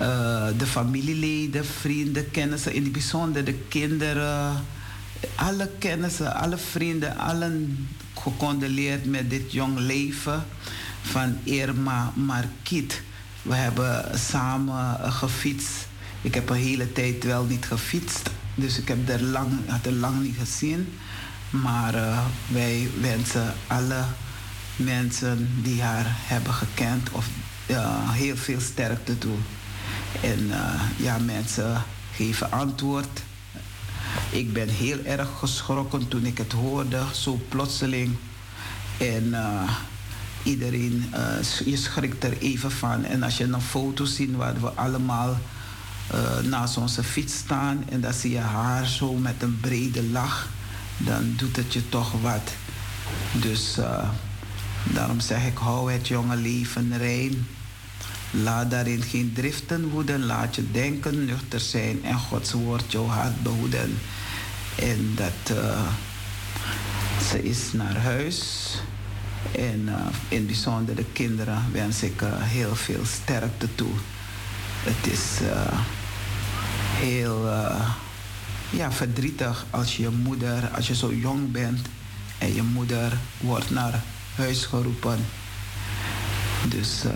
uh, 0.00 0.46
de 0.58 0.66
familieleden, 0.66 1.66
vrienden, 1.66 2.30
kennissen, 2.30 2.72
in 2.72 2.82
het 2.82 2.92
bijzonder 2.92 3.44
de 3.44 3.58
kinderen, 3.68 4.64
alle 5.34 5.70
kennissen, 5.78 6.34
alle 6.34 6.58
vrienden, 6.58 7.16
allen 7.16 7.88
gecondoleerd 8.18 9.04
met 9.04 9.30
dit 9.30 9.52
jong 9.52 9.78
leven 9.78 10.44
van 11.02 11.36
Irma 11.42 12.12
Marquiet. 12.14 13.02
We 13.42 13.54
hebben 13.54 14.18
samen 14.18 15.12
gefietst. 15.12 15.88
Ik 16.22 16.34
heb 16.34 16.48
een 16.48 16.56
hele 16.56 16.92
tijd 16.92 17.24
wel 17.24 17.44
niet 17.44 17.66
gefietst, 17.66 18.30
dus 18.54 18.78
ik 18.78 18.88
heb 18.88 19.08
er 19.08 19.22
lang, 19.22 19.50
had 19.66 19.86
er 19.86 19.92
lang 19.92 20.22
niet 20.22 20.36
gezien. 20.38 20.88
Maar 21.50 21.94
uh, 21.94 22.18
wij 22.46 22.90
wensen 23.00 23.54
alle 23.66 24.04
mensen 24.76 25.50
die 25.62 25.82
haar 25.82 26.06
hebben 26.08 26.52
gekend 26.52 27.10
of 27.10 27.26
uh, 27.66 28.10
heel 28.10 28.36
veel 28.36 28.60
sterkte 28.60 29.18
toe. 29.18 29.36
En 30.20 30.46
uh, 30.46 30.82
ja, 30.96 31.18
mensen 31.18 31.82
geven 32.12 32.50
antwoord. 32.50 33.22
Ik 34.30 34.52
ben 34.52 34.68
heel 34.68 34.98
erg 35.04 35.28
geschrokken 35.38 36.08
toen 36.08 36.24
ik 36.24 36.38
het 36.38 36.52
hoorde, 36.52 37.02
zo 37.12 37.40
plotseling. 37.48 38.16
En 38.98 39.34
iedereen, 40.42 41.12
je 41.64 41.76
schrikt 41.76 42.24
er 42.24 42.38
even 42.38 42.70
van. 42.70 43.04
En 43.04 43.22
als 43.22 43.36
je 43.36 43.44
een 43.44 43.60
foto 43.60 44.04
ziet 44.04 44.36
waar 44.36 44.60
we 44.60 44.68
allemaal 44.68 45.38
naast 46.42 46.76
onze 46.76 47.02
fiets 47.02 47.34
staan 47.34 47.84
en 47.88 48.00
dan 48.00 48.12
zie 48.12 48.30
je 48.30 48.38
haar 48.38 48.86
zo 48.86 49.12
met 49.12 49.42
een 49.42 49.60
brede 49.60 50.02
lach 50.02 50.48
dan 50.96 51.34
doet 51.36 51.56
het 51.56 51.72
je 51.72 51.88
toch 51.88 52.12
wat. 52.20 52.52
Dus 53.32 53.78
uh, 53.78 54.08
daarom 54.84 55.20
zeg 55.20 55.46
ik, 55.46 55.58
hou 55.58 55.92
het 55.92 56.08
jonge 56.08 56.36
leven 56.36 56.98
rein. 56.98 57.46
Laat 58.30 58.70
daarin 58.70 59.02
geen 59.02 59.32
driften 59.34 59.88
woeden. 59.88 60.26
Laat 60.26 60.54
je 60.54 60.70
denken 60.70 61.24
nuchter 61.24 61.60
zijn 61.60 62.04
en 62.04 62.18
Gods 62.18 62.52
woord 62.52 62.92
jouw 62.92 63.06
hart 63.06 63.42
behoeden. 63.42 63.98
En 64.78 65.12
dat 65.14 65.56
uh, 65.56 65.80
ze 67.30 67.42
is 67.42 67.72
naar 67.72 67.96
huis. 67.96 68.70
En 69.52 69.82
uh, 69.86 69.94
in 70.28 70.36
het 70.36 70.46
bijzonder 70.46 70.96
de 70.96 71.04
kinderen 71.12 71.62
wens 71.72 72.02
ik 72.02 72.22
heel 72.38 72.74
veel 72.74 73.04
sterkte 73.04 73.74
toe. 73.74 73.92
Het 74.82 75.12
is 75.12 75.40
heel 76.98 77.48
ja, 78.70 78.92
verdrietig 78.92 79.66
als 79.70 79.96
je 79.96 80.08
moeder, 80.08 80.68
als 80.68 80.86
je 80.86 80.94
zo 80.94 81.12
jong 81.12 81.50
bent 81.52 81.86
en 82.38 82.54
je 82.54 82.62
moeder 82.62 83.18
wordt 83.40 83.70
naar 83.70 84.02
huis 84.34 84.64
geroepen. 84.64 85.18
Dus 86.68 87.04
uh, 87.04 87.12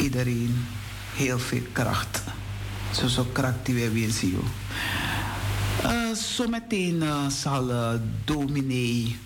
iedereen 0.00 0.66
heel 1.14 1.38
veel 1.38 1.62
kracht. 1.72 2.22
Zo 2.94 3.06
zo 3.06 3.24
kracht 3.32 3.66
die 3.66 3.74
we 3.74 3.90
weer 3.90 4.10
zien. 4.10 4.38
Uh, 5.84 6.14
zometeen 6.14 7.02
uh, 7.02 7.28
zal 7.28 7.70
dominee 8.24 9.16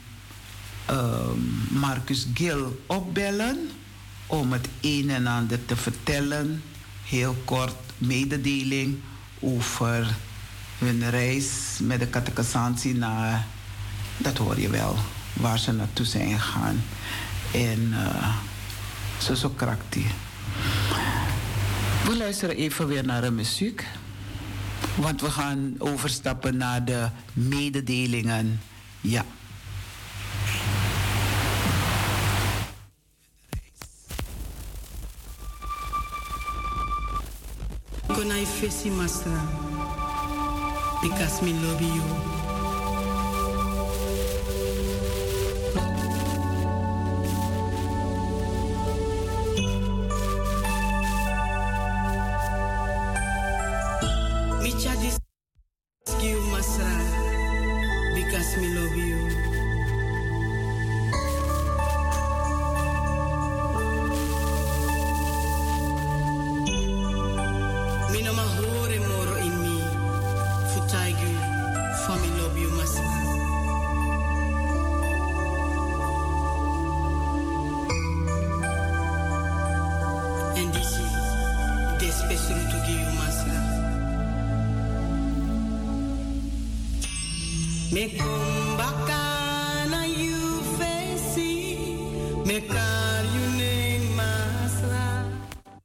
ehm, 0.86 1.38
Marcus 1.70 2.26
Gil 2.34 2.82
opbellen 2.86 3.70
om 4.26 4.52
het 4.52 4.68
een 4.80 5.10
en 5.10 5.26
ander 5.26 5.64
te 5.64 5.76
vertellen. 5.76 6.62
Heel 7.04 7.36
kort 7.44 7.74
mededeling 7.98 8.98
over 9.40 10.14
hun 10.84 11.10
reis 11.10 11.78
met 11.80 12.00
de 12.00 12.10
catechisatie 12.10 12.94
naar, 12.94 13.46
dat 14.16 14.38
hoor 14.38 14.60
je 14.60 14.68
wel, 14.68 14.96
waar 15.32 15.58
ze 15.58 15.72
naartoe 15.72 16.06
zijn 16.06 16.40
gegaan. 16.40 16.82
En 17.52 17.88
uh, 17.90 18.34
zo 19.18 19.34
zo 19.34 19.48
krakti. 19.48 20.06
We 22.04 22.16
luisteren 22.16 22.56
even 22.56 22.86
weer 22.86 23.04
naar 23.04 23.22
de 23.22 23.30
muziek. 23.30 23.86
Want 24.94 25.20
we 25.20 25.30
gaan 25.30 25.74
overstappen 25.78 26.56
naar 26.56 26.84
de 26.84 27.08
mededelingen. 27.32 28.60
Ja. 29.00 29.24
Konai 38.06 38.46
Fesi 38.46 38.90
Masra 38.90 39.72
because 41.04 41.42
me 41.42 41.52
love 41.52 41.82
you. 41.82 42.43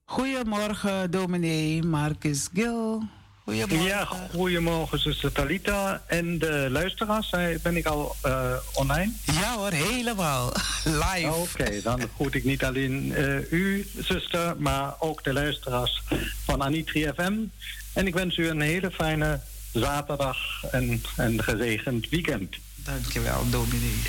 Goedemorgen, 0.06 1.12
dominee 1.12 1.84
Marcus 1.84 2.50
Gil. 2.54 3.04
Goedemorgen. 3.44 3.86
Ja, 3.86 4.08
goedemorgen, 4.32 5.00
zuster 5.00 5.32
Talita. 5.32 6.04
En 6.08 6.40
de 6.40 6.68
luisteraars, 6.70 7.30
ben 7.64 7.78
ik 7.78 7.86
al 7.86 8.16
uh, 8.26 8.54
online? 8.74 9.12
Ja 9.26 9.56
hoor, 9.56 9.72
helemaal. 9.72 10.52
Live. 11.04 11.34
Oké, 11.34 11.82
dan 11.84 12.02
groet 12.16 12.36
ik 12.36 12.44
niet 12.44 12.64
alleen 12.64 13.06
uh, 13.06 13.52
u, 13.52 13.88
zuster, 13.98 14.56
maar 14.58 14.94
ook 15.00 15.24
de 15.24 15.34
luisteraars 15.34 16.04
van 16.46 16.62
Anitri 16.62 17.12
FM. 17.16 17.34
En 17.94 18.08
ik 18.08 18.14
wens 18.14 18.38
u 18.38 18.48
een 18.48 18.62
hele 18.62 18.92
fijne 18.92 19.40
zaterdag 19.74 20.64
en 20.72 21.04
een 21.16 21.44
gezegend 21.44 22.10
weekend. 22.10 22.56
Dankjewel, 22.76 23.50
dominee. 23.50 24.02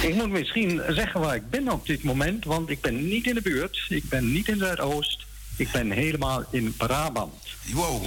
Ik 0.00 0.14
moet 0.14 0.30
misschien 0.30 0.82
zeggen 0.88 1.20
waar 1.20 1.34
ik 1.34 1.50
ben 1.50 1.68
op 1.68 1.86
dit 1.86 2.02
moment, 2.02 2.44
want 2.44 2.70
ik 2.70 2.80
ben 2.80 3.08
niet 3.08 3.26
in 3.26 3.34
de 3.34 3.42
buurt. 3.42 3.86
Ik 3.88 4.08
ben 4.08 4.32
niet 4.32 4.48
in 4.48 4.58
Zuidoost. 4.58 5.26
Ik 5.56 5.70
ben 5.70 5.90
helemaal 5.90 6.44
in 6.50 6.76
Brabant. 6.76 7.48
Wow. 7.72 8.04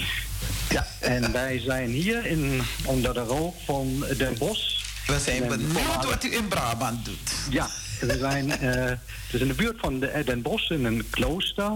Ja, 0.69 0.87
en 0.99 1.31
wij 1.31 1.59
zijn 1.59 1.89
hier 1.89 2.25
in, 2.25 2.61
onder 2.85 3.13
de 3.13 3.19
rook 3.19 3.55
van 3.65 4.05
Den 4.17 4.37
Bosch. 4.37 4.81
We 5.07 5.19
zijn 5.19 5.47
benieuwd 5.47 6.05
wat 6.05 6.23
u 6.23 6.33
in 6.33 6.47
Brabant 6.47 7.05
doet. 7.05 7.31
Ja, 7.49 7.69
we 7.99 8.17
zijn 8.17 8.47
uh, 8.47 8.91
dus 9.31 9.41
in 9.41 9.47
de 9.47 9.53
buurt 9.53 9.79
van 9.79 9.99
de, 9.99 10.21
Den 10.25 10.41
Bosch 10.41 10.69
in 10.69 10.85
een 10.85 11.09
klooster, 11.09 11.71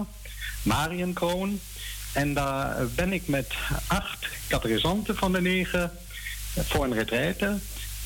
Marienkroon. 0.62 1.60
En 2.12 2.34
daar 2.34 2.86
ben 2.94 3.12
ik 3.12 3.28
met 3.28 3.54
acht 3.86 4.26
catechisanten 4.48 5.16
van 5.16 5.32
de 5.32 5.40
negen 5.40 5.92
voor 6.54 6.84
een 6.84 6.94
retraite. 6.94 7.58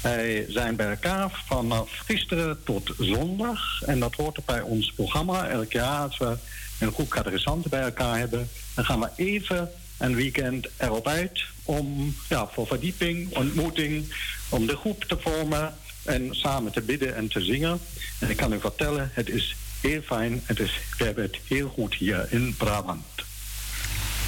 Wij 0.02 0.46
zijn 0.48 0.76
bij 0.76 0.90
elkaar 0.90 1.42
vanaf 1.46 1.90
gisteren 2.06 2.64
tot 2.64 2.90
zondag. 2.98 3.82
En 3.82 4.00
dat 4.00 4.14
hoort 4.14 4.44
bij 4.44 4.60
ons 4.60 4.92
programma. 4.92 5.48
Elk 5.48 5.72
jaar 5.72 6.02
als 6.02 6.18
we 6.18 6.36
een 6.78 6.92
groep 6.92 7.08
catechisanten 7.08 7.70
bij 7.70 7.82
elkaar 7.82 8.18
hebben... 8.18 8.48
dan 8.74 8.84
gaan 8.84 9.00
we 9.00 9.08
even 9.16 9.70
een 9.98 10.14
weekend 10.14 10.68
erop 10.76 11.06
uit 11.08 11.44
om 11.62 12.16
ja, 12.28 12.48
voor 12.52 12.66
verdieping, 12.66 13.36
ontmoeting... 13.36 14.14
om 14.48 14.66
de 14.66 14.76
groep 14.76 15.04
te 15.04 15.16
vormen 15.20 15.74
en 16.02 16.34
samen 16.34 16.72
te 16.72 16.80
bidden 16.80 17.14
en 17.14 17.28
te 17.28 17.40
zingen. 17.40 17.80
En 18.18 18.30
ik 18.30 18.36
kan 18.36 18.52
u 18.52 18.60
vertellen, 18.60 19.10
het 19.12 19.28
is 19.28 19.56
heel 19.80 20.00
fijn. 20.00 20.42
Het 20.44 20.60
is, 20.60 20.80
we 20.98 21.04
hebben 21.04 21.24
het 21.24 21.38
heel 21.48 21.68
goed 21.68 21.94
hier 21.94 22.26
in 22.30 22.56
Brabant. 22.56 23.04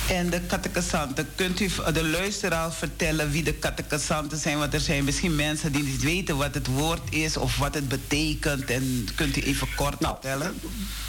En 0.09 0.31
de 0.31 0.47
catechisanten, 0.47 1.29
kunt 1.35 1.61
u 1.61 1.69
de 1.93 2.05
luisteraar 2.05 2.73
vertellen 2.73 3.31
wie 3.31 3.43
de 3.43 3.59
catechisanten 3.59 4.39
zijn? 4.39 4.59
Want 4.59 4.75
er 4.75 4.81
zijn 4.81 5.05
misschien 5.05 5.35
mensen 5.35 5.73
die 5.73 5.83
niet 5.83 6.03
weten 6.03 6.37
wat 6.37 6.55
het 6.55 6.67
woord 6.67 7.15
is 7.15 7.37
of 7.37 7.57
wat 7.57 7.75
het 7.75 7.89
betekent. 7.89 8.71
En 8.71 9.09
kunt 9.15 9.37
u 9.37 9.41
even 9.41 9.69
kort 9.77 10.01
nou, 10.01 10.13
vertellen? 10.13 10.55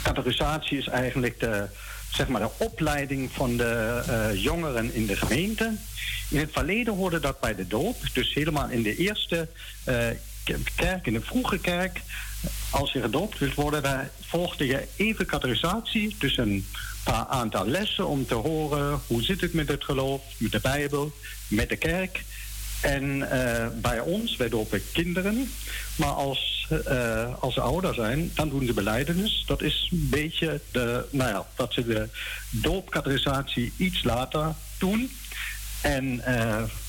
Catechisatie 0.02 0.78
is 0.78 0.88
eigenlijk 0.88 1.40
de, 1.40 1.66
zeg 2.12 2.28
maar 2.28 2.40
de 2.40 2.50
opleiding 2.56 3.30
van 3.32 3.56
de 3.56 4.02
uh, 4.08 4.42
jongeren 4.42 4.94
in 4.94 5.06
de 5.06 5.16
gemeente. 5.16 5.76
In 6.28 6.38
het 6.38 6.52
verleden 6.52 6.94
hoorde 6.94 7.20
dat 7.20 7.40
bij 7.40 7.54
de 7.54 7.66
doop. 7.66 7.96
Dus 8.12 8.34
helemaal 8.34 8.68
in 8.68 8.82
de 8.82 8.96
eerste 8.96 9.48
uh, 9.88 10.06
kerk, 10.74 11.06
in 11.06 11.12
de 11.12 11.20
vroege 11.20 11.58
kerk. 11.58 12.00
Als 12.70 12.92
je 12.92 13.00
gedoopt 13.00 13.38
wilt 13.38 13.54
worden, 13.54 13.82
daar 13.82 14.10
volgde 14.20 14.66
je 14.66 14.86
even 14.96 15.26
catechisatie. 15.26 16.16
Dus 16.18 16.36
een 16.36 16.66
paar 17.12 17.26
aantal 17.26 17.66
lessen 17.66 18.06
om 18.06 18.26
te 18.26 18.34
horen 18.34 19.00
hoe 19.06 19.22
zit 19.22 19.40
het 19.40 19.52
met 19.52 19.68
het 19.68 19.84
geloof, 19.84 20.22
met 20.36 20.52
de 20.52 20.60
Bijbel, 20.60 21.12
met 21.48 21.68
de 21.68 21.76
kerk. 21.76 22.24
En 22.80 23.30
eh, 23.30 23.66
bij 23.74 24.00
ons, 24.00 24.36
wij 24.36 24.48
dopen 24.48 24.82
kinderen. 24.92 25.52
Maar 25.96 26.10
als, 26.10 26.68
uh, 26.88 27.34
als 27.40 27.54
ze 27.54 27.60
ouder 27.60 27.94
zijn, 27.94 28.30
dan 28.34 28.48
doen 28.48 28.66
ze 28.66 28.72
beleidenis. 28.72 29.44
Dat 29.46 29.62
is 29.62 29.88
een 29.92 30.08
beetje 30.10 30.60
de, 30.72 31.04
nou 31.10 31.30
ja, 31.30 31.46
dat 31.54 31.72
ze 31.72 31.86
de 31.86 32.08
doopcategorisatie 32.50 33.72
iets 33.76 34.02
later 34.02 34.54
doen. 34.78 35.10
En 35.82 36.22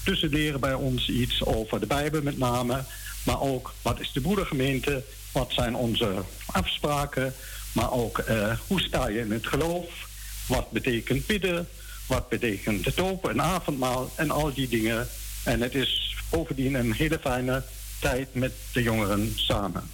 dus 0.03 0.19
ze 0.19 0.30
leren 0.30 0.60
bij 0.60 0.73
ons 0.73 1.10
iets 1.10 1.45
over 1.45 1.80
de 1.80 1.85
Bijbel 1.85 2.22
met 2.22 2.38
name. 2.38 2.84
Maar 3.23 3.41
ook 3.41 3.73
wat 3.81 3.99
is 3.99 4.11
de 4.11 4.22
broedergemeente? 4.22 5.03
Wat 5.31 5.52
zijn 5.52 5.76
onze 5.76 6.14
afspraken? 6.45 7.34
Maar 7.72 7.91
ook 7.91 8.23
hoe 8.68 8.81
sta 8.81 9.07
je 9.07 9.19
in 9.19 9.31
het 9.31 9.48
geloof? 9.48 10.06
Wat 10.48 10.72
betekent 10.72 11.26
bidden? 11.26 11.68
Wat 12.06 12.30
betekent 12.30 12.84
de 12.84 12.91
doop 12.95 13.30
en 13.30 13.41
avondmaal? 13.41 14.11
En 14.15 14.32
al 14.32 14.53
die 14.53 14.68
dingen 14.68 15.07
en 15.44 15.61
het 15.61 15.76
is 15.76 16.15
bovendien 16.30 16.74
een 16.74 16.94
hele 16.94 17.19
fijne 17.19 17.64
tijd 17.99 18.36
met 18.36 18.53
de 18.72 18.82
jongeren 18.82 19.34
samen. 19.36 19.90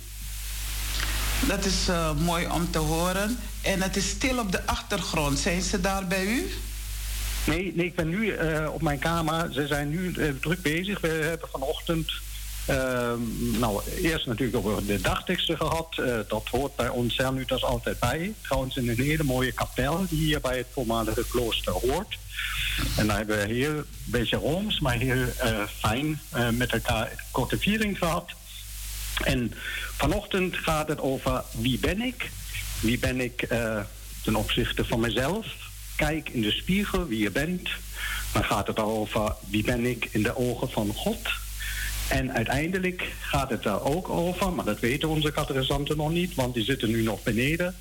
Dat 1.47 1.65
is 1.65 1.89
uh, 1.89 2.13
mooi 2.13 2.47
om 2.47 2.71
te 2.71 2.77
horen. 2.77 3.37
En 3.61 3.81
het 3.81 3.95
is 3.95 4.09
stil 4.09 4.39
op 4.39 4.51
de 4.51 4.65
achtergrond. 4.65 5.39
Zijn 5.39 5.61
ze 5.61 5.81
daar 5.81 6.07
bij 6.07 6.25
u? 6.25 6.51
Nee, 7.45 7.73
nee 7.75 7.85
ik 7.85 7.95
ben 7.95 8.09
nu 8.09 8.25
uh, 8.25 8.69
op 8.73 8.81
mijn 8.81 8.99
kamer. 8.99 9.53
Ze 9.53 9.67
zijn 9.67 9.89
nu 9.89 10.13
uh, 10.17 10.29
druk 10.41 10.61
bezig. 10.61 10.99
We 10.99 11.07
hebben 11.07 11.49
vanochtend 11.51 12.11
nou, 13.59 13.81
eerst 14.01 14.25
natuurlijk 14.25 14.65
over 14.65 14.85
de 14.85 15.01
dagteksten 15.01 15.57
gehad. 15.57 15.97
Uh, 15.99 16.19
dat 16.27 16.47
hoort 16.51 16.75
bij 16.75 16.89
ons 16.89 17.15
Cernutas 17.15 17.63
altijd 17.63 17.99
bij. 17.99 18.33
Trouwens 18.41 18.77
in 18.77 18.89
een 18.89 18.99
hele 18.99 19.23
mooie 19.23 19.51
kapel 19.51 20.05
die 20.09 20.19
hier 20.19 20.41
bij 20.41 20.57
het 20.57 20.67
voormalige 20.73 21.25
klooster 21.29 21.73
hoort. 21.73 22.17
En 22.97 23.07
daar 23.07 23.17
hebben 23.17 23.37
we 23.37 23.53
heel, 23.53 23.77
een 23.77 23.85
beetje 24.05 24.37
rooms, 24.37 24.79
maar 24.79 24.97
heel 24.97 25.25
uh, 25.43 25.63
fijn 25.79 26.21
uh, 26.35 26.49
met 26.49 26.71
elkaar 26.71 27.25
korte 27.31 27.57
viering 27.57 27.97
gehad. 27.97 28.31
En 29.23 29.53
vanochtend 29.97 30.57
gaat 30.57 30.87
het 30.87 30.99
over 30.99 31.43
wie 31.51 31.79
ben 31.79 32.01
ik? 32.01 32.31
Wie 32.79 32.99
ben 32.99 33.21
ik 33.21 33.47
ten 34.23 34.35
opzichte 34.35 34.85
van 34.85 34.99
mezelf? 34.99 35.47
Kijk 35.95 36.29
in 36.29 36.41
de 36.41 36.51
spiegel 36.51 37.07
wie 37.07 37.19
je 37.19 37.31
bent. 37.31 37.69
Dan 38.31 38.43
gaat 38.43 38.67
het 38.67 38.79
over 38.79 39.35
wie 39.49 39.63
ben 39.63 39.85
ik 39.85 40.07
in 40.11 40.23
de 40.23 40.35
ogen 40.37 40.69
van 40.69 40.93
God? 40.93 41.42
En 42.07 42.33
uiteindelijk 42.33 43.11
gaat 43.19 43.49
het 43.49 43.63
daar 43.63 43.81
ook 43.81 44.09
over, 44.09 44.53
maar 44.53 44.65
dat 44.65 44.79
weten 44.79 45.09
onze 45.09 45.31
catechisanten 45.31 45.97
nog 45.97 46.11
niet, 46.11 46.35
want 46.35 46.53
die 46.53 46.63
zitten 46.63 46.89
nu 46.89 47.01
nog 47.01 47.23
beneden. 47.23 47.75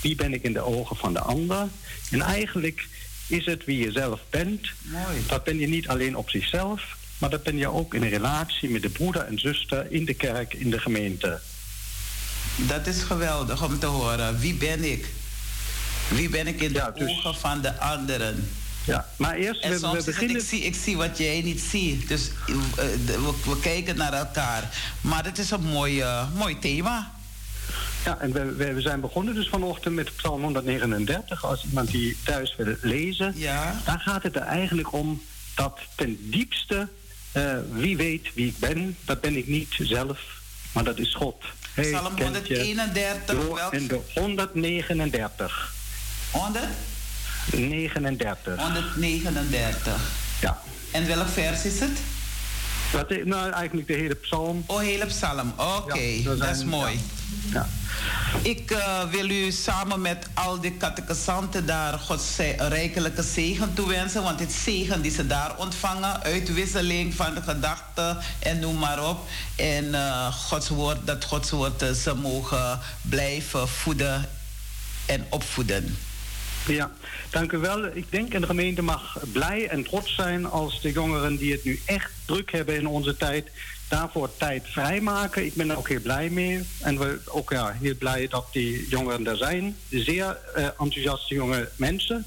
Wie 0.00 0.14
ben 0.14 0.34
ik 0.34 0.42
in 0.42 0.52
de 0.52 0.60
ogen 0.60 0.96
van 0.96 1.12
de 1.12 1.20
ander? 1.20 1.68
En 2.10 2.20
eigenlijk 2.20 2.88
is 3.26 3.46
het 3.46 3.64
wie 3.64 3.78
je 3.78 3.92
zelf 3.92 4.20
bent. 4.30 4.68
Mooi. 4.82 5.22
Dat 5.26 5.44
ben 5.44 5.58
je 5.58 5.68
niet 5.68 5.88
alleen 5.88 6.16
op 6.16 6.30
zichzelf, 6.30 6.96
maar 7.18 7.30
dat 7.30 7.42
ben 7.42 7.56
je 7.56 7.68
ook 7.68 7.94
in 7.94 8.02
een 8.02 8.08
relatie 8.08 8.70
met 8.70 8.82
de 8.82 8.90
broeder 8.90 9.22
en 9.22 9.38
zuster 9.38 9.92
in 9.92 10.04
de 10.04 10.14
kerk, 10.14 10.54
in 10.54 10.70
de 10.70 10.78
gemeente. 10.78 11.40
Dat 12.56 12.86
is 12.86 13.02
geweldig 13.02 13.64
om 13.64 13.78
te 13.78 13.86
horen. 13.86 14.38
Wie 14.38 14.54
ben 14.54 14.92
ik? 14.92 15.06
Wie 16.08 16.28
ben 16.28 16.46
ik 16.46 16.60
in 16.60 16.72
de 16.72 16.92
dus- 16.94 17.10
ogen 17.10 17.34
van 17.34 17.60
de 17.60 17.78
anderen? 17.78 18.50
Ja, 18.90 19.06
maar 19.16 19.34
eerst... 19.34 19.60
En 19.60 19.70
we, 19.70 19.78
soms 19.78 19.98
we 19.98 20.04
beginnen... 20.04 20.36
ik, 20.36 20.42
zie, 20.42 20.60
ik 20.60 20.74
zie 20.74 20.96
wat 20.96 21.18
jij 21.18 21.42
niet 21.42 21.60
ziet. 21.60 22.08
Dus 22.08 22.30
uh, 22.48 22.56
we, 23.06 23.34
we, 23.44 23.60
kijken 23.60 23.96
naar 23.96 24.12
elkaar. 24.12 24.68
Maar 25.00 25.24
het 25.24 25.38
is 25.38 25.50
een 25.50 25.62
mooi, 25.62 26.00
uh, 26.00 26.34
mooi 26.34 26.58
thema. 26.58 27.12
Ja, 28.04 28.18
en 28.18 28.32
we, 28.32 28.72
we, 28.72 28.80
zijn 28.80 29.00
begonnen 29.00 29.34
dus 29.34 29.48
vanochtend 29.48 29.94
met 29.94 30.16
Psalm 30.16 30.42
139. 30.42 31.44
Als 31.44 31.64
iemand 31.64 31.90
die 31.90 32.16
thuis 32.24 32.56
wil 32.56 32.76
lezen, 32.80 33.32
ja. 33.36 33.80
dan 33.84 33.98
gaat 33.98 34.22
het 34.22 34.36
er 34.36 34.42
eigenlijk 34.42 34.92
om 34.92 35.22
dat 35.54 35.78
ten 35.94 36.30
diepste... 36.30 36.88
Uh, 37.36 37.54
wie 37.72 37.96
weet 37.96 38.34
wie 38.34 38.46
ik 38.46 38.58
ben, 38.58 38.96
dat 39.04 39.20
ben 39.20 39.36
ik 39.36 39.46
niet 39.46 39.74
zelf, 39.78 40.18
maar 40.72 40.84
dat 40.84 40.98
is 40.98 41.14
God. 41.14 41.44
Psalm 41.74 42.18
131, 42.18 43.36
welk? 43.36 43.72
En 43.72 43.86
de 43.86 44.00
139. 44.14 45.74
100? 46.30 46.64
39. 47.52 48.56
139. 48.56 50.00
Ja. 50.40 50.58
En 50.90 51.06
welk 51.06 51.28
vers 51.28 51.64
is 51.64 51.80
het? 51.80 51.98
Dat 52.92 53.10
is, 53.10 53.24
nou, 53.24 53.50
eigenlijk 53.50 53.86
de 53.86 53.94
hele 53.94 54.14
psalm. 54.14 54.64
Oh, 54.66 54.78
hele 54.78 55.06
psalm. 55.06 55.52
Oké, 55.56 55.62
okay. 55.62 56.22
ja, 56.22 56.34
dat 56.34 56.56
is 56.56 56.64
mooi. 56.64 57.00
Ja. 57.52 57.68
Ik 58.42 58.70
uh, 58.70 59.02
wil 59.10 59.30
u 59.30 59.50
samen 59.50 60.00
met 60.00 60.26
al 60.34 60.60
die 60.60 60.76
catechisanten 60.76 61.66
daar 61.66 61.98
Gods 61.98 62.36
rijkelijke 62.58 63.22
zegen 63.22 63.74
toewensen. 63.74 64.22
Want 64.22 64.40
het 64.40 64.52
zegen 64.52 65.02
die 65.02 65.10
ze 65.10 65.26
daar 65.26 65.56
ontvangen, 65.56 66.22
uitwisseling 66.22 67.14
van 67.14 67.34
de 67.34 67.42
gedachten 67.42 68.18
en 68.38 68.58
noem 68.58 68.78
maar 68.78 69.08
op. 69.08 69.28
En 69.56 69.84
uh, 69.84 70.34
Gods 70.34 70.68
woord, 70.68 71.06
dat 71.06 71.24
Gods 71.24 71.50
woord 71.50 71.82
uh, 71.82 71.90
ze 71.90 72.14
mogen 72.14 72.78
blijven 73.02 73.68
voeden 73.68 74.28
en 75.06 75.26
opvoeden. 75.28 75.96
Ja, 76.66 76.90
dank 77.30 77.52
u 77.52 77.58
wel. 77.58 77.86
Ik 77.86 78.04
denk 78.10 78.34
en 78.34 78.40
de 78.40 78.46
gemeente 78.46 78.82
mag 78.82 79.18
blij 79.32 79.68
en 79.68 79.84
trots 79.84 80.14
zijn 80.14 80.46
als 80.46 80.80
de 80.80 80.92
jongeren 80.92 81.36
die 81.36 81.52
het 81.52 81.64
nu 81.64 81.80
echt 81.84 82.10
druk 82.24 82.52
hebben 82.52 82.74
in 82.74 82.86
onze 82.86 83.16
tijd, 83.16 83.50
daarvoor 83.88 84.30
tijd 84.36 84.62
vrijmaken. 84.66 85.44
Ik 85.44 85.54
ben 85.54 85.70
er 85.70 85.76
ook 85.76 85.88
heel 85.88 86.00
blij 86.00 86.30
mee. 86.30 86.62
En 86.80 86.98
we 86.98 87.18
ook 87.26 87.50
ja, 87.50 87.76
heel 87.80 87.96
blij 87.96 88.28
dat 88.28 88.46
die 88.52 88.88
jongeren 88.88 89.26
er 89.26 89.36
zijn. 89.36 89.76
Zeer 89.88 90.38
uh, 90.56 90.64
enthousiaste 90.64 91.34
jonge 91.34 91.68
mensen. 91.76 92.26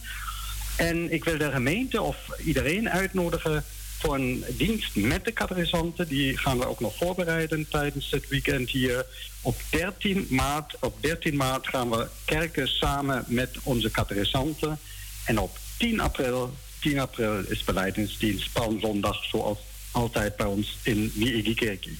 En 0.75 1.11
ik 1.11 1.23
wil 1.23 1.37
de 1.37 1.51
gemeente 1.51 2.01
of 2.01 2.17
iedereen 2.45 2.89
uitnodigen 2.89 3.63
voor 3.99 4.15
een 4.15 4.43
dienst 4.57 4.95
met 4.95 5.25
de 5.25 5.33
catechisanten. 5.33 6.07
Die 6.07 6.37
gaan 6.37 6.59
we 6.59 6.67
ook 6.67 6.79
nog 6.79 6.95
voorbereiden 6.95 7.67
tijdens 7.69 8.11
het 8.11 8.27
weekend 8.27 8.69
hier. 8.69 9.05
Op 9.45 9.61
13 9.69 10.27
maart, 10.29 10.75
op 10.79 10.97
13 10.99 11.35
maart 11.35 11.67
gaan 11.67 11.89
we 11.89 12.07
kerken 12.25 12.67
samen 12.67 13.23
met 13.27 13.57
onze 13.63 13.91
catechisanten. 13.91 14.79
En 15.25 15.39
op 15.39 15.57
10 15.77 15.99
april, 15.99 16.53
10 16.79 16.99
april 16.99 17.39
is 17.47 17.63
beleidingsdienst 17.63 18.51
Palmzondag 18.51 19.23
zoals 19.23 19.57
altijd 19.91 20.35
bij 20.35 20.45
ons 20.45 20.77
in 20.81 21.11
Wiegikirki. 21.15 21.99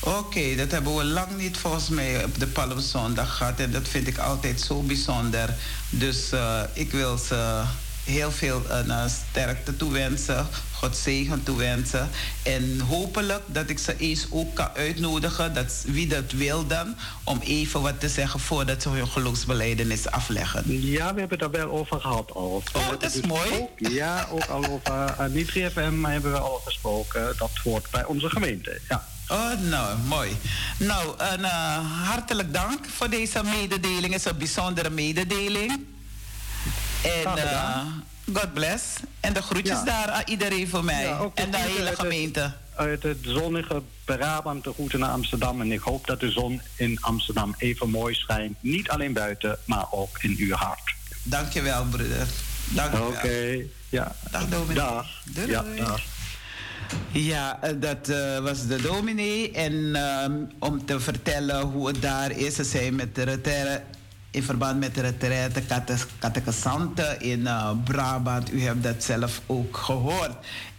Oké, 0.00 0.54
dat 0.56 0.70
hebben 0.70 0.96
we 0.96 1.04
lang 1.04 1.36
niet 1.36 1.56
volgens 1.56 1.88
mij 1.88 2.24
op 2.24 2.38
de 2.38 2.46
Palmzondag 2.46 3.36
gehad. 3.36 3.60
En 3.60 3.70
dat 3.70 3.88
vind 3.88 4.06
ik 4.06 4.18
altijd 4.18 4.60
zo 4.60 4.80
bijzonder. 4.80 5.54
Dus 5.90 6.32
uh, 6.32 6.62
ik 6.72 6.90
wil 6.90 7.18
ze 7.18 7.62
heel 8.04 8.30
veel 8.30 8.62
uh, 8.86 9.04
sterkte 9.06 9.76
toewensen, 9.76 10.46
God 10.72 10.96
zegen 10.96 11.42
toewensen. 11.42 12.10
En 12.42 12.80
hopelijk 12.80 13.42
dat 13.46 13.68
ik 13.68 13.78
ze 13.78 13.96
eens 13.96 14.26
ook 14.30 14.54
kan 14.54 14.68
uitnodigen, 14.74 15.54
dat, 15.54 15.84
wie 15.86 16.06
dat 16.06 16.32
wil 16.32 16.66
dan, 16.66 16.96
om 17.24 17.40
even 17.40 17.82
wat 17.82 18.00
te 18.00 18.08
zeggen 18.08 18.40
voordat 18.40 18.82
ze 18.82 18.88
hun 18.88 19.08
geloofsbeleidenis 19.08 20.10
afleggen. 20.10 20.64
Ja, 20.66 21.14
we 21.14 21.20
hebben 21.20 21.38
daar 21.38 21.50
wel 21.50 21.70
over 21.70 22.00
gehad 22.00 22.32
al. 22.32 22.62
Oh, 22.72 22.88
dat 22.88 23.02
is 23.02 23.12
dus 23.12 23.26
mooi. 23.26 23.50
Ook, 23.52 23.70
ja, 23.76 24.28
ook 24.30 24.44
al 24.44 24.64
over 24.66 25.14
uh, 25.20 25.26
Nitri 25.26 25.70
FM 25.70 26.04
hebben 26.04 26.32
we 26.32 26.38
al 26.38 26.60
gesproken. 26.64 27.34
Dat 27.38 27.50
hoort 27.64 27.90
bij 27.90 28.04
onze 28.04 28.30
gemeente, 28.30 28.80
ja. 28.88 29.06
Oh, 29.28 29.60
nou, 29.60 29.98
mooi. 29.98 30.36
Nou, 30.78 31.14
een, 31.18 31.40
uh, 31.40 32.06
hartelijk 32.08 32.52
dank 32.52 32.86
voor 32.86 33.10
deze 33.10 33.42
mededeling. 33.44 34.12
Het 34.12 34.24
is 34.24 34.24
een 34.24 34.38
bijzondere 34.38 34.90
mededeling. 34.90 35.84
En 37.02 37.38
uh, 37.38 37.78
God 38.32 38.52
bless. 38.52 38.82
En 39.20 39.32
de 39.32 39.42
groetjes 39.42 39.78
ja. 39.78 39.84
daar 39.84 40.10
aan 40.10 40.22
iedereen 40.26 40.68
voor 40.68 40.84
mij. 40.84 41.04
Ja, 41.04 41.30
en 41.34 41.50
de 41.50 41.58
hele 41.58 41.96
gemeente. 41.96 42.52
Uit 42.74 43.02
het 43.02 43.18
zonnige 43.20 43.82
Brabant 44.04 44.64
de 44.64 44.72
groeten 44.72 44.98
naar 44.98 45.10
Amsterdam. 45.10 45.60
En 45.60 45.72
ik 45.72 45.80
hoop 45.80 46.06
dat 46.06 46.20
de 46.20 46.30
zon 46.30 46.60
in 46.76 46.98
Amsterdam 47.00 47.54
even 47.58 47.90
mooi 47.90 48.14
schijnt. 48.14 48.56
Niet 48.60 48.88
alleen 48.88 49.12
buiten, 49.12 49.58
maar 49.64 49.86
ook 49.90 50.22
in 50.22 50.36
uw 50.38 50.54
hart. 50.54 50.94
Dankjewel, 51.22 51.84
broeder. 51.84 52.26
Dankjewel. 52.64 53.06
Oké, 53.06 53.16
okay. 53.16 53.70
ja. 53.88 54.14
Dag, 54.30 54.48
dominee. 54.48 54.74
Dag. 54.74 55.22
Doei. 55.24 55.50
Ja, 55.50 55.64
dag. 55.76 56.02
Ja, 57.10 57.58
dat 57.76 58.08
uh, 58.08 58.38
was 58.38 58.66
de 58.66 58.82
dominee. 58.82 59.52
En 59.52 59.72
uh, 59.72 60.24
om 60.58 60.84
te 60.84 61.00
vertellen 61.00 61.60
hoe 61.60 61.86
het 61.86 62.02
daar 62.02 62.30
is. 62.30 62.54
Ze 62.54 62.64
zijn 62.64 62.94
met 62.94 63.14
de 63.14 63.22
retraite 63.22 63.82
in 64.32 64.42
verband 64.42 64.78
met 64.78 64.94
de 64.94 65.00
retraite 65.00 65.62
catechisanten 66.18 67.20
in 67.20 67.40
uh, 67.40 67.70
Brabant. 67.84 68.52
U 68.52 68.62
hebt 68.62 68.82
dat 68.82 69.04
zelf 69.04 69.40
ook 69.46 69.76
gehoord. 69.76 70.32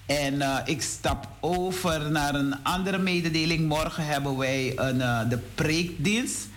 En 0.06 0.34
uh, 0.34 0.58
ik 0.66 0.82
stap 0.82 1.28
over 1.40 2.12
naar 2.12 2.36
een 2.36 2.64
andere 2.64 2.98
mededeling. 2.98 3.68
Morgen 3.68 4.06
hebben 4.06 4.38
wij 4.38 4.74
een, 4.76 5.30
de 5.30 5.40
preekdienst. 5.56 6.48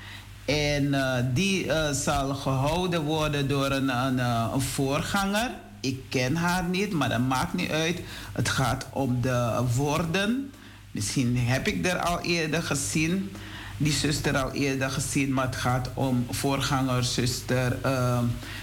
En 0.44 0.94
die 1.34 1.70
zal 1.92 2.34
gehouden 2.34 3.02
worden 3.02 3.48
door 3.48 3.70
een, 3.70 3.88
een, 3.88 4.60
voorganger. 4.60 5.50
Ik 5.80 6.00
ken 6.08 6.36
haar 6.36 6.64
niet, 6.64 6.92
maar 6.92 7.08
dat 7.08 7.28
maakt 7.28 7.54
niet 7.54 7.70
uit. 7.70 8.00
Het 8.32 8.48
gaat 8.48 8.86
om 8.92 9.20
de 9.20 9.64
woorden. 9.74 10.52
Misschien 10.90 11.38
heb 11.38 11.66
ik 11.66 11.86
er 11.86 11.98
al 11.98 12.20
eerder 12.20 12.62
gezien 12.62 13.30
die 13.76 13.92
zuster 13.92 14.36
al 14.38 14.52
eerder 14.52 14.90
gezien, 14.90 15.32
maar 15.32 15.46
het 15.46 15.56
gaat 15.56 15.90
om 15.94 16.26
voorganger 16.30 17.04
zuster 17.04 17.78
uh, 17.84 18.18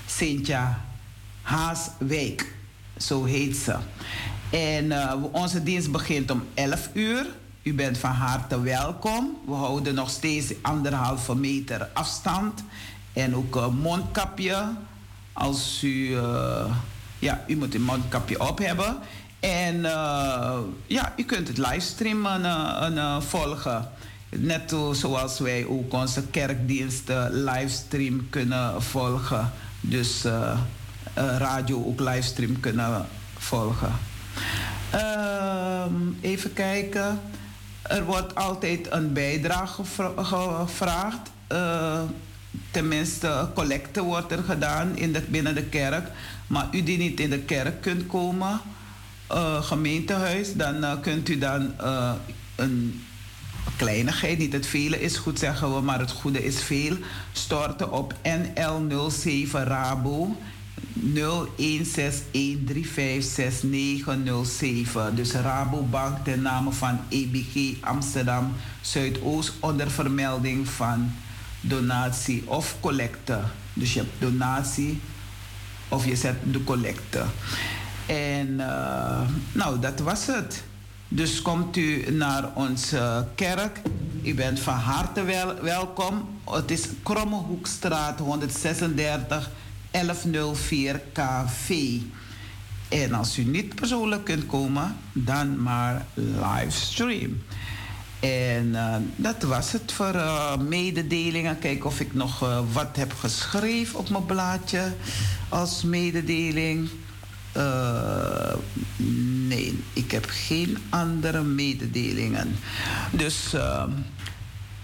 Cynthia 0.06 0.80
Haaswijk. 1.42 2.56
Zo 2.98 3.24
heet 3.24 3.56
ze. 3.56 3.76
En 4.50 4.86
uh, 4.86 5.14
onze 5.32 5.64
dienst 5.64 5.92
begint 5.92 6.32
om 6.32 6.44
11 6.54 6.90
uur. 6.94 7.26
U 7.62 7.74
bent 7.74 7.98
van 7.98 8.12
harte 8.12 8.62
welkom. 8.62 9.38
We 9.46 9.54
houden 9.54 9.96
nog 9.96 10.10
steeds 10.10 10.54
anderhalve 10.62 11.36
meter 11.36 11.90
afstand. 11.94 12.64
En 13.14 13.36
ook 13.36 13.56
een 13.56 13.78
mondkapje. 13.78 14.74
Als 15.34 15.84
u... 15.84 16.10
Uh, 16.10 16.66
ja, 17.20 17.44
u 17.48 17.56
moet 17.56 17.76
een 17.76 17.84
mondkapje 17.84 18.48
op 18.48 18.58
hebben. 18.58 18.98
En 19.40 19.76
uh, 19.76 20.58
ja, 20.88 21.14
u 21.18 21.24
kunt 21.24 21.48
het 21.48 21.58
livestreamen 21.58 23.24
volgen. 23.24 23.92
Net 24.38 24.76
zoals 24.92 25.40
wij 25.40 25.66
ook 25.66 25.94
onze 25.94 26.28
kerkdiensten 26.28 27.44
livestream 27.44 28.30
kunnen 28.30 28.82
volgen. 28.82 29.52
Dus 29.82 30.24
radio 31.38 31.86
ook 31.86 32.00
livestream 32.00 32.60
kunnen 32.60 33.06
volgen. 33.38 33.92
Ehm, 34.90 35.94
even 36.22 36.54
kijken. 36.54 37.20
Er 37.82 38.04
wordt 38.04 38.36
altijd 38.36 38.88
een 38.92 39.14
bijdrage 39.14 39.84
gevraagd. 40.16 41.32
Uh, 41.52 42.02
tenminste, 42.72 43.48
collecte 43.54 44.02
wordt 44.02 44.32
er 44.32 44.44
gedaan 44.44 44.98
in 44.98 45.14
de, 45.14 45.22
binnen 45.22 45.56
de 45.56 45.64
kerk. 45.64 46.08
Maar 46.48 46.68
u 46.72 46.84
die 46.84 46.98
niet 46.98 47.20
in 47.20 47.30
de 47.30 47.40
kerk 47.40 47.82
kunt 47.82 48.08
komen, 48.08 48.60
gemeentehuis, 49.62 50.54
dan 50.54 51.02
kunt 51.02 51.30
u 51.30 51.38
dan 51.38 51.74
een 52.56 53.04
kleinigheid, 53.78 54.38
niet 54.38 54.54
het 54.54 54.68
vele 54.68 55.02
is 55.02 55.18
goed 55.18 55.40
zeggen 55.40 55.76
we, 55.76 55.82
maar 55.82 56.00
het 56.00 56.12
goede 56.12 56.46
is 56.46 56.64
veel, 56.64 56.98
storten 57.32 57.92
op 57.92 58.14
NL07 58.14 59.52
Rabo 59.52 60.36
0161356907. 61.00 61.14
Dus 65.14 65.32
Rabobank 65.32 66.18
ten 66.24 66.42
name 66.42 66.72
van 66.72 67.00
EBG 67.10 67.82
Amsterdam 67.82 68.54
Zuidoost 68.82 69.54
onder 69.60 69.92
vermelding 69.92 70.68
van 70.68 71.12
donatie 71.62 72.44
of 72.46 72.76
collecte. 72.80 73.40
Dus 73.74 73.94
je 73.94 74.00
hebt 74.00 74.12
donatie 74.20 75.02
of 75.88 76.06
je 76.06 76.16
zet 76.16 76.36
de 76.44 76.64
collecte. 76.64 77.24
En 78.06 78.48
uh, 78.48 79.22
nou, 79.52 79.80
dat 79.80 80.00
was 80.00 80.26
het. 80.26 80.64
Dus 81.08 81.42
komt 81.42 81.78
u 81.78 82.12
naar 82.12 82.50
onze 82.54 83.28
kerk. 83.36 83.82
U 84.24 84.34
bent 84.34 84.60
van 84.60 84.74
harte 84.74 85.24
wel, 85.24 85.62
welkom. 85.62 86.30
Het 86.50 86.72
is 86.72 86.82
Krommehoekstraat 87.04 88.20
136 88.20 89.52
1104 89.92 91.02
KV. 91.12 91.98
En 92.90 93.14
als 93.14 93.38
u 93.38 93.44
niet 93.44 93.76
persoonlijk 93.76 94.24
kunt 94.24 94.46
komen, 94.46 94.96
dan 95.14 95.62
maar 95.62 96.06
livestream. 96.16 97.42
En 98.20 98.66
uh, 98.66 98.96
dat 99.16 99.42
was 99.42 99.72
het 99.72 99.92
voor 99.92 100.16
uh, 100.16 100.58
mededelingen. 100.58 101.60
Kijk 101.60 101.86
of 101.86 102.00
ik 102.00 102.14
nog 102.14 102.44
uh, 102.44 102.60
wat 102.74 102.96
heb 102.96 103.14
geschreven 103.14 104.00
op 104.00 104.10
mijn 104.10 104.26
blaadje 104.26 104.94
als 105.50 105.84
mededeling. 105.84 106.90
Nee, 109.48 109.84
ik 109.94 110.12
heb 110.12 110.26
geen 110.28 110.78
andere 110.90 111.44
mededelingen. 111.44 112.56
Dus 113.12 113.54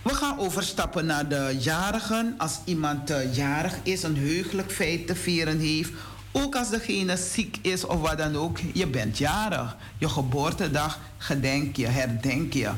we 0.01 0.13
gaan 0.13 0.39
overstappen 0.39 1.05
naar 1.05 1.27
de 1.27 1.57
jarigen. 1.59 2.33
Als 2.37 2.59
iemand 2.65 3.11
uh, 3.11 3.35
jarig 3.35 3.73
is, 3.83 4.03
een 4.03 4.17
heugelijk 4.17 4.71
feit 4.71 5.07
te 5.07 5.15
vieren 5.15 5.59
heeft. 5.59 5.91
Ook 6.31 6.55
als 6.55 6.69
degene 6.69 7.17
ziek 7.17 7.57
is 7.61 7.85
of 7.85 8.01
wat 8.01 8.17
dan 8.17 8.35
ook. 8.35 8.57
Je 8.73 8.87
bent 8.87 9.17
jarig. 9.17 9.75
Je 9.97 10.09
geboortedag 10.09 10.99
gedenk 11.17 11.75
je, 11.75 11.87
herdenk 11.87 12.53
je. 12.53 12.69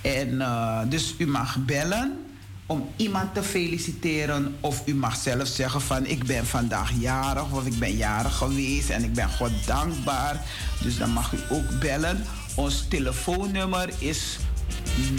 En 0.00 0.28
uh, 0.28 0.80
dus 0.88 1.14
u 1.18 1.26
mag 1.26 1.56
bellen 1.64 2.23
om 2.66 2.88
iemand 2.96 3.34
te 3.34 3.42
feliciteren. 3.42 4.56
Of 4.60 4.82
u 4.86 4.94
mag 4.94 5.16
zelf 5.16 5.48
zeggen 5.48 5.80
van 5.80 6.06
ik 6.06 6.24
ben 6.24 6.46
vandaag 6.46 6.92
jarig 6.98 7.52
of 7.52 7.66
ik 7.66 7.78
ben 7.78 7.96
jarig 7.96 8.36
geweest 8.36 8.90
en 8.90 9.04
ik 9.04 9.12
ben 9.12 9.28
God 9.28 9.50
dankbaar. 9.66 10.44
Dus 10.82 10.98
dan 10.98 11.10
mag 11.10 11.32
u 11.32 11.38
ook 11.50 11.80
bellen. 11.80 12.24
Ons 12.54 12.84
telefoonnummer 12.88 13.88
is 13.98 14.38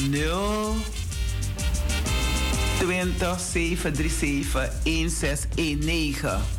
0 0.09 0.75
20 2.79 3.39
737 3.39 4.69
1619. 4.83 6.55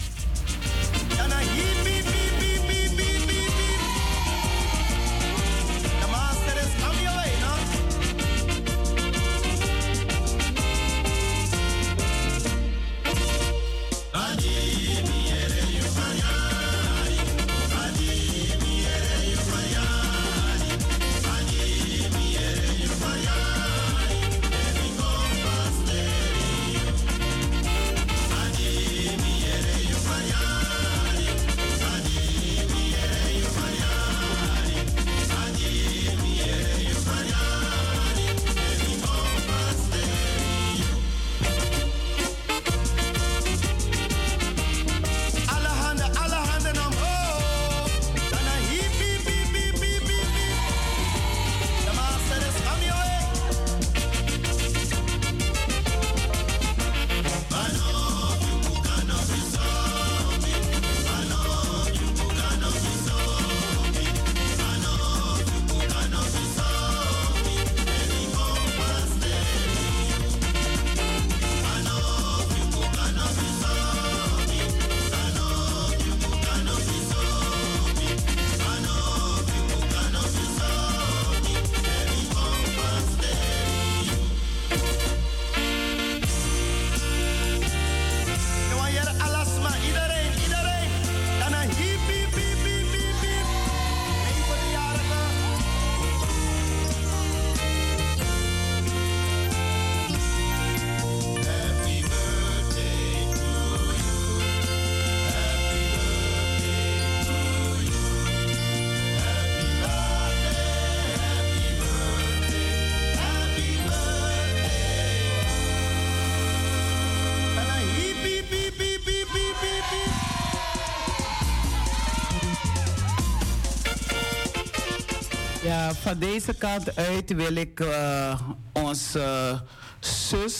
Van 126.07 126.19
deze 126.19 126.55
kant 126.55 126.97
uit 126.97 127.33
wil 127.35 127.55
ik 127.55 127.81
uh, 127.81 128.41
onze 128.73 129.63
zus, 130.01 130.59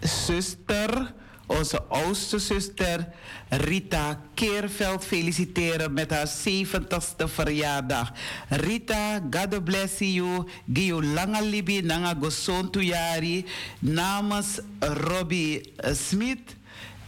zuster, 0.00 1.12
onze 1.46 1.82
oudste 1.82 2.38
zuster 2.38 3.08
Rita 3.48 4.20
Keerveld 4.34 5.04
feliciteren 5.04 5.92
met 5.92 6.10
haar 6.10 6.28
70ste 6.28 7.24
verjaardag. 7.24 8.12
Rita, 8.48 9.20
God 9.30 9.64
bless 9.64 9.98
you. 9.98 10.48
Giu 10.72 11.04
langa 11.04 11.40
libi 11.40 11.80
nanga 11.82 12.14
gosontu 12.20 12.82
yari. 12.82 13.44
Namens 13.78 14.60
Robbie 14.80 15.72
Smit 15.92 16.56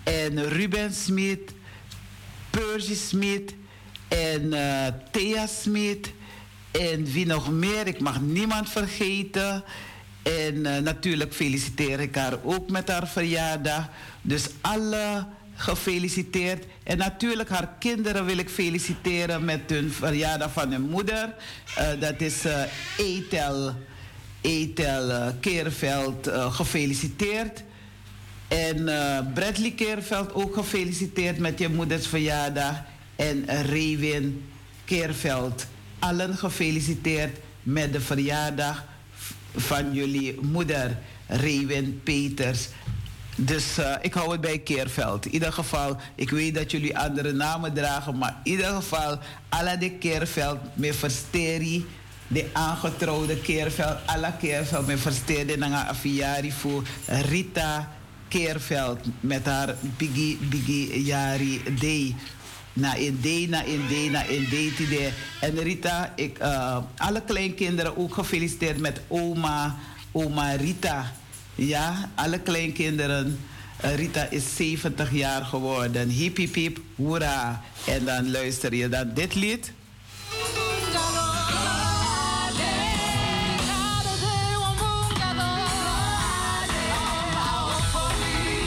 en 0.02 0.48
Ruben 0.48 0.92
Smit, 0.94 1.52
Percy 2.50 2.94
Smit 2.94 3.54
En 4.08 4.42
uh, 4.42 4.86
Thea 5.10 5.46
Smit. 5.46 6.12
En 6.70 7.04
wie 7.04 7.26
nog 7.26 7.50
meer? 7.50 7.86
Ik 7.86 8.00
mag 8.00 8.20
niemand 8.20 8.70
vergeten. 8.70 9.64
En 10.22 10.54
uh, 10.54 10.78
natuurlijk 10.78 11.34
feliciteer 11.34 12.00
ik 12.00 12.14
haar 12.14 12.38
ook 12.42 12.70
met 12.70 12.88
haar 12.88 13.08
verjaardag. 13.08 13.88
Dus 14.22 14.48
alle 14.60 15.26
gefeliciteerd. 15.54 16.64
En 16.82 16.98
natuurlijk 16.98 17.48
haar 17.48 17.68
kinderen 17.78 18.24
wil 18.24 18.38
ik 18.38 18.48
feliciteren 18.48 19.44
met 19.44 19.60
hun 19.66 19.90
verjaardag 19.92 20.52
van 20.52 20.72
hun 20.72 20.88
moeder. 20.88 21.34
Uh, 21.78 22.00
dat 22.00 22.20
is 22.20 22.44
Ethel, 22.96 23.74
Ethel 24.40 25.08
uh, 25.10 25.26
Keerveld. 25.40 26.30
gefeliciteerd. 26.50 27.62
En 28.48 28.84
Bradley 29.34 29.70
Keerveld 29.70 30.34
ook 30.34 30.54
gefeliciteerd 30.54 31.38
met 31.38 31.58
je 31.58 31.68
moeders 31.68 32.06
verjaardag. 32.06 32.82
En 33.16 33.44
Rewin 33.46 34.44
Keerveld. 34.84 35.66
Allen 36.00 36.36
gefeliciteerd 36.36 37.38
met 37.62 37.92
de 37.92 38.00
verjaardag 38.00 38.84
van 39.56 39.92
jullie 39.92 40.38
moeder, 40.40 40.98
Rewin 41.26 42.00
Peters. 42.04 42.68
Dus 43.34 43.78
uh, 43.78 43.94
ik 44.00 44.14
hou 44.14 44.32
het 44.32 44.40
bij 44.40 44.58
Keerveld. 44.58 45.26
In 45.26 45.32
ieder 45.32 45.52
geval, 45.52 45.96
ik 46.14 46.30
weet 46.30 46.54
dat 46.54 46.70
jullie 46.70 46.98
andere 46.98 47.32
namen 47.32 47.72
dragen, 47.74 48.18
maar 48.18 48.40
in 48.42 48.50
ieder 48.50 48.66
geval, 48.66 49.18
alle 49.48 49.78
de 49.78 49.90
Keerveld 49.90 50.58
met 50.74 50.96
versteri, 50.96 51.86
de 52.28 52.46
aangetrouwde 52.52 53.40
Keerveld, 53.40 53.98
alle 54.06 54.32
Keerveld 54.40 54.86
met 54.86 55.00
versteri 55.00 55.56
naar 55.56 55.86
Afiari 55.86 56.52
voor 56.52 56.82
Rita 57.06 57.88
Keerveld 58.28 58.98
met 59.20 59.46
haar 59.46 59.74
Biggie 59.96 60.36
Biggie 60.36 61.04
Jari 61.04 61.62
Day. 61.80 62.14
Na 62.72 62.94
in 62.94 63.18
day, 63.20 63.46
na 63.46 63.62
in 63.66 63.82
day, 63.88 64.08
na 64.08 64.22
En 65.40 65.62
Rita, 65.62 66.12
ik, 66.16 66.38
uh, 66.38 66.76
alle 66.96 67.22
kleinkinderen 67.22 67.96
ook 67.96 68.14
gefeliciteerd 68.14 68.78
met 68.78 69.00
oma, 69.08 69.78
oma 70.12 70.52
Rita. 70.52 71.12
Ja, 71.54 72.10
alle 72.14 72.38
kleinkinderen. 72.38 73.38
Uh, 73.84 73.94
Rita 73.94 74.26
is 74.30 74.56
70 74.56 75.12
jaar 75.12 75.44
geworden. 75.44 76.08
Hip 76.08 76.36
hip 76.36 76.54
hip, 76.54 76.78
hoera. 76.96 77.62
En 77.86 78.04
dan 78.04 78.30
luister 78.30 78.74
je 78.74 78.88
dan 78.88 79.10
dit 79.14 79.34
lied. 79.34 79.72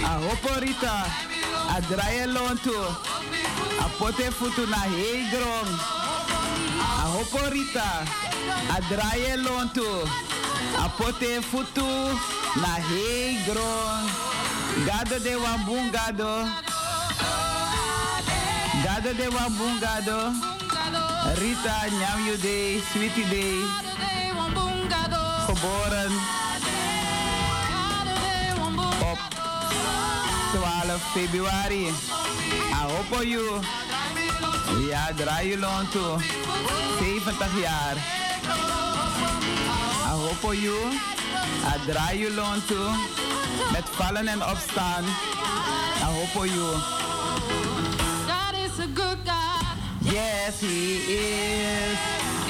Ahopo 0.04 0.60
Rita. 0.60 1.06
Adraye 1.68 2.28
lonto. 3.78 3.86
Apote 3.86 4.32
futu 4.32 4.68
na 4.68 4.78
hegrong. 4.78 5.80
Ahopo 7.02 7.50
Rita. 7.52 8.06
Adraye 8.76 9.38
lonto. 9.38 10.08
Apote 10.78 11.42
futu 11.42 11.86
na 12.56 12.76
hey 12.90 13.38
gron. 13.46 14.10
Gado 14.86 15.20
de 15.20 15.36
wambung 15.36 15.92
gado. 15.92 16.48
Gado 18.84 19.14
de 19.14 19.28
wambung 19.30 19.80
gado. 19.80 20.34
Rita 21.40 21.90
Nyam 21.90 22.28
You 22.28 22.38
Day, 22.38 22.82
Sweetie 22.92 23.26
Day. 23.30 23.64
Geboren 25.48 26.12
12 30.94 31.02
februari. 31.14 31.86
I 31.90 32.86
hope 32.86 33.06
for 33.10 33.24
you. 33.26 33.62
Ja, 34.90 35.10
draai 35.16 35.50
je 35.50 35.58
loon 35.58 35.90
toe. 35.90 36.20
70 37.00 37.62
jaar. 37.62 37.96
I 40.06 40.14
hope 40.22 40.36
for 40.36 40.56
you. 40.56 40.78
I 41.72 41.74
draai 41.88 42.20
je 42.20 42.32
loon 42.34 42.66
toe. 42.66 42.90
Met 43.72 43.90
vallen 43.90 44.28
en 44.28 44.46
opstaan. 44.46 45.04
I 45.04 46.10
hope 46.16 46.28
for 46.28 46.48
you. 46.48 46.70
God 48.30 48.54
is 48.66 48.80
a 48.80 48.88
good 48.94 49.20
God. 49.26 49.76
Yes, 50.00 50.60
he 50.60 50.96
is. 51.08 51.98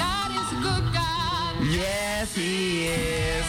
God 0.04 0.30
is 0.40 0.48
a 0.56 0.60
good 0.68 0.86
God. 0.92 1.52
Yes, 1.80 2.34
he 2.34 2.88
is. 2.88 3.46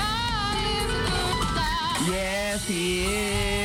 God 0.00 0.56
is 0.76 0.88
a 0.94 1.00
good 1.10 1.48
God. 1.56 2.14
Yes, 2.14 2.66
he 2.66 3.04
is. 3.04 3.63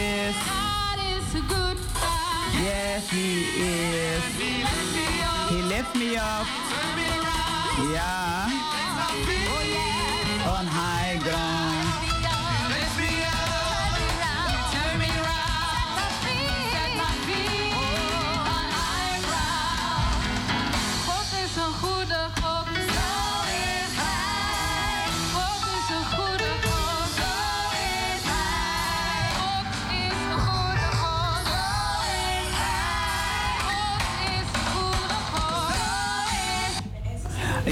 God. 3.00 3.08
Yes, 3.12 3.12
he 3.12 3.46
is. 3.62 4.70
He 5.50 5.62
lift 5.64 5.96
me 5.96 6.18
up. 6.18 6.48
Yeah. 7.92 8.50
On 10.58 10.66
high 10.66 11.09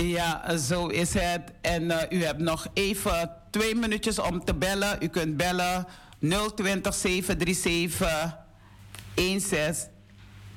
Ja, 0.02 0.58
zo 0.58 0.88
is 0.88 1.14
het. 1.14 1.42
En 1.62 1.92
eh, 1.92 2.20
u 2.20 2.24
hebt 2.24 2.40
nog 2.40 2.68
even 2.74 3.32
twee 3.52 3.76
minuutjes 3.76 4.20
om 4.20 4.46
te 4.46 4.54
bellen. 4.54 4.98
U 5.02 5.08
kunt 5.08 5.38
bellen 5.38 5.88
020 6.56 6.94
737 6.94 8.38
16 9.16 9.96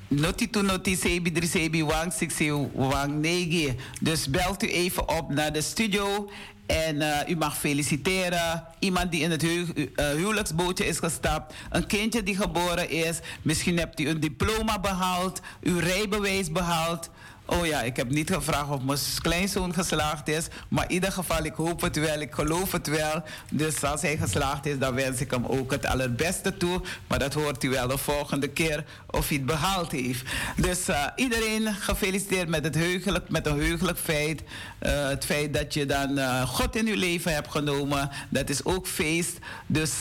Noti 0.09 0.51
to 0.51 0.63
noti 0.63 0.97
sebi 0.97 1.47
sebi 1.47 1.85
wang 1.85 2.13
siksi. 2.13 3.77
Dus 4.01 4.31
belt 4.31 4.63
u 4.63 4.69
even 4.69 5.09
op 5.09 5.31
naar 5.31 5.53
de 5.53 5.63
studio. 5.63 6.31
En 6.67 7.01
eh, 7.01 7.29
u 7.29 7.37
mag 7.37 7.59
feliciteren. 7.59 8.65
Iemand 8.79 9.11
die 9.11 9.23
in 9.23 9.31
het 9.31 9.43
uh, 9.43 9.57
huwelijksbootje 9.97 10.87
is 10.87 10.99
gestapt. 10.99 11.55
Een 11.71 11.87
kindje 11.87 12.23
die 12.23 12.37
geboren 12.37 12.91
is. 12.91 13.19
Misschien 13.43 13.79
hebt 13.79 14.01
u 14.01 14.09
een 14.09 14.21
diploma 14.21 14.81
behaald. 14.81 15.41
Uw 15.61 15.79
rijbewijs 15.79 16.53
behaald. 16.53 17.11
Oh 17.53 17.67
ja, 17.67 17.83
ik 17.83 17.97
heb 17.97 18.11
niet 18.11 18.31
gevraagd 18.31 18.71
of 18.71 18.83
mijn 18.83 18.99
kleinzoon 19.23 19.75
geslaagd 19.75 20.29
is. 20.29 20.47
Maar 20.69 20.85
in 20.85 20.93
ieder 20.93 21.13
geval, 21.13 21.45
ik 21.45 21.55
hoop 21.55 21.81
het 21.81 21.97
wel, 21.97 22.21
ik 22.21 22.35
geloof 22.35 22.73
het 22.73 22.87
wel. 22.87 23.23
Dus 23.51 23.85
als 23.85 24.03
hij 24.03 24.17
geslaagd 24.17 24.67
is, 24.67 24.79
dan 24.79 24.95
wens 24.95 25.21
ik 25.21 25.31
hem 25.31 25.45
ook 25.47 25.71
het 25.71 25.87
allerbeste 25.87 26.57
toe. 26.57 26.81
Maar 27.07 27.19
dat 27.19 27.35
hoort 27.35 27.65
u 27.65 27.71
wel 27.71 27.89
de 27.89 27.99
volgende 27.99 28.49
keer 28.49 28.85
of 29.07 29.29
hij 29.29 29.37
het 29.37 29.47
behaald 29.47 29.91
heeft. 29.91 30.23
Dus 30.57 30.89
uh, 30.89 31.05
iedereen 31.17 31.75
gefeliciteerd 31.75 32.49
met, 32.49 32.65
het 32.65 32.75
heugelijk, 32.75 33.29
met 33.29 33.47
een 33.47 33.59
heugelijk 33.59 33.99
feit. 33.99 34.43
Uh, 34.81 35.09
het 35.09 35.25
feit 35.25 35.55
dat 35.55 35.75
je 35.75 35.87
dan 35.87 36.19
uh, 36.19 36.43
God 36.43 36.77
in 36.77 36.87
uw 36.87 36.97
leven 36.97 37.35
hebt 37.35 37.51
genomen, 37.51 38.11
dat 38.29 38.49
is 38.49 38.65
ook 38.65 38.87
feest. 38.87 39.39
Dus 39.67 39.93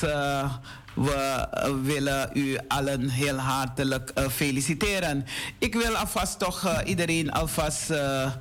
we 0.93 1.47
willen 1.83 2.29
u 2.33 2.57
allen 2.67 3.09
heel 3.09 3.37
hartelijk 3.37 4.11
uh, 4.17 4.27
feliciteren. 4.27 5.25
Ik 5.57 5.73
wil 5.73 5.95
alvast 5.95 6.39
toch 6.39 6.65
uh, 6.65 6.77
iedereen 6.85 7.31
alvast 7.31 7.89
uh, 7.89 8.31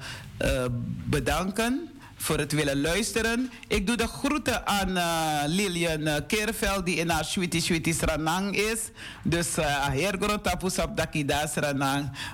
bedanken 1.04 1.90
voor 2.16 2.38
het 2.38 2.52
willen 2.52 2.80
luisteren. 2.80 3.50
Ik 3.68 3.86
doe 3.86 3.96
de 3.96 4.06
groeten 4.06 4.66
aan 4.66 4.96
uh, 4.96 5.40
Lilian 5.46 6.26
Keerveld, 6.26 6.86
die 6.86 6.96
in 6.96 7.08
haar 7.08 7.24
Sweetie 7.24 7.60
Sweetie 7.60 7.94
Sranang 7.94 8.56
is. 8.56 8.80
Dus 9.22 9.48
heer 9.90 10.16
Grotapus 10.20 10.78
op 10.78 10.96
Dakida. 10.96 11.50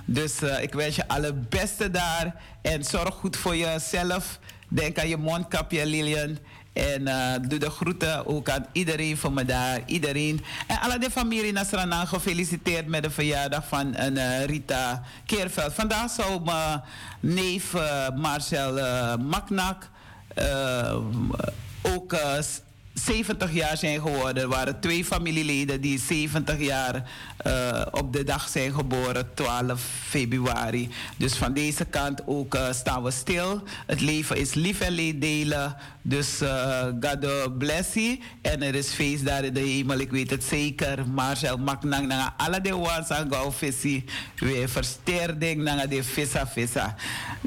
Dus 0.05 0.41
ik 0.61 0.73
wens 0.73 0.95
je 0.95 1.07
alle 1.07 1.33
beste 1.33 1.91
daar. 1.91 2.35
En 2.61 2.83
zorg 2.83 3.13
goed 3.13 3.37
voor 3.37 3.55
jezelf. 3.55 4.39
Denk 4.69 4.99
aan 4.99 5.07
je 5.07 5.17
mondkapje, 5.17 5.85
Lilian. 5.85 6.37
En 6.75 7.01
uh, 7.01 7.33
doe 7.47 7.59
de 7.59 7.69
groeten 7.69 8.25
ook 8.27 8.49
aan 8.49 8.65
iedereen 8.71 9.17
van 9.17 9.33
me 9.33 9.45
daar. 9.45 9.79
Iedereen. 9.85 10.43
En 10.67 10.79
alle 10.79 10.99
de 10.99 11.11
familie 11.11 11.51
Nasrana 11.51 12.05
gefeliciteerd 12.05 12.87
met 12.87 13.03
de 13.03 13.09
verjaardag 13.09 13.67
van 13.67 13.95
uh, 13.99 14.45
Rita 14.45 15.03
Keerveld. 15.25 15.73
Vandaag 15.73 16.11
zou 16.11 16.41
mijn 16.43 16.81
neef 17.19 17.73
uh, 17.73 18.09
Marcel 18.15 19.17
Maknak 19.17 19.89
ook 21.81 22.15
70 22.95 23.53
jaar 23.53 23.77
zijn 23.77 24.01
geworden. 24.01 24.49
Waren 24.49 24.79
twee 24.79 25.05
familieleden 25.05 25.81
die 25.81 25.99
70 25.99 26.59
jaar 26.59 27.03
uh, 27.47 27.81
op 27.91 28.13
de 28.13 28.23
dag 28.23 28.49
zijn 28.49 28.73
geboren, 28.73 29.33
12 29.33 29.81
februari. 30.07 30.89
Dus 31.17 31.35
van 31.35 31.53
deze 31.53 31.85
kant 31.85 32.21
ook 32.25 32.55
uh, 32.55 32.71
staan 32.71 33.03
we 33.03 33.11
stil. 33.11 33.63
Het 33.85 34.01
leven 34.01 34.37
is 34.37 34.53
lief 34.53 34.79
en 34.79 34.91
leed 34.91 35.21
delen. 35.21 35.75
Dus 36.01 36.41
uh, 36.41 36.83
God 36.83 37.57
bless 37.57 37.93
you. 37.93 38.19
En 38.41 38.61
er 38.61 38.75
is 38.75 38.89
feest 38.89 39.25
daar 39.25 39.43
in 39.43 39.53
de 39.53 39.59
hemel, 39.59 39.99
ik 39.99 40.11
weet 40.11 40.29
het 40.29 40.43
zeker. 40.43 41.07
Marcel 41.07 41.57
Maknang, 41.57 42.07
nanga 42.07 42.33
alle 42.37 42.61
de 42.61 42.75
ones 42.75 43.09
aan 43.09 43.31
gauw 43.31 43.51
visie. 43.51 44.03
We 44.35 44.63
versterking, 44.67 45.81
de 45.81 46.03
vissa 46.03 46.47
vissa. 46.47 46.95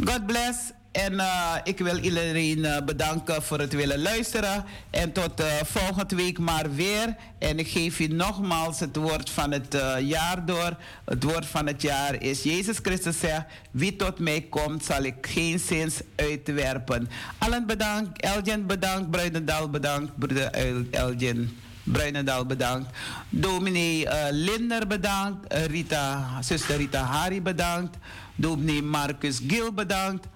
God 0.05 0.27
bless. 0.27 0.57
En 0.93 1.12
uh, 1.12 1.55
ik 1.65 1.78
wil 1.78 1.97
iedereen 1.97 2.59
uh, 2.59 2.77
bedanken 2.85 3.43
voor 3.43 3.59
het 3.59 3.73
willen 3.73 4.02
luisteren. 4.02 4.65
En 4.90 5.12
tot 5.12 5.40
uh, 5.40 5.47
volgende 5.65 6.16
week 6.16 6.39
maar 6.39 6.74
weer. 6.74 7.16
En 7.39 7.59
ik 7.59 7.69
geef 7.69 7.98
u 7.98 8.06
nogmaals 8.06 8.81
het 8.81 8.97
woord 8.97 9.31
van 9.31 9.52
het 9.52 9.77
jaar 10.01 10.47
door. 10.47 10.77
Het 11.05 11.23
woord 11.23 11.47
van 11.47 11.66
het 11.66 11.82
jaar 11.82 12.23
is 12.23 12.43
Jezus 12.43 12.78
Christus 12.82 13.19
zegt... 13.19 13.44
Wie 13.70 13.97
tot 13.97 14.19
mij 14.19 14.40
komt, 14.40 14.85
zal 14.85 15.02
ik 15.02 15.15
geen 15.20 15.59
zins 15.59 16.01
uitwerpen. 16.16 17.09
Allen 17.39 17.66
bedankt. 17.66 18.20
Elgin 18.20 18.66
bedankt. 18.66 19.10
Bruinendal 19.10 19.70
bedankt. 19.70 20.19
Broeder 20.19 20.51
Elgin. 20.90 21.59
Bruinendal 21.82 22.47
bedankt. 22.47 22.90
Dominee 23.28 24.05
uh, 24.05 24.12
Linder 24.31 24.86
bedankt. 24.86 25.55
Rita, 25.55 26.28
zuster 26.43 26.77
Rita 26.77 27.02
Hari 27.02 27.43
bedankt. 27.43 27.97
Dominee 28.35 28.82
Marcus 28.82 29.40
Gil 29.47 29.73
bedankt 29.73 30.27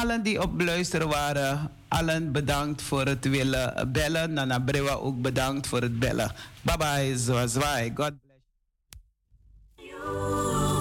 allen 0.00 0.22
die 0.22 0.42
op 0.42 0.60
luisteren 0.60 1.08
waren, 1.08 1.70
allen 1.88 2.32
bedankt 2.32 2.82
voor 2.82 3.04
het 3.04 3.24
willen 3.24 3.92
bellen. 3.92 4.32
Nana 4.32 4.58
Brewa 4.58 4.92
ook 4.92 5.22
bedankt 5.22 5.66
voor 5.66 5.80
het 5.80 5.98
bellen. 5.98 6.32
Bye 6.62 6.76
bye, 6.76 7.48
zwaai. 7.48 7.92
God 7.94 8.14
bless 8.20 8.40
you. 9.76 10.75